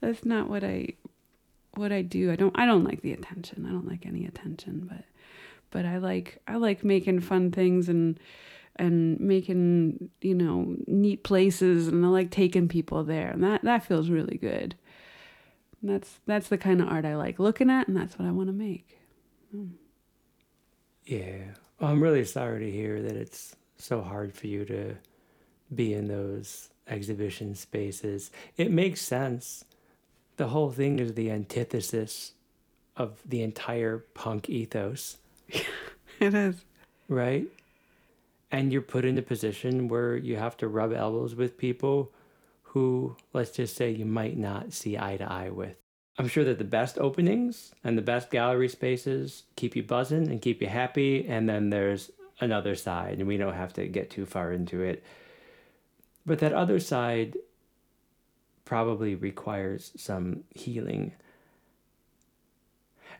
that's 0.00 0.24
not 0.24 0.48
what 0.48 0.62
I 0.62 0.90
what 1.74 1.90
I 1.90 2.02
do. 2.02 2.30
I 2.30 2.36
don't 2.36 2.56
I 2.56 2.66
don't 2.66 2.84
like 2.84 3.02
the 3.02 3.12
attention. 3.12 3.66
I 3.66 3.70
don't 3.70 3.88
like 3.88 4.06
any 4.06 4.24
attention, 4.24 4.88
but 4.88 5.04
but 5.70 5.84
I 5.84 5.98
like 5.98 6.40
I 6.46 6.54
like 6.54 6.84
making 6.84 7.20
fun 7.20 7.50
things 7.50 7.88
and 7.88 8.20
and 8.78 9.18
making 9.20 10.10
you 10.20 10.34
know 10.34 10.76
neat 10.86 11.24
places 11.24 11.88
and 11.88 12.04
I 12.04 12.08
like 12.08 12.30
taking 12.30 12.68
people 12.68 13.04
there 13.04 13.30
and 13.30 13.42
that 13.42 13.62
that 13.64 13.84
feels 13.84 14.10
really 14.10 14.36
good. 14.36 14.74
And 15.80 15.90
that's 15.90 16.20
that's 16.26 16.48
the 16.48 16.58
kind 16.58 16.80
of 16.80 16.88
art 16.88 17.04
I 17.04 17.16
like 17.16 17.38
looking 17.38 17.70
at 17.70 17.88
and 17.88 17.96
that's 17.96 18.18
what 18.18 18.26
I 18.26 18.32
want 18.32 18.48
to 18.48 18.52
make. 18.52 18.98
Mm. 19.54 19.70
Yeah. 21.04 21.54
Well, 21.80 21.90
I'm 21.90 22.02
really 22.02 22.24
sorry 22.24 22.64
to 22.64 22.70
hear 22.70 23.00
that 23.02 23.16
it's 23.16 23.56
so 23.76 24.02
hard 24.02 24.34
for 24.34 24.46
you 24.46 24.64
to 24.66 24.96
be 25.74 25.94
in 25.94 26.08
those 26.08 26.70
exhibition 26.86 27.54
spaces. 27.54 28.30
It 28.56 28.70
makes 28.70 29.00
sense. 29.00 29.64
The 30.36 30.48
whole 30.48 30.70
thing 30.70 30.98
is 30.98 31.14
the 31.14 31.30
antithesis 31.30 32.32
of 32.96 33.20
the 33.24 33.42
entire 33.42 33.98
punk 34.14 34.48
ethos. 34.48 35.18
it 36.20 36.34
is. 36.34 36.56
Right? 37.08 37.46
And 38.50 38.72
you're 38.72 38.82
put 38.82 39.04
in 39.04 39.18
a 39.18 39.22
position 39.22 39.88
where 39.88 40.16
you 40.16 40.36
have 40.36 40.56
to 40.58 40.68
rub 40.68 40.92
elbows 40.92 41.34
with 41.34 41.58
people 41.58 42.12
who, 42.62 43.16
let's 43.32 43.50
just 43.50 43.76
say, 43.76 43.90
you 43.90 44.04
might 44.04 44.36
not 44.36 44.72
see 44.72 44.98
eye 44.98 45.16
to 45.16 45.30
eye 45.30 45.50
with. 45.50 45.76
I'm 46.18 46.28
sure 46.28 46.44
that 46.44 46.58
the 46.58 46.64
best 46.64 46.98
openings 46.98 47.72
and 47.84 47.96
the 47.96 48.02
best 48.02 48.30
gallery 48.30 48.68
spaces 48.68 49.44
keep 49.56 49.76
you 49.76 49.82
buzzing 49.82 50.28
and 50.28 50.42
keep 50.42 50.60
you 50.60 50.68
happy. 50.68 51.26
And 51.28 51.48
then 51.48 51.70
there's 51.70 52.10
another 52.40 52.74
side, 52.74 53.18
and 53.18 53.28
we 53.28 53.36
don't 53.36 53.54
have 53.54 53.72
to 53.74 53.86
get 53.86 54.10
too 54.10 54.26
far 54.26 54.52
into 54.52 54.82
it. 54.82 55.04
But 56.26 56.40
that 56.40 56.52
other 56.52 56.80
side 56.80 57.36
probably 58.64 59.14
requires 59.14 59.92
some 59.96 60.44
healing. 60.54 61.12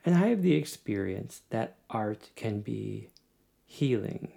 And 0.05 0.15
I 0.15 0.27
have 0.27 0.41
the 0.41 0.55
experience 0.55 1.41
that 1.49 1.77
art 1.89 2.29
can 2.35 2.61
be 2.61 3.09
healing 3.65 4.31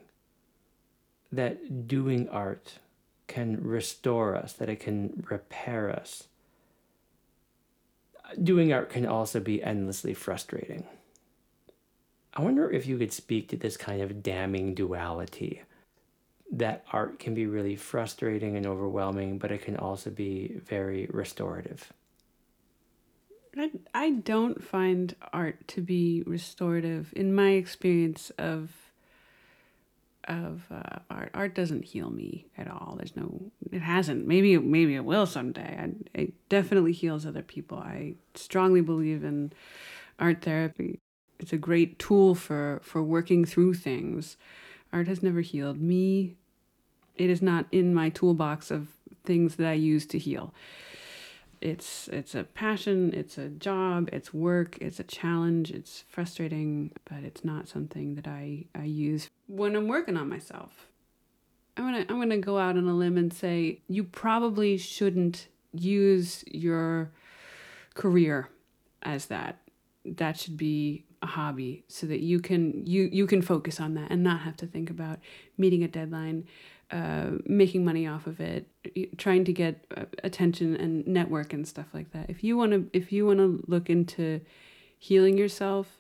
that 1.33 1.89
doing 1.89 2.29
art 2.29 2.79
can 3.27 3.63
restore 3.63 4.37
us, 4.37 4.53
that 4.55 4.69
it 4.69 4.81
can 4.81 5.25
repair 5.29 5.91
us. 5.91 6.25
Doing 8.43 8.73
art 8.73 8.91
can 8.91 9.07
also 9.07 9.41
be 9.41 9.63
endlessly 9.63 10.15
frustrating. 10.15 10.85
I 12.35 12.43
wonder 12.43 12.71
if 12.71 12.87
you 12.87 12.99
could 12.99 13.13
speak 13.13 13.49
to 13.49 13.57
this 13.57 13.77
kind 13.77 14.01
of 14.01 14.23
damning 14.23 14.75
duality 14.75 15.63
that 16.53 16.85
art 16.93 17.19
can 17.19 17.35
be 17.35 17.47
really 17.47 17.77
frustrating 17.77 18.57
and 18.57 18.67
overwhelming, 18.67 19.39
but 19.39 19.51
it 19.51 19.63
can 19.63 19.77
also 19.77 20.11
be 20.11 20.61
very 20.65 21.09
restorative. 21.11 21.93
I, 23.57 23.71
I 23.95 24.11
don't 24.11 24.63
find 24.63 25.15
art 25.33 25.67
to 25.69 25.81
be 25.81 26.23
restorative 26.27 27.13
in 27.17 27.35
my 27.35 27.51
experience 27.51 28.31
of 28.39 28.82
of 30.29 30.63
uh, 30.71 31.01
art. 31.11 31.31
Art 31.35 31.55
doesn't 31.55 31.85
heal 31.85 32.11
me 32.11 32.47
at 32.57 32.69
all. 32.69 32.95
There's 32.97 33.17
no, 33.17 33.51
it 33.71 33.83
hasn't. 33.83 34.27
Maybe, 34.27 34.57
maybe 34.59 34.95
it 34.95 35.05
will 35.05 35.27
someday. 35.27 35.79
I, 35.79 35.91
it 36.15 36.49
definitely 36.49 36.93
heals 36.93 37.27
other 37.27 37.43
people. 37.43 37.79
I 37.79 38.15
strongly 38.35 38.81
believe 38.81 39.25
in 39.25 39.53
art 40.19 40.43
therapy. 40.43 41.01
It's 41.39 41.53
a 41.53 41.59
great 41.59 41.99
tool 41.99 42.35
for 42.35 42.81
for 42.85 43.03
working 43.03 43.45
through 43.45 43.75
things. 43.75 44.37
Art 44.93 45.09
has 45.09 45.23
never 45.23 45.41
healed 45.41 45.81
me. 45.81 46.37
It 47.17 47.31
is 47.31 47.43
not 47.43 47.67
in 47.73 47.93
my 47.93 48.11
toolbox 48.11 48.71
of 48.71 48.89
things 49.25 49.57
that 49.57 49.67
I 49.67 49.73
use 49.73 50.07
to 50.07 50.19
heal 50.19 50.55
it's 51.63 52.09
it's 52.09 52.35
a 52.35 52.43
passion 52.43 53.13
it's 53.15 53.39
a 53.39 53.49
job 53.49 54.09
it's 54.13 54.35
work 54.35 54.77
it's 54.81 54.99
a 54.99 55.05
challenge 55.05 55.71
it's 55.71 56.05
frustrating 56.09 56.91
but 57.05 57.23
it's 57.23 57.45
not 57.45 57.69
something 57.69 58.17
that 58.17 58.27
i 58.27 58.65
i 58.75 58.83
use 58.83 59.31
when 59.53 59.77
i'm 59.77 59.87
working 59.87 60.17
on 60.17 60.29
myself 60.29 60.87
i'm 61.77 61.85
gonna 61.85 62.07
i'm 62.09 62.19
gonna 62.19 62.39
go 62.39 62.59
out 62.59 62.77
on 62.77 62.89
a 62.89 62.95
limb 62.95 63.19
and 63.19 63.33
say 63.33 63.81
you 63.89 64.03
probably 64.03 64.77
shouldn't 64.79 65.49
use 65.73 66.45
your 66.47 67.11
career 67.95 68.49
as 69.03 69.27
that 69.27 69.59
that 70.05 70.39
should 70.39 70.57
be 70.57 71.05
a 71.21 71.27
hobby 71.27 71.85
so 71.87 72.07
that 72.07 72.21
you 72.21 72.41
can 72.41 72.85
you 72.87 73.09
you 73.13 73.27
can 73.27 73.43
focus 73.43 73.79
on 73.79 73.95
that 73.95 74.11
and 74.11 74.23
not 74.23 74.41
have 74.41 74.57
to 74.57 74.67
think 74.67 74.91
about 74.91 75.19
meeting 75.59 75.85
a 75.85 75.89
deadline 75.89 76.45
uh, 76.93 77.39
making 77.47 77.87
money 77.87 78.07
off 78.07 78.27
of 78.27 78.39
it, 78.39 78.67
trying 79.17 79.45
to 79.45 79.53
get 79.53 79.87
uh, 79.97 80.05
attention 80.25 80.77
and 80.77 81.07
network 81.07 81.55
and 81.55 81.67
stuff 81.67 81.87
like 81.95 82.13
that. 82.13 82.29
If 82.29 82.45
you 82.45 82.55
want 82.55 82.73
to, 82.73 82.91
if 82.93 83.11
you 83.11 83.25
want 83.25 83.39
to 83.39 83.65
look 83.67 83.89
into 83.89 84.43
healing 84.99 85.39
yourself, 85.39 85.99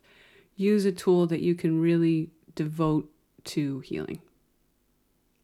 use 0.54 0.84
a 0.84 0.92
tool 0.92 1.26
that 1.28 1.40
you 1.40 1.54
can 1.54 1.80
really 1.80 2.28
devote 2.54 3.08
to 3.44 3.80
healing. 3.80 4.20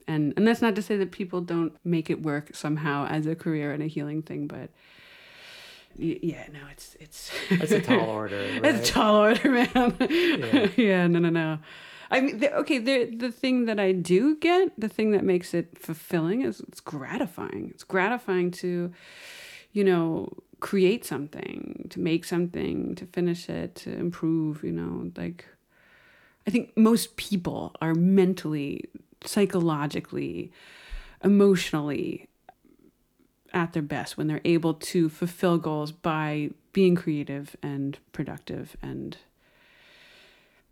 And 0.07 0.33
and 0.37 0.47
that's 0.47 0.63
not 0.63 0.75
to 0.77 0.83
say 0.83 0.97
that 0.97 1.13
people 1.13 1.41
don't 1.41 1.77
make 1.85 2.09
it 2.09 2.23
work 2.23 2.55
somehow 2.55 3.07
as 3.07 3.27
a 3.27 3.35
career 3.35 3.73
and 3.73 3.83
a 3.83 3.87
healing 3.87 4.23
thing, 4.23 4.47
but 4.47 4.71
yeah, 5.99 6.47
no, 6.53 6.61
it's 6.71 6.97
it's 7.01 7.31
it's 7.51 7.73
a 7.73 7.81
tall 7.81 8.09
order. 8.09 8.37
Right? 8.63 8.75
It's 8.75 8.89
a 8.89 8.93
tall 8.93 9.17
order, 9.17 9.51
man. 9.51 9.97
Yeah. 10.01 10.69
yeah, 10.77 11.07
no, 11.07 11.19
no, 11.19 11.31
no. 11.31 11.59
I 12.11 12.21
mean, 12.21 12.39
the, 12.39 12.55
okay, 12.59 12.79
the 12.79 13.15
the 13.17 13.33
thing 13.33 13.67
that 13.67 13.81
I 13.81 13.93
do 13.93 14.37
get, 14.37 14.79
the 14.79 14.89
thing 14.89 15.11
that 15.11 15.25
makes 15.25 15.55
it 15.55 15.79
fulfilling 15.79 16.43
is 16.43 16.61
it's 16.61 16.81
gratifying. 16.81 17.69
It's 17.71 17.85
gratifying 17.85 18.51
to, 18.53 18.93
you 19.73 19.85
know, 19.85 20.33
create 20.61 21.05
something, 21.05 21.87
to 21.91 22.01
make 22.01 22.25
something, 22.25 22.95
to 22.95 23.07
finish 23.07 23.49
it, 23.49 23.75
to 23.77 23.93
improve. 23.93 24.63
You 24.63 24.73
know, 24.73 25.11
like 25.17 25.47
I 26.49 26.51
think 26.51 26.75
most 26.79 27.19
people 27.19 27.75
are 27.83 27.95
mentally, 27.95 28.89
psychologically, 29.23 30.51
emotionally 31.23 32.27
at 33.53 33.75
their 33.75 33.83
best 33.83 34.17
when 34.17 34.29
they're 34.29 34.41
able 34.47 34.73
to 34.73 35.11
fulfill 35.11 35.59
goals 35.59 35.93
by 35.93 36.49
being 36.73 36.95
creative 36.97 37.55
and 37.63 37.99
productive 38.13 38.79
and 38.81 39.19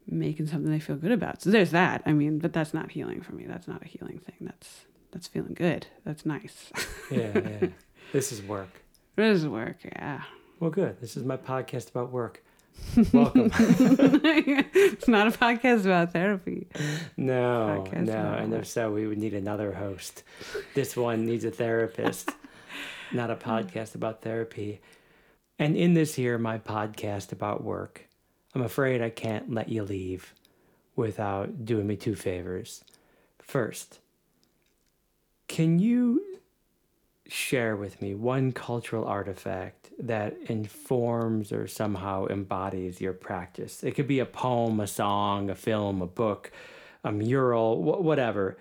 making 0.09 0.47
something 0.47 0.71
they 0.71 0.81
feel 0.81 0.97
good 0.97 1.13
about. 1.13 1.43
So 1.43 1.51
there's 1.51 1.73
that. 1.73 2.01
I 2.07 2.15
mean, 2.15 2.39
but 2.39 2.55
that's 2.55 2.73
not 2.73 2.93
healing 2.93 3.21
for 3.21 3.35
me. 3.35 3.45
That's 3.45 3.69
not 3.69 3.83
a 3.83 3.87
healing 3.87 4.19
thing. 4.21 4.37
That's 4.41 4.87
that's 5.13 5.29
feeling 5.29 5.53
good. 5.53 5.89
That's 6.07 6.25
nice. 6.25 6.73
Yeah, 7.11 7.39
yeah. 7.39 7.69
this 8.15 8.33
is 8.33 8.41
work. 8.41 8.83
this 9.15 9.43
is 9.43 9.47
work, 9.47 9.77
yeah. 9.85 10.23
Well, 10.59 10.71
good. 10.71 11.03
This 11.03 11.19
is 11.19 11.23
my 11.23 11.37
podcast 11.37 11.91
about 11.91 12.11
work. 12.13 12.43
Welcome. 13.13 13.51
it's 13.55 15.09
not 15.09 15.29
a 15.29 15.31
podcast 15.31 15.85
about 15.85 16.13
therapy. 16.13 16.67
No, 17.17 17.85
no. 17.93 18.03
about 18.03 18.39
And 18.41 18.55
if 18.55 18.67
so, 18.67 18.91
we 18.91 19.07
would 19.07 19.19
need 19.19 19.35
another 19.35 19.73
host. 19.73 20.23
This 20.75 20.97
one 20.97 21.27
needs 21.27 21.45
a 21.45 21.51
therapist, 21.51 22.31
not 23.13 23.31
a 23.31 23.37
mm. 23.37 23.41
podcast 23.41 23.95
about 23.95 24.23
therapy. 24.23 24.81
And 25.59 25.77
in 25.77 25.95
this 25.95 26.15
here, 26.15 26.39
my 26.39 26.59
podcast 26.59 27.33
about 27.33 27.63
work, 27.63 28.07
I'm 28.55 28.63
afraid 28.63 29.03
I 29.03 29.11
can't 29.11 29.53
let 29.53 29.69
you 29.69 29.83
leave 29.83 30.35
without 30.95 31.65
doing 31.65 31.87
me 31.87 31.97
two 31.97 32.15
favors. 32.15 32.83
First, 33.39 34.01
can 35.49 35.79
you 35.79 36.36
share 37.29 37.77
with 37.77 38.01
me 38.01 38.15
one 38.15 38.53
cultural 38.53 39.05
artifact 39.05 39.91
that 39.99 40.37
informs 40.47 41.53
or 41.53 41.67
somehow 41.67 42.27
embodies 42.27 43.01
your 43.01 43.13
practice? 43.13 43.83
It 43.83 43.93
could 43.93 44.07
be 44.07 44.19
a 44.19 44.27
poem, 44.27 44.81
a 44.81 44.87
song, 44.87 45.51
a 45.51 45.55
film, 45.55 46.03
a 46.03 46.07
book, 46.07 46.53
a 47.05 47.13
mural, 47.13 47.77
wh- 47.77 48.03
whatever. 48.03 48.57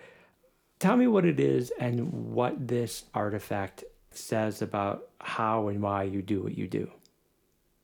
Tell 0.78 0.96
me 0.96 1.06
what 1.06 1.24
it 1.24 1.40
is 1.40 1.72
and 1.78 2.32
what 2.32 2.68
this 2.68 3.04
artifact 3.14 3.84
says 4.10 4.62
about 4.62 5.08
how 5.20 5.68
and 5.68 5.82
why 5.82 6.04
you 6.04 6.22
do 6.22 6.42
what 6.42 6.56
you 6.56 6.66
do. 6.66 6.90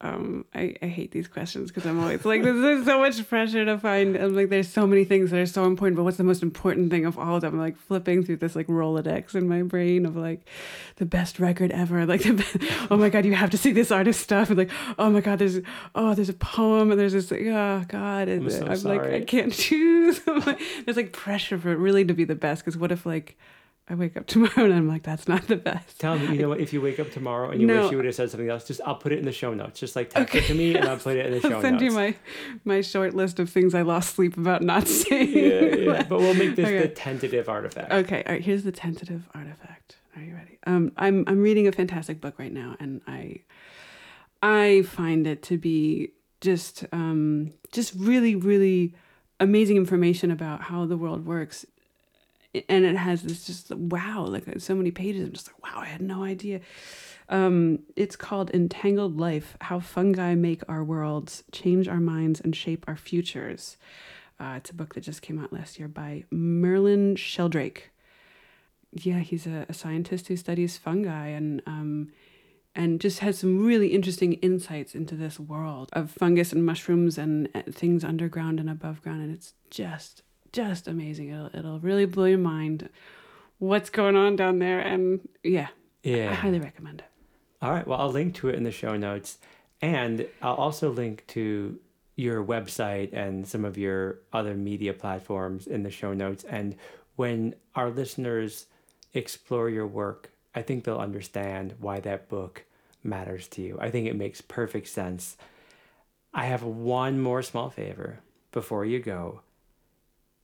Um 0.03 0.45
I, 0.55 0.75
I 0.83 0.87
hate 0.87 1.13
these 1.13 1.29
questions 1.29 1.71
because 1.71 1.87
I'm 1.87 2.01
always 2.01 2.25
like 2.25 2.43
there's, 2.43 2.61
there's 2.61 2.85
so 2.85 2.99
much 2.99 3.29
pressure 3.29 3.65
to 3.65 3.79
find 3.79 4.17
I'm 4.17 4.35
like 4.35 4.49
there's 4.49 4.69
so 4.69 4.87
many 4.87 5.05
things 5.05 5.31
that 5.31 5.39
are 5.39 5.47
so 5.47 5.65
important 5.65 5.97
but 5.97 6.03
what's 6.03 6.17
the 6.17 6.25
most 6.25 6.43
important 6.43 6.91
thing 6.91 7.07
of 7.07 7.19
all 7.19 7.37
of 7.37 7.43
them 7.43 7.55
I'm 7.55 7.61
like 7.61 7.77
flipping 7.77 8.25
through 8.25 8.39
this 8.39 8.57
like 8.57 8.67
Rolodex 8.67 9.35
in 9.35 9.49
my 9.49 9.63
brain 9.63 10.05
of 10.05 10.17
like 10.17 10.41
the 10.97 11.07
best 11.07 11.39
record 11.39 11.71
ever 11.71 12.05
like 12.05 12.23
the 12.25 12.35
be- 12.35 12.69
oh 12.91 12.97
my 12.97 13.09
god 13.09 13.25
you 13.25 13.35
have 13.35 13.51
to 13.51 13.59
see 13.59 13.73
this 13.73 13.93
artist 13.93 14.21
stuff 14.21 14.51
and 14.51 14.59
like 14.59 14.71
oh 14.99 15.09
my 15.09 15.21
god 15.21 15.39
there's 15.39 15.61
oh 15.95 16.15
there's 16.15 16.29
a 16.29 16.35
poem 16.35 16.91
and 16.91 17.01
there's 17.01 17.13
this 17.13 17.31
like, 17.31 17.43
oh 17.43 17.85
god 17.89 18.29
and 18.29 18.45
I'm 18.45 18.51
so 18.51 18.65
like 18.67 18.79
sorry. 18.79 19.17
I 19.17 19.21
can't 19.21 19.53
choose 19.63 20.21
I'm 20.27 20.41
like, 20.41 20.61
there's 20.85 20.97
like 20.97 21.13
pressure 21.13 21.59
for 21.59 21.71
it 21.71 21.77
really 21.77 22.05
to 22.05 22.15
be 22.15 22.25
the 22.25 22.35
best 22.35 22.65
because 22.65 22.77
what 22.77 22.91
if 22.91 23.07
like 23.07 23.37
I 23.89 23.95
wake 23.95 24.17
up 24.17 24.27
tomorrow 24.35 24.65
and 24.65 24.73
I'm 24.73 24.87
like 24.89 25.03
that's 25.03 25.27
not 25.29 25.47
the 25.49 25.57
best 25.57 25.99
Tell 26.01 26.19
me, 26.19 26.35
you 26.37 26.43
know 26.43 26.49
what? 26.51 26.61
If 26.61 26.73
you 26.73 26.81
wake 26.81 27.01
up 27.01 27.11
tomorrow 27.11 27.51
and 27.51 27.61
you 27.61 27.67
No. 27.67 27.83
wish 27.83 27.91
you 27.91 27.97
would 27.99 28.07
have 28.07 28.15
said 28.15 28.31
something 28.31 28.49
else, 28.49 28.65
just 28.67 28.81
I'll 28.87 28.95
put 28.95 29.13
it 29.13 29.19
in 29.19 29.25
the 29.25 29.33
show 29.33 29.53
notes. 29.55 29.81
Just 29.81 29.97
like 29.97 30.11
text 30.11 30.35
it 30.35 30.45
to 30.47 30.55
me 30.55 30.75
and 30.77 30.87
I'll 30.89 30.97
put 30.99 31.17
it 31.17 31.27
in 31.27 31.33
the 31.33 31.41
show 31.49 31.57
I'll 31.57 31.61
send 31.63 31.81
notes. 31.81 31.85
you 31.85 31.91
my 31.93 32.15
my 32.65 32.81
short 32.81 33.15
list 33.15 33.39
of 33.41 33.51
things 33.51 33.75
I 33.75 33.83
lost 33.83 34.15
sleep 34.15 34.37
about 34.37 34.63
not 34.63 34.87
saying. 34.89 35.33
yeah, 35.37 35.77
yeah. 35.77 36.03
But 36.09 36.21
we'll 36.21 36.35
make 36.35 36.55
this 36.57 36.67
Okay. 36.69 36.79
the 36.83 36.89
tentative 36.89 37.49
artifact. 37.49 37.93
Okay, 37.93 38.23
all 38.27 38.33
right. 38.33 38.43
Here's 38.43 38.63
the 38.63 38.73
tentative 38.73 39.29
artifact. 39.35 39.97
Are 40.17 40.23
you 40.23 40.35
ready? 40.35 40.59
Um, 40.67 40.93
I'm 40.97 41.25
I'm 41.27 41.41
reading 41.43 41.67
a 41.67 41.73
fantastic 41.73 42.21
book 42.21 42.39
right 42.39 42.53
now, 42.53 42.77
and 42.79 43.01
I 43.07 43.41
I 44.43 44.83
find 44.83 45.27
it 45.27 45.43
to 45.45 45.59
be 45.59 46.13
just 46.41 46.85
um 46.93 47.53
just 47.73 47.95
really 47.97 48.35
really 48.35 48.95
amazing 49.41 49.77
information 49.77 50.31
about 50.31 50.63
how 50.63 50.87
the 50.87 50.97
world 50.97 51.27
works. 51.27 51.65
And 52.69 52.85
it 52.85 52.97
has 52.97 53.23
this 53.23 53.47
just 53.47 53.71
wow, 53.71 54.27
like 54.27 54.45
so 54.59 54.75
many 54.75 54.91
pages. 54.91 55.27
I'm 55.27 55.33
just 55.33 55.49
like, 55.49 55.63
wow, 55.65 55.81
I 55.81 55.87
had 55.87 56.03
no 56.03 56.23
idea. 56.23 56.61
Um, 57.29 57.81
it's 57.97 58.17
called 58.17 58.51
Entangled 58.51 59.19
Life 59.19 59.57
How 59.63 59.81
Fungi 59.81 60.35
Make 60.35 60.63
Our 60.69 60.85
Worlds, 60.85 61.45
Change 61.51 61.89
Our 61.89 62.01
Minds, 62.01 62.41
and 62.41 62.55
Shape 62.55 62.85
Our 62.87 62.97
Futures. 62.97 63.79
Uh, 64.39 64.55
it's 64.57 64.71
a 64.71 64.75
book 64.75 64.95
that 64.95 65.03
just 65.03 65.23
came 65.23 65.39
out 65.39 65.53
last 65.53 65.79
year 65.79 65.89
by 65.89 66.25
Merlin 66.31 67.17
Sheldrake. 67.17 67.91
Yeah, 68.93 69.21
he's 69.21 69.47
a, 69.47 69.65
a 69.69 69.73
scientist 69.73 70.29
who 70.29 70.37
studies 70.37 70.77
fungi 70.77 71.29
and 71.29 71.63
um, 71.67 72.13
and 72.75 73.01
just 73.01 73.21
has 73.21 73.39
some 73.39 73.65
really 73.65 73.89
interesting 73.89 74.35
insights 74.35 74.95
into 74.95 75.15
this 75.15 75.39
world 75.39 75.91
of 75.93 76.11
fungus 76.11 76.53
and 76.53 76.65
mushrooms 76.65 77.19
and 77.19 77.49
uh, 77.55 77.63
things 77.71 78.03
underground 78.03 78.59
and 78.59 78.69
above 78.69 79.03
ground. 79.03 79.23
And 79.23 79.33
it's 79.33 79.55
just 79.71 80.23
just 80.53 80.89
amazing. 80.89 81.31
It'll 81.31 81.51
it'll 81.55 81.81
really 81.81 82.07
blow 82.07 82.25
your 82.25 82.39
mind 82.39 82.89
what's 83.59 83.91
going 83.91 84.17
on 84.17 84.37
down 84.37 84.59
there. 84.59 84.81
And 84.81 85.29
yeah, 85.43 85.69
yeah, 86.03 86.31
I 86.31 86.35
highly 86.35 86.61
recommend 86.61 87.01
it. 87.01 87.07
All 87.61 87.71
right. 87.71 87.87
Well, 87.87 88.01
I'll 88.01 88.11
link 88.11 88.35
to 88.37 88.49
it 88.49 88.57
in 88.57 88.65
the 88.65 88.73
show 88.73 88.97
notes. 88.97 89.39
And 89.81 90.27
I'll 90.41 90.55
also 90.55 90.91
link 90.91 91.25
to 91.29 91.79
your 92.17 92.45
website 92.45 93.13
and 93.13 93.47
some 93.47 93.65
of 93.65 93.79
your 93.79 94.19
other 94.33 94.55
media 94.55 94.93
platforms 94.93 95.67
in 95.67 95.83
the 95.83 95.91
show 95.91 96.13
notes. 96.13 96.45
And 96.45 96.77
when 97.17 97.55
our 97.75 97.91
listeners 97.91 98.67
explore 99.15 99.69
your 99.71 99.87
work, 99.87 100.31
I 100.55 100.63
think 100.63 100.85
they'll 100.85 100.99
understand 100.99 101.75
why 101.81 102.01
that 102.01 102.29
book 102.29 102.65
matters 103.03 103.49
to 103.49 103.63
you. 103.63 103.79
I 103.81 103.91
think 103.91 104.07
it 104.07 104.17
makes 104.17 104.41
perfect 104.41 104.89
sense. 104.89 105.37
I 106.35 106.47
have 106.47 106.63
one 106.63 107.21
more 107.21 107.43
small 107.43 107.71
favor 107.71 108.21
before 108.53 108.85
you 108.85 109.01
go. 109.01 109.41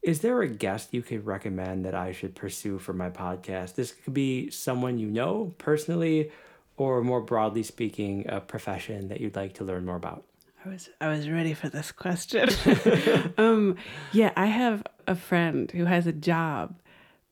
Is 0.03 0.20
there 0.20 0.41
a 0.43 0.49
guest 0.49 0.95
you 0.95 1.03
could 1.03 1.27
recommend 1.27 1.85
that 1.85 1.95
I 1.95 2.12
should 2.12 2.35
pursue 2.35 2.79
for 2.79 2.93
my 2.93 3.11
podcast? 3.11 3.75
This 3.75 3.93
could 3.93 4.15
be 4.15 4.51
someone 4.51 4.99
you 4.99 5.09
know 5.09 5.55
personally, 5.59 6.31
or 6.77 7.03
more 7.03 7.20
broadly 7.20 7.62
speaking, 7.62 8.25
a 8.29 8.41
profession 8.41 9.09
that 9.09 9.20
you'd 9.20 9.37
like 9.37 9.55
to 9.55 9.65
learn 9.65 9.85
more 9.85 9.97
about. 9.97 10.25
I 10.65 10.69
was 10.69 10.89
I 11.01 11.09
was 11.09 11.29
ready 11.29 11.55
for 11.55 11.69
this 11.69 11.93
question. 11.93 12.49
um, 13.39 13.77
yeah, 14.12 14.33
I 14.37 14.47
have 14.47 14.83
a 15.07 15.15
friend 15.15 15.70
who 15.70 15.85
has 15.85 16.07
a 16.07 16.12
job 16.12 16.81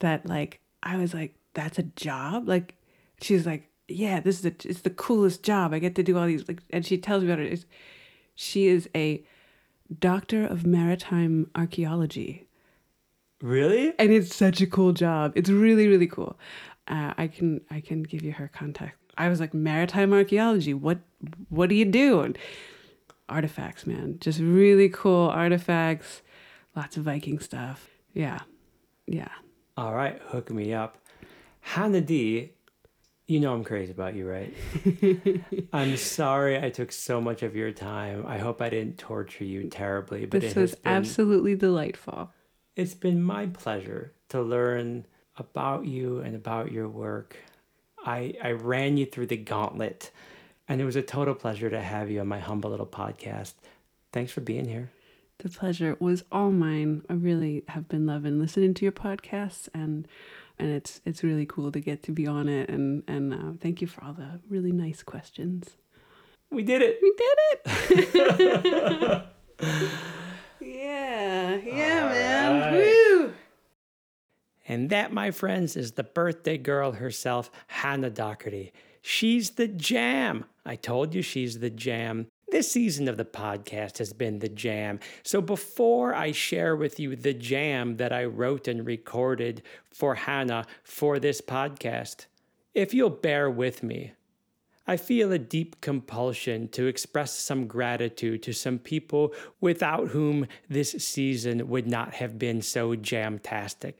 that 0.01 0.27
like 0.27 0.61
I 0.83 0.97
was 0.97 1.13
like, 1.13 1.35
that's 1.55 1.79
a 1.79 1.83
job. 1.83 2.49
Like, 2.49 2.77
she's 3.21 3.45
like, 3.45 3.69
yeah, 3.89 4.21
this 4.21 4.39
is 4.39 4.47
a, 4.47 4.55
it's 4.69 4.83
the 4.83 4.91
coolest 4.91 5.43
job. 5.43 5.73
I 5.73 5.81
get 5.81 5.97
to 5.97 6.03
do 6.03 6.17
all 6.17 6.27
these 6.27 6.47
like, 6.47 6.63
and 6.71 6.87
she 6.87 6.97
tells 6.97 7.25
me 7.25 7.31
about 7.31 7.45
it. 7.45 7.53
It's, 7.53 7.67
she 8.37 8.67
is 8.67 8.89
a 8.95 9.25
doctor 9.99 10.47
of 10.47 10.65
maritime 10.65 11.51
archaeology, 11.57 12.46
Really? 13.43 13.93
and 13.99 14.11
it's 14.11 14.35
such 14.35 14.61
a 14.61 14.67
cool 14.67 14.93
job. 14.93 15.33
It's 15.35 15.51
really 15.51 15.89
really 15.89 16.07
cool. 16.07 16.39
Uh, 16.89 17.13
I 17.19 17.27
can 17.29 17.61
I 17.71 17.81
can 17.81 18.03
give 18.03 18.23
you 18.23 18.33
her 18.33 18.49
contact. 18.49 18.97
I 19.19 19.29
was 19.29 19.41
like 19.41 19.55
maritime 19.55 20.13
archaeology. 20.13 20.75
What 20.75 20.99
what 21.49 21.69
do 21.69 21.75
you 21.75 21.85
do? 21.85 22.21
And 22.21 22.39
artifacts, 23.29 23.87
man, 23.87 24.19
just 24.21 24.41
really 24.41 24.89
cool 24.89 25.29
artifacts. 25.29 26.23
Lots 26.75 26.97
of 26.97 27.05
Viking 27.05 27.39
stuff. 27.39 27.89
Yeah, 28.15 28.41
yeah. 29.07 29.29
All 29.77 29.95
right, 29.95 30.21
hook 30.27 30.51
me 30.51 30.73
up. 30.73 30.99
Hannah 31.61 32.01
D, 32.01 32.53
you 33.27 33.41
know 33.41 33.53
I'm 33.53 33.65
crazy 33.65 33.91
about 33.93 34.15
you, 34.15 34.27
right? 34.29 34.55
I'm 35.73 35.97
sorry 35.97 36.63
I 36.63 36.71
took 36.71 36.93
so 36.93 37.21
much 37.21 37.43
of 37.43 37.57
your 37.57 37.73
time. 37.73 38.25
I 38.27 38.39
hope 38.39 38.63
I 38.63 38.71
didn't 38.71 38.99
torture 38.99 39.45
you 39.45 39.69
terribly, 39.69 40.25
but 40.27 40.41
This 40.41 40.53
it 40.53 40.55
has 40.55 40.71
was 40.71 40.75
been, 40.77 40.93
absolutely 40.93 41.57
delightful. 41.57 42.31
It's 42.77 42.95
been 42.95 43.23
my 43.23 43.47
pleasure 43.47 44.13
to 44.29 44.41
learn 44.41 45.07
about 45.37 45.87
you 45.87 46.19
and 46.21 46.37
about 46.37 46.71
your 46.71 46.89
work. 46.89 47.37
I 48.05 48.35
I 48.43 48.53
ran 48.53 48.99
you 48.99 49.07
through 49.07 49.27
the 49.27 49.37
gauntlet, 49.37 50.11
and 50.69 50.81
it 50.81 50.85
was 50.85 50.97
a 50.97 51.03
total 51.03 51.35
pleasure 51.35 51.71
to 51.71 51.81
have 51.81 52.11
you 52.11 52.21
on 52.21 52.29
my 52.29 52.39
humble 52.39 52.71
little 52.71 52.87
podcast. 52.87 53.55
Thanks 54.13 54.31
for 54.31 54.43
being 54.43 54.69
here. 54.69 54.91
The 55.39 55.49
pleasure 55.49 55.97
was 56.01 56.25
all 56.31 56.51
mine. 56.51 57.03
I 57.11 57.15
really 57.15 57.65
have 57.69 57.89
been 57.89 58.07
loving 58.07 58.39
listening 58.39 58.75
to 58.75 58.85
your 58.85 58.93
podcasts, 58.93 59.69
and 59.75 60.07
and 60.59 60.71
it's 60.71 61.01
it's 61.05 61.25
really 61.25 61.47
cool 61.47 61.73
to 61.73 61.81
get 61.81 62.03
to 62.05 62.13
be 62.13 62.27
on 62.27 62.49
it. 62.49 62.69
And 62.69 63.03
and 63.09 63.35
uh, 63.35 63.53
thank 63.61 63.81
you 63.81 63.87
for 63.87 64.05
all 64.05 64.13
the 64.13 64.41
really 64.49 64.73
nice 64.73 65.03
questions. 65.03 65.77
We 66.51 66.63
did 66.63 66.83
it. 66.83 66.99
We 67.03 67.13
did 67.17 68.37
it. 69.59 70.03
yeah, 71.65 71.75
yeah, 71.75 72.09
man. 72.09 72.61
right. 72.61 72.73
Woo! 72.73 73.33
And 74.69 74.91
that, 74.91 75.13
my 75.13 75.31
friends, 75.31 75.77
is 75.77 75.93
the 75.93 76.03
birthday 76.03 76.59
girl 76.59 76.93
herself, 76.93 77.51
Hannah 77.69 78.11
Doherty. 78.11 78.73
She's 79.01 79.51
the 79.51 79.69
jam. 79.69 80.45
I 80.65 80.75
told 80.75 81.15
you 81.15 81.23
she's 81.23 81.61
the 81.61 81.71
jam. 81.71 82.27
This 82.49 82.71
season 82.71 83.09
of 83.09 83.17
the 83.17 83.25
podcast 83.25 83.99
has 83.99 84.13
been 84.13 84.41
the 84.41 84.49
jam. 84.49 84.99
So 85.23 85.41
before 85.41 86.15
I 86.15 86.33
share 86.33 86.75
with 86.75 86.99
you 86.99 87.15
the 87.15 87.35
jam 87.35 87.97
that 87.99 88.13
I 88.13 88.25
wrote 88.25 88.67
and 88.67 88.87
recorded 88.87 89.63
for 89.93 90.15
Hannah 90.15 90.65
for 90.83 91.19
this 91.19 91.41
podcast, 91.41 92.27
if 92.75 92.93
you'll 92.93 93.11
bear 93.11 93.51
with 93.51 93.83
me, 93.83 94.13
I 94.87 94.97
feel 94.97 95.33
a 95.33 95.39
deep 95.39 95.81
compulsion 95.81 96.69
to 96.69 96.87
express 96.87 97.33
some 97.33 97.67
gratitude 97.67 98.43
to 98.45 98.53
some 98.53 98.79
people 98.79 99.35
without 99.61 100.09
whom 100.09 100.47
this 100.69 100.93
season 100.93 101.69
would 101.69 101.89
not 101.89 102.15
have 102.15 102.39
been 102.39 102.63
so 102.63 102.95
jamtastic. 102.95 103.95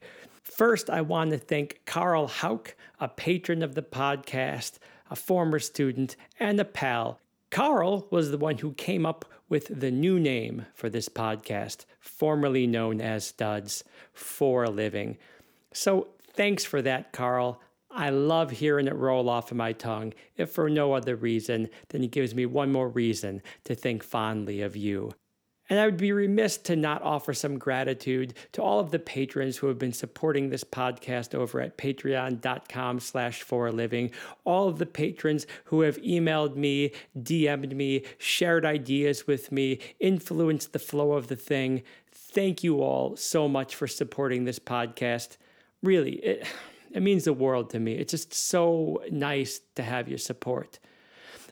First, 0.45 0.89
I 0.89 1.01
want 1.01 1.33
to 1.33 1.39
thank 1.39 1.81
Carl 1.87 2.29
Hauk, 2.29 2.77
a 3.01 3.09
patron 3.09 3.63
of 3.63 3.75
the 3.75 3.83
podcast, 3.83 4.79
a 5.11 5.17
former 5.17 5.59
student, 5.59 6.15
and 6.39 6.61
a 6.61 6.65
pal. 6.65 7.19
Carl 7.51 8.07
was 8.11 8.31
the 8.31 8.39
one 8.39 8.59
who 8.59 8.73
came 8.73 9.05
up 9.05 9.25
with 9.49 9.81
the 9.81 9.91
new 9.91 10.21
name 10.21 10.67
for 10.75 10.89
this 10.89 11.09
podcast, 11.09 11.85
formerly 11.99 12.67
known 12.67 13.01
as 13.01 13.33
Duds, 13.33 13.83
for 14.13 14.65
a 14.65 14.71
living. 14.71 15.19
So 15.73 16.09
thanks 16.33 16.65
for 16.65 16.81
that, 16.83 17.13
Carl. 17.13 17.61
I 17.97 18.11
love 18.11 18.51
hearing 18.51 18.89
it 18.89 18.95
roll 18.95 19.31
off 19.31 19.51
of 19.51 19.57
my 19.57 19.73
tongue, 19.73 20.13
if 20.37 20.51
for 20.51 20.69
no 20.69 20.93
other 20.93 21.17
reason 21.17 21.71
than 21.89 22.05
it 22.05 22.11
gives 22.11 22.35
me 22.35 22.45
one 22.45 22.71
more 22.71 22.91
reason 22.91 23.41
to 23.65 23.75
think 23.75 24.05
fondly 24.05 24.61
of 24.61 24.77
you. 24.77 25.13
And 25.69 25.81
I 25.81 25.87
would 25.87 25.97
be 25.97 26.13
remiss 26.13 26.59
to 26.59 26.77
not 26.77 27.03
offer 27.03 27.35
some 27.35 27.59
gratitude 27.59 28.35
to 28.53 28.63
all 28.63 28.79
of 28.79 28.91
the 28.91 28.99
patrons 28.99 29.57
who 29.57 29.67
have 29.67 29.79
been 29.79 29.93
supporting 29.93 30.51
this 30.51 30.63
podcast 30.63 31.35
over 31.35 31.61
at 31.61 31.79
patreon.com 31.79 33.01
slash 33.01 33.43
for 33.43 33.67
a 33.67 33.73
living. 33.73 34.13
All 34.45 34.69
of 34.69 34.79
the 34.79 34.87
patrons 34.87 35.47
who 35.65 35.81
have 35.81 35.97
emailed 36.03 36.55
me, 36.55 36.93
DM'd 37.19 37.75
me, 37.75 38.05
shared 38.19 38.65
ideas 38.65 39.27
with 39.27 39.51
me, 39.51 39.81
influenced 39.99 40.73
the 40.73 40.79
flow 40.79 41.13
of 41.13 41.29
the 41.29 41.37
thing. 41.37 41.83
Thank 42.13 42.63
you 42.63 42.83
all 42.83 43.17
so 43.17 43.49
much 43.49 43.75
for 43.75 43.89
supporting 43.89 44.45
this 44.45 44.59
podcast. 44.61 45.37
Really, 45.83 46.17
it, 46.17 46.47
it 46.97 47.03
means 47.03 47.25
the 47.25 47.35
world 47.35 47.69
to 47.71 47.79
me. 47.79 47.93
It's 47.93 48.13
just 48.13 48.33
so 48.33 49.03
nice 49.11 49.61
to 49.75 49.83
have 49.83 50.09
your 50.09 50.17
support. 50.17 50.79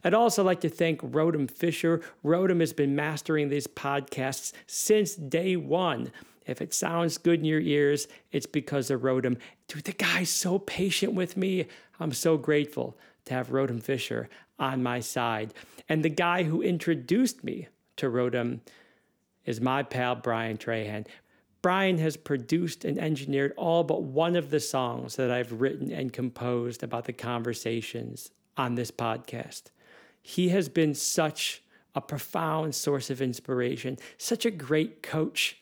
I'd 0.03 0.15
also 0.15 0.43
like 0.43 0.63
to 0.63 0.71
thank 0.71 1.03
Rodem 1.03 1.51
Fisher. 1.51 2.01
Rodem 2.25 2.61
has 2.61 2.73
been 2.73 2.97
mastering 2.97 3.51
these 3.51 3.67
podcasts 3.67 4.53
since 4.67 5.15
day 5.15 5.57
one. 5.57 6.11
If 6.47 6.63
it 6.63 6.73
sounds 6.73 7.19
good 7.19 7.41
in 7.41 7.45
your 7.45 7.61
ears, 7.61 8.09
it's 8.33 8.47
because 8.47 8.91
of 8.91 9.03
Rodem. 9.03 9.37
Dude, 9.69 9.85
the 9.85 9.93
guy's 9.93 10.31
so 10.31 10.59
patient 10.59 11.13
with 11.13 11.37
me. 11.37 11.67
I'm 12.01 12.15
so 12.15 12.39
grateful 12.39 12.97
to 13.27 13.35
have 13.35 13.51
Rodem 13.51 13.83
Fisher 13.83 14.31
on 14.59 14.83
my 14.83 15.01
side. 15.01 15.53
And 15.91 16.03
the 16.03 16.09
guy 16.09 16.45
who 16.45 16.63
introduced 16.63 17.45
me 17.45 17.69
to 17.97 18.07
Rodem 18.07 18.61
is 19.45 19.61
my 19.61 19.83
pal 19.83 20.15
Brian 20.15 20.57
Trahan. 20.57 21.07
Brian 21.65 21.97
has 21.97 22.19
produced 22.19 22.85
and 22.85 22.99
engineered 22.99 23.55
all 23.57 23.85
but 23.85 24.03
one 24.03 24.37
of 24.37 24.51
the 24.51 24.61
songs 24.61 25.17
that 25.17 25.31
I've 25.31 25.63
written 25.63 25.91
and 25.91 26.13
composed 26.13 26.83
about 26.83 27.07
the 27.07 27.13
conversations 27.15 28.31
on 28.55 28.75
this 28.75 28.91
podcast. 28.91 29.63
He 30.21 30.51
has 30.51 30.69
been 30.69 30.93
such 30.95 31.63
a 31.95 32.03
profound 32.03 32.75
source 32.75 33.09
of 33.09 33.23
inspiration, 33.23 33.97
such 34.19 34.45
a 34.45 34.51
great 34.51 35.03
coach, 35.03 35.57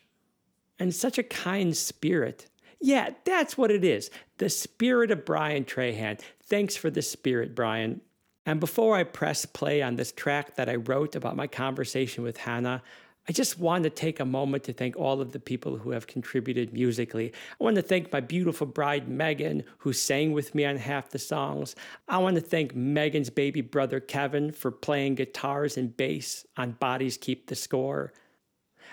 and 0.77 0.93
such 0.93 1.17
a 1.17 1.23
kind 1.23 1.73
spirit. 1.73 2.49
Yeah, 2.81 3.11
that's 3.23 3.57
what 3.57 3.71
it 3.71 3.85
is 3.85 4.11
the 4.39 4.49
spirit 4.49 5.09
of 5.09 5.23
Brian 5.23 5.63
Trahan. 5.63 6.19
Thanks 6.41 6.75
for 6.75 6.89
the 6.89 7.01
spirit, 7.01 7.55
Brian. 7.55 8.01
And 8.45 8.59
before 8.59 8.97
I 8.97 9.05
press 9.05 9.45
play 9.45 9.81
on 9.81 9.95
this 9.95 10.11
track 10.11 10.57
that 10.57 10.67
I 10.67 10.75
wrote 10.75 11.15
about 11.15 11.37
my 11.37 11.47
conversation 11.47 12.25
with 12.25 12.35
Hannah, 12.35 12.83
I 13.27 13.31
just 13.31 13.57
want 13.57 13.85
to 13.85 13.89
take 13.89 14.19
a 14.19 14.25
moment 14.25 14.65
to 14.65 14.73
thank 14.73 14.97
all 14.97 15.21
of 15.21 15.31
the 15.31 15.39
people 15.39 15.77
who 15.77 15.91
have 15.91 16.07
contributed 16.07 16.73
musically. 16.73 17.31
I 17.59 17.63
want 17.63 17.77
to 17.77 17.81
thank 17.81 18.11
my 18.11 18.19
beautiful 18.19 18.67
bride, 18.67 19.07
Megan, 19.07 19.63
who 19.77 19.93
sang 19.93 20.33
with 20.33 20.53
me 20.53 20.65
on 20.65 20.75
half 20.75 21.09
the 21.09 21.19
songs. 21.19 21.73
I 22.09 22.17
want 22.17 22.35
to 22.35 22.41
thank 22.41 22.75
Megan's 22.75 23.29
baby 23.29 23.61
brother, 23.61 24.01
Kevin, 24.01 24.51
for 24.51 24.71
playing 24.71 25.15
guitars 25.15 25.77
and 25.77 25.95
bass 25.95 26.45
on 26.57 26.71
Bodies 26.73 27.17
Keep 27.17 27.47
the 27.47 27.55
Score. 27.55 28.11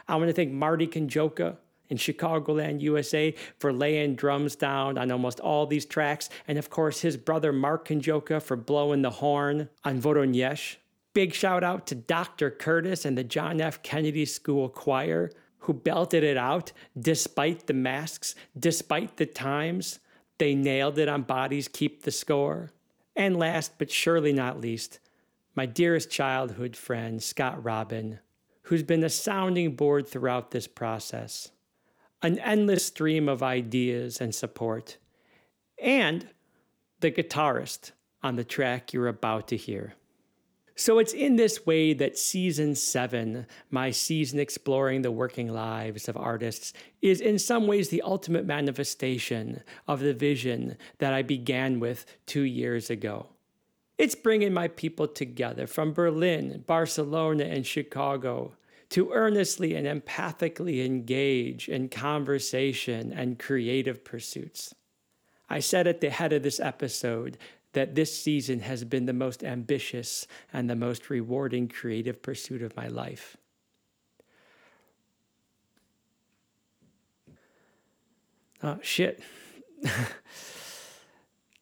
I 0.06 0.14
want 0.14 0.28
to 0.28 0.32
thank 0.32 0.52
Marty 0.52 0.86
Kanjoka 0.86 1.56
in 1.88 1.96
Chicagoland, 1.96 2.80
USA, 2.82 3.34
for 3.58 3.72
laying 3.72 4.14
drums 4.14 4.54
down 4.54 4.96
on 4.96 5.10
almost 5.10 5.40
all 5.40 5.66
these 5.66 5.84
tracks. 5.84 6.28
And 6.46 6.56
of 6.56 6.70
course, 6.70 7.00
his 7.00 7.16
brother, 7.16 7.52
Mark 7.52 7.88
Kanjoka, 7.88 8.40
for 8.40 8.56
blowing 8.56 9.02
the 9.02 9.10
horn 9.10 9.68
on 9.84 10.00
Voronezh. 10.00 10.76
Big 11.12 11.34
shout 11.34 11.64
out 11.64 11.86
to 11.88 11.94
Dr. 11.94 12.50
Curtis 12.50 13.04
and 13.04 13.18
the 13.18 13.24
John 13.24 13.60
F. 13.60 13.82
Kennedy 13.82 14.24
School 14.24 14.68
Choir, 14.68 15.30
who 15.58 15.72
belted 15.72 16.22
it 16.22 16.36
out 16.36 16.72
despite 16.98 17.66
the 17.66 17.74
masks, 17.74 18.34
despite 18.58 19.16
the 19.16 19.26
times. 19.26 19.98
They 20.38 20.54
nailed 20.54 20.98
it 20.98 21.08
on 21.08 21.22
Bodies 21.22 21.68
Keep 21.68 22.02
the 22.02 22.10
Score. 22.10 22.70
And 23.16 23.36
last 23.36 23.72
but 23.76 23.90
surely 23.90 24.32
not 24.32 24.60
least, 24.60 25.00
my 25.54 25.66
dearest 25.66 26.10
childhood 26.10 26.76
friend, 26.76 27.22
Scott 27.22 27.62
Robin, 27.62 28.20
who's 28.62 28.84
been 28.84 29.02
a 29.02 29.10
sounding 29.10 29.74
board 29.74 30.06
throughout 30.06 30.52
this 30.52 30.68
process, 30.68 31.50
an 32.22 32.38
endless 32.38 32.86
stream 32.86 33.28
of 33.28 33.42
ideas 33.42 34.20
and 34.20 34.34
support, 34.34 34.96
and 35.76 36.28
the 37.00 37.10
guitarist 37.10 37.90
on 38.22 38.36
the 38.36 38.44
track 38.44 38.92
you're 38.92 39.08
about 39.08 39.48
to 39.48 39.56
hear. 39.56 39.94
So 40.80 40.98
it's 40.98 41.12
in 41.12 41.36
this 41.36 41.66
way 41.66 41.92
that 41.92 42.16
season 42.16 42.74
seven, 42.74 43.46
my 43.70 43.90
season 43.90 44.38
exploring 44.38 45.02
the 45.02 45.10
working 45.10 45.52
lives 45.52 46.08
of 46.08 46.16
artists, 46.16 46.72
is 47.02 47.20
in 47.20 47.38
some 47.38 47.66
ways 47.66 47.90
the 47.90 48.00
ultimate 48.00 48.46
manifestation 48.46 49.62
of 49.86 50.00
the 50.00 50.14
vision 50.14 50.78
that 50.96 51.12
I 51.12 51.20
began 51.20 51.80
with 51.80 52.06
two 52.24 52.44
years 52.44 52.88
ago. 52.88 53.26
It's 53.98 54.14
bringing 54.14 54.54
my 54.54 54.68
people 54.68 55.06
together 55.06 55.66
from 55.66 55.92
Berlin, 55.92 56.64
Barcelona, 56.66 57.44
and 57.44 57.66
Chicago 57.66 58.54
to 58.88 59.12
earnestly 59.12 59.74
and 59.74 59.86
empathically 59.86 60.82
engage 60.82 61.68
in 61.68 61.90
conversation 61.90 63.12
and 63.12 63.38
creative 63.38 64.02
pursuits. 64.02 64.74
I 65.50 65.58
said 65.60 65.86
at 65.86 66.00
the 66.00 66.08
head 66.08 66.32
of 66.32 66.42
this 66.42 66.58
episode 66.58 67.36
that 67.72 67.94
this 67.94 68.16
season 68.16 68.60
has 68.60 68.84
been 68.84 69.06
the 69.06 69.12
most 69.12 69.44
ambitious 69.44 70.26
and 70.52 70.68
the 70.68 70.76
most 70.76 71.08
rewarding 71.10 71.68
creative 71.68 72.22
pursuit 72.22 72.62
of 72.62 72.76
my 72.76 72.88
life. 72.88 73.36
Oh, 78.62 78.78
shit. 78.82 79.22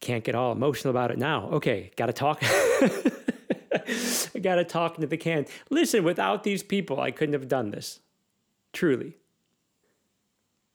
Can't 0.01 0.25
get 0.25 0.35
all 0.35 0.53
emotional 0.53 0.91
about 0.91 1.11
it 1.11 1.19
now. 1.19 1.49
Okay, 1.51 1.91
gotta 1.97 2.13
talk. 2.13 2.43
I 2.43 4.39
gotta 4.41 4.65
talk 4.65 4.97
into 4.97 5.07
the 5.07 5.17
can. 5.17 5.47
Listen, 5.71 6.05
without 6.05 6.43
these 6.45 6.63
people, 6.63 7.01
I 7.01 7.11
couldn't 7.11 7.35
have 7.35 7.49
done 7.49 7.71
this. 7.71 8.01
Truly. 8.73 9.17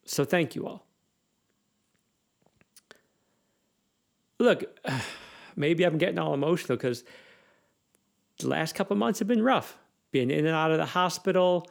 So 0.06 0.26
thank 0.26 0.56
you 0.56 0.68
all. 0.68 0.86
Look, 4.40 4.64
maybe 5.56 5.84
I'm 5.84 5.98
getting 5.98 6.20
all 6.20 6.34
emotional 6.34 6.78
because 6.78 7.04
the 8.40 8.48
last 8.48 8.76
couple 8.76 8.96
months 8.96 9.20
have 9.20 9.28
been 9.28 9.44
rough. 9.44 9.78
Being 10.12 10.30
in 10.30 10.46
and 10.46 10.56
out 10.56 10.72
of 10.72 10.78
the 10.78 10.86
hospital, 10.86 11.68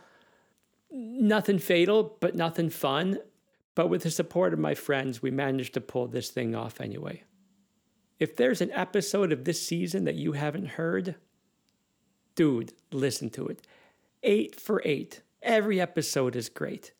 nothing 0.91 1.59
fatal, 1.59 2.17
but 2.21 2.35
nothing 2.35 2.71
fun. 2.71 3.19
But 3.75 3.89
with 3.89 4.03
the 4.03 4.11
support 4.11 4.53
of 4.53 4.59
my 4.59 4.75
friends, 4.75 5.23
we 5.23 5.31
managed 5.31 5.75
to 5.75 5.81
pull 5.81 6.09
this 6.09 6.31
thing 6.31 6.55
off 6.55 6.81
anyway. 6.81 7.23
If 8.19 8.37
there's 8.37 8.61
an 8.61 8.71
episode 8.73 9.33
of 9.33 9.45
this 9.45 9.61
season 9.65 10.05
that 10.05 10.15
you 10.15 10.33
haven't 10.33 10.67
heard, 10.67 11.17
dude, 12.35 12.73
listen 12.93 13.31
to 13.31 13.47
it. 13.47 13.67
Eight 14.23 14.61
for 14.61 14.83
eight. 14.85 15.23
Every 15.43 15.81
episode 15.81 16.37
is 16.37 16.49
great. 16.49 16.93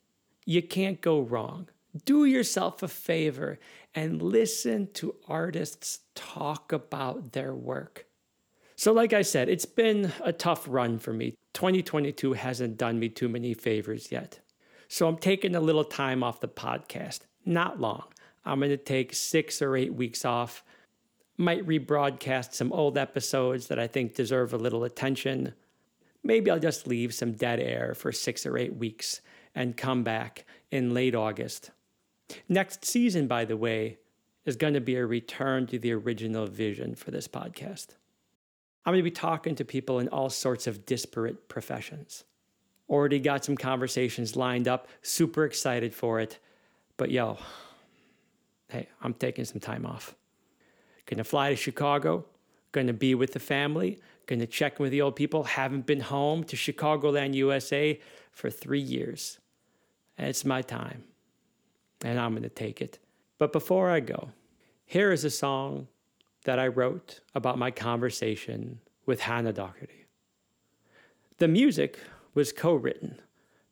You 0.45 0.61
can't 0.61 0.99
go 0.99 1.21
wrong. 1.21 1.69
Do 2.05 2.25
yourself 2.25 2.83
a 2.83 2.87
favor 2.87 3.59
and 3.95 4.21
listen 4.21 4.89
to 4.93 5.15
artists 5.27 5.99
talk 6.15 6.71
about 6.71 7.33
their 7.33 7.53
work. 7.53 8.05
So, 8.75 8.91
like 8.91 9.13
I 9.13 9.21
said, 9.21 9.49
it's 9.49 9.65
been 9.65 10.11
a 10.23 10.33
tough 10.33 10.65
run 10.67 10.97
for 10.99 11.13
me. 11.13 11.35
2022 11.53 12.33
hasn't 12.33 12.77
done 12.77 12.99
me 12.99 13.07
too 13.09 13.29
many 13.29 13.53
favors 13.53 14.11
yet. 14.11 14.39
So, 14.87 15.07
I'm 15.07 15.17
taking 15.17 15.55
a 15.55 15.61
little 15.61 15.83
time 15.83 16.23
off 16.23 16.39
the 16.39 16.47
podcast. 16.47 17.21
Not 17.45 17.79
long. 17.79 18.03
I'm 18.45 18.59
going 18.59 18.71
to 18.71 18.77
take 18.77 19.13
six 19.13 19.61
or 19.61 19.77
eight 19.77 19.93
weeks 19.93 20.25
off. 20.25 20.63
Might 21.37 21.65
rebroadcast 21.65 22.53
some 22.53 22.73
old 22.73 22.97
episodes 22.97 23.67
that 23.67 23.79
I 23.79 23.87
think 23.87 24.15
deserve 24.15 24.53
a 24.53 24.57
little 24.57 24.83
attention. 24.83 25.53
Maybe 26.23 26.49
I'll 26.51 26.59
just 26.59 26.87
leave 26.87 27.13
some 27.13 27.33
dead 27.33 27.59
air 27.59 27.93
for 27.95 28.11
six 28.11 28.45
or 28.45 28.57
eight 28.57 28.75
weeks 28.75 29.21
and 29.55 29.77
come 29.77 30.03
back 30.03 30.45
in 30.71 30.93
late 30.93 31.15
August. 31.15 31.71
Next 32.49 32.85
season, 32.85 33.27
by 33.27 33.45
the 33.45 33.57
way, 33.57 33.97
is 34.45 34.55
going 34.55 34.73
to 34.73 34.81
be 34.81 34.95
a 34.95 35.05
return 35.05 35.67
to 35.67 35.79
the 35.79 35.91
original 35.93 36.45
vision 36.45 36.95
for 36.95 37.11
this 37.11 37.27
podcast. 37.27 37.87
I'm 38.85 38.91
going 38.91 38.99
to 38.99 39.03
be 39.03 39.11
talking 39.11 39.55
to 39.55 39.65
people 39.65 39.99
in 39.99 40.09
all 40.09 40.29
sorts 40.29 40.67
of 40.67 40.85
disparate 40.85 41.47
professions. 41.47 42.25
Already 42.89 43.19
got 43.19 43.45
some 43.45 43.55
conversations 43.55 44.35
lined 44.35 44.67
up, 44.67 44.87
super 45.01 45.45
excited 45.45 45.93
for 45.93 46.19
it. 46.19 46.39
But 46.97 47.09
yo, 47.11 47.37
hey, 48.69 48.87
I'm 49.01 49.13
taking 49.13 49.45
some 49.45 49.59
time 49.59 49.85
off. 49.85 50.15
Gonna 51.05 51.23
fly 51.23 51.49
to 51.49 51.55
Chicago, 51.55 52.25
gonna 52.71 52.93
be 52.93 53.15
with 53.15 53.33
the 53.33 53.39
family, 53.39 53.99
gonna 54.25 54.45
check 54.45 54.79
in 54.79 54.83
with 54.83 54.91
the 54.91 55.01
old 55.01 55.15
people. 55.15 55.43
Haven't 55.43 55.85
been 55.85 56.01
home 56.01 56.43
to 56.45 56.55
Chicagoland, 56.55 57.33
USA 57.35 57.99
for 58.31 58.49
three 58.49 58.79
years. 58.79 59.39
And 60.17 60.27
it's 60.27 60.45
my 60.45 60.61
time 60.61 61.03
and 62.03 62.19
I'm 62.19 62.31
going 62.31 62.43
to 62.43 62.49
take 62.49 62.81
it. 62.81 62.99
But 63.37 63.51
before 63.51 63.89
I 63.89 63.99
go, 63.99 64.29
here 64.85 65.11
is 65.11 65.25
a 65.25 65.29
song 65.29 65.87
that 66.45 66.59
I 66.59 66.67
wrote 66.67 67.21
about 67.33 67.57
my 67.57 67.71
conversation 67.71 68.79
with 69.05 69.21
Hannah 69.21 69.53
Doherty. 69.53 70.05
The 71.37 71.47
music 71.47 71.99
was 72.33 72.51
co 72.53 72.73
written 72.73 73.21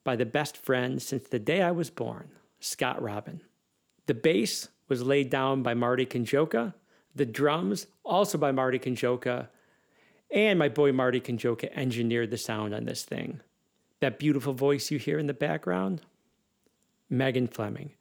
by 0.04 0.16
the 0.16 0.26
best 0.26 0.58
friend 0.58 1.02
since 1.02 1.28
the 1.28 1.40
day 1.40 1.62
I 1.62 1.72
was 1.72 1.90
born, 1.90 2.32
Scott 2.60 3.02
Robin. 3.02 3.42
The 4.08 4.14
bass 4.14 4.70
was 4.88 5.04
laid 5.04 5.30
down 5.30 5.64
by 5.64 5.74
Marty 5.74 6.06
Kanjoka, 6.06 6.74
the 7.16 7.26
drums 7.26 7.88
also 8.04 8.38
by 8.38 8.52
Marty 8.52 8.80
Kanjoka, 8.80 9.50
and 10.32 10.58
my 10.58 10.70
boy 10.70 10.92
Marty 10.92 11.20
Kanjoka 11.20 11.70
engineered 11.76 12.32
the 12.32 12.38
sound 12.38 12.74
on 12.74 12.86
this 12.86 13.04
thing. 13.04 13.42
That 14.00 14.18
beautiful 14.18 14.54
voice 14.54 14.90
you 14.90 14.98
hear 14.98 15.20
in 15.20 15.28
the 15.28 15.34
background, 15.34 16.02
Megan 17.10 17.48
Fleming. 17.48 17.92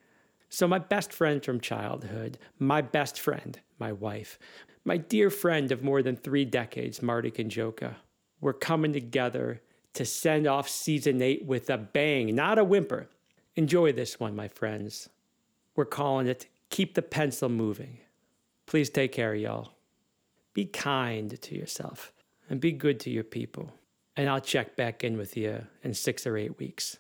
So, 0.52 0.66
my 0.66 0.81
best 0.81 1.12
friend 1.12 1.43
from 1.43 1.60
childhood, 1.60 2.36
my 2.59 2.82
best 2.82 3.20
friend, 3.20 3.59
my 3.78 3.93
wife, 3.93 4.36
my 4.85 4.97
dear 4.97 5.31
friend 5.31 5.70
of 5.70 5.85
more 5.85 6.02
than 6.02 6.16
three 6.16 6.44
decades, 6.44 7.01
Marty 7.01 7.31
Kanjoka, 7.31 7.94
we're 8.40 8.52
coming 8.52 8.93
together 8.93 9.62
to 9.94 10.05
send 10.05 10.48
off 10.48 10.68
season 10.68 11.22
eight 11.22 11.44
with 11.44 11.70
a 11.70 11.78
bang, 11.78 12.35
not 12.35 12.59
a 12.59 12.64
whimper. 12.64 13.09
Enjoy 13.55 13.93
this 13.93 14.18
one, 14.18 14.35
my 14.35 14.48
friends. 14.48 15.09
We're 15.77 15.85
calling 15.85 16.27
it 16.27 16.47
Keep 16.68 16.94
the 16.94 17.02
Pencil 17.02 17.48
Moving. 17.48 17.98
Please 18.66 18.90
take 18.90 19.12
care, 19.12 19.35
y'all. 19.35 19.72
Be 20.52 20.64
kind 20.64 21.40
to 21.40 21.55
yourself 21.56 22.12
and 22.48 22.60
be 22.60 22.72
good 22.72 22.98
to 23.01 23.10
your 23.10 23.24
people. 23.24 23.72
And 24.16 24.28
I'll 24.28 24.40
check 24.40 24.74
back 24.74 25.05
in 25.05 25.16
with 25.16 25.36
you 25.36 25.64
in 25.85 25.94
six 25.94 26.27
or 26.27 26.36
eight 26.36 26.59
weeks. 26.59 26.98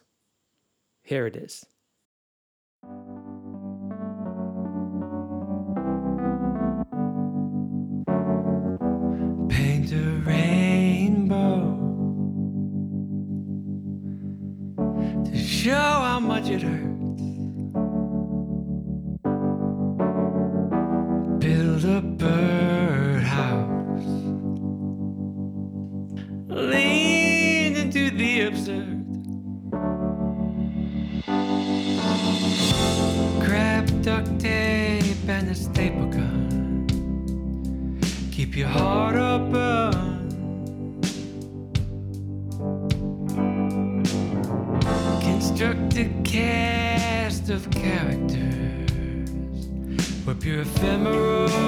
Here 1.02 1.26
it 1.26 1.36
is. 1.36 1.66
Show 15.60 15.99
cast 46.30 47.50
of 47.50 47.68
characters. 47.70 48.90
Whip 50.24 50.44
your 50.44 50.60
ephemeral. 50.60 51.59